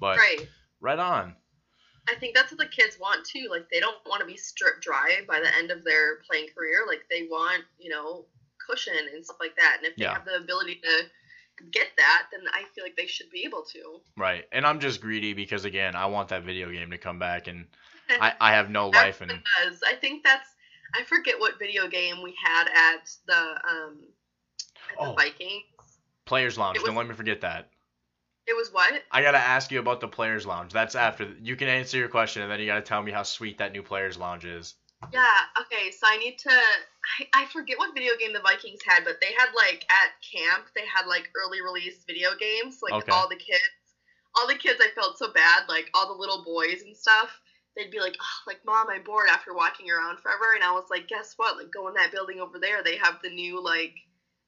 But 0.00 0.22
Right. 0.22 0.48
right 0.80 0.98
on. 0.98 1.36
I 2.08 2.14
think 2.14 2.34
that's 2.34 2.52
what 2.52 2.58
the 2.58 2.68
kids 2.68 2.98
want 2.98 3.24
too. 3.26 3.48
Like 3.50 3.68
they 3.70 3.80
don't 3.80 3.98
want 4.06 4.20
to 4.20 4.26
be 4.26 4.36
stripped 4.36 4.80
dry 4.80 5.22
by 5.26 5.40
the 5.40 5.52
end 5.54 5.70
of 5.70 5.82
their 5.84 6.18
playing 6.30 6.48
career. 6.56 6.84
Like 6.86 7.02
they 7.10 7.24
want, 7.24 7.64
you 7.78 7.90
know, 7.90 8.26
cushion 8.68 8.94
and 9.14 9.24
stuff 9.24 9.36
like 9.40 9.56
that. 9.56 9.76
And 9.78 9.86
if 9.86 9.96
they 9.96 10.04
Yeah. 10.04 10.14
have 10.14 10.24
the 10.24 10.36
ability 10.36 10.76
to 10.82 11.64
get 11.70 11.88
that, 11.96 12.26
then 12.32 12.42
I 12.52 12.64
feel 12.74 12.84
like 12.84 12.96
they 12.96 13.06
should 13.06 13.30
be 13.30 13.44
able 13.44 13.62
to. 13.72 14.00
Right. 14.16 14.44
And 14.52 14.66
I'm 14.66 14.80
just 14.80 15.00
greedy 15.00 15.32
because 15.32 15.64
again, 15.64 15.94
I 15.96 16.06
want 16.06 16.28
that 16.28 16.42
video 16.42 16.70
game 16.70 16.90
to 16.90 16.98
come 16.98 17.18
back 17.18 17.46
and 17.48 17.66
I, 18.10 18.34
I 18.40 18.52
have 18.52 18.70
no 18.70 18.88
life 18.88 19.20
and 19.20 19.30
Because 19.30 19.82
I 19.86 19.94
think 19.94 20.22
that's 20.24 20.48
I 20.94 21.02
forget 21.04 21.38
what 21.40 21.58
video 21.58 21.88
game 21.88 22.22
we 22.22 22.34
had 22.42 22.68
at 22.68 23.10
the 23.26 23.36
um 23.68 23.98
at 24.90 24.98
the 24.98 25.06
Oh. 25.10 25.14
Vikings. 25.14 25.64
Players 26.26 26.58
Lounge. 26.58 26.78
Was- 26.78 26.86
Don't 26.86 26.96
let 26.96 27.06
me 27.08 27.14
forget 27.14 27.40
that. 27.42 27.70
It 28.46 28.54
was 28.54 28.72
what? 28.72 29.02
I 29.10 29.22
gotta 29.22 29.38
ask 29.38 29.72
you 29.72 29.80
about 29.80 30.00
the 30.00 30.06
Players 30.06 30.46
Lounge. 30.46 30.72
That's 30.72 30.94
after 30.94 31.34
you 31.42 31.56
can 31.56 31.66
answer 31.68 31.96
your 31.98 32.08
question, 32.08 32.42
and 32.42 32.50
then 32.50 32.60
you 32.60 32.66
gotta 32.66 32.80
tell 32.80 33.02
me 33.02 33.10
how 33.10 33.24
sweet 33.24 33.58
that 33.58 33.72
new 33.72 33.82
Players 33.82 34.16
Lounge 34.16 34.44
is. 34.44 34.74
Yeah, 35.12 35.40
okay, 35.60 35.90
so 35.90 36.06
I 36.06 36.16
need 36.16 36.38
to 36.38 36.50
I, 36.50 37.42
I 37.42 37.46
forget 37.46 37.78
what 37.78 37.94
video 37.94 38.16
game 38.18 38.32
the 38.32 38.40
Vikings 38.40 38.80
had, 38.84 39.04
but 39.04 39.16
they 39.20 39.32
had 39.36 39.48
like 39.54 39.84
at 39.90 40.12
camp 40.24 40.66
they 40.74 40.86
had 40.86 41.06
like 41.06 41.30
early 41.36 41.60
release 41.60 42.02
video 42.06 42.30
games. 42.38 42.78
Like 42.82 42.94
Okay. 42.94 43.12
all 43.12 43.28
the 43.28 43.36
kids 43.36 43.76
all 44.36 44.46
the 44.46 44.54
kids 44.54 44.80
I 44.80 44.88
felt 44.94 45.18
so 45.18 45.32
bad, 45.32 45.64
like 45.68 45.88
all 45.94 46.06
the 46.06 46.20
little 46.20 46.44
boys 46.44 46.82
and 46.84 46.96
stuff, 46.96 47.40
they'd 47.76 47.90
be 47.90 48.00
like, 48.00 48.16
oh, 48.20 48.38
like 48.46 48.60
mom, 48.64 48.88
I'm 48.90 49.02
bored 49.02 49.28
after 49.30 49.54
walking 49.54 49.90
around 49.90 50.20
forever 50.20 50.54
and 50.54 50.64
I 50.64 50.72
was 50.72 50.84
like, 50.90 51.08
guess 51.08 51.34
what? 51.36 51.56
Like 51.56 51.72
go 51.72 51.88
in 51.88 51.94
that 51.94 52.12
building 52.12 52.40
over 52.40 52.58
there, 52.58 52.82
they 52.82 52.96
have 52.96 53.16
the 53.22 53.30
new 53.30 53.62
like 53.62 53.94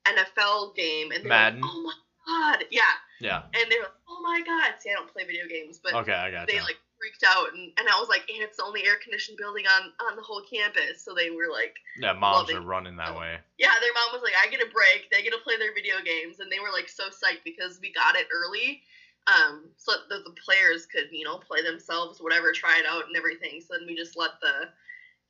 NFL 0.06 0.74
game 0.76 1.10
and 1.12 1.24
Madden? 1.24 1.60
like, 1.60 1.70
Oh 1.70 1.82
my 1.82 1.94
god. 2.26 2.64
Yeah. 2.70 2.82
Yeah. 3.20 3.42
And 3.54 3.70
they're 3.70 3.82
like, 3.82 4.02
Oh 4.08 4.20
my 4.22 4.42
god. 4.44 4.74
See 4.80 4.90
I 4.90 4.94
don't 4.94 5.12
play 5.12 5.24
video 5.24 5.46
games, 5.48 5.80
but 5.82 5.94
Okay, 5.94 6.12
I 6.12 6.30
got 6.30 6.48
they 6.48 6.60
like 6.60 6.78
freaked 6.98 7.24
out 7.24 7.54
and, 7.54 7.72
and 7.78 7.88
I 7.88 7.98
was 7.98 8.08
like, 8.08 8.28
and 8.28 8.42
it's 8.42 8.56
the 8.58 8.64
only 8.64 8.84
air 8.84 8.96
conditioned 9.02 9.38
building 9.38 9.64
on 9.66 9.92
on 10.06 10.16
the 10.16 10.22
whole 10.22 10.42
campus. 10.42 11.00
So 11.02 11.14
they 11.14 11.30
were 11.30 11.48
like, 11.50 11.76
Yeah, 11.98 12.12
moms 12.12 12.50
love 12.52 12.62
are 12.62 12.66
running 12.66 12.96
that 12.96 13.16
way. 13.16 13.38
yeah, 13.58 13.72
their 13.80 13.92
mom 13.94 14.12
was 14.12 14.22
like, 14.22 14.34
I 14.40 14.50
get 14.50 14.60
a 14.60 14.70
break. 14.70 15.08
They 15.10 15.22
get 15.22 15.32
to 15.32 15.38
play 15.44 15.56
their 15.56 15.74
video 15.74 15.96
games, 16.04 16.40
and 16.40 16.50
they 16.50 16.60
were 16.60 16.72
like 16.72 16.88
so 16.88 17.08
psyched 17.08 17.44
because 17.44 17.78
we 17.80 17.92
got 17.92 18.16
it 18.16 18.26
early, 18.34 18.82
um, 19.26 19.70
so 19.76 19.92
that 20.08 20.24
the 20.24 20.34
players 20.44 20.86
could 20.86 21.08
you 21.10 21.24
know 21.24 21.38
play 21.38 21.62
themselves, 21.62 22.20
whatever, 22.20 22.52
try 22.52 22.78
it 22.78 22.86
out 22.86 23.06
and 23.06 23.16
everything. 23.16 23.60
So 23.60 23.78
then 23.78 23.86
we 23.86 23.96
just 23.96 24.16
let 24.16 24.40
the 24.40 24.68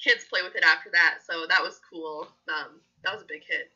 kids 0.02 0.24
play 0.24 0.42
with 0.42 0.56
it 0.56 0.64
after 0.64 0.90
that. 0.92 1.18
So 1.26 1.46
that 1.48 1.62
was 1.62 1.80
cool. 1.90 2.28
Um, 2.48 2.80
that 3.04 3.12
was 3.12 3.22
a 3.22 3.26
big 3.26 3.42
hit. 3.46 3.70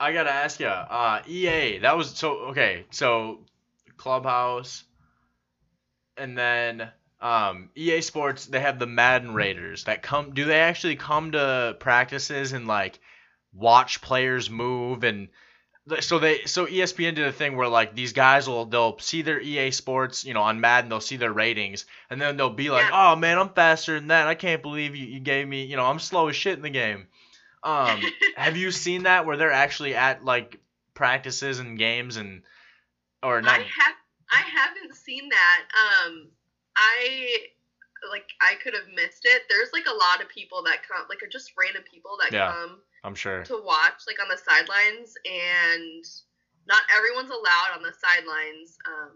I 0.00 0.12
gotta 0.12 0.30
ask 0.30 0.60
you, 0.60 0.66
uh, 0.66 1.22
EA. 1.26 1.78
That 1.78 1.96
was 1.96 2.10
so 2.10 2.32
okay. 2.50 2.84
So 2.90 3.40
Clubhouse, 3.96 4.84
and 6.16 6.36
then 6.36 6.90
um, 7.20 7.70
EA 7.74 8.00
Sports. 8.00 8.46
They 8.46 8.60
have 8.60 8.78
the 8.78 8.86
Madden 8.86 9.34
raters 9.34 9.84
that 9.84 10.02
come. 10.02 10.34
Do 10.34 10.44
they 10.44 10.60
actually 10.60 10.96
come 10.96 11.32
to 11.32 11.76
practices 11.78 12.52
and 12.52 12.66
like 12.66 13.00
watch 13.52 14.00
players 14.00 14.50
move 14.50 15.04
and? 15.04 15.28
So 16.00 16.18
they 16.18 16.44
so 16.46 16.64
ESPN 16.64 17.14
did 17.14 17.26
a 17.26 17.32
thing 17.32 17.56
where 17.56 17.68
like 17.68 17.94
these 17.94 18.14
guys 18.14 18.48
will 18.48 18.64
they'll 18.64 18.98
see 19.00 19.20
their 19.20 19.38
EA 19.38 19.70
Sports 19.70 20.24
you 20.24 20.32
know 20.32 20.40
on 20.40 20.58
Madden 20.58 20.88
they'll 20.88 20.98
see 20.98 21.18
their 21.18 21.30
ratings 21.30 21.84
and 22.08 22.18
then 22.18 22.38
they'll 22.38 22.48
be 22.48 22.70
like 22.70 22.86
oh 22.90 23.16
man 23.16 23.36
I'm 23.36 23.50
faster 23.50 23.94
than 23.94 24.08
that 24.08 24.26
I 24.26 24.34
can't 24.34 24.62
believe 24.62 24.96
you, 24.96 25.04
you 25.04 25.20
gave 25.20 25.46
me 25.46 25.66
you 25.66 25.76
know 25.76 25.84
I'm 25.84 25.98
slow 25.98 26.28
as 26.28 26.36
shit 26.36 26.56
in 26.56 26.62
the 26.62 26.70
game 26.70 27.08
um 27.62 28.00
have 28.36 28.56
you 28.56 28.70
seen 28.70 29.02
that 29.02 29.26
where 29.26 29.36
they're 29.36 29.52
actually 29.52 29.94
at 29.94 30.24
like 30.24 30.58
practices 30.94 31.58
and 31.58 31.76
games 31.76 32.16
and 32.16 32.42
or 33.22 33.42
not? 33.42 33.60
I 33.60 33.62
have 33.62 33.94
I 34.34 34.42
haven't 34.50 34.96
seen 34.96 35.28
that. 35.30 35.62
Um, 35.72 36.28
I 36.76 37.46
like 38.10 38.26
I 38.40 38.54
could 38.56 38.74
have 38.74 38.88
missed 38.94 39.24
it. 39.24 39.42
There's 39.48 39.70
like 39.72 39.86
a 39.86 39.94
lot 39.94 40.20
of 40.20 40.28
people 40.28 40.62
that 40.64 40.86
come, 40.86 41.06
like 41.08 41.20
just 41.30 41.52
random 41.58 41.82
people 41.90 42.18
that 42.20 42.32
Yeah. 42.32 42.50
come 42.50 42.82
I'm 43.04 43.14
sure. 43.14 43.44
to 43.44 43.60
watch 43.62 44.02
like 44.06 44.20
on 44.20 44.28
the 44.28 44.38
sidelines 44.38 45.14
and 45.24 46.04
not 46.66 46.82
everyone's 46.94 47.30
allowed 47.30 47.76
on 47.76 47.82
the 47.82 47.92
sidelines 47.92 48.78
um 48.86 49.12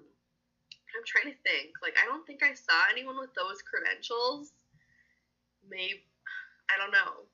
i'm 0.92 1.04
trying 1.06 1.32
to 1.32 1.38
think 1.42 1.72
like 1.82 1.96
i 2.00 2.04
don't 2.04 2.26
think 2.26 2.42
i 2.42 2.52
saw 2.52 2.84
anyone 2.90 3.18
with 3.18 3.32
those 3.34 3.62
credentials 3.62 4.52
maybe 5.68 6.04
i 6.70 6.76
don't 6.76 6.92
know 6.92 7.24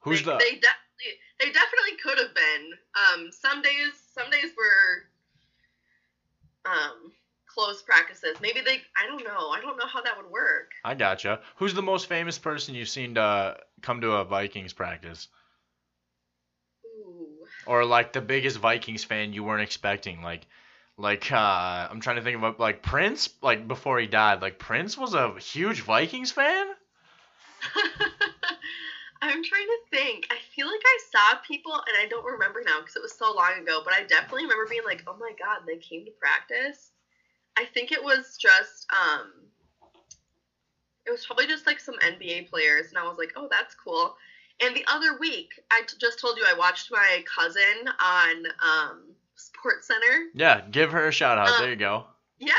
Who's 0.00 0.22
they, 0.22 0.24
the? 0.24 0.38
they 0.38 0.54
definitely 0.62 1.12
they 1.40 1.50
definitely 1.50 1.96
could 2.02 2.18
have 2.18 2.34
been 2.34 2.64
um 2.94 3.30
some 3.32 3.62
days 3.62 3.92
some 4.14 4.30
days 4.30 4.52
were 4.56 5.10
um 6.70 7.12
closed 7.54 7.86
practices 7.86 8.36
maybe 8.42 8.60
they 8.60 8.80
i 9.00 9.06
don't 9.06 9.24
know 9.24 9.48
i 9.50 9.60
don't 9.60 9.76
know 9.76 9.86
how 9.86 10.02
that 10.02 10.16
would 10.16 10.30
work 10.30 10.72
I 10.84 10.94
gotcha. 10.94 11.40
Who's 11.56 11.72
the 11.72 11.82
most 11.82 12.06
famous 12.06 12.38
person 12.38 12.74
you've 12.74 12.90
seen 12.90 13.14
to 13.14 13.56
come 13.80 14.02
to 14.02 14.12
a 14.12 14.24
Vikings 14.24 14.74
practice, 14.74 15.28
Ooh. 16.84 17.46
or 17.66 17.86
like 17.86 18.12
the 18.12 18.20
biggest 18.20 18.58
Vikings 18.58 19.02
fan 19.02 19.32
you 19.32 19.42
weren't 19.42 19.62
expecting? 19.62 20.20
Like, 20.22 20.46
like 20.98 21.32
uh, 21.32 21.88
I'm 21.90 22.00
trying 22.00 22.16
to 22.16 22.22
think 22.22 22.42
of 22.42 22.58
like 22.58 22.82
Prince. 22.82 23.30
Like 23.40 23.66
before 23.66 23.98
he 23.98 24.06
died, 24.06 24.42
like 24.42 24.58
Prince 24.58 24.98
was 24.98 25.14
a 25.14 25.38
huge 25.38 25.80
Vikings 25.80 26.32
fan. 26.32 26.66
I'm 29.22 29.42
trying 29.42 29.66
to 29.66 29.78
think. 29.90 30.26
I 30.30 30.36
feel 30.54 30.66
like 30.66 30.82
I 30.84 30.98
saw 31.10 31.38
people, 31.38 31.72
and 31.72 31.96
I 31.98 32.06
don't 32.10 32.26
remember 32.26 32.62
now 32.62 32.80
because 32.80 32.96
it 32.96 33.02
was 33.02 33.16
so 33.16 33.32
long 33.32 33.54
ago, 33.58 33.80
but 33.82 33.94
I 33.94 34.02
definitely 34.02 34.42
remember 34.42 34.66
being 34.68 34.84
like, 34.84 35.02
oh 35.06 35.16
my 35.18 35.32
god, 35.38 35.62
they 35.66 35.78
came 35.78 36.04
to 36.04 36.10
practice. 36.10 36.90
I 37.56 37.64
think 37.66 37.92
it 37.92 38.02
was 38.02 38.36
just, 38.38 38.86
um, 38.92 39.30
it 41.06 41.10
was 41.10 41.24
probably 41.26 41.46
just 41.46 41.66
like 41.66 41.78
some 41.80 41.96
NBA 41.98 42.48
players, 42.48 42.88
and 42.90 42.98
I 42.98 43.04
was 43.04 43.18
like, 43.18 43.32
oh, 43.36 43.48
that's 43.50 43.74
cool. 43.74 44.14
And 44.60 44.74
the 44.74 44.84
other 44.86 45.18
week, 45.18 45.50
I 45.70 45.82
t- 45.86 45.96
just 46.00 46.18
told 46.20 46.36
you 46.38 46.44
I 46.46 46.54
watched 46.54 46.90
my 46.90 47.22
cousin 47.32 47.88
on 48.00 48.44
um, 48.62 49.02
Sports 49.36 49.88
Center. 49.88 50.26
Yeah, 50.34 50.60
give 50.70 50.92
her 50.92 51.08
a 51.08 51.12
shout 51.12 51.38
out. 51.38 51.48
Uh, 51.48 51.60
there 51.60 51.70
you 51.70 51.76
go. 51.76 52.04
Yeah. 52.38 52.52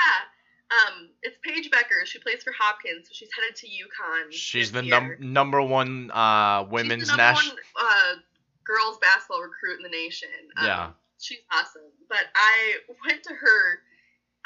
Um, 0.72 1.10
it's 1.24 1.38
Paige 1.44 1.70
Bueckers. 1.72 2.06
She 2.08 2.20
plays 2.20 2.44
for 2.44 2.52
Hopkins, 2.58 3.08
so 3.08 3.12
she's 3.14 3.30
headed 3.40 3.56
to 3.58 3.68
UConn. 3.68 4.32
She's 4.32 4.72
the 4.72 4.82
num- 4.82 5.16
number 5.20 5.62
one 5.62 6.12
uh, 6.12 6.66
women's 6.70 7.16
national. 7.16 7.56
uh, 7.80 8.14
girls 8.66 8.98
basketball 9.00 9.42
recruit 9.42 9.78
in 9.78 9.84
the 9.84 9.90
nation. 9.90 10.28
Um, 10.58 10.66
Yeah. 10.66 10.90
she's 11.22 11.40
awesome. 11.52 11.84
But 12.10 12.26
I 12.36 12.76
went 13.08 13.24
to 13.24 13.34
her 13.34 13.80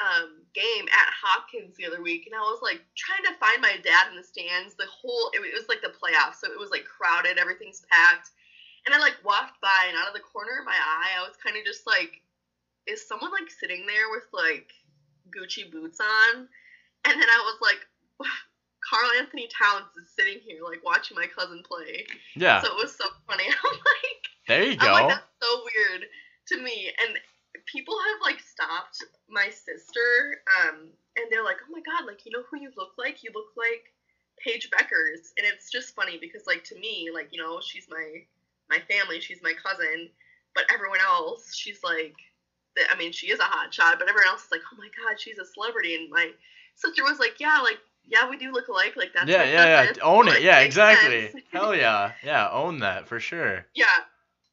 um, 0.00 0.40
game 0.54 0.88
at 0.88 1.12
Hopkins 1.12 1.76
the 1.76 1.86
other 1.86 2.02
week, 2.02 2.24
and 2.26 2.34
I 2.34 2.40
was 2.40 2.60
like 2.64 2.80
trying 2.96 3.22
to 3.28 3.38
find 3.38 3.60
my 3.60 3.76
dad 3.84 4.08
in 4.10 4.16
the 4.16 4.24
stands. 4.24 4.74
The 4.74 4.88
whole 4.88 5.30
it, 5.36 5.40
was 5.40 5.68
like 5.68 5.84
the 5.84 5.92
playoffs, 5.92 6.40
so 6.40 6.50
it 6.50 6.58
was 6.58 6.70
like 6.70 6.88
crowded, 6.88 7.38
everything's 7.38 7.84
packed. 7.92 8.32
And 8.86 8.94
I 8.94 8.98
like 8.98 9.20
walked 9.22 9.60
by, 9.60 9.92
and 9.92 9.96
out 9.96 10.08
of 10.08 10.16
the 10.16 10.24
corner 10.24 10.58
of 10.58 10.66
my 10.66 10.76
eye, 10.76 11.20
I 11.20 11.28
was 11.28 11.36
kind 11.36 11.56
of 11.56 11.64
just 11.64 11.86
like, 11.86 12.24
is 12.88 13.06
someone 13.06 13.30
like 13.30 13.52
sitting 13.52 13.84
there 13.84 14.08
with 14.08 14.24
like 14.32 14.72
Gucci 15.28 15.70
boots 15.70 16.00
on? 16.00 16.48
And 17.04 17.14
then 17.20 17.28
I 17.28 17.40
was 17.44 17.60
like. 17.60 17.80
Carl 18.80 19.10
Anthony 19.20 19.46
Towns 19.46 19.92
is 20.02 20.08
sitting 20.16 20.40
here, 20.42 20.64
like 20.64 20.82
watching 20.82 21.14
my 21.14 21.26
cousin 21.26 21.62
play. 21.62 22.06
Yeah, 22.34 22.62
So 22.62 22.68
it 22.68 22.76
was 22.76 22.96
so 22.96 23.04
funny. 23.28 23.44
I'm 23.46 23.76
like, 23.76 24.22
there 24.48 24.64
you 24.64 24.76
go. 24.76 24.90
like, 24.90 25.08
that's 25.08 25.22
so 25.40 25.62
weird 25.62 26.08
to 26.48 26.56
me. 26.62 26.90
And 26.98 27.18
people 27.66 27.94
have 27.98 28.20
like 28.22 28.40
stopped 28.40 29.04
my 29.28 29.48
sister, 29.50 30.42
um, 30.60 30.88
and 31.16 31.26
they're 31.30 31.44
like, 31.44 31.56
oh 31.66 31.72
my 31.72 31.80
god, 31.80 32.06
like 32.06 32.24
you 32.26 32.32
know 32.32 32.44
who 32.50 32.60
you 32.60 32.70
look 32.76 32.92
like? 32.98 33.22
You 33.22 33.30
look 33.34 33.48
like 33.56 33.92
Paige 34.44 34.70
Bueckers, 34.70 35.32
and 35.38 35.46
it's 35.46 35.70
just 35.70 35.94
funny 35.94 36.18
because 36.20 36.46
like 36.46 36.64
to 36.64 36.78
me, 36.78 37.10
like 37.12 37.28
you 37.32 37.40
know, 37.42 37.60
she's 37.60 37.86
my 37.90 38.22
my 38.68 38.78
family, 38.88 39.20
she's 39.20 39.42
my 39.42 39.52
cousin, 39.62 40.08
but 40.54 40.64
everyone 40.72 41.00
else, 41.00 41.54
she's 41.54 41.82
like, 41.82 42.14
the- 42.76 42.88
I 42.90 42.96
mean, 42.96 43.10
she 43.12 43.26
is 43.32 43.40
a 43.40 43.44
hot 43.44 43.74
shot, 43.74 43.98
but 43.98 44.08
everyone 44.08 44.28
else 44.28 44.44
is 44.44 44.52
like, 44.52 44.62
oh 44.72 44.76
my 44.76 44.88
god, 44.96 45.20
she's 45.20 45.38
a 45.38 45.44
celebrity, 45.44 45.96
and 45.96 46.10
my 46.10 46.30
sister 46.76 47.02
was 47.04 47.18
like, 47.18 47.40
yeah, 47.40 47.58
like. 47.62 47.78
Yeah, 48.08 48.28
we 48.28 48.38
do 48.38 48.50
look 48.50 48.66
alike. 48.68 48.94
Like 48.96 49.12
that's 49.14 49.28
yeah, 49.28 49.44
yeah, 49.44 49.64
yeah. 49.66 49.86
cousin." 49.86 50.02
Own 50.02 50.26
it. 50.26 50.30
Like, 50.30 50.42
Yeah, 50.42 50.60
exactly. 50.60 51.30
Hell 51.52 51.76
yeah. 51.76 52.12
Yeah, 52.24 52.50
own 52.50 52.80
that 52.80 53.06
for 53.06 53.20
sure. 53.20 53.66
Yeah, 53.74 53.84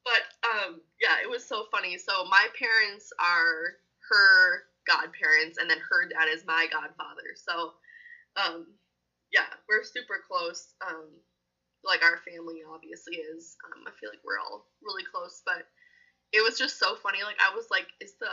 but 0.08 0.24
um, 0.48 0.82
yeah, 1.02 1.20
it 1.22 1.30
was 1.30 1.44
so 1.44 1.66
funny. 1.70 1.98
So 1.98 2.24
my 2.32 2.48
parents 2.56 3.12
are 3.20 3.76
her 4.08 4.64
godparents, 4.88 5.58
and 5.60 5.70
then 5.70 5.80
her 5.84 6.08
dad 6.08 6.32
is 6.32 6.48
my 6.48 6.68
godfather. 6.72 7.36
So, 7.36 7.76
um, 8.40 8.68
yeah, 9.34 9.52
we're 9.68 9.84
super 9.84 10.24
close. 10.24 10.74
Um, 10.80 11.12
like 11.84 12.04
our 12.04 12.18
family 12.24 12.64
obviously 12.64 13.20
is. 13.20 13.58
Um, 13.68 13.84
I 13.88 13.92
feel 14.00 14.10
like 14.10 14.24
we're 14.24 14.40
all 14.40 14.66
really 14.82 15.04
close, 15.04 15.44
but 15.46 15.68
it 16.32 16.42
was 16.42 16.58
just 16.58 16.80
so 16.80 16.96
funny. 16.96 17.20
Like 17.24 17.38
I 17.44 17.54
was 17.54 17.68
like, 17.70 17.88
is 18.00 18.14
the 18.20 18.32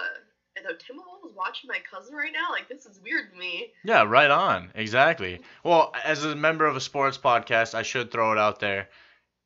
are 0.56 0.62
the 0.62 0.78
Timberwolves 0.78 1.34
watching 1.34 1.68
my 1.68 1.78
cousin 1.90 2.14
right 2.14 2.32
now? 2.32 2.52
Like 2.52 2.68
this 2.68 2.86
is 2.86 3.00
weird 3.02 3.32
to 3.32 3.38
me. 3.38 3.72
Yeah, 3.84 4.04
right 4.06 4.30
on. 4.30 4.70
Exactly. 4.74 5.40
Well, 5.64 5.92
as 6.04 6.24
a 6.24 6.36
member 6.36 6.66
of 6.66 6.76
a 6.76 6.80
sports 6.80 7.18
podcast, 7.18 7.74
I 7.74 7.82
should 7.82 8.10
throw 8.10 8.32
it 8.32 8.38
out 8.38 8.60
there. 8.60 8.88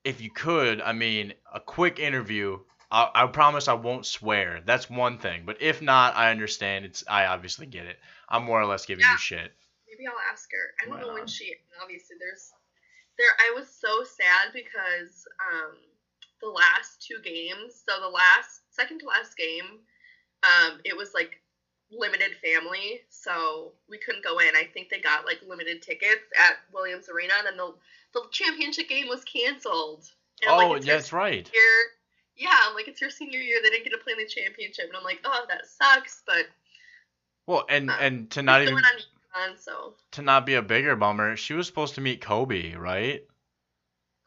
If 0.04 0.20
you 0.20 0.30
could, 0.30 0.80
I 0.80 0.92
mean, 0.92 1.34
a 1.52 1.60
quick 1.60 1.98
interview. 1.98 2.58
I, 2.90 3.10
I 3.14 3.26
promise 3.26 3.68
I 3.68 3.74
won't 3.74 4.06
swear. 4.06 4.62
That's 4.64 4.88
one 4.88 5.18
thing. 5.18 5.42
But 5.44 5.60
if 5.60 5.82
not, 5.82 6.16
I 6.16 6.30
understand. 6.30 6.84
It's 6.84 7.04
I 7.08 7.26
obviously 7.26 7.66
get 7.66 7.86
it. 7.86 7.98
I'm 8.28 8.44
more 8.44 8.60
or 8.60 8.66
less 8.66 8.86
giving 8.86 9.02
Yeah. 9.04 9.12
you 9.12 9.18
shit. 9.18 9.52
Maybe 9.90 10.06
I'll 10.06 10.32
ask 10.32 10.48
her. 10.52 10.74
I 10.80 10.86
don't 10.86 10.94
Right 10.98 11.06
know 11.06 11.14
when 11.14 11.26
she. 11.26 11.54
Obviously, 11.82 12.16
there's 12.18 12.52
there. 13.18 13.28
I 13.40 13.52
was 13.54 13.68
so 13.68 14.04
sad 14.04 14.52
because 14.54 15.26
um, 15.52 15.76
the 16.40 16.48
last 16.48 17.02
two 17.02 17.18
games. 17.22 17.82
So 17.86 18.00
the 18.00 18.08
last 18.08 18.62
second 18.70 19.00
to 19.00 19.06
last 19.06 19.36
game, 19.36 19.80
um, 20.44 20.78
it 20.84 20.96
was 20.96 21.12
like 21.14 21.40
limited 21.90 22.36
family, 22.44 23.00
so 23.08 23.72
we 23.88 23.98
couldn't 23.98 24.24
go 24.24 24.38
in. 24.38 24.54
I 24.54 24.64
think 24.72 24.88
they 24.88 25.00
got 25.00 25.24
like 25.26 25.40
limited 25.46 25.82
tickets 25.82 26.24
at 26.38 26.56
Williams 26.72 27.08
Arena, 27.08 27.32
and 27.38 27.46
then 27.46 27.56
the 27.56 27.74
the 28.14 28.22
championship 28.30 28.88
game 28.88 29.08
was 29.08 29.24
canceled. 29.24 30.04
And 30.42 30.50
Oh, 30.52 30.68
like, 30.70 30.84
that's 30.84 31.12
right. 31.12 31.50
year. 31.52 31.62
Yeah, 32.36 32.56
I'm 32.66 32.74
like 32.74 32.86
it's 32.86 33.00
your 33.00 33.10
senior 33.10 33.40
year. 33.40 33.58
They 33.62 33.70
didn't 33.70 33.84
get 33.84 33.90
to 33.90 33.98
play 33.98 34.12
in 34.12 34.18
the 34.18 34.26
championship, 34.26 34.86
and 34.86 34.96
I'm 34.96 35.02
like, 35.02 35.20
oh, 35.24 35.44
that 35.48 35.66
sucks. 35.66 36.22
But 36.26 36.46
Well, 37.46 37.66
and 37.68 37.90
Uh, 37.90 37.96
and 38.00 38.30
to 38.32 38.42
not 38.42 38.62
even 38.62 38.74
on 39.34 39.56
so 39.58 39.94
to 40.12 40.22
not 40.22 40.46
be 40.46 40.54
a 40.54 40.62
bigger 40.62 40.94
bummer, 40.96 41.36
she 41.36 41.54
was 41.54 41.66
supposed 41.66 41.94
to 41.96 42.00
meet 42.00 42.20
Kobe, 42.20 42.74
right? 42.74 43.22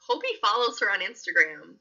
Kobe 0.08 0.28
follows 0.42 0.80
her 0.80 0.92
on 0.92 1.00
Instagram. 1.00 1.76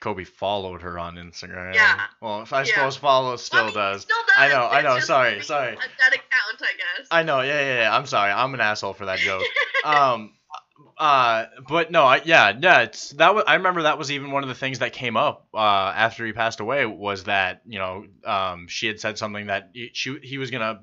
Kobe 0.00 0.24
followed 0.24 0.82
her 0.82 0.98
on 0.98 1.14
Instagram. 1.14 1.74
Yeah. 1.74 2.06
Well, 2.20 2.42
if 2.42 2.52
I 2.52 2.62
Yeah. 2.62 2.74
suppose 2.74 2.96
follow 2.96 3.36
still 3.36 3.60
I 3.60 3.66
mean, 3.66 3.74
does. 3.74 4.02
Still 4.02 4.16
does. 4.26 4.34
I 4.36 4.48
know, 4.48 4.66
I 4.66 4.82
know, 4.82 4.98
sorry, 4.98 5.42
sorry. 5.42 5.76
Dead 5.76 6.12
account, 6.12 6.60
I 6.60 6.72
guess. 6.76 7.06
I 7.10 7.22
know. 7.22 7.40
Yeah, 7.42 7.60
yeah, 7.60 7.78
yeah. 7.82 7.96
I'm 7.96 8.06
sorry. 8.06 8.32
I'm 8.32 8.52
an 8.54 8.60
asshole 8.60 8.94
for 8.94 9.06
that 9.06 9.20
joke. 9.20 9.44
um 9.84 10.32
uh 10.98 11.46
but 11.68 11.90
no 11.90 12.04
I, 12.04 12.22
yeah 12.24 12.56
yeah 12.60 12.80
it's 12.82 13.10
that 13.10 13.34
was 13.34 13.44
i 13.46 13.54
remember 13.54 13.82
that 13.82 13.98
was 13.98 14.10
even 14.10 14.30
one 14.30 14.42
of 14.42 14.48
the 14.48 14.54
things 14.54 14.78
that 14.80 14.92
came 14.92 15.16
up 15.16 15.48
uh 15.54 15.58
after 15.94 16.24
he 16.26 16.32
passed 16.32 16.60
away 16.60 16.86
was 16.86 17.24
that 17.24 17.62
you 17.66 17.78
know 17.78 18.04
um 18.24 18.68
she 18.68 18.86
had 18.86 19.00
said 19.00 19.18
something 19.18 19.46
that 19.46 19.70
he, 19.74 19.90
she 19.92 20.18
he 20.22 20.38
was 20.38 20.50
gonna 20.50 20.82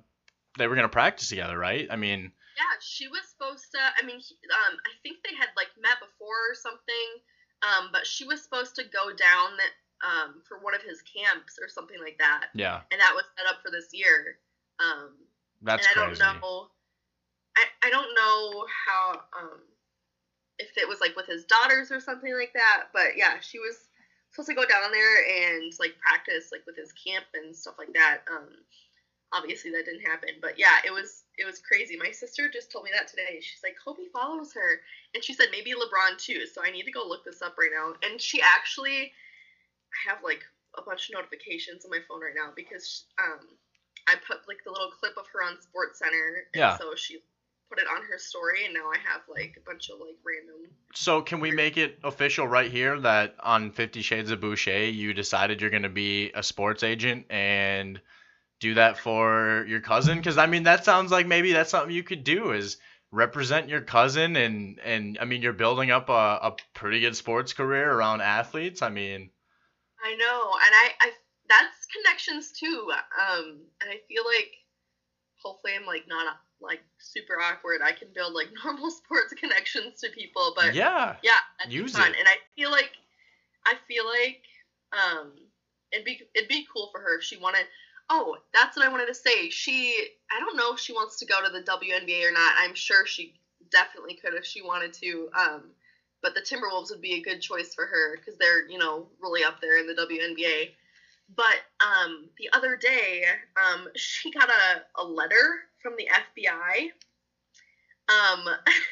they 0.58 0.68
were 0.68 0.76
gonna 0.76 0.90
practice 0.90 1.30
together 1.30 1.58
right 1.58 1.88
i 1.92 1.96
mean 1.96 2.32
Yeah, 2.58 2.64
she 2.82 3.08
was 3.08 3.22
supposed 3.30 3.72
to. 3.72 3.80
I 3.80 4.06
mean, 4.06 4.20
he, 4.20 4.36
um, 4.52 4.78
I 4.86 4.92
think 5.02 5.18
they 5.24 5.34
had 5.36 5.48
like 5.56 5.70
met 5.80 6.00
before 6.00 6.52
or 6.52 6.56
something. 6.56 7.08
Um, 7.64 7.90
but 7.92 8.06
she 8.06 8.26
was 8.26 8.44
supposed 8.44 8.76
to 8.76 8.84
go 8.84 9.12
down 9.14 9.50
um 10.04 10.42
for 10.48 10.60
one 10.60 10.76
of 10.76 10.82
his 10.82 11.02
camps 11.04 11.60
or 11.62 11.68
something 11.68 12.00
like 12.00 12.18
that, 12.20 12.48
yeah 12.54 12.82
and 12.92 13.00
that 13.02 13.14
was 13.16 13.26
set 13.38 13.48
up 13.48 13.62
for 13.64 13.72
this 13.72 13.90
year. 13.94 14.40
Um, 14.80 15.16
that's 15.62 15.88
and 15.88 15.98
I 15.98 16.06
crazy 16.06 16.24
don't 16.24 16.42
know. 16.42 16.68
I 17.56 17.64
I 17.84 17.90
don't 17.90 18.14
know 18.16 18.66
how 18.86 19.22
um 19.38 19.60
if 20.60 20.78
it 20.78 20.88
was 20.88 21.00
like 21.02 21.16
with 21.16 21.28
his 21.28 21.46
daughters 21.46 21.92
or 21.92 22.00
something 22.00 22.34
like 22.34 22.54
that, 22.54 22.90
but 22.94 23.16
yeah, 23.16 23.40
she 23.40 23.60
was 23.60 23.76
supposed 24.32 24.50
to 24.50 24.56
go 24.56 24.66
down 24.66 24.92
there 24.92 25.56
and 25.56 25.74
like 25.80 25.98
practice 26.00 26.50
like 26.52 26.62
with 26.68 26.76
his 26.78 26.92
camp 26.94 27.26
and 27.34 27.56
stuff 27.56 27.76
like 27.80 27.94
that. 27.94 28.22
Um, 28.32 28.48
obviously 29.32 29.72
that 29.72 29.86
didn't 29.86 30.06
happen, 30.06 30.30
but 30.42 30.58
yeah, 30.58 30.82
it 30.86 30.92
was 30.92 31.24
it 31.38 31.46
was 31.46 31.60
crazy. 31.60 31.98
My 31.98 32.12
sister 32.12 32.50
just 32.52 32.72
told 32.72 32.84
me 32.86 32.92
that 32.94 33.08
today. 33.08 33.40
She's 33.42 33.62
like, 33.64 33.76
Kobe 33.84 34.10
follows 34.12 34.54
her, 34.54 34.82
and 35.14 35.24
she 35.24 35.34
said 35.34 35.48
maybe 35.52 35.72
LeBron 35.72 36.18
too. 36.18 36.46
So 36.46 36.62
I 36.64 36.72
need 36.72 36.84
to 36.84 36.92
go 36.92 37.08
look 37.08 37.24
this 37.26 37.42
up 37.42 37.56
right 37.58 37.72
now. 37.74 37.94
And 38.04 38.20
she 38.20 38.42
actually, 38.42 39.12
I 39.94 40.10
have 40.10 40.24
like 40.24 40.44
a 40.78 40.82
bunch 40.82 41.10
of 41.10 41.16
notifications 41.16 41.86
on 41.86 41.92
my 41.92 42.00
phone 42.08 42.22
right 42.22 42.36
now 42.36 42.52
because 42.56 43.06
um 43.22 43.48
I 44.08 44.16
put 44.26 44.48
like 44.48 44.64
the 44.66 44.72
little 44.72 44.92
clip 44.92 45.14
of 45.18 45.28
her 45.34 45.44
on 45.44 45.62
Sports 45.62 46.00
Center, 46.00 46.46
and 46.54 46.60
Yeah. 46.60 46.78
so 46.78 46.96
she 46.96 47.22
put 47.70 47.80
it 47.80 47.86
on 47.88 48.04
her 48.04 48.18
story, 48.18 48.66
and 48.66 48.74
now 48.74 48.90
I 48.90 48.98
have 49.12 49.22
like 49.30 49.56
a 49.58 49.70
bunch 49.70 49.90
of 49.90 50.00
like 50.00 50.18
random. 50.26 50.72
so 50.94 51.22
can 51.22 51.40
we 51.40 51.52
make 51.52 51.78
it 51.78 52.00
official 52.04 52.48
right 52.48 52.72
here 52.72 53.00
that 53.00 53.36
on 53.40 53.72
50 53.72 54.02
shades 54.02 54.32
of 54.32 54.42
boucher 54.42 54.86
you 54.86 55.14
decided 55.14 55.62
you're 55.62 55.70
gonna 55.70 55.90
be 55.90 56.32
a 56.34 56.42
sports 56.44 56.84
agent 56.84 57.26
and 57.30 58.02
do 58.60 58.74
that 58.74 58.98
for 58.98 59.66
your 59.70 59.80
cousin 59.80 60.18
because 60.18 60.38
i 60.38 60.46
mean 60.48 60.64
that 60.64 60.84
sounds 60.84 61.12
like 61.12 61.28
maybe 61.28 61.54
that's 61.54 61.70
something 61.70 61.96
you 61.96 62.04
could 62.04 62.24
do 62.24 62.52
is 62.52 62.78
represent 63.12 63.70
your 63.70 63.82
cousin 63.82 64.36
and 64.36 64.80
and 64.84 65.18
i 65.22 65.26
mean 65.26 65.42
you're 65.42 65.54
building 65.54 65.92
up 65.92 66.10
a, 66.10 66.12
a 66.42 66.56
pretty 66.74 67.00
good 67.00 67.16
sports 67.16 67.54
career 67.54 67.90
around 67.90 68.22
athletes 68.22 68.82
i 68.82 68.90
mean 68.90 69.30
I 70.04 70.16
know, 70.16 70.52
and 70.66 70.74
I, 70.74 70.92
I 71.02 71.12
that's 71.50 71.86
connections 71.88 72.52
too. 72.54 72.90
Um, 72.92 73.60
and 73.82 73.90
I 73.90 74.00
feel 74.08 74.24
like 74.24 74.52
hopefully 75.44 75.74
I'm 75.76 75.86
like 75.86 76.06
not 76.08 76.38
like 76.62 76.82
super 76.98 77.40
awkward. 77.40 77.82
I 77.84 77.92
can 77.92 78.10
build 78.14 78.34
like 78.34 78.50
normal 78.64 78.92
sports 78.92 79.34
connections 79.34 80.00
to 80.02 80.10
people, 80.10 80.54
but 80.56 80.74
yeah 80.74 81.16
yeah, 81.24 81.40
that'd 81.58 81.74
Use 81.74 81.94
be 81.94 82.00
fun. 82.00 82.12
it. 82.12 82.20
And 82.20 82.28
I 82.28 82.36
feel 82.56 82.72
like 82.72 82.92
I 83.66 83.76
feel 83.88 84.06
like 84.06 84.42
um 84.94 85.32
it'd 85.92 86.06
be 86.06 86.22
it'd 86.36 86.50
be 86.50 86.68
cool 86.72 86.90
for 86.92 87.00
her 87.00 87.18
if 87.18 87.24
she 87.24 87.38
wanted 87.38 87.66
oh, 88.12 88.38
that's 88.54 88.76
what 88.76 88.86
I 88.86 88.90
wanted 88.90 89.08
to 89.08 89.14
say. 89.14 89.50
She 89.50 90.08
I 90.32 90.40
don't 90.40 90.58
know 90.58 90.74
if 90.74 90.80
she 90.80 90.94
wants 90.94 91.20
to 91.20 91.26
go 91.26 91.44
to 91.44 91.50
the 91.50 91.62
WNBA 91.62 92.28
or 92.28 92.32
not. 92.32 92.54
I'm 92.58 92.74
sure 92.74 93.06
she 93.06 93.40
definitely 93.72 94.16
could 94.16 94.34
if 94.34 94.46
she 94.46 94.62
wanted 94.62 94.94
to. 94.94 95.30
Um 95.38 95.64
but 96.22 96.36
the 96.36 96.42
Timberwolves 96.42 96.90
would 96.90 97.02
be 97.02 97.14
a 97.14 97.22
good 97.22 97.40
choice 97.42 97.74
for 97.74 97.86
her 97.86 98.18
because 98.18 98.38
they're, 98.38 98.68
you 98.68 98.78
know, 98.78 99.08
really 99.22 99.44
up 99.44 99.62
there 99.62 99.80
in 99.80 99.88
the 99.88 99.94
WNBA. 99.94 100.72
But 101.36 101.58
um, 101.86 102.30
the 102.38 102.50
other 102.54 102.76
day, 102.76 103.24
um, 103.58 103.88
she 103.96 104.32
got 104.32 104.50
a, 104.50 105.02
a 105.02 105.04
letter 105.04 105.62
from 105.82 105.94
the 105.98 106.08
FBI. 106.08 106.90
Um, 108.10 108.46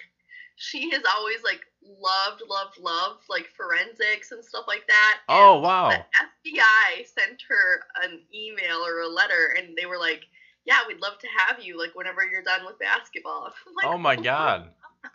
she 0.55 0.91
has 0.91 1.01
always 1.15 1.43
like 1.43 1.61
loved, 1.84 2.43
loved, 2.47 2.80
loved 2.80 3.23
like 3.30 3.47
forensics 3.55 4.31
and 4.31 4.43
stuff 4.43 4.65
like 4.68 4.85
that. 4.88 5.18
and 5.27 5.38
oh 5.39 5.59
wow 5.59 5.89
The 5.89 5.95
FBI 5.95 7.07
sent 7.07 7.41
her 7.49 7.81
an 8.03 8.22
email 8.34 8.77
or 8.85 9.01
a 9.01 9.07
letter, 9.07 9.55
and 9.57 9.76
they 9.76 9.85
were 9.85 9.97
like, 9.97 10.26
"Yeah, 10.65 10.80
we'd 10.88 11.01
love 11.01 11.18
to 11.19 11.27
have 11.38 11.64
you 11.64 11.80
like 11.80 11.95
whenever 11.95 12.23
you're 12.23 12.43
done 12.43 12.65
with 12.65 12.80
basketball." 12.80 13.53
Like, 13.76 13.88
oh 13.88 13.97
my 13.97 14.15
god 14.15 14.69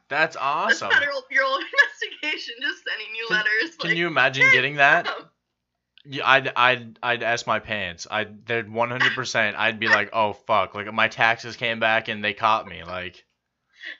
that's 0.08 0.36
awesome 0.36 0.88
That's 0.88 1.00
federal 1.00 1.24
bureau 1.28 1.56
investigation, 1.56 2.54
just 2.60 2.84
sending 2.84 3.14
you 3.14 3.26
Can- 3.28 3.36
letters. 3.38 3.76
can 3.76 3.90
like, 3.90 3.98
you 3.98 4.06
imagine 4.06 4.46
getting 4.52 4.76
that 4.76 5.06
um, 5.06 5.28
Yeah, 6.04 6.28
I'd 6.28 6.52
I'd 6.56 6.98
I'd 7.02 7.22
ask 7.22 7.46
my 7.46 7.58
pants. 7.60 8.06
I'd 8.10 8.44
they'd 8.46 8.66
100%. 8.66 9.54
I'd 9.56 9.78
be 9.78 9.88
like, 9.88 10.10
"Oh 10.12 10.32
fuck, 10.32 10.74
like 10.74 10.92
my 10.92 11.08
taxes 11.08 11.56
came 11.56 11.78
back 11.78 12.08
and 12.08 12.24
they 12.24 12.32
caught 12.32 12.66
me." 12.66 12.82
Like, 12.82 13.24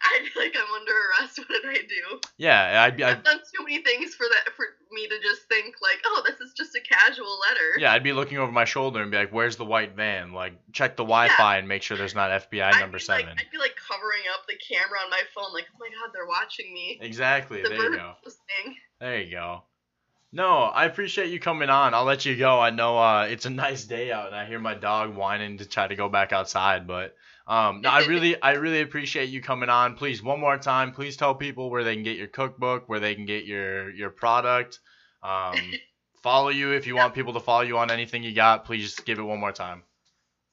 I'd 0.03 0.25
be 0.35 0.41
like, 0.41 0.55
I'm 0.57 0.75
under 0.75 0.93
arrest. 0.93 1.39
What 1.49 1.63
did 1.63 1.65
I 1.65 1.87
do? 1.87 2.21
yeah, 2.39 2.83
I'd 2.83 2.97
be 2.97 3.05
I've 3.05 3.23
done 3.23 3.39
too 3.39 3.65
many 3.65 3.83
things 3.83 4.15
for 4.15 4.27
that 4.29 4.53
for 4.55 4.65
me 4.91 5.07
to 5.09 5.21
just 5.21 5.43
think 5.49 5.77
like, 5.81 6.01
oh, 6.05 6.23
this 6.27 6.41
is 6.41 6.53
just 6.57 6.75
a 6.75 6.81
casual 6.81 7.39
letter. 7.49 7.79
yeah, 7.79 7.93
I'd 7.93 8.03
be 8.03 8.13
looking 8.13 8.39
over 8.39 8.51
my 8.53 8.65
shoulder 8.65 9.01
and 9.01 9.11
be 9.11 9.17
like, 9.17 9.33
"Where's 9.33 9.57
the 9.57 9.65
white 9.65 9.95
van?" 9.95 10.33
Like, 10.33 10.55
check 10.73 10.97
the 10.97 11.05
Wi-Fi 11.05 11.59
and 11.59 11.69
make 11.69 11.83
sure 11.83 11.97
there's 11.97 12.15
not 12.15 12.31
FBI 12.31 12.65
I'd 12.75 12.81
number 12.81 12.99
be 12.99 13.05
7. 13.05 13.27
Like, 13.27 13.39
I'd 13.39 13.51
be 13.51 13.59
like 13.59 13.77
covering 13.77 14.23
up 14.35 14.47
the 14.49 14.55
camera 14.57 14.99
on 15.05 15.11
my 15.11 15.23
phone, 15.35 15.53
like, 15.53 15.67
oh 15.73 15.77
my 15.79 15.89
god, 15.89 16.11
they're 16.13 16.27
watching 16.27 16.73
me. 16.75 16.99
Exactly. 17.01 17.63
The 17.63 17.69
There 17.69 17.79
you 17.91 17.97
go. 17.97 18.13
listening. 18.25 18.77
There 19.01 19.21
you 19.21 19.31
go. 19.31 19.63
No, 20.35 20.63
I 20.63 20.87
appreciate 20.87 21.31
you 21.31 21.39
coming 21.39 21.69
on. 21.69 21.93
I'll 21.93 22.05
let 22.05 22.25
you 22.25 22.37
go. 22.37 22.59
I 22.59 22.71
know 22.71 22.99
uh, 22.99 23.27
it's 23.29 23.45
a 23.45 23.51
nice 23.51 23.85
day 23.85 24.11
out, 24.11 24.29
and 24.29 24.35
I 24.35 24.47
hear 24.47 24.59
my 24.59 24.75
dog 24.75 25.15
whining 25.15 25.59
to 25.59 25.67
try 25.67 25.87
to 25.87 25.95
go 25.95 26.09
back 26.09 26.33
outside. 26.33 26.87
But 26.87 27.15
um, 27.47 27.83
no, 27.83 27.91
I 27.91 28.05
really, 28.07 28.41
I 28.41 28.53
really 28.53 28.81
appreciate 28.81 29.29
you 29.29 29.43
coming 29.43 29.69
on. 29.69 29.95
Please, 29.95 30.23
one 30.23 30.41
more 30.41 30.57
time, 30.57 30.93
please 30.93 31.19
tell 31.19 31.35
people 31.35 31.71
where 31.71 31.85
they 31.85 31.95
can 31.95 32.03
get 32.03 32.17
your 32.17 32.29
cookbook, 32.29 32.89
where 32.89 33.01
they 33.01 33.15
can 33.15 33.27
get 33.27 33.45
your 33.45 33.91
your 33.91 34.09
product. 34.09 34.81
Um, 35.23 35.57
follow 36.23 36.49
you 36.49 36.73
if 36.73 36.87
you 36.87 36.97
want 36.97 37.15
people 37.15 37.35
to 37.35 37.41
follow 37.41 37.63
you 37.63 37.77
on 37.77 37.91
anything 37.91 38.23
you 38.23 38.35
got. 38.35 38.65
Please 38.65 38.85
just 38.85 39.05
give 39.05 39.19
it 39.19 39.23
one 39.23 39.39
more 39.39 39.53
time. 39.53 39.83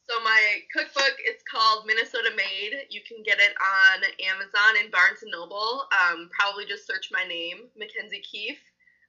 So 0.10 0.20
my 0.24 0.60
cookbook, 0.76 1.16
is 1.26 1.36
called 1.50 1.86
Minnesota 1.86 2.32
Made. 2.36 2.74
You 2.90 3.02
can 3.08 3.22
get 3.24 3.38
it 3.40 3.54
on 3.62 4.04
Amazon 4.28 4.82
and 4.82 4.92
Barnes 4.92 5.22
and 5.22 5.32
Noble. 5.32 5.84
Um, 5.94 6.30
probably 6.38 6.66
just 6.66 6.88
search 6.88 7.10
my 7.12 7.24
name, 7.26 7.70
Mackenzie 7.78 8.22
Keefe. 8.22 8.60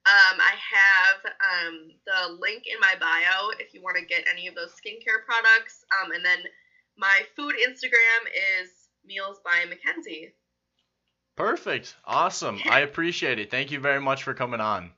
Um, 0.07 0.41
I 0.41 0.55
have 0.73 1.33
um, 1.67 1.91
the 2.07 2.39
link 2.41 2.65
in 2.67 2.81
my 2.81 2.95
bio 2.99 3.51
if 3.59 3.75
you 3.75 3.83
want 3.83 3.99
to 3.99 4.05
get 4.05 4.25
any 4.33 4.49
of 4.49 4.55
those 4.55 4.71
skincare 4.71 5.25
products. 5.27 5.85
Um, 6.03 6.13
and 6.13 6.25
then 6.25 6.39
my 6.97 7.21
food 7.37 7.55
Instagram 7.55 8.27
is 8.61 8.71
Meals 9.05 9.41
by 9.45 9.67
Mackenzie. 9.69 10.33
Perfect. 11.37 11.95
Awesome. 12.05 12.61
I 12.69 12.81
appreciate 12.89 13.39
it. 13.39 13.51
Thank 13.51 13.71
you 13.71 13.81
very 13.81 14.01
much 14.01 14.23
for 14.23 14.35
coming 14.35 14.61
on. 14.61 14.91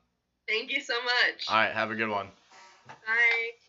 Thank 0.48 0.70
you 0.70 0.80
so 0.80 0.94
much. 1.02 1.46
All 1.48 1.56
right. 1.56 1.72
Have 1.72 1.90
a 1.90 1.94
good 1.94 2.08
one. 2.08 2.28
Bye. 2.88 3.61